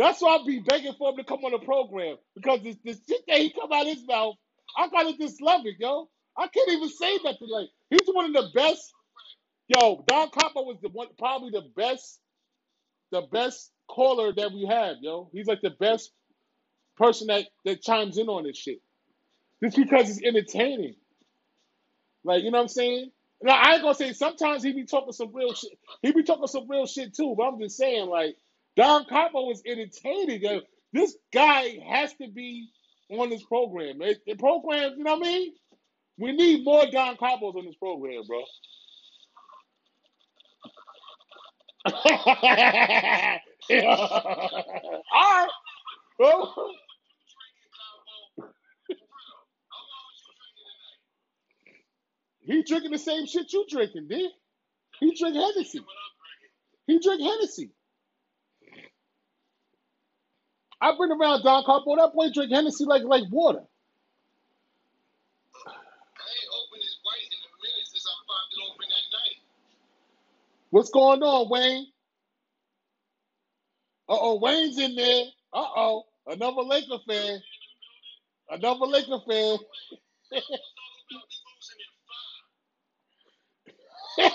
That's 0.00 0.22
why 0.22 0.36
I 0.36 0.46
be 0.46 0.60
begging 0.60 0.94
for 0.98 1.10
him 1.10 1.18
to 1.18 1.24
come 1.24 1.44
on 1.44 1.52
the 1.52 1.58
program 1.58 2.16
because 2.34 2.62
this, 2.62 2.76
this 2.82 2.98
shit 3.06 3.20
that 3.28 3.36
he 3.36 3.50
come 3.52 3.70
out 3.70 3.86
his 3.86 4.02
mouth, 4.06 4.34
I 4.78 4.88
gotta 4.88 5.14
just 5.18 5.42
love 5.42 5.66
it, 5.66 5.76
yo. 5.78 6.08
I 6.38 6.48
can't 6.48 6.70
even 6.70 6.88
say 6.88 7.18
nothing 7.22 7.48
like 7.50 7.68
he's 7.90 8.08
one 8.10 8.24
of 8.24 8.32
the 8.32 8.48
best. 8.54 8.94
Yo, 9.68 10.02
Don 10.08 10.30
Capo 10.30 10.62
was 10.62 10.78
the 10.82 10.88
one, 10.88 11.08
probably 11.18 11.50
the 11.50 11.68
best, 11.76 12.18
the 13.12 13.22
best 13.30 13.72
caller 13.90 14.32
that 14.32 14.52
we 14.52 14.64
have, 14.64 14.96
yo. 15.02 15.28
He's 15.34 15.46
like 15.46 15.60
the 15.60 15.70
best 15.78 16.10
person 16.96 17.26
that 17.26 17.46
that 17.66 17.82
chimes 17.82 18.16
in 18.16 18.28
on 18.28 18.44
this 18.44 18.56
shit, 18.56 18.80
just 19.62 19.76
because 19.76 20.08
it's 20.08 20.22
entertaining. 20.24 20.94
Like 22.24 22.42
you 22.42 22.50
know 22.50 22.58
what 22.58 22.62
I'm 22.62 22.68
saying? 22.68 23.10
Now 23.42 23.54
I 23.54 23.74
ain't 23.74 23.82
gonna 23.82 23.94
say 23.94 24.14
sometimes 24.14 24.62
he 24.62 24.72
be 24.72 24.86
talking 24.86 25.12
some 25.12 25.34
real 25.34 25.52
shit. 25.52 25.72
He 26.00 26.12
be 26.12 26.22
talking 26.22 26.46
some 26.46 26.70
real 26.70 26.86
shit 26.86 27.14
too. 27.14 27.34
But 27.36 27.44
I'm 27.48 27.60
just 27.60 27.76
saying, 27.76 28.08
like 28.08 28.36
Don 28.76 29.04
Capo 29.06 29.50
is 29.50 29.62
entertaining. 29.66 30.42
yo. 30.42 30.60
This 30.92 31.16
guy 31.32 31.78
has 31.88 32.12
to 32.14 32.28
be 32.28 32.68
on 33.10 33.30
this 33.30 33.42
program. 33.44 33.98
The 33.98 34.34
program, 34.38 34.94
you 34.98 35.04
know 35.04 35.16
what 35.16 35.26
I 35.26 35.30
mean? 35.30 35.52
We 36.18 36.32
need 36.32 36.64
more 36.64 36.84
Don 36.90 37.16
Capos 37.16 37.54
on 37.56 37.64
this 37.66 37.76
program, 37.76 38.22
bro. 38.26 38.42
All 45.12 45.46
right. 45.48 45.48
He 52.42 52.62
drinking 52.64 52.90
the 52.90 52.98
same 52.98 53.26
shit 53.26 53.52
you 53.52 53.64
drinking, 53.70 54.08
dude. 54.08 54.30
He 55.00 55.14
drink 55.16 55.36
Hennessy. 55.36 55.80
He 56.86 56.98
drink 57.00 57.22
Hennessy. 57.22 57.70
I 60.80 60.96
bring 60.96 61.12
around 61.12 61.42
Don 61.44 61.64
Capo. 61.64 61.96
That 61.96 62.12
boy 62.14 62.30
drink 62.32 62.52
Hennessy 62.52 62.84
like 62.86 63.02
like 63.04 63.24
water. 63.30 63.64
What's 70.70 70.90
going 70.90 71.22
on, 71.22 71.50
Wayne? 71.50 71.86
Uh 74.08 74.18
oh, 74.20 74.40
Wayne's 74.40 74.78
in 74.78 74.94
there. 74.96 75.24
Uh 75.52 75.66
oh, 75.76 76.04
another 76.26 76.62
Laker 76.62 76.98
fan. 77.08 77.40
Another 78.50 78.86
Laker 78.86 79.20
fan. 79.28 79.58
yo, 84.18 84.26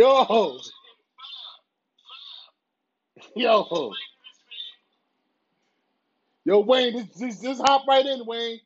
yo, 0.00 0.58
yo, 3.36 3.92
Yo, 6.44 6.60
Wayne, 6.60 7.08
this, 7.18 7.40
this 7.40 7.60
hop 7.60 7.86
right 7.86 8.04
in, 8.06 8.24
Wayne. 8.26 8.60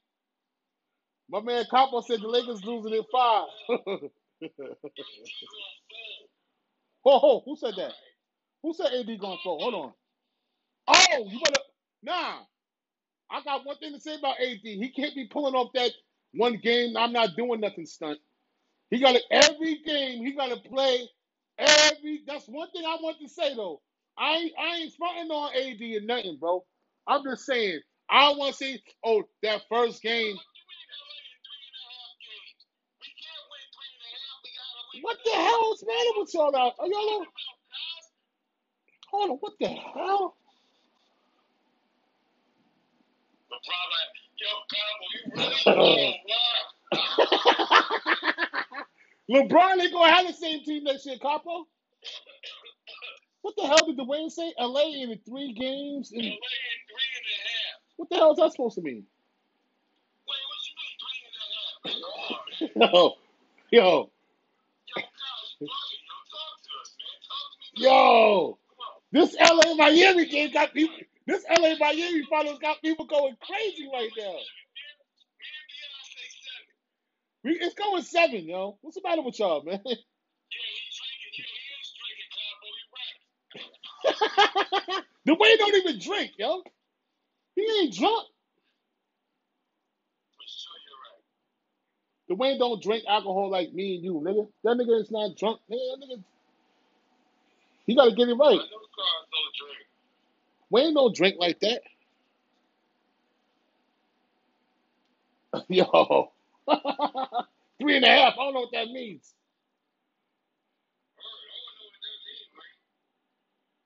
My 1.29 1.41
man 1.41 1.65
Capo 1.71 2.01
said 2.03 2.21
the 2.21 2.29
Lakers 2.29 2.65
losing 2.65 2.95
in 2.95 3.03
five. 3.11 3.49
oh, 7.07 7.43
who 7.45 7.57
said 7.57 7.75
that? 7.77 7.93
Who 8.63 8.75
said 8.75 8.93
AD 8.93 9.07
going 9.21 9.39
for? 9.43 9.59
Hold 9.59 9.75
on. 9.75 9.93
Oh, 10.89 11.29
you 11.31 11.41
better 11.45 11.61
nah. 12.03 12.41
I 13.31 13.43
got 13.45 13.67
one 13.67 13.77
thing 13.79 13.95
to 13.95 14.01
say 14.01 14.17
about 14.17 14.41
AD. 14.41 14.61
He 14.63 14.93
can't 14.95 15.15
be 15.15 15.27
pulling 15.27 15.55
off 15.55 15.73
that 15.75 15.93
one 16.35 16.59
game. 16.63 16.97
I'm 16.97 17.13
not 17.13 17.37
doing 17.37 17.61
nothing 17.61 17.87
stunt. 17.87 18.19
He 18.91 19.01
got 19.01 19.13
to 19.17 19.23
every 19.31 19.81
game. 19.85 20.25
He 20.25 20.33
got 20.35 20.49
to 20.49 20.69
play 20.69 21.09
Every 21.59 22.23
that's 22.27 22.49
one 22.49 22.71
thing 22.73 22.85
I 22.87 22.99
want 23.03 23.19
to 23.21 23.29
say 23.29 23.55
though. 23.57 23.81
I 24.19 24.33
ain't 24.37 24.53
I 24.59 24.77
ain't 24.79 24.95
fronting 24.99 25.31
on 25.33 25.53
AD 25.57 25.81
and 25.81 26.07
nothing, 26.09 26.39
bro. 26.41 26.65
I'm 27.09 27.25
just 27.25 27.47
saying 27.47 27.81
I 28.11 28.31
want 28.33 28.53
to 28.57 28.59
see. 28.59 28.83
Oh, 29.05 29.25
that 29.43 29.63
first 29.71 30.03
game. 30.03 30.37
What 35.03 35.19
the 35.25 35.33
hell 35.33 35.73
is 35.75 35.85
man 35.87 36.07
with 36.17 36.35
y'all? 36.35 36.57
Out? 36.57 36.75
Are 36.79 36.87
y'all? 36.89 37.27
Hold 39.11 39.31
on. 39.33 39.39
What 39.39 39.55
the 39.61 39.69
hell? 39.69 40.37
LeBron 49.31 49.79
like, 49.79 49.93
yo, 49.93 49.93
you 49.93 49.93
ain't 49.93 49.93
gonna 49.95 50.13
have 50.13 50.27
the 50.29 50.35
same 50.35 50.65
team 50.65 50.85
next 50.85 51.07
year, 51.07 51.17
Capo. 51.23 51.67
What 53.43 53.55
the 53.57 53.67
hell 53.67 53.79
did 53.87 53.99
Dwayne 53.99 54.31
say? 54.31 54.53
LA 54.61 54.83
in 55.03 55.19
three 55.27 55.55
games. 55.55 56.13
LA 56.15 56.21
In, 56.21 56.25
in 56.25 56.81
three 56.89 57.11
and 57.17 57.27
a 57.27 57.39
half. 57.49 57.81
what 57.97 58.11
the 58.11 58.17
hell 58.17 58.33
is 58.33 58.39
that 58.39 58.53
supposed 58.53 58.77
to 58.77 58.83
mean? 58.83 59.05
Wait, 60.29 60.43
what 60.49 60.61
you 60.69 60.75
mean 60.79 60.97
three 61.03 61.21
and 61.29 61.37
a 61.41 61.47
half? 61.57 61.77
Come. 61.85 62.43
Yo, 63.73 63.81
yo, 63.83 64.11
Yo, 64.89 65.03
guys, 65.03 65.89
yo, 66.07 66.17
talk 66.31 66.57
to 66.65 66.73
us, 66.83 66.91
man. 66.99 67.19
Talk 67.29 67.49
to 67.55 67.69
me. 67.73 67.85
yo. 67.85 68.59
This 69.13 69.37
LA 69.41 69.75
Miami 69.77 70.27
game 70.27 70.53
got 70.53 70.75
people. 70.75 70.97
This 71.27 71.45
LA 71.51 71.77
Miami 71.81 72.25
finals 72.31 72.59
got 72.61 72.83
people 72.83 73.07
going 73.07 73.37
crazy 73.43 73.89
right 73.93 74.11
now. 74.19 74.35
Me 75.41 75.49
and 75.49 75.69
Beyonce 75.71 76.27
seven. 76.45 76.75
We, 77.45 77.53
it's 77.61 77.75
going 77.75 78.03
seven, 78.03 78.47
yo. 78.49 78.79
What's 78.83 78.97
the 78.97 79.03
matter 79.09 79.23
with 79.23 79.39
y'all, 79.39 79.63
man? 79.65 79.81
Yeah, 80.53 80.63
he 80.63 80.85
drinking. 80.97 81.35
Yeah, 81.39 81.53
he 81.55 81.73
is 81.81 81.93
drinking, 81.99 82.31
Capo. 82.37 82.69
He 82.77 82.83
right. 84.95 85.05
Dwayne 85.29 85.59
don't 85.59 85.77
even 85.77 86.01
drink, 86.01 86.33
yo. 86.39 86.63
He 87.57 87.63
ain't 87.83 87.95
drunk. 87.95 88.29
Right. 92.31 92.39
Dwayne 92.39 92.59
don't 92.59 92.83
drink 92.83 93.05
alcohol 93.09 93.51
like 93.51 93.73
me 93.75 93.97
and 93.97 94.05
you, 94.05 94.15
nigga. 94.25 94.49
That 94.65 94.77
nigga 94.79 95.01
is 95.03 95.11
not 95.11 95.37
drunk. 95.37 95.61
Nigga, 95.71 96.01
that 96.01 96.07
nigga, 96.07 96.25
he 97.87 97.97
gotta 97.97 98.13
get 98.13 98.29
it 98.29 98.35
right. 98.37 98.61
Wayne 100.71 100.95
don't 100.95 101.15
drink 101.17 101.37
like 101.41 101.61
that. 101.61 101.83
Yo. 105.69 106.33
Three 107.81 107.97
and 107.97 108.05
a 108.05 108.09
half. 108.09 108.35
I 108.35 108.37
don't 108.37 108.55
know 108.55 108.61
what 108.61 108.73
that 108.73 108.89
means. 108.89 109.33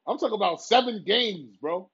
I'm 0.06 0.18
talking 0.18 0.36
about 0.36 0.62
seven 0.62 1.04
games, 1.06 1.56
bro. 1.60 1.90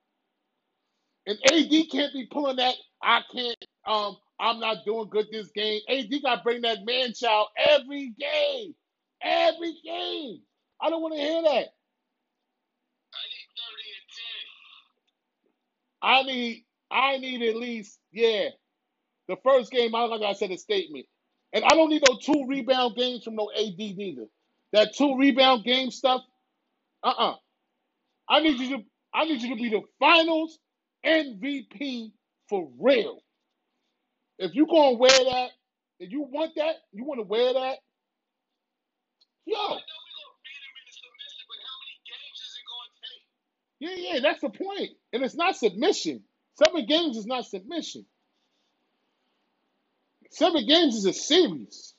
And 1.27 1.39
AD 1.52 1.70
can't 1.90 2.12
be 2.12 2.27
pulling 2.31 2.56
that. 2.56 2.74
I 3.02 3.23
can't. 3.32 3.56
Um, 3.86 4.16
I'm 4.40 4.61
not 4.61 4.85
doing 4.85 5.09
good 5.11 5.27
this 5.32 5.51
game. 5.52 5.81
AD 5.89 6.11
got 6.23 6.36
to 6.39 6.43
bring 6.43 6.62
that 6.62 6.85
man 6.85 7.12
child 7.15 7.48
every 7.56 8.15
game, 8.19 8.74
every 9.23 9.77
game. 9.85 10.40
I 10.81 10.90
don't 10.90 11.02
want 11.02 11.15
to 11.15 11.20
hear 11.20 11.43
that. 11.43 11.69
I 13.15 13.23
need 13.31 13.48
30 13.59 13.90
and 13.98 14.11
10. 14.16 16.02
I 16.02 16.23
need, 16.24 16.65
I 16.90 17.19
need 17.19 17.43
at 17.51 17.56
least, 17.56 17.98
yeah. 18.12 18.51
The 19.29 19.37
first 19.45 19.71
game, 19.73 19.95
I 19.95 20.05
like 20.05 20.23
I 20.23 20.35
said, 20.35 20.51
a 20.51 20.59
statement, 20.59 21.07
and 21.53 21.65
I 21.65 21.71
don't 21.71 21.91
need 21.91 22.03
no 22.09 22.19
two 22.23 22.47
rebound 22.49 22.97
games 22.97 23.25
from 23.25 23.37
no 23.37 23.51
AD 23.57 23.79
neither. 23.79 24.27
That 24.73 24.95
two 24.97 25.17
rebound 25.19 25.65
game 25.65 25.91
stuff, 25.91 26.23
uh, 27.03 27.09
uh 27.17 27.35
I 28.29 28.41
need 28.41 28.61
you 28.61 28.79
to, 28.79 28.85
I 29.15 29.25
need 29.27 29.43
you 29.43 29.51
to 29.51 29.57
be 29.57 29.71
the 29.71 29.83
Finals 30.01 30.59
MVP 31.07 32.13
for 32.49 32.69
real. 32.81 33.21
If 34.39 34.55
you 34.55 34.67
gonna 34.67 34.99
wear 34.99 35.11
that, 35.11 35.51
if 36.01 36.13
you 36.13 36.23
want 36.23 36.53
that, 36.57 36.77
you 36.93 37.05
want 37.05 37.21
to 37.21 37.25
wear 37.27 37.55
that, 37.55 37.79
yo, 39.47 39.57
I 39.57 39.61
know 39.61 39.69
we're 39.69 40.19
going 40.19 40.33
to 40.33 40.43
beat 40.45 40.63
him 40.63 40.75
in 40.77 40.87
the 40.87 40.95
submission, 40.95 41.47
but 41.49 41.61
how 41.65 41.77
many 41.83 41.99
games 42.09 42.39
is 42.41 42.55
it 42.59 42.67
going 42.69 42.91
to 42.93 42.99
take? 43.07 43.25
yeah, 43.81 44.15
yeah, 44.15 44.21
that's 44.23 44.43
the 44.43 44.51
point. 44.51 44.91
And 45.13 45.25
it's 45.25 45.37
not 45.37 45.57
submission. 45.57 46.25
Seven 46.63 46.87
games 46.87 47.17
is 47.17 47.27
not 47.27 47.47
submission. 47.47 48.07
Seven 50.35 50.66
games 50.66 50.97
is 50.97 51.06
a 51.06 51.12
series. 51.12 51.94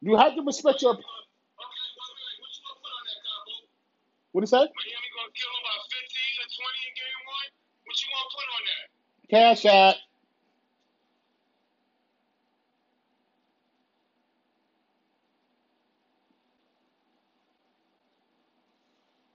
You 0.00 0.16
have 0.16 0.36
to 0.36 0.42
respect 0.42 0.82
your. 0.82 0.92
Okay, 0.92 1.02
wait, 1.02 1.02
wait, 1.02 2.38
what 2.38 2.50
you 2.54 2.62
going 2.62 2.78
to 2.78 2.82
put 2.82 2.94
on 2.94 3.04
that, 3.10 3.18
do 3.26 4.42
you 4.42 4.46
say? 4.46 4.56
Miami 4.62 5.10
going 5.18 5.26
to 5.26 5.34
kill 5.34 5.50
him 5.50 5.64
by 5.66 5.76
15 5.82 6.42
or 6.42 6.48
20 6.62 6.86
in 6.86 6.94
game 6.94 7.22
one? 7.26 7.50
What 7.86 7.96
you 8.02 8.08
want 8.14 8.26
to 8.30 8.34
put 8.38 8.48
on 8.54 8.62
that? 8.70 8.86
Cash 9.30 9.66
out. 9.66 9.96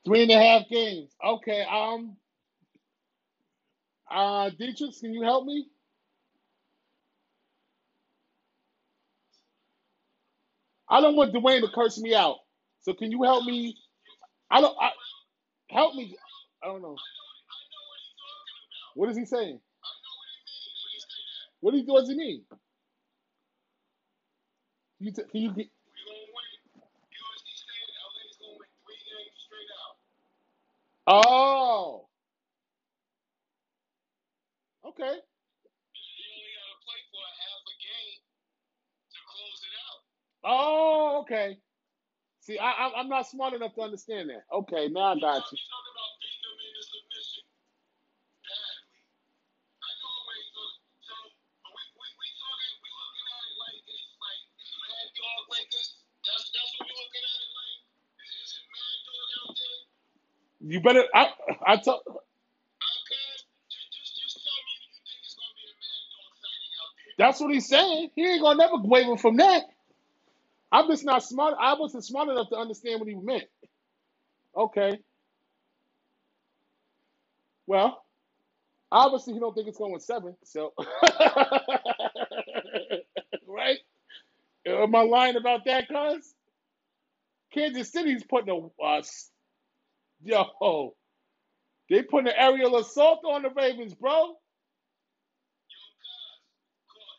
Three 0.05 0.21
and 0.23 0.31
a 0.31 0.39
half 0.39 0.69
games. 0.69 1.11
Okay. 1.25 1.63
Um. 1.69 2.15
Uh, 4.09 4.51
Dietrich, 4.51 4.99
can 5.01 5.13
you 5.13 5.23
help 5.23 5.45
me? 5.45 5.67
I 10.89 11.01
don't 11.01 11.15
want 11.15 11.33
Dwayne 11.33 11.61
to 11.61 11.69
curse 11.73 11.99
me 11.99 12.15
out. 12.15 12.37
So 12.81 12.93
can 12.93 13.11
you 13.11 13.23
help 13.23 13.45
me? 13.45 13.75
I 14.51 14.61
don't. 14.61 14.75
I, 14.81 14.91
help 15.69 15.95
me. 15.95 16.17
I 16.63 16.67
don't 16.67 16.81
know. 16.81 16.97
What 18.95 19.09
is 19.09 19.17
he 19.17 19.25
saying? 19.25 19.59
What 21.61 21.73
he. 21.75 21.81
What 21.81 21.87
do 21.87 21.93
what 21.93 21.99
does 22.01 22.09
he 22.09 22.17
mean? 22.17 22.43
You 24.99 25.11
t- 25.13 25.23
can 25.31 25.41
you 25.41 25.51
get? 25.53 25.67
Oh. 25.67 25.71
We 25.97 26.05
going 26.05 26.27
to 26.27 26.33
win. 26.33 26.49
You 27.11 27.19
know 27.19 27.29
what 27.29 27.41
he's 27.45 27.61
saying? 27.63 27.89
LA's 27.93 28.37
going 28.39 28.53
to 28.55 28.59
win 28.59 28.71
three 28.85 29.01
games 29.05 29.37
straight 29.45 29.71
out. 29.83 29.95
Oh. 31.07 32.07
Okay. 34.87 35.15
And 35.15 36.05
you 36.05 36.25
only 36.33 36.53
got 36.57 36.69
to 36.73 36.79
play 36.85 37.01
for 37.11 37.23
a 37.23 37.33
half 37.37 37.61
a 37.67 37.75
game 37.79 38.19
to 39.13 39.19
close 39.29 39.61
it 39.67 39.75
out. 39.87 40.01
Oh, 40.45 41.21
okay. 41.23 41.57
See, 42.41 42.59
I, 42.59 42.71
I 42.71 42.91
I'm 42.99 43.09
not 43.09 43.27
smart 43.27 43.53
enough 43.53 43.75
to 43.75 43.81
understand 43.81 44.29
that. 44.29 44.43
Okay, 44.53 44.89
now 44.89 45.13
I 45.15 45.19
got 45.19 45.43
you. 45.51 45.57
You 60.61 60.81
better. 60.81 61.03
I 61.13 61.29
I 61.65 61.77
told. 61.77 62.01
Okay, 62.07 63.25
just 63.71 63.87
just 63.91 64.15
just 64.17 64.35
tell 64.43 64.59
me 64.65 64.73
you 64.81 64.99
think 65.05 65.19
it's 65.23 65.35
gonna 65.35 65.55
be 65.55 65.65
a 65.67 65.75
mad 65.77 66.03
dog 66.11 66.33
sighting 66.41 66.73
out 66.81 66.91
there. 66.97 67.15
That's 67.19 67.41
what 67.41 67.53
he's 67.53 67.69
saying. 67.69 68.11
He 68.15 68.25
ain't 68.25 68.43
gonna 68.43 68.57
never 68.59 68.77
waver 68.83 69.17
from 69.17 69.37
that. 69.37 69.63
I'm 70.71 70.87
just 70.89 71.05
not 71.05 71.23
smart. 71.23 71.55
I 71.59 71.73
wasn't 71.75 72.05
smart 72.05 72.29
enough 72.29 72.49
to 72.49 72.57
understand 72.57 72.99
what 73.01 73.09
he 73.09 73.15
meant. 73.15 73.45
Okay. 74.57 74.99
Well, 77.67 78.03
obviously 78.91 79.33
he 79.35 79.39
don't 79.39 79.55
think 79.55 79.69
it's 79.69 79.79
going 79.79 79.99
seven. 79.99 80.35
So, 80.45 80.73
right? 83.47 83.79
Am 84.67 84.95
I 84.95 85.03
lying 85.03 85.37
about 85.37 85.65
that, 85.65 85.89
cuz? 85.89 86.35
Kansas 87.53 87.91
City's 87.91 88.23
putting 88.23 88.49
a 88.49 88.57
uh, 88.83 89.01
yo. 90.23 90.95
They 91.89 92.01
putting 92.03 92.27
an 92.29 92.35
aerial 92.37 92.77
assault 92.77 93.21
on 93.25 93.43
the 93.43 93.49
Ravens, 93.51 93.93
bro. 93.93 94.13
Yo, 94.13 94.35
guys, 96.01 96.41
call 96.89 97.13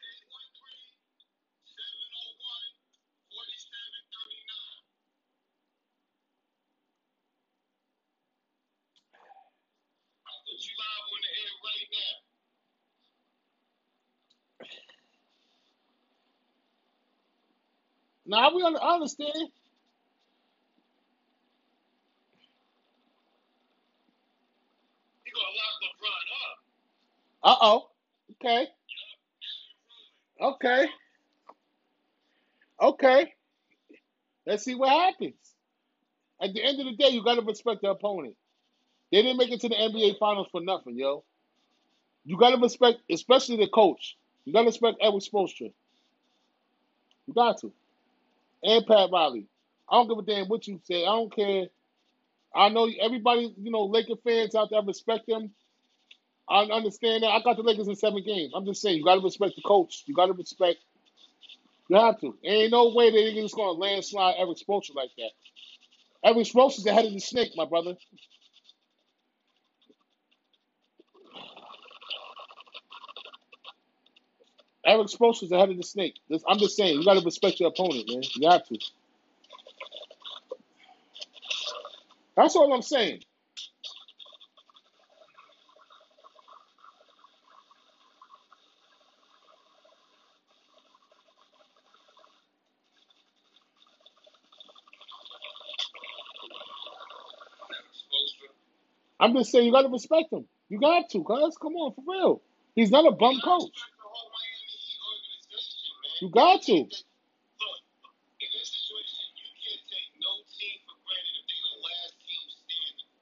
813-701-4739. 3.23 3.31
I'll 10.27 10.43
put 10.47 10.61
you 10.65 10.75
live 10.79 11.07
on 11.13 11.21
the 11.23 11.31
air 11.41 11.53
right 11.65 11.89
now. 11.93 12.15
Now 18.29 18.55
we 18.55 18.63
un- 18.65 18.79
I 18.79 18.95
understand. 18.97 19.35
You 25.27 25.33
gonna 25.35 25.57
lock 25.59 25.77
LeBron 25.85 26.25
up. 26.45 26.59
Uh 27.43 27.57
oh. 27.63 27.91
Okay. 28.33 28.61
Yup, 28.61 28.69
now 30.39 30.47
you're 30.47 30.51
rolling. 30.51 30.55
Okay. 30.57 30.89
Okay. 32.83 33.35
Let's 34.47 34.65
see 34.65 34.75
what 34.77 34.91
happens. 34.91 35.37
At 36.43 36.55
the 36.55 36.63
end 36.65 36.81
of 36.81 36.87
the 36.87 36.97
day, 36.97 37.11
you 37.11 37.25
got 37.25 37.37
to 37.37 37.43
respect 37.43 37.83
the 37.83 37.91
opponent. 37.91 38.37
They 39.13 39.23
didn't 39.23 39.39
make 39.39 39.53
it 39.53 39.61
to 39.63 39.69
the 39.69 39.77
NBA 39.77 40.19
Finals 40.19 40.49
for 40.53 40.61
nothing, 40.61 40.99
yo. 40.99 41.25
You 42.25 42.39
got 42.39 42.51
to 42.51 42.59
respect, 42.61 43.01
especially 43.11 43.57
the 43.59 43.69
coach. 43.69 44.17
You 44.45 44.53
got 44.53 44.61
to 44.63 44.67
respect 44.67 44.99
Edward 45.03 45.23
Spoelstra. 45.23 45.73
You 47.27 47.35
got 47.35 47.61
to. 47.63 47.73
And 48.65 48.87
Pat 48.87 49.11
Riley. 49.13 49.47
I 49.91 49.97
don't 49.97 50.09
give 50.09 50.19
a 50.19 50.23
damn 50.23 50.49
what 50.49 50.67
you 50.69 50.81
say. 50.85 51.05
I 51.05 51.09
don't 51.11 51.35
care. 51.35 51.67
I 52.55 52.71
know 52.71 52.91
everybody, 53.01 53.55
you 53.59 53.71
know, 53.73 53.87
Laker 53.87 54.17
fans 54.25 54.55
out 54.55 54.71
there 54.71 54.83
respect 54.83 55.27
them. 55.29 55.53
I 56.49 56.63
understand 56.65 57.23
that. 57.25 57.29
I 57.31 57.43
got 57.43 57.57
the 57.57 57.63
Lakers 57.65 57.89
in 57.89 57.97
seven 57.97 58.23
games. 58.25 58.53
I'm 58.55 58.67
just 58.67 58.83
saying, 58.83 58.99
you 58.99 59.05
got 59.05 59.17
to 59.17 59.23
respect 59.23 59.55
the 59.57 59.63
coach. 59.63 60.05
You 60.07 60.15
got 60.15 60.27
to 60.27 60.35
respect. 60.35 60.79
You 61.89 61.97
have 61.99 62.21
to. 62.21 62.37
Ain't 62.45 62.73
no 62.73 62.95
way 62.95 63.11
they're 63.11 63.43
just 63.43 63.57
going 63.57 63.69
to 63.75 63.81
landslide 63.81 64.37
Erik 64.39 64.59
Spoelstra 64.59 64.95
like 64.97 65.11
that. 65.19 65.31
Erik 66.29 66.47
Spoelstra's 66.47 66.85
the 66.85 66.95
head 66.95 67.07
of 67.07 67.13
the 67.15 67.21
snake, 67.21 67.53
my 67.57 67.67
brother. 67.67 67.97
Erik 74.89 75.09
Spoelstra's 75.09 75.51
the 75.51 75.59
head 75.59 75.71
of 75.71 75.79
the 75.79 75.85
snake. 75.85 76.17
This- 76.31 76.45
I'm 76.49 76.59
just 76.59 76.77
saying, 76.77 76.99
you 77.01 77.07
got 77.07 77.15
to 77.19 77.27
respect 77.27 77.61
your 77.61 77.71
opponent, 77.71 78.07
man. 78.11 78.23
You 78.37 78.51
have 78.51 78.67
to. 78.69 78.79
That's 82.37 82.57
all 82.57 82.73
I'm 82.75 82.83
saying. 82.83 83.23
I'm 99.21 99.35
just 99.35 99.53
saying, 99.53 99.67
you 99.67 99.73
got 99.73 99.83
to 99.83 99.89
respect 99.89 100.33
him. 100.33 100.47
You 100.69 100.81
got 100.81 101.11
to, 101.11 101.25
cuz. 101.25 101.57
Come 101.59 101.75
on, 101.77 101.95
for 101.95 102.05
real. 102.07 102.43
He's 102.75 102.91
not 102.91 103.07
a 103.07 103.13
bum 103.13 103.41
coach. 103.45 103.79
Last 106.23 106.33
got 106.33 106.63
to. 106.65 106.87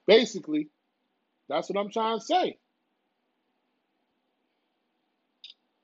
Basically, 0.06 0.68
that's 1.48 1.70
what 1.70 1.78
I'm 1.80 1.90
trying 1.92 2.18
to 2.20 2.24
say. 2.24 2.58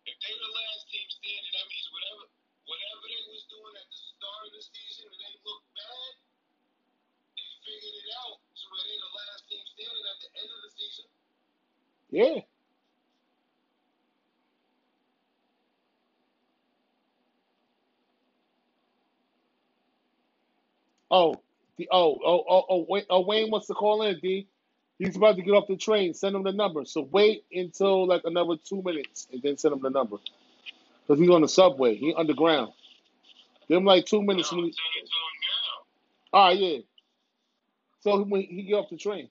If 0.07 0.17
they 0.19 0.35
the 0.35 0.53
last 0.53 0.83
team 0.91 1.07
standing, 1.11 1.53
that 1.55 1.67
means 1.71 1.89
whatever 1.95 2.25
whatever 2.67 3.05
they 3.07 3.23
was 3.31 3.45
doing 3.51 3.75
at 3.79 3.87
the 3.91 3.99
start 4.17 4.43
of 4.49 4.53
the 4.57 4.63
season 4.63 5.07
and 5.11 5.21
they 5.21 5.35
looked 5.47 5.69
bad, 5.79 6.13
they 7.39 7.49
figured 7.67 7.97
it 8.03 8.11
out 8.25 8.39
to 8.43 8.65
where 8.73 8.85
they 8.87 8.99
the 8.99 9.13
last 9.15 9.43
team 9.51 9.65
standing 9.75 10.07
at 10.09 10.19
the 10.23 10.31
end 10.39 10.51
of 10.51 10.61
the 10.67 10.73
season. 10.75 11.07
Yeah. 12.13 12.39
Oh, 21.13 21.37
the 21.79 21.89
oh 21.93 22.19
oh 22.27 22.45
oh 22.51 22.67
oh 22.71 22.87
wait 22.91 23.07
oh 23.11 23.23
Wayne 23.23 23.51
wants 23.53 23.69
to 23.69 23.75
call 23.75 24.03
in, 24.05 24.21
D. 24.23 24.49
He's 25.01 25.17
about 25.17 25.37
to 25.37 25.43
get 25.43 25.53
off 25.53 25.69
the 25.69 25.79
train. 25.79 26.15
Send 26.15 26.37
him 26.37 26.45
the 26.45 26.53
number. 26.53 26.85
So 26.87 27.03
wait 27.13 27.45
until 27.53 28.09
like 28.09 28.23
another 28.27 28.57
two 28.65 28.83
minutes 28.83 29.29
and 29.33 29.43
then 29.43 29.59
send 29.59 29.75
him 29.75 29.83
the 29.83 29.91
number. 29.91 30.19
Because 31.07 31.21
he's 31.21 31.31
on 31.31 31.43
the 31.43 31.49
subway. 31.49 31.97
He 31.97 32.15
underground. 32.15 32.73
Give 33.69 33.79
him 33.79 33.87
like 33.87 34.07
two 34.07 34.23
minutes 34.23 34.53
when 34.53 34.65
he 34.67 34.73
telling 34.73 35.07
to 35.07 35.13
him 35.13 36.33
now. 36.33 36.39
Ah 36.41 36.51
yeah. 36.51 36.79
So 38.03 38.25
when 38.25 38.43
he 38.43 38.65
get 38.65 38.75
off 38.77 38.91
the 38.91 38.99
train. 38.99 39.29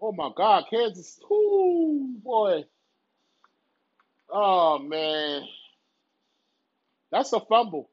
Oh 0.00 0.12
my 0.12 0.30
God, 0.36 0.64
Kansas. 0.70 1.20
Ooh 1.32 2.16
boy. 2.24 2.64
Oh 4.30 4.78
man. 4.80 5.42
That's 7.16 7.32
a 7.34 7.40
fumble. 7.40 7.90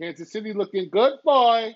Kansas 0.00 0.32
City 0.32 0.52
looking 0.54 0.90
good, 0.90 1.14
boy. 1.24 1.74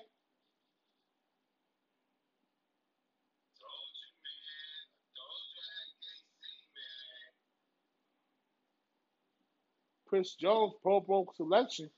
Chris 10.07 10.35
Jones, 10.35 10.73
Pro 10.83 11.01
Bowl 11.01 11.31
selection. 11.37 11.89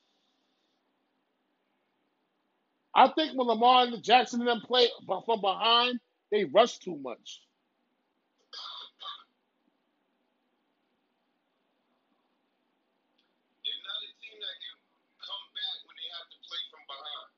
I 2.94 3.08
think 3.08 3.38
when 3.38 3.48
Lamar 3.48 3.84
and 3.86 4.04
Jackson 4.04 4.40
and 4.42 4.48
them 4.50 4.62
play 4.66 4.88
from 5.06 5.40
behind, 5.40 6.00
they 6.32 6.44
rush 6.44 6.78
too 6.78 6.98
much. 7.02 7.40
They're 13.64 13.82
not 13.84 14.02
a 14.04 14.12
team 14.22 14.38
that 14.40 14.56
can 14.62 14.76
come 15.22 15.46
back 15.54 15.78
when 15.86 15.96
they 15.98 16.10
have 16.16 16.28
to 16.32 16.38
play 16.48 16.62
from 16.72 16.84
behind. 16.88 17.30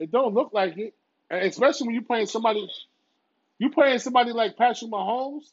It 0.00 0.12
don't 0.12 0.34
look 0.34 0.52
like 0.54 0.78
it, 0.78 0.94
especially 1.30 1.88
when 1.88 1.94
you're 1.96 2.04
playing 2.04 2.26
somebody. 2.28 2.68
You 3.58 3.70
playing 3.70 4.00
somebody 4.00 4.32
like 4.32 4.56
Patrick 4.58 4.90
Mahomes. 4.90 5.44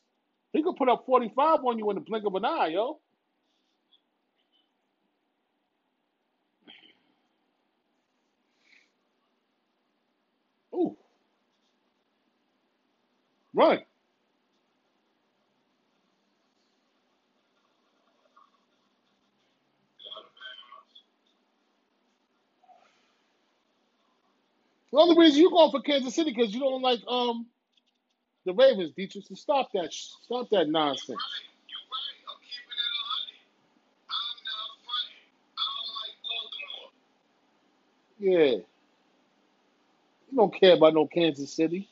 He 0.54 0.64
could 0.64 0.78
put 0.78 0.90
up 0.90 1.06
forty 1.06 1.32
five 1.36 1.60
on 1.66 1.80
you 1.80 1.90
in 1.92 1.96
the 1.96 2.02
blink 2.02 2.26
of 2.26 2.36
an 2.36 2.46
eye, 2.46 2.70
yo. 2.74 3.00
Ooh, 10.76 10.98
run. 13.56 13.78
Out 13.78 13.84
of 20.26 20.32
bounds. 20.36 21.02
The 24.98 25.04
only 25.04 25.20
reason 25.20 25.42
you're 25.44 25.52
going 25.52 25.70
for 25.70 25.84
Kansas 25.84 26.16
City 26.16 26.34
because 26.36 26.56
you 26.56 26.60
don't 26.60 26.82
like 26.82 27.02
um 27.08 27.46
the 28.46 28.54
Ravens, 28.54 28.94
Dietrich. 28.98 29.26
So 29.28 29.36
stop 29.36 29.70
that, 29.74 29.94
stop 29.94 30.50
that 30.52 30.70
nonsense. 30.70 31.22
Yeah, 38.20 38.40
you 38.40 38.66
don't 40.36 40.54
care 40.54 40.76
about 40.76 40.96
no 40.96 41.08
Kansas 41.08 41.54
City. 41.54 41.88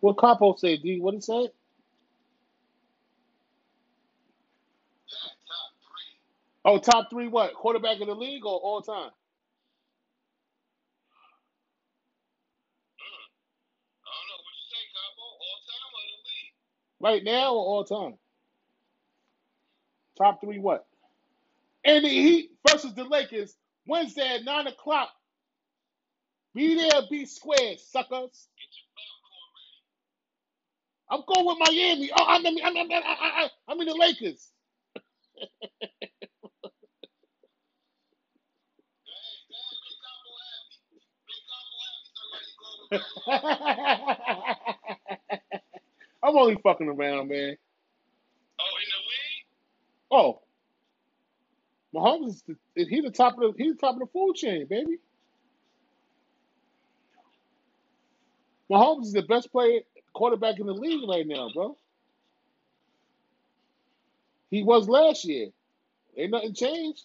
What 0.00 0.18
Capo 0.18 0.56
say, 0.56 0.76
D? 0.76 1.00
What 1.00 1.14
he 1.14 1.20
say? 1.22 1.32
That 1.32 1.48
top 5.48 5.72
three. 5.80 6.18
Oh, 6.64 6.78
top 6.78 7.10
three 7.10 7.28
what? 7.28 7.54
Quarterback 7.54 8.00
in 8.00 8.08
the 8.08 8.16
league 8.16 8.46
or 8.46 8.60
all 8.60 8.82
time? 8.82 8.94
Mm. 8.94 9.26
I 14.06 14.12
don't 14.12 14.28
know 14.28 14.40
what 14.44 14.56
you 14.56 14.66
say, 14.70 14.84
Capo. 14.94 15.24
All 15.44 15.60
time 15.68 15.92
or 15.94 16.04
the 16.08 16.20
league? 16.30 16.54
Right 17.00 17.24
now 17.24 17.54
or 17.54 17.64
all 17.66 17.84
time? 17.84 18.18
Top 20.18 20.42
three 20.42 20.60
what? 20.60 20.86
And 21.84 22.04
the 22.04 22.10
Heat 22.10 22.52
versus 22.68 22.94
the 22.94 23.04
Lakers 23.04 23.56
Wednesday 23.86 24.36
at 24.36 24.44
nine 24.44 24.66
o'clock. 24.68 25.10
Be 26.54 26.76
there, 26.76 27.02
be 27.10 27.26
square, 27.26 27.76
suckers. 27.78 28.48
Get 28.58 28.70
your 28.74 28.88
popcorn 28.96 29.50
ready. 29.56 29.80
I'm 31.10 31.22
going 31.26 31.46
with 31.46 31.58
Miami. 31.68 32.10
Oh, 32.16 32.24
I'm 32.28 32.46
in, 32.46 32.58
I'm, 32.64 32.76
I'm, 32.76 32.90
I, 32.92 33.44
I, 33.44 33.48
I'm 33.68 33.80
in 33.80 33.86
the 33.88 33.94
Lakers. 33.94 34.48
Go 39.06 39.12
ahead, 39.12 39.40
go 39.50 39.56
ahead, 39.56 39.78
make 39.84 40.00
Capo 40.02 40.30
happy. 40.40 40.76
Make 41.28 41.44
Capo 41.48 41.76
happy 41.84 42.08
so 42.14 42.22
like 42.32 42.46
you 42.48 42.54
go 42.56 42.64
with 42.64 42.64
Miami. 42.64 42.72
I'm 46.22 46.36
only 46.38 46.56
fucking 46.62 46.88
around, 46.88 47.28
man. 47.28 47.56
Oh, 48.60 48.76
in 48.80 48.88
the 48.92 49.00
league? 49.10 49.46
Oh, 50.12 50.42
Mahomes 51.94 52.28
is 52.28 52.44
the, 52.48 52.84
he 52.86 53.00
the 53.02 53.10
top 53.10 53.34
of 53.34 53.40
the 53.40 53.54
he's 53.64 53.74
the 53.74 53.80
top 53.80 53.94
of 53.94 54.00
the 54.00 54.06
food 54.08 54.34
chain, 54.36 54.66
baby. 54.68 54.98
Mahomes 58.70 59.04
is 59.04 59.12
the 59.14 59.22
best 59.22 59.52
player 59.52 59.80
quarterback 60.14 60.60
in 60.60 60.66
the 60.66 60.74
league 60.74 61.08
right 61.08 61.26
now, 61.26 61.50
bro. 61.54 61.76
He 64.50 64.62
was 64.64 64.88
last 64.88 65.24
year. 65.26 65.48
Ain't 66.18 66.32
nothing 66.32 66.54
changed. 66.54 67.04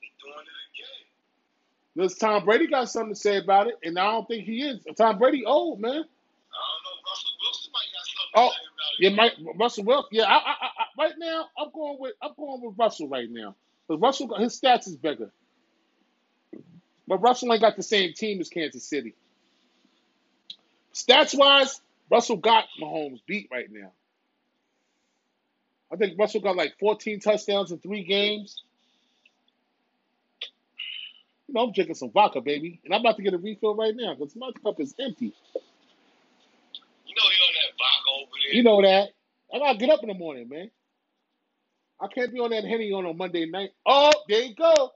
He 0.00 0.08
doing 0.22 0.34
it 0.34 0.70
again. 0.74 1.06
This 1.94 2.16
Tom 2.16 2.44
Brady 2.44 2.68
got 2.68 2.88
something 2.90 3.14
to 3.14 3.20
say 3.20 3.36
about 3.38 3.66
it, 3.68 3.74
and 3.84 3.98
I 3.98 4.10
don't 4.12 4.26
think 4.26 4.44
he 4.46 4.62
is. 4.62 4.80
Tom 4.96 5.18
Brady 5.18 5.44
old, 5.44 5.80
man. 5.80 5.90
I 5.90 5.94
don't 5.94 6.00
know. 6.00 6.06
Russell 7.10 7.30
Wilson 7.42 7.72
might 7.72 7.90
got 7.92 8.06
something 8.06 8.32
Oh, 8.34 8.48
to 8.48 8.54
say 8.54 8.62
about 8.74 8.92
it. 8.98 9.00
yeah, 9.00 9.44
Mike 9.50 9.58
Russell 9.58 9.84
Wilson. 9.84 10.08
Yeah, 10.12 10.24
I, 10.24 10.34
I, 10.36 10.36
I, 10.36 10.66
I- 10.78 11.04
right 11.04 11.14
now 11.18 11.46
I'm 11.58 11.70
going 11.74 11.96
with 12.00 12.14
I'm 12.22 12.32
going 12.38 12.62
with 12.62 12.78
Russell 12.78 13.08
right 13.08 13.28
now. 13.30 13.56
But 13.88 13.98
Russell, 13.98 14.34
his 14.38 14.58
stats 14.58 14.86
is 14.86 14.96
bigger. 14.96 15.30
But 17.08 17.18
Russell 17.22 17.52
ain't 17.52 17.62
got 17.62 17.76
the 17.76 17.82
same 17.82 18.14
team 18.14 18.40
as 18.40 18.48
Kansas 18.48 18.84
City. 18.84 19.14
Stats 20.94 21.36
wise, 21.36 21.80
Russell 22.10 22.36
got 22.36 22.64
Mahomes 22.80 23.20
beat 23.26 23.48
right 23.52 23.68
now. 23.70 23.92
I 25.92 25.96
think 25.96 26.18
Russell 26.18 26.40
got 26.40 26.56
like 26.56 26.74
14 26.80 27.20
touchdowns 27.20 27.72
in 27.72 27.78
three 27.78 28.04
games. 28.04 28.62
You 31.52 31.60
know, 31.60 31.66
I'm 31.66 31.72
drinking 31.74 31.96
some 31.96 32.10
vodka, 32.12 32.40
baby, 32.40 32.80
and 32.82 32.94
I'm 32.94 33.02
about 33.02 33.16
to 33.16 33.22
get 33.22 33.34
a 33.34 33.38
refill 33.38 33.74
right 33.74 33.94
now 33.94 34.14
because 34.14 34.34
my 34.34 34.50
cup 34.64 34.80
is 34.80 34.94
empty. 34.98 35.26
You 35.26 37.14
know 37.14 37.28
you 37.28 37.42
on 37.44 37.54
that 37.60 37.72
vodka 37.76 38.10
over 38.22 38.30
there. 38.42 38.54
You 38.56 38.62
know 38.62 38.80
that. 38.80 39.08
I 39.54 39.58
gotta 39.58 39.78
get 39.78 39.90
up 39.90 40.00
in 40.02 40.08
the 40.08 40.14
morning, 40.14 40.48
man. 40.48 40.70
I 42.00 42.06
can't 42.08 42.32
be 42.32 42.40
on 42.40 42.52
that 42.52 42.64
henny 42.64 42.90
on 42.92 43.04
a 43.04 43.12
Monday 43.12 43.44
night. 43.44 43.72
Oh, 43.84 44.10
there 44.30 44.44
you 44.44 44.54
go. 44.54 44.72
Oh, 44.72 44.90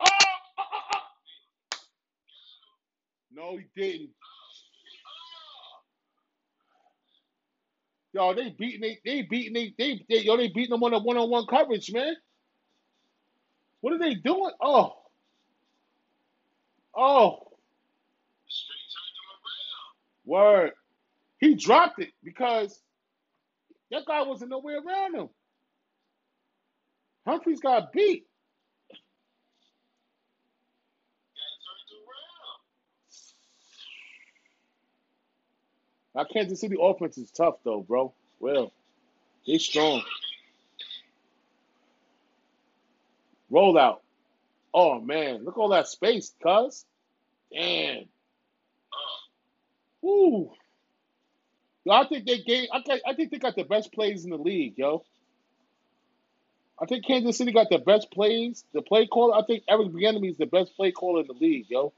oh, 0.00 0.08
oh, 0.58 0.64
oh. 0.94 0.98
no, 3.30 3.56
he 3.56 3.66
didn't. 3.80 4.10
Yo, 8.14 8.34
they 8.34 8.50
beating 8.50 8.80
they 8.80 8.98
they 9.04 9.22
beating 9.22 9.52
they 9.54 9.74
they, 9.78 10.04
they 10.08 10.22
yo 10.24 10.36
they 10.36 10.48
beating 10.48 10.70
them 10.70 10.82
on 10.82 10.92
a 10.92 10.98
one 10.98 11.16
on 11.16 11.30
one 11.30 11.46
coverage, 11.46 11.92
man. 11.92 12.16
What 13.80 13.92
are 13.92 14.00
they 14.00 14.14
doing? 14.16 14.50
Oh, 14.60 14.94
oh, 16.96 17.40
word. 20.26 20.72
He 21.40 21.54
dropped 21.56 22.00
it 22.00 22.10
because 22.24 22.80
that 23.90 24.06
guy 24.06 24.22
wasn't 24.22 24.50
nowhere 24.50 24.80
around 24.80 25.16
him. 25.16 25.28
Humphreys 27.26 27.60
got 27.60 27.92
beat. 27.92 28.26
Now 36.14 36.24
Kansas 36.32 36.60
City 36.60 36.76
offense 36.80 37.18
is 37.18 37.30
tough 37.30 37.56
though, 37.64 37.82
bro. 37.82 38.14
Well, 38.40 38.72
they 39.46 39.58
strong. 39.58 40.02
Rollout. 43.52 43.98
Oh 44.74 45.00
man, 45.00 45.44
look 45.44 45.58
all 45.58 45.70
that 45.70 45.88
space, 45.88 46.34
cuz. 46.42 46.86
Damn. 47.52 48.04
Ooh. 50.04 50.50
Yo, 51.84 51.92
I 51.92 52.06
think 52.08 52.26
they 52.26 52.38
gave. 52.40 52.68
I 52.72 52.82
think, 52.82 53.02
I 53.06 53.14
think 53.14 53.30
they 53.30 53.38
got 53.38 53.56
the 53.56 53.64
best 53.64 53.92
plays 53.92 54.24
in 54.24 54.30
the 54.30 54.38
league, 54.38 54.74
yo. 54.78 55.04
I 56.80 56.86
think 56.86 57.06
Kansas 57.06 57.38
City 57.38 57.52
got 57.52 57.68
the 57.70 57.78
best 57.78 58.10
plays. 58.12 58.64
The 58.74 58.82
play 58.82 59.06
caller. 59.06 59.36
I 59.36 59.44
think 59.46 59.64
Eric 59.68 59.88
Bieniemy 59.88 60.30
is 60.30 60.38
the 60.38 60.46
best 60.46 60.76
play 60.76 60.92
caller 60.92 61.22
in 61.22 61.26
the 61.28 61.34
league, 61.34 61.66
yo. 61.70 61.92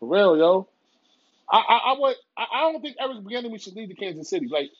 For 0.00 0.08
real, 0.08 0.36
yo. 0.38 0.68
I 1.50 1.58
I, 1.58 1.76
I 1.94 1.98
would. 2.00 2.16
I, 2.36 2.46
I 2.54 2.60
don't 2.72 2.82
think 2.82 2.96
Eric 3.00 3.18
Bieniemy 3.18 3.62
should 3.62 3.76
lead 3.76 3.90
the 3.90 3.94
Kansas 3.94 4.30
City. 4.30 4.48
Like, 4.48 4.70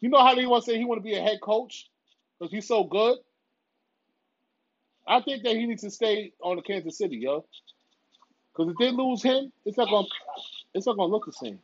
you 0.00 0.10
know 0.10 0.18
how 0.24 0.34
they 0.34 0.46
want 0.46 0.64
to 0.64 0.70
say 0.70 0.78
he 0.78 0.84
want 0.84 0.98
to 1.00 1.04
be 1.04 1.14
a 1.14 1.22
head 1.22 1.40
coach 1.42 1.88
because 2.38 2.52
he's 2.52 2.68
so 2.68 2.84
good. 2.84 3.18
I 5.06 5.20
think 5.22 5.42
that 5.44 5.56
he 5.56 5.66
needs 5.66 5.82
to 5.82 5.90
stay 5.90 6.32
on 6.42 6.56
the 6.56 6.62
Kansas 6.62 6.98
City, 6.98 7.16
yo. 7.18 7.44
Because 8.52 8.72
if 8.72 8.78
they 8.78 8.90
lose 8.92 9.22
him, 9.22 9.52
it's 9.64 9.78
not 9.78 9.88
gonna. 9.90 10.08
It's 10.74 10.86
not 10.86 10.96
gonna 10.96 11.12
look 11.12 11.26
the 11.26 11.32
same. 11.32 11.58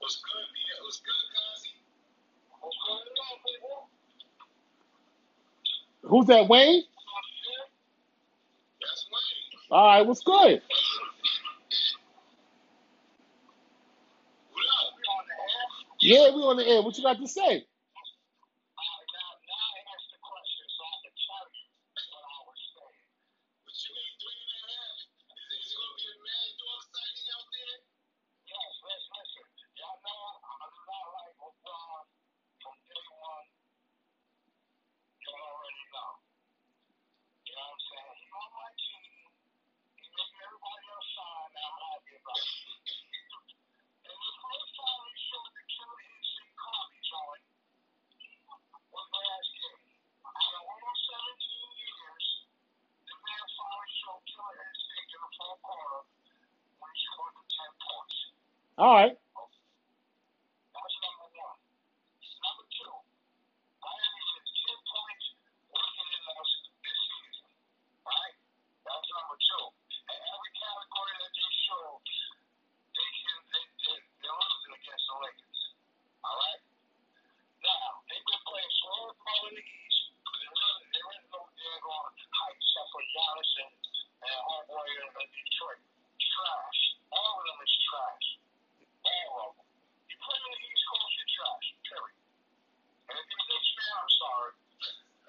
was 0.00 0.16
good. 0.22 0.48
Yeah, 0.54 0.80
it 0.80 0.86
was 0.86 0.98
good, 1.02 1.24
Kazi. 1.34 1.74
What's 2.60 2.78
going 2.86 3.00
on, 3.00 3.36
people? 3.46 3.78
Who's 6.10 6.26
that, 6.28 6.48
Wayne? 6.48 6.84
That's 8.80 9.04
Wayne. 9.10 9.44
All 9.70 9.86
right, 9.86 10.06
what's 10.06 10.22
good? 10.24 10.62
What 14.52 14.66
up? 14.66 14.88
We 14.96 15.04
on 15.06 15.24
the 15.28 15.36
air? 15.36 15.66
Yeah, 16.00 16.26
we 16.34 16.40
on 16.44 16.56
the 16.58 16.66
air. 16.68 16.82
What 16.82 16.96
you 16.98 17.04
got 17.04 17.18
to 17.20 17.28
say? 17.28 17.64
Uh, 18.64 19.00
now, 19.16 19.30
now 19.48 19.66
I 19.76 19.80
asked 19.94 20.10
the 20.12 20.20
question 20.22 20.66
so 20.74 20.82
I 20.86 20.96
can 21.06 21.14
tell 21.16 21.46
you 21.52 21.64
what 22.12 22.24
I 22.26 22.38
was 22.48 22.60
saying. 22.74 23.06
What 23.64 23.76
you 23.76 23.90
mean 23.96 24.14
three 24.22 24.40
and 24.42 24.52
a 24.52 24.60
half? 24.66 24.96
Is 24.98 25.38
it, 25.40 25.50
is 25.62 25.68
it 25.72 25.76
going 25.78 25.92
to 25.92 25.98
be 26.00 26.08
a 26.10 26.18
mad 26.22 26.50
dog 26.60 26.80
sighting 26.92 27.28
out 27.36 27.48
there? 27.52 27.78
Yes, 28.50 28.72
let's 28.84 29.06
listen. 29.14 29.46
Y'all 29.80 29.98
know 30.04 30.22
I'm 30.44 30.74
not 30.88 31.06
like 31.16 31.34
LeBron 31.40 32.04
from 32.62 32.76
day 32.88 33.06
one. 33.18 33.48
Y'all 35.24 35.42
already 35.48 35.84
know. 35.92 36.12
You 37.46 37.52
know 37.56 37.64
what 37.66 37.74
I'm 37.74 37.82
saying? 37.88 38.16
He 38.22 38.28
on 38.32 38.50
my 38.54 38.70
team. 38.78 39.12
He 39.98 40.04
making 40.12 40.40
everybody 40.46 40.84
else 40.92 41.08
shine. 41.14 41.50
Now 41.56 41.68
I'm 41.72 41.80
happy 41.92 42.14
about 42.20 42.40
it. 42.42 42.50
And 44.06 44.18
the 44.18 44.34
first 44.42 44.70
time 44.78 45.02
he 45.10 45.16
showed 45.30 45.52
the 45.54 45.64
killer 45.70 46.00
instinct 46.08 46.54
Kobe 46.58 46.98
joint 47.06 47.44
was 48.92 49.08
last 49.12 49.50
game. 49.58 49.84
Out 50.26 50.54
of 50.58 50.64
almost 50.68 51.02
17 51.10 51.82
years, 51.82 52.26
the 53.08 53.16
man 53.16 53.46
finally 53.56 53.92
showed 54.02 54.24
killer 54.30 54.58
instinct 54.60 55.10
in 55.14 55.20
the 55.22 55.32
fourth 55.38 55.62
quarter 55.66 56.00
when 56.80 56.90
he 56.94 57.00
scored 57.12 57.34
the 57.38 57.46
10 57.46 57.84
points. 57.84 58.18
All 58.82 58.94
right. 58.98 59.14
That's 60.74 60.96
number 61.06 61.28
one. 61.38 61.58
Number 62.42 62.66
two, 62.74 62.94
Miami 63.82 64.24
is 64.42 64.48
10 64.66 64.90
points 64.90 65.26
working 65.70 66.10
in 66.12 66.24
us 66.34 66.50
this 66.82 66.98
season. 67.06 67.50
Right? 68.02 68.36
That's 68.84 69.08
number 69.14 69.38
two. 69.38 69.64
And 70.10 70.20
every 70.20 70.52
category 70.58 71.14
that 71.22 71.32
they 71.34 71.50
showed, 71.68 72.02
they 72.94 73.10
can 73.22 73.38
they, 73.54 73.64
they 73.86 73.96
they're 74.26 74.38
losing 74.38 74.74
against 74.78 75.04
the 75.10 75.16
Lakers. 75.22 75.60
All 76.26 76.36
right? 76.38 76.62
Now, 77.64 77.86
they've 78.10 78.26
been 78.26 78.44
playing 78.46 78.72
slower 78.84 79.12
ball 79.16 79.42
in 79.50 79.54
the 79.56 79.64
East. 79.64 80.00
There 80.20 80.52
is 80.52 80.76
there 80.92 81.10
is 81.16 81.24
no 81.32 81.42
daggone 81.56 82.12
hype 82.14 82.58
except 82.58 82.88
for 82.92 83.02
Giannis 83.16 83.52
and, 83.64 83.72
and 84.28 84.40
homeboy 84.46 84.86
in, 84.92 85.08
in 85.22 85.28
Detroit. 85.32 85.82
Trash. 86.20 86.80
All 87.14 87.34
of 87.40 87.44
them 87.48 87.58
is 87.64 87.74
trash. 87.88 88.26
All 89.06 89.30
of 89.48 89.52
them. 89.56 89.66
You 90.10 90.16
play 90.20 90.38
in 90.38 90.50
the 90.52 90.60
East 90.68 90.84
Coast, 90.90 91.14
you're 91.18 91.32
trash. 91.34 91.66
Period. 91.88 92.16
And 93.10 93.16
if 93.18 93.26
you're 93.26 93.42
a 93.42 93.48
Knicks 93.50 93.70
fan, 93.76 93.94
I'm 93.96 94.12
sorry. 94.20 94.52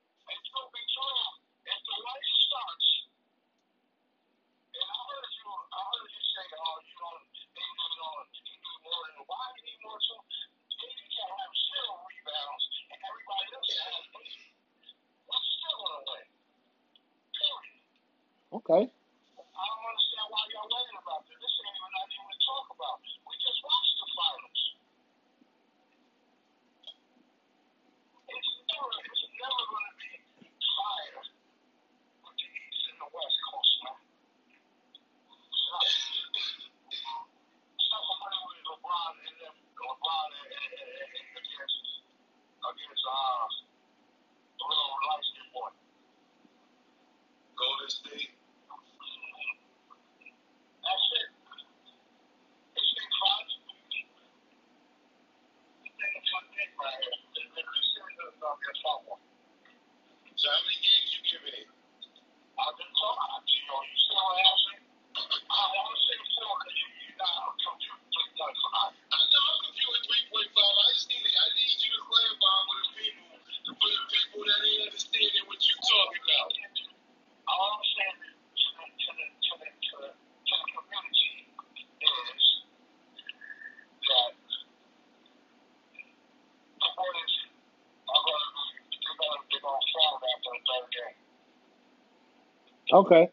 Okay. 92.93 93.29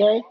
Okay. 0.00 0.22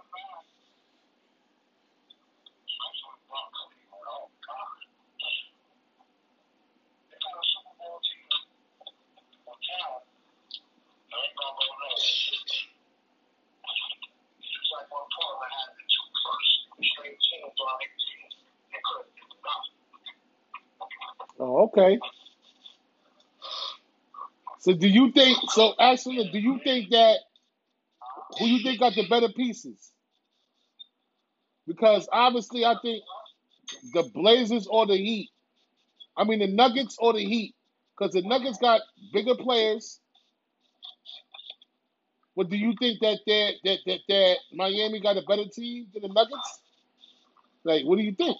Oh, 21.40 21.64
okay. 21.66 22.00
So 24.60 24.74
do 24.74 24.88
you 24.88 25.12
think 25.12 25.38
so 25.52 25.74
Ashley, 25.80 26.30
do 26.32 26.40
you 26.40 26.60
think 26.64 26.92
that 26.92 27.20
you 28.60 28.66
think 28.66 28.80
got 28.82 28.94
the 28.96 29.08
better 29.08 29.30
pieces? 29.30 29.92
Because 31.66 32.10
obviously, 32.12 32.66
I 32.66 32.76
think 32.82 33.04
the 33.94 34.04
Blazers 34.14 34.68
or 34.68 34.86
the 34.86 34.98
Heat. 34.98 35.30
I 36.18 36.26
mean, 36.26 36.40
the 36.40 36.48
Nuggets 36.48 36.98
or 37.00 37.14
the 37.14 37.24
Heat. 37.24 37.56
Because 37.98 38.14
the 38.14 38.22
Nuggets 38.22 38.58
got 38.58 38.82
bigger 39.14 39.36
players. 39.36 40.02
But 42.36 42.50
do 42.50 42.58
you 42.58 42.74
think 42.80 43.00
that 43.02 43.20
that 43.28 43.54
that 43.64 44.00
that 44.10 44.38
Miami 44.54 45.00
got 45.00 45.18
a 45.18 45.22
better 45.28 45.46
team 45.54 45.88
than 45.94 46.04
the 46.04 46.10
Nuggets? 46.10 46.62
Like, 47.64 47.86
what 47.86 47.98
do 47.98 48.04
you 48.04 48.14
think? 48.14 48.38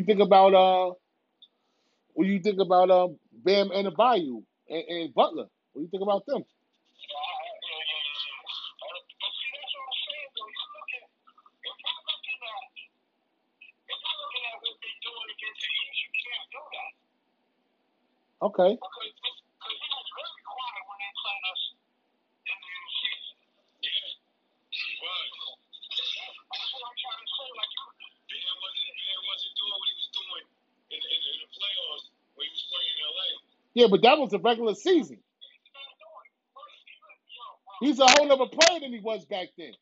you 0.00 0.06
think 0.06 0.20
about 0.20 0.54
uh, 0.54 0.94
what 2.14 2.24
do 2.24 2.30
you 2.30 2.40
think 2.40 2.58
about 2.60 2.90
uh, 2.90 3.08
Bam 3.44 3.68
Adebayo 3.70 4.42
and, 4.68 4.84
and 4.88 5.14
Butler? 5.14 5.46
What 5.72 5.76
do 5.76 5.82
you 5.82 5.88
think 5.90 6.02
about 6.02 6.24
them? 6.26 6.42
Okay. 18.42 18.78
Yeah, 33.80 33.88
but 33.90 34.02
that 34.02 34.18
was 34.18 34.30
the 34.32 34.40
regular 34.40 34.74
season. 34.74 35.18
He's 37.80 38.00
a 38.00 38.06
whole 38.06 38.32
other 38.32 38.46
player 38.50 38.80
than 38.80 38.92
he 38.92 39.00
was 39.00 39.26
back 39.26 39.48
then. 39.58 39.72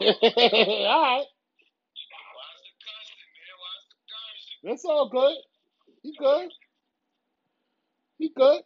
all 0.02 1.02
right. 1.02 1.26
That's 4.64 4.84
all 4.84 5.10
good. 5.10 5.36
He 6.02 6.14
good. 6.18 6.50
He 8.18 8.32
good. 8.36 8.62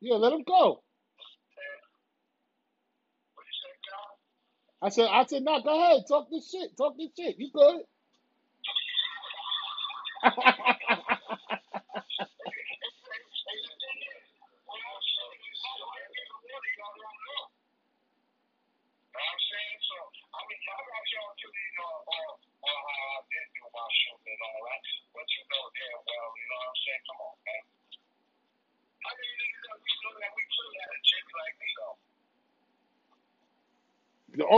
Yeah, 0.00 0.16
let 0.16 0.32
him 0.34 0.44
go. 0.46 0.82
I 4.82 4.90
said, 4.90 5.08
I 5.10 5.24
said, 5.26 5.42
no, 5.44 5.60
go 5.62 5.78
ahead, 5.80 6.02
talk 6.08 6.28
this 6.30 6.50
shit, 6.50 6.76
talk 6.76 6.94
this 6.98 7.10
shit. 7.18 7.36
You 7.38 7.50
good? 7.52 7.82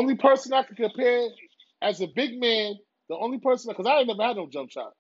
only 0.05 0.17
person 0.17 0.53
I 0.55 0.65
could 0.65 0.77
compare 0.77 1.29
as 1.83 2.03
a 2.03 2.09
big 2.09 2.39
man, 2.41 2.75
the 3.09 3.17
only 3.17 3.39
person 3.39 3.71
because 3.71 3.87
I 3.87 3.99
ain't 4.01 4.09
never 4.09 4.23
had 4.23 4.37
no 4.37 4.49
jump 4.53 4.71
shot. 4.71 4.93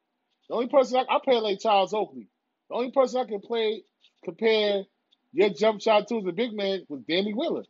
The 0.48 0.56
only 0.56 0.68
person 0.68 0.98
I, 0.98 1.16
I 1.16 1.20
play 1.24 1.39
like 1.40 1.60
Charles 1.60 1.94
Oakley. 1.94 2.28
The 2.70 2.76
only 2.76 2.93
person 2.93 3.20
I 3.20 3.26
can 3.26 3.40
play 3.40 3.85
compare 4.24 4.85
your 5.35 5.51
jump 5.51 5.82
shot 5.82 6.09
to 6.09 6.18
as 6.18 6.26
a 6.26 6.32
big 6.32 6.55
man 6.55 6.86
was 6.89 7.02
Danny 7.09 7.35
Willard. 7.35 7.66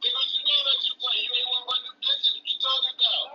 Nigga, 0.02 0.16
what 0.16 0.30
you 0.34 0.42
mean 0.46 0.62
let 0.66 0.82
you 0.84 0.96
play? 1.02 1.18
You 1.24 1.32
ain't 1.40 1.50
want 1.52 1.64
to 1.64 1.72
run 1.72 1.82
the 1.86 1.94
business. 2.02 2.34
What 2.38 2.48
you 2.48 2.58
talking 2.62 2.96
about? 2.98 3.28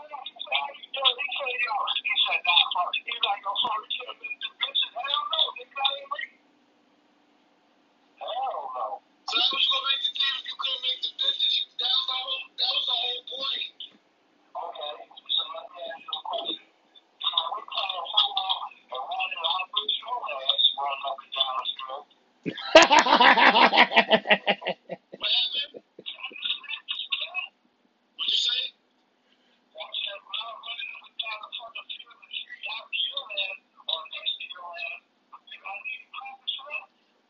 So 9.28 9.38
how 9.40 9.50
was 9.52 9.64
you 9.64 9.70
gonna 9.72 9.86
make 9.88 10.02
the 10.04 10.12
team 10.14 10.34
if 10.38 10.44
you 10.46 10.56
couldn't 10.58 10.82
make 10.86 11.00
the 11.02 11.12
business? 11.18 11.54
You, 11.58 11.64
that 11.80 11.92
was 11.94 12.06
the 12.06 12.16
whole. 12.16 12.42
That 12.58 12.70
was 12.74 12.84
the 12.86 12.96
whole 12.96 13.22
point. 13.30 13.72
What 25.18 25.32
happened? 25.32 25.82
What 28.16 28.28
you 28.28 28.38
say? 28.38 28.62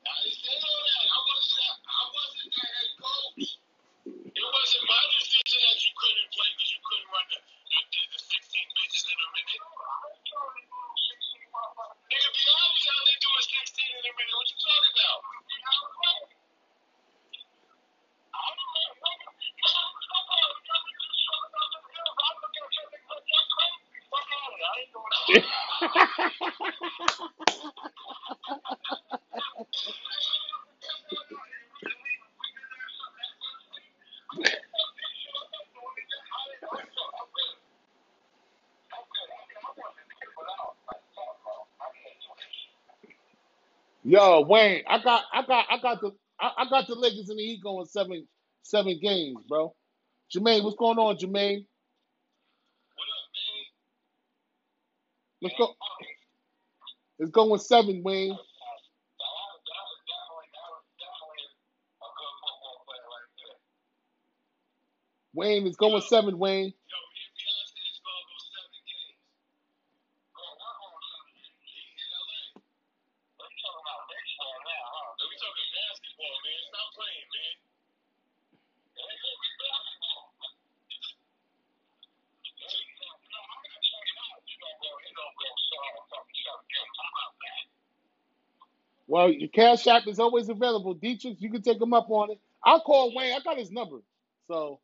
I 0.06 0.12
didn't 0.24 0.38
say 0.38 0.54
all 0.56 0.82
that. 0.86 1.06
I 1.08 1.18
wasn't. 1.26 1.76
I 1.86 2.02
wasn't 2.14 2.50
the 2.54 2.62
head 2.62 2.90
coach. 3.00 3.50
It 4.34 4.46
wasn't 4.46 4.84
my 4.86 5.02
decision 5.18 5.60
that 5.66 5.78
you 5.82 5.92
couldn't 5.98 6.30
play 6.32 6.50
because 6.54 6.70
you 6.72 6.80
couldn't 6.86 7.10
run 7.10 7.26
the, 7.34 7.38
the, 7.42 7.80
the, 7.90 8.00
the 8.14 8.20
16 8.20 8.78
bitches 8.78 9.04
in 9.10 9.18
a 9.18 9.28
minute. 9.34 9.62
Nigga, 12.08 12.30
be 12.32 12.42
honest, 12.46 12.86
how 12.88 13.00
they 13.08 13.18
doing 13.20 13.46
16 13.46 13.84
in 13.84 14.04
a 14.06 14.12
minute? 14.16 14.34
What 14.36 14.48
you 14.50 14.58
talking 14.62 14.94
about? 14.96 15.20
Yo, 44.16 44.46
Wayne, 44.48 44.82
I 44.88 45.02
got, 45.02 45.24
I 45.34 45.42
got, 45.46 45.66
I 45.70 45.78
got 45.82 46.00
the, 46.02 46.12
I, 46.40 46.52
I 46.58 46.70
got 46.70 46.88
the 46.88 46.96
Lakers 46.96 47.30
in 47.30 47.36
the 47.36 47.44
Heat 47.44 47.62
going 47.62 47.86
seven, 47.86 48.26
seven 48.62 48.98
games, 49.02 49.36
bro. 49.48 49.74
Jermaine, 50.34 50.64
what's 50.64 50.76
going 50.78 50.98
on, 50.98 51.16
Jermaine? 51.16 51.66
What 52.96 53.08
up, 53.12 53.28
man? 53.36 53.64
Let's 55.42 55.56
go. 55.58 55.74
It's 57.20 57.32
going 57.32 57.60
seven, 57.60 58.02
Wayne. 58.04 58.36
Wayne, 65.34 65.64
let's 65.64 65.76
seven, 66.02 66.38
Wayne. 66.38 66.72
Yo, 66.72 66.98
me 67.12 67.20
and 67.24 67.34
Beyonce 67.36 67.82
is 67.86 68.00
gonna 68.04 68.24
go 68.26 68.36
seven 68.50 68.80
games. 68.86 69.18
In 71.92 72.10
LA. 72.12 72.40
So 75.18 75.24
we 75.28 75.36
talking 75.40 75.70
basketball, 75.76 76.36
man. 76.44 76.60
Stop 76.70 76.88
playing, 76.96 77.28
man. 77.36 77.54
Well, 89.26 89.34
your 89.34 89.50
cash 89.50 89.86
app 89.88 90.06
is 90.06 90.20
always 90.20 90.48
available. 90.48 90.94
Dietrich, 90.94 91.38
you 91.40 91.50
can 91.50 91.62
take 91.62 91.82
him 91.82 91.94
up 91.94 92.10
on 92.10 92.30
it. 92.32 92.40
I'll 92.64 92.82
call 92.82 93.14
Wayne. 93.16 93.34
I 93.34 93.40
got 93.42 93.58
his 93.58 93.72
number. 93.72 93.98
So 94.48 94.80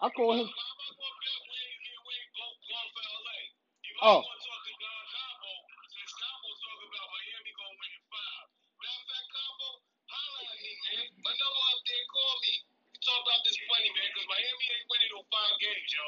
I'll 0.00 0.10
call 0.12 0.34
him. 0.38 0.46
How 0.46 0.72
about 0.76 0.94
one 1.00 1.16
bet 1.20 1.40
Wayne 1.48 1.80
here, 1.84 2.00
Wayne 2.06 2.30
go 2.36 2.46
going 2.68 2.90
for 2.96 3.04
LA? 3.04 3.38
You 3.84 3.92
might 3.96 4.06
Oh. 4.08 4.22
want 4.24 4.38
to 4.40 4.48
talk 4.48 4.62
to 4.64 4.74
Don 4.76 5.02
Cabo 5.12 5.52
since 5.92 6.12
Cabo 6.16 6.48
talking 6.62 6.88
about 6.92 7.08
Miami 7.12 7.52
gonna 7.56 7.76
win 7.80 7.92
in 7.96 8.04
five. 8.12 8.46
Matter 8.80 9.00
of 9.00 9.06
fact, 9.10 9.28
Cabo, 9.36 9.68
holla 10.12 10.40
at 10.48 10.58
me, 10.60 10.72
man. 10.86 11.06
My 11.24 11.32
number 11.36 11.62
up 11.72 11.80
there, 11.88 12.06
call 12.12 12.34
me. 12.44 12.54
We 12.92 12.96
talk 13.04 13.20
about 13.24 13.42
this 13.44 13.58
money, 13.68 13.90
man, 13.96 14.08
because 14.12 14.28
Miami 14.32 14.64
ain't 14.72 14.86
winning 14.92 15.12
no 15.16 15.20
five 15.32 15.54
games, 15.60 15.90
yo. 15.92 16.06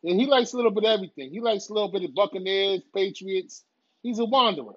And 0.02 0.20
he 0.20 0.27
likes 0.27 0.52
a 0.52 0.56
little 0.56 0.70
bit 0.70 0.85
of 0.85 0.90
everything. 0.90 1.31
He 1.31 1.40
likes 1.40 1.68
a 1.68 1.74
little 1.74 1.90
bit 1.90 2.05
of 2.05 2.14
Buccaneers, 2.14 2.82
Patriots. 2.94 3.64
He's 4.02 4.18
a 4.18 4.24
wanderer. 4.24 4.74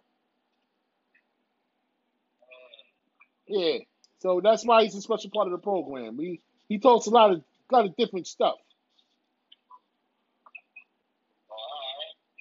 Yeah. 3.47 3.79
So 4.19 4.41
that's 4.43 4.65
why 4.65 4.83
he's 4.83 4.95
a 4.95 5.01
special 5.01 5.29
part 5.31 5.47
of 5.47 5.51
the 5.51 5.57
program. 5.59 6.17
He 6.19 6.41
he 6.67 6.79
talks 6.79 7.07
a 7.07 7.11
lot 7.11 7.31
of 7.31 7.43
lot 7.71 7.85
of 7.85 7.95
different 7.95 8.27
stuff. 8.27 8.55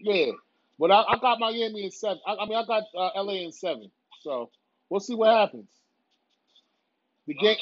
Yeah. 0.01 0.33
But 0.79 0.91
I, 0.91 1.03
I 1.03 1.19
got 1.19 1.39
Miami 1.41 1.85
in 1.85 1.91
seven. 1.91 2.21
I, 2.27 2.35
I 2.35 2.47
mean 2.47 2.59
I 2.59 2.65
got 2.65 2.85
uh, 2.97 3.23
LA 3.23 3.35
in 3.45 3.53
seven. 3.53 3.91
So 4.23 4.51
we'll 4.89 5.01
see 5.01 5.15
what 5.15 5.31
happens. 5.37 5.71
The 7.27 7.35
game. 7.35 7.57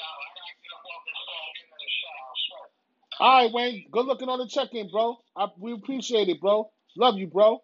All 3.21 3.45
right, 3.45 3.53
Wayne. 3.53 3.87
Good 3.93 4.07
looking 4.07 4.31
on 4.31 4.41
the 4.41 4.49
check-in, 4.49 4.91
bro. 4.91 5.19
I, 5.37 5.49
we 5.59 5.75
appreciate 5.75 6.31
it, 6.31 6.41
bro. 6.41 6.71
Love 6.99 7.19
you, 7.19 7.29
bro. 7.29 7.61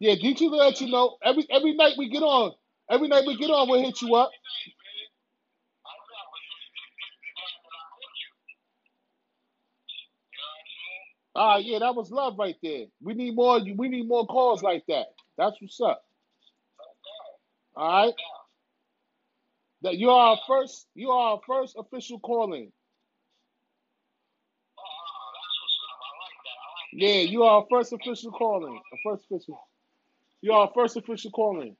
Yeah, 0.00 0.14
Dietrich 0.16 0.50
will 0.50 0.58
let 0.58 0.80
you 0.80 0.90
know 0.90 1.16
every 1.24 1.46
every 1.50 1.74
night 1.76 1.94
we 1.98 2.10
get 2.10 2.22
on. 2.22 2.52
Every 2.90 3.08
night 3.08 3.24
we 3.26 3.36
get 3.36 3.50
on, 3.50 3.68
we'll 3.68 3.82
hit 3.82 4.02
you 4.02 4.14
up. 4.16 4.30
Right, 11.36 11.64
yeah, 11.64 11.80
that 11.80 11.94
was 11.96 12.10
love 12.10 12.34
right 12.38 12.56
there. 12.62 12.86
We 13.02 13.14
need 13.14 13.36
more. 13.36 13.60
We 13.60 13.88
need 13.88 14.08
more 14.08 14.26
calls 14.26 14.62
like 14.62 14.84
that. 14.88 15.06
That's 15.38 15.56
what's 15.60 15.80
up. 15.80 16.02
All 17.76 17.88
right. 18.06 18.14
That 19.82 19.98
you 19.98 20.10
are 20.10 20.30
our 20.32 20.38
first, 20.46 20.86
you 20.94 21.10
are 21.10 21.32
our 21.34 21.40
first 21.46 21.76
official 21.78 22.20
calling. 22.20 22.72
Yeah, 26.92 27.20
you 27.22 27.44
are 27.44 27.60
our 27.62 27.66
first 27.70 27.92
official 27.92 28.32
calling. 28.32 28.74
Our 28.74 28.98
First 29.04 29.26
official. 29.30 29.60
You 30.42 30.52
are 30.52 30.66
our 30.68 30.72
first 30.74 30.96
official 30.96 31.30
calling. 31.32 31.76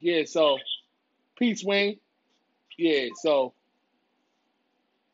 Yeah, 0.00 0.24
so 0.26 0.58
peace, 1.38 1.64
Wayne. 1.64 1.98
Yeah, 2.78 3.08
so 3.22 3.54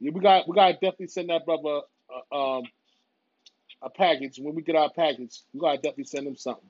yeah, 0.01 0.12
we 0.14 0.20
got 0.20 0.48
we 0.48 0.55
got 0.55 0.68
to 0.68 0.74
definitely 0.74 1.09
send 1.09 1.30
that 1.30 1.47
brother 1.47 1.82
uh, 2.32 2.56
um 2.59 2.64
a 3.82 3.90
package. 3.90 4.39
When 4.39 4.55
we 4.55 4.62
get 4.62 4.77
our 4.77 4.90
package, 4.90 5.40
we 5.53 5.61
gotta 5.61 5.77
definitely 5.78 6.05
send 6.05 6.27
him 6.27 6.36
something. 6.36 6.69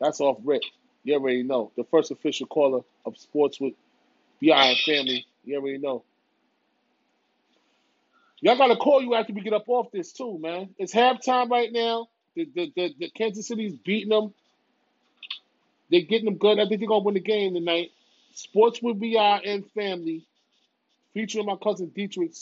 That's 0.00 0.20
off 0.20 0.38
rip. 0.44 0.62
You 1.04 1.14
already 1.14 1.42
know. 1.42 1.72
The 1.76 1.84
first 1.84 2.10
official 2.10 2.46
caller 2.46 2.80
of 3.04 3.16
sports 3.18 3.60
with 3.60 3.74
BI 4.42 4.50
and 4.50 4.78
family. 4.78 5.26
You 5.44 5.56
already 5.58 5.78
know. 5.78 6.04
Y'all 8.40 8.56
gotta 8.56 8.76
call 8.76 9.02
you 9.02 9.14
after 9.14 9.32
we 9.32 9.42
get 9.42 9.52
up 9.52 9.68
off 9.68 9.90
this 9.92 10.12
too, 10.12 10.38
man. 10.38 10.70
It's 10.78 10.94
halftime 10.94 11.50
right 11.50 11.70
now. 11.72 12.08
The 12.34 12.48
the 12.54 12.72
the, 12.74 12.94
the 12.98 13.10
Kansas 13.10 13.48
City's 13.48 13.76
beating 13.76 14.08
them. 14.08 14.32
They're 15.90 16.02
getting 16.02 16.26
them 16.26 16.36
good. 16.38 16.58
I 16.58 16.66
think 16.66 16.80
they're 16.80 16.88
gonna 16.88 17.04
win 17.04 17.14
the 17.14 17.20
game 17.20 17.54
tonight. 17.54 17.90
Sports 18.34 18.80
with 18.80 19.00
BI 19.00 19.40
and 19.44 19.68
family, 19.72 20.24
featuring 21.12 21.46
my 21.46 21.56
cousin 21.62 21.90
Dietrich. 21.94 22.32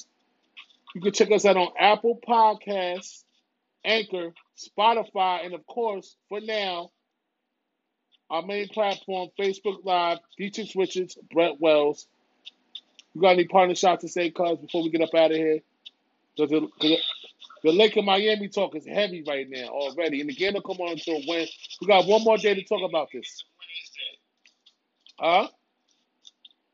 You 0.95 1.03
can 1.03 1.13
check 1.13 1.31
us 1.33 1.45
out 1.47 1.57
on 1.57 1.69
Apple 1.79 2.21
Podcasts, 2.29 3.25
Anchor, 3.85 4.33
Spotify, 4.59 5.45
and 5.47 5.55
of 5.55 5.67
course, 5.67 6.17
for 6.29 6.41
now, 6.41 6.91
our 8.31 8.43
main 8.43 8.69
platform, 8.69 9.31
Facebook 9.41 9.85
Live, 9.85 10.19
Dietrich 10.39 10.73
Richards, 10.77 11.19
Brett 11.33 11.61
Wells. 11.61 12.07
You 13.15 13.23
got 13.23 13.31
any 13.33 13.47
partner 13.47 13.75
shots 13.77 14.03
to 14.03 14.09
say, 14.09 14.31
cuz, 14.31 14.59
before 14.61 14.83
we 14.85 14.91
get 14.91 15.03
up 15.03 15.15
out 15.17 15.33
of 15.33 15.37
here? 15.39 15.61
Because 16.37 16.51
the, 16.51 16.61
'cause 16.61 16.71
the, 16.83 16.99
the 17.65 17.73
Lake 17.73 17.97
of 17.97 18.05
Miami 18.05 18.49
talk 18.49 18.77
is 18.77 18.87
heavy 18.87 19.25
right 19.29 19.49
now 19.51 19.69
already, 19.69 20.21
and 20.21 20.31
the 20.31 20.35
game 20.35 20.55
will 20.55 20.63
come 20.63 20.79
on 20.81 20.93
until 20.93 21.21
when? 21.27 21.47
We 21.81 21.87
got 21.89 22.07
one 22.07 22.25
more 22.25 22.39
day 22.39 22.55
to 22.55 22.65
talk 22.65 22.83
about 22.89 23.09
this. 23.13 23.45
Huh? 25.21 25.49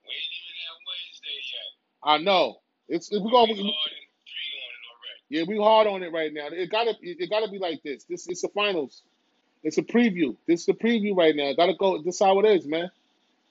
We 0.04 0.12
ain't 0.12 0.34
even 0.40 0.56
at 0.68 0.78
Wednesday 0.88 1.38
yet. 1.54 1.70
I 2.04 2.18
know. 2.18 2.56
It's, 2.88 3.12
it's 3.12 3.20
we're 3.20 3.26
We 3.26 3.30
going. 3.32 3.48
hard 3.74 3.92
and 3.94 4.10
three 4.28 4.50
on 4.60 4.72
it 4.76 4.86
already. 4.92 5.13
Yeah, 5.30 5.44
we 5.48 5.58
hard 5.58 5.86
on 5.86 6.02
it 6.02 6.12
right 6.12 6.32
now. 6.32 6.48
It 6.50 6.70
gotta 6.70 6.90
it, 7.02 7.18
it 7.20 7.30
gotta 7.30 7.50
be 7.50 7.58
like 7.58 7.82
this. 7.82 8.04
This 8.04 8.28
it's 8.28 8.42
the 8.42 8.48
finals. 8.48 9.02
It's 9.64 9.78
a 9.78 9.82
preview. 9.82 10.36
This 10.48 10.60
is 10.60 10.66
the 10.66 10.74
preview 10.74 11.16
right 11.16 11.34
now. 11.36 11.52
Gotta 11.54 11.74
go. 11.74 12.02
This 12.02 12.20
how 12.20 12.38
it 12.40 12.46
is, 12.46 12.66
man. 12.66 12.90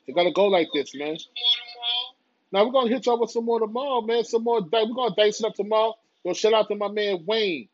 It 0.08 0.16
gotta 0.16 0.32
go 0.32 0.48
like 0.48 0.70
this, 0.74 0.96
man. 0.96 1.18
Some 1.20 1.32
more 1.36 1.58
tomorrow. 1.74 2.16
Now 2.52 2.66
we're 2.66 2.72
gonna 2.74 2.90
hit 2.96 3.06
y'all 3.06 3.20
with 3.20 3.32
some 3.32 3.46
more 3.46 3.60
tomorrow, 3.60 4.02
man. 4.02 4.24
Some 4.26 4.44
more. 4.44 4.62
di- 4.62 4.84
We're 4.84 4.96
gonna 4.96 5.16
dice 5.18 5.40
it 5.42 5.46
up 5.48 5.56
tomorrow. 5.56 5.96
Yo, 6.24 6.34
shout 6.34 6.54
out 6.54 6.68
to 6.70 6.76
my 6.76 6.90
man 6.90 7.24
Wayne. 7.28 7.70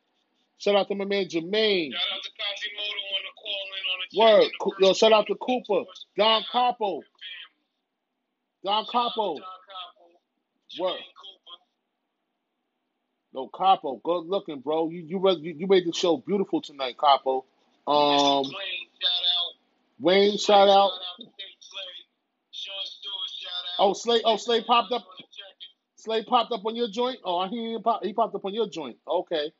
Shout 0.60 0.76
out 0.76 0.88
to 0.90 0.96
my 0.96 1.06
man 1.06 1.26
Jermaine. 1.26 1.92
Shout 1.94 2.02
out 2.16 2.24
to 2.24 2.32
Quasimodo 2.38 3.02
on 3.16 3.24
the 3.26 3.34
call 3.42 3.68
in 3.78 4.32
on 4.32 4.40
the 4.40 4.44
Word. 4.44 4.52
Co- 4.62 4.74
Yo, 4.80 4.94
shout 4.94 5.14
out 5.14 5.28
to. 5.28 5.36
Cooper, 5.36 5.84
Don 6.18 6.44
Capo, 6.52 7.02
Don 8.64 8.86
Capo. 8.92 9.36
Don 9.36 9.42
Capo. 9.42 10.10
Word. 10.80 11.00
No 13.40 13.48
Capo, 13.48 14.02
good 14.04 14.26
looking, 14.26 14.60
bro. 14.60 14.90
You 14.90 15.00
you 15.00 15.30
you, 15.40 15.56
you 15.60 15.68
made 15.68 15.86
the 15.86 15.94
show 15.94 16.18
beautiful 16.18 16.62
tonight, 16.62 16.98
Capo. 16.98 17.46
Um. 17.88 18.44
Blaine, 18.44 18.90
shout 19.00 19.24
out. 19.32 19.54
Wayne, 20.02 20.38
shout 20.38 20.68
out. 20.68 20.92
Shout 20.92 21.24
out 21.24 21.54
Slade. 21.62 21.96
Shout 22.52 23.52
out. 23.54 23.80
Oh, 23.80 23.94
Slay, 23.94 24.22
oh 24.26 24.36
Slay 24.36 24.62
popped 24.62 24.92
up. 24.92 25.06
Slade 25.96 26.28
popped 26.28 26.52
up 26.52 26.66
on 26.66 26.76
your 26.76 26.90
joint? 26.90 27.20
Oh, 27.24 27.48
he 27.48 27.78
pop, 27.82 28.04
he 28.04 28.12
popped 28.12 28.36
up 28.36 28.44
on 28.44 28.54
your 28.54 28.68
joint. 28.68 28.98
Okay. 29.08 29.54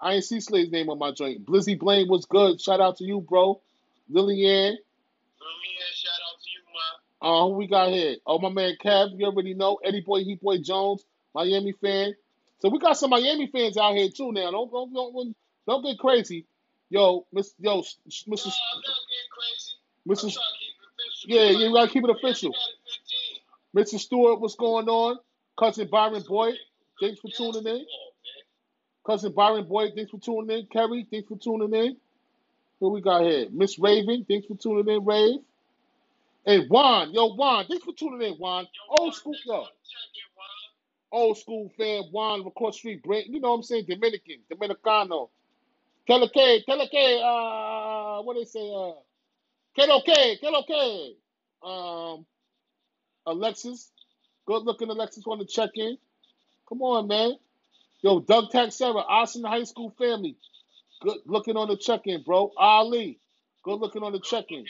I 0.00 0.14
ain't 0.14 0.24
see 0.24 0.40
Slade's 0.40 0.72
name 0.72 0.88
on 0.88 0.98
my 0.98 1.12
joint. 1.12 1.44
Blizzy 1.44 1.78
Blaine 1.78 2.08
was 2.08 2.24
good. 2.24 2.62
Shout 2.62 2.80
out 2.80 2.96
to 2.96 3.04
you, 3.04 3.20
bro. 3.20 3.60
Lillian. 4.08 4.72
Lillian, 4.72 5.92
shout 5.92 6.12
out 6.12 6.40
to 6.40 6.48
you, 6.48 6.62
man. 6.72 7.30
Uh, 7.30 7.46
who 7.46 7.56
we 7.56 7.66
got 7.66 7.90
here? 7.90 8.16
Oh, 8.26 8.38
my 8.38 8.48
man 8.48 8.72
Kev. 8.82 9.18
You 9.18 9.26
already 9.26 9.52
know. 9.52 9.78
Eddie 9.84 10.00
Boy, 10.00 10.24
Heat 10.24 10.40
Boy 10.40 10.56
Jones, 10.58 11.04
Miami 11.34 11.72
fan. 11.72 12.14
So 12.62 12.68
we 12.68 12.78
got 12.78 12.96
some 12.96 13.10
Miami 13.10 13.48
fans 13.48 13.76
out 13.76 13.96
here 13.96 14.08
too 14.08 14.30
now. 14.30 14.52
Don't 14.52 14.70
don't 14.70 14.92
don't, 14.94 15.36
don't 15.66 15.82
get 15.84 15.98
crazy. 15.98 16.46
Yo, 16.90 17.26
Miss 17.32 17.54
Yo, 17.58 17.74
No, 17.74 17.80
Mr. 17.82 17.90
I'm 18.06 18.30
not 18.30 18.38
getting 19.10 19.30
crazy. 19.34 19.72
I'm 20.06 20.14
to 20.14 20.22
keep 20.22 20.76
it 20.78 20.86
official. 20.94 21.26
Yeah, 21.26 21.42
yeah, 21.42 21.66
you 21.66 21.74
gotta 21.74 21.90
keep 21.90 22.04
it 22.04 22.10
official. 22.10 22.50
got 22.52 22.58
a 22.60 22.78
good 22.86 23.90
team. 23.90 23.98
Mr. 23.98 24.00
Stewart, 24.00 24.40
what's 24.40 24.54
going 24.54 24.88
on? 24.88 25.18
Cousin 25.58 25.88
Byron 25.90 26.22
Boyd, 26.28 26.54
thanks 27.00 27.20
for 27.20 27.30
tuning 27.36 27.66
in. 27.66 27.84
Cousin 29.04 29.32
Byron 29.32 29.66
Boyd, 29.66 29.92
thanks 29.96 30.12
for 30.12 30.20
tuning 30.20 30.56
in. 30.56 30.66
Kerry, 30.66 31.04
thanks 31.10 31.26
for 31.28 31.38
tuning 31.38 31.74
in. 31.74 31.96
Who 32.78 32.90
we 32.90 33.00
got 33.00 33.22
here? 33.22 33.48
Miss 33.50 33.76
Raven, 33.78 34.24
thanks 34.28 34.46
for 34.46 34.56
tuning 34.56 34.88
in, 34.88 35.04
Rave. 35.04 35.40
And 36.46 36.70
Juan, 36.70 37.12
yo, 37.12 37.34
Juan, 37.34 37.66
thanks 37.66 37.84
for 37.84 37.94
tuning 37.94 38.22
in, 38.22 38.34
Juan. 38.34 38.64
Yo, 38.64 38.80
Old 38.90 39.00
Juan, 39.00 39.12
school, 39.14 39.34
yo, 39.46 39.54
for 39.54 39.64
the 39.64 39.88
check-in, 39.88 40.28
Juan. 40.36 40.46
Old 41.12 41.38
school 41.38 41.70
fan, 41.78 42.04
Juan, 42.12 42.44
Record 42.44 42.74
Street, 42.74 43.02
Brent. 43.04 43.28
You 43.28 43.40
know 43.40 43.50
what 43.50 43.56
I'm 43.58 43.62
saying? 43.64 43.86
Dominican, 43.88 44.38
Dominicano. 44.52 45.30
Teleke, 46.08 46.64
Teleke, 46.68 47.20
uh, 47.22 48.22
what 48.22 48.36
they 48.36 48.44
say? 48.44 48.60
Uh, 48.60 48.94
Keloke, 49.78 50.40
Keloke. 50.42 51.12
Um, 51.64 52.26
Alexis, 53.26 53.90
good 54.46 54.64
looking 54.64 54.90
Alexis 54.90 55.26
want 55.26 55.40
to 55.40 55.46
check 55.46 55.70
in. 55.76 55.96
Come 56.68 56.82
on, 56.82 57.08
man. 57.08 57.34
Yo, 58.02 58.20
Doug 58.20 58.50
Taxera, 58.52 59.04
Austin 59.08 59.44
High 59.44 59.64
School 59.64 59.94
family. 59.98 60.36
Good 61.02 61.18
looking 61.26 61.56
on 61.56 61.68
the 61.68 61.76
check 61.76 62.02
in, 62.06 62.22
bro. 62.22 62.52
Ali, 62.56 63.20
good 63.64 63.80
looking 63.80 64.02
on 64.02 64.12
the 64.12 64.20
check 64.20 64.46
in. 64.50 64.64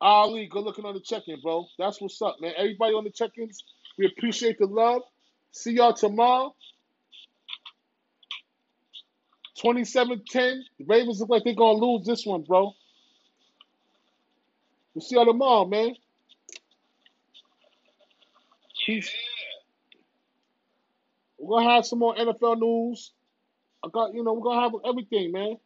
Ali, 0.00 0.46
good 0.46 0.64
looking 0.64 0.84
on 0.86 0.94
the 0.94 1.00
check 1.00 1.24
in, 1.28 1.40
bro. 1.42 1.66
That's 1.78 2.00
what's 2.00 2.22
up, 2.22 2.36
man. 2.40 2.52
Everybody 2.56 2.94
on 2.94 3.04
the 3.04 3.10
check 3.10 3.32
ins, 3.38 3.64
we 3.98 4.06
appreciate 4.06 4.58
the 4.58 4.66
love. 4.66 5.02
See 5.52 5.72
y'all 5.72 5.94
tomorrow. 5.94 6.54
27 9.60 10.22
10. 10.28 10.64
The 10.78 10.84
Ravens 10.86 11.20
look 11.20 11.28
like 11.28 11.44
they're 11.44 11.54
to 11.54 11.64
lose 11.72 12.04
this 12.06 12.26
one, 12.26 12.42
bro. 12.42 12.72
We'll 14.94 15.02
see 15.02 15.14
y'all 15.14 15.26
tomorrow, 15.26 15.64
man. 15.66 15.94
Peace. 18.84 19.10
We're 21.38 21.58
gonna 21.60 21.74
have 21.74 21.86
some 21.86 22.00
more 22.00 22.14
NFL 22.14 22.60
news. 22.60 23.12
I 23.84 23.88
got, 23.92 24.14
you 24.14 24.22
know, 24.24 24.32
we're 24.32 24.42
gonna 24.42 24.60
have 24.60 24.72
everything, 24.84 25.32
man. 25.32 25.56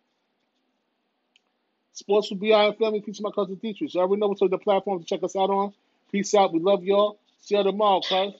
Sports 1.92 2.30
will 2.30 2.38
be 2.38 2.52
our 2.52 2.74
family. 2.74 3.00
Peace 3.00 3.20
my 3.20 3.30
cousin 3.30 3.54
Dietrich. 3.56 3.94
You 3.94 4.00
already 4.00 4.20
know 4.20 4.28
what's 4.28 4.42
on 4.42 4.50
the 4.50 4.58
platform 4.58 5.00
to 5.00 5.06
check 5.06 5.22
us 5.22 5.34
out 5.34 5.48
on. 5.48 5.72
Peace 6.12 6.34
out. 6.34 6.52
We 6.52 6.60
love 6.60 6.84
y'all. 6.84 7.18
See 7.40 7.54
y'all 7.56 7.64
tomorrow, 7.64 8.00
cuz. 8.02 8.34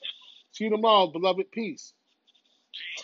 See 0.52 0.64
you 0.64 0.70
tomorrow, 0.70 1.08
beloved. 1.08 1.50
Peace. 1.52 1.94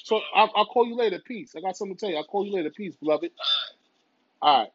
So. 0.04 0.20
I'll, 0.34 0.50
I'll 0.56 0.66
call 0.66 0.86
you 0.86 0.96
later. 0.96 1.20
Peace. 1.26 1.54
I 1.56 1.60
got 1.60 1.76
something 1.76 1.96
to 1.96 2.00
tell 2.00 2.10
you. 2.10 2.16
I'll 2.18 2.24
call 2.24 2.46
you 2.46 2.54
later. 2.54 2.70
Peace, 2.70 2.96
beloved. 2.96 3.30
All 4.42 4.60
right. 4.60 4.70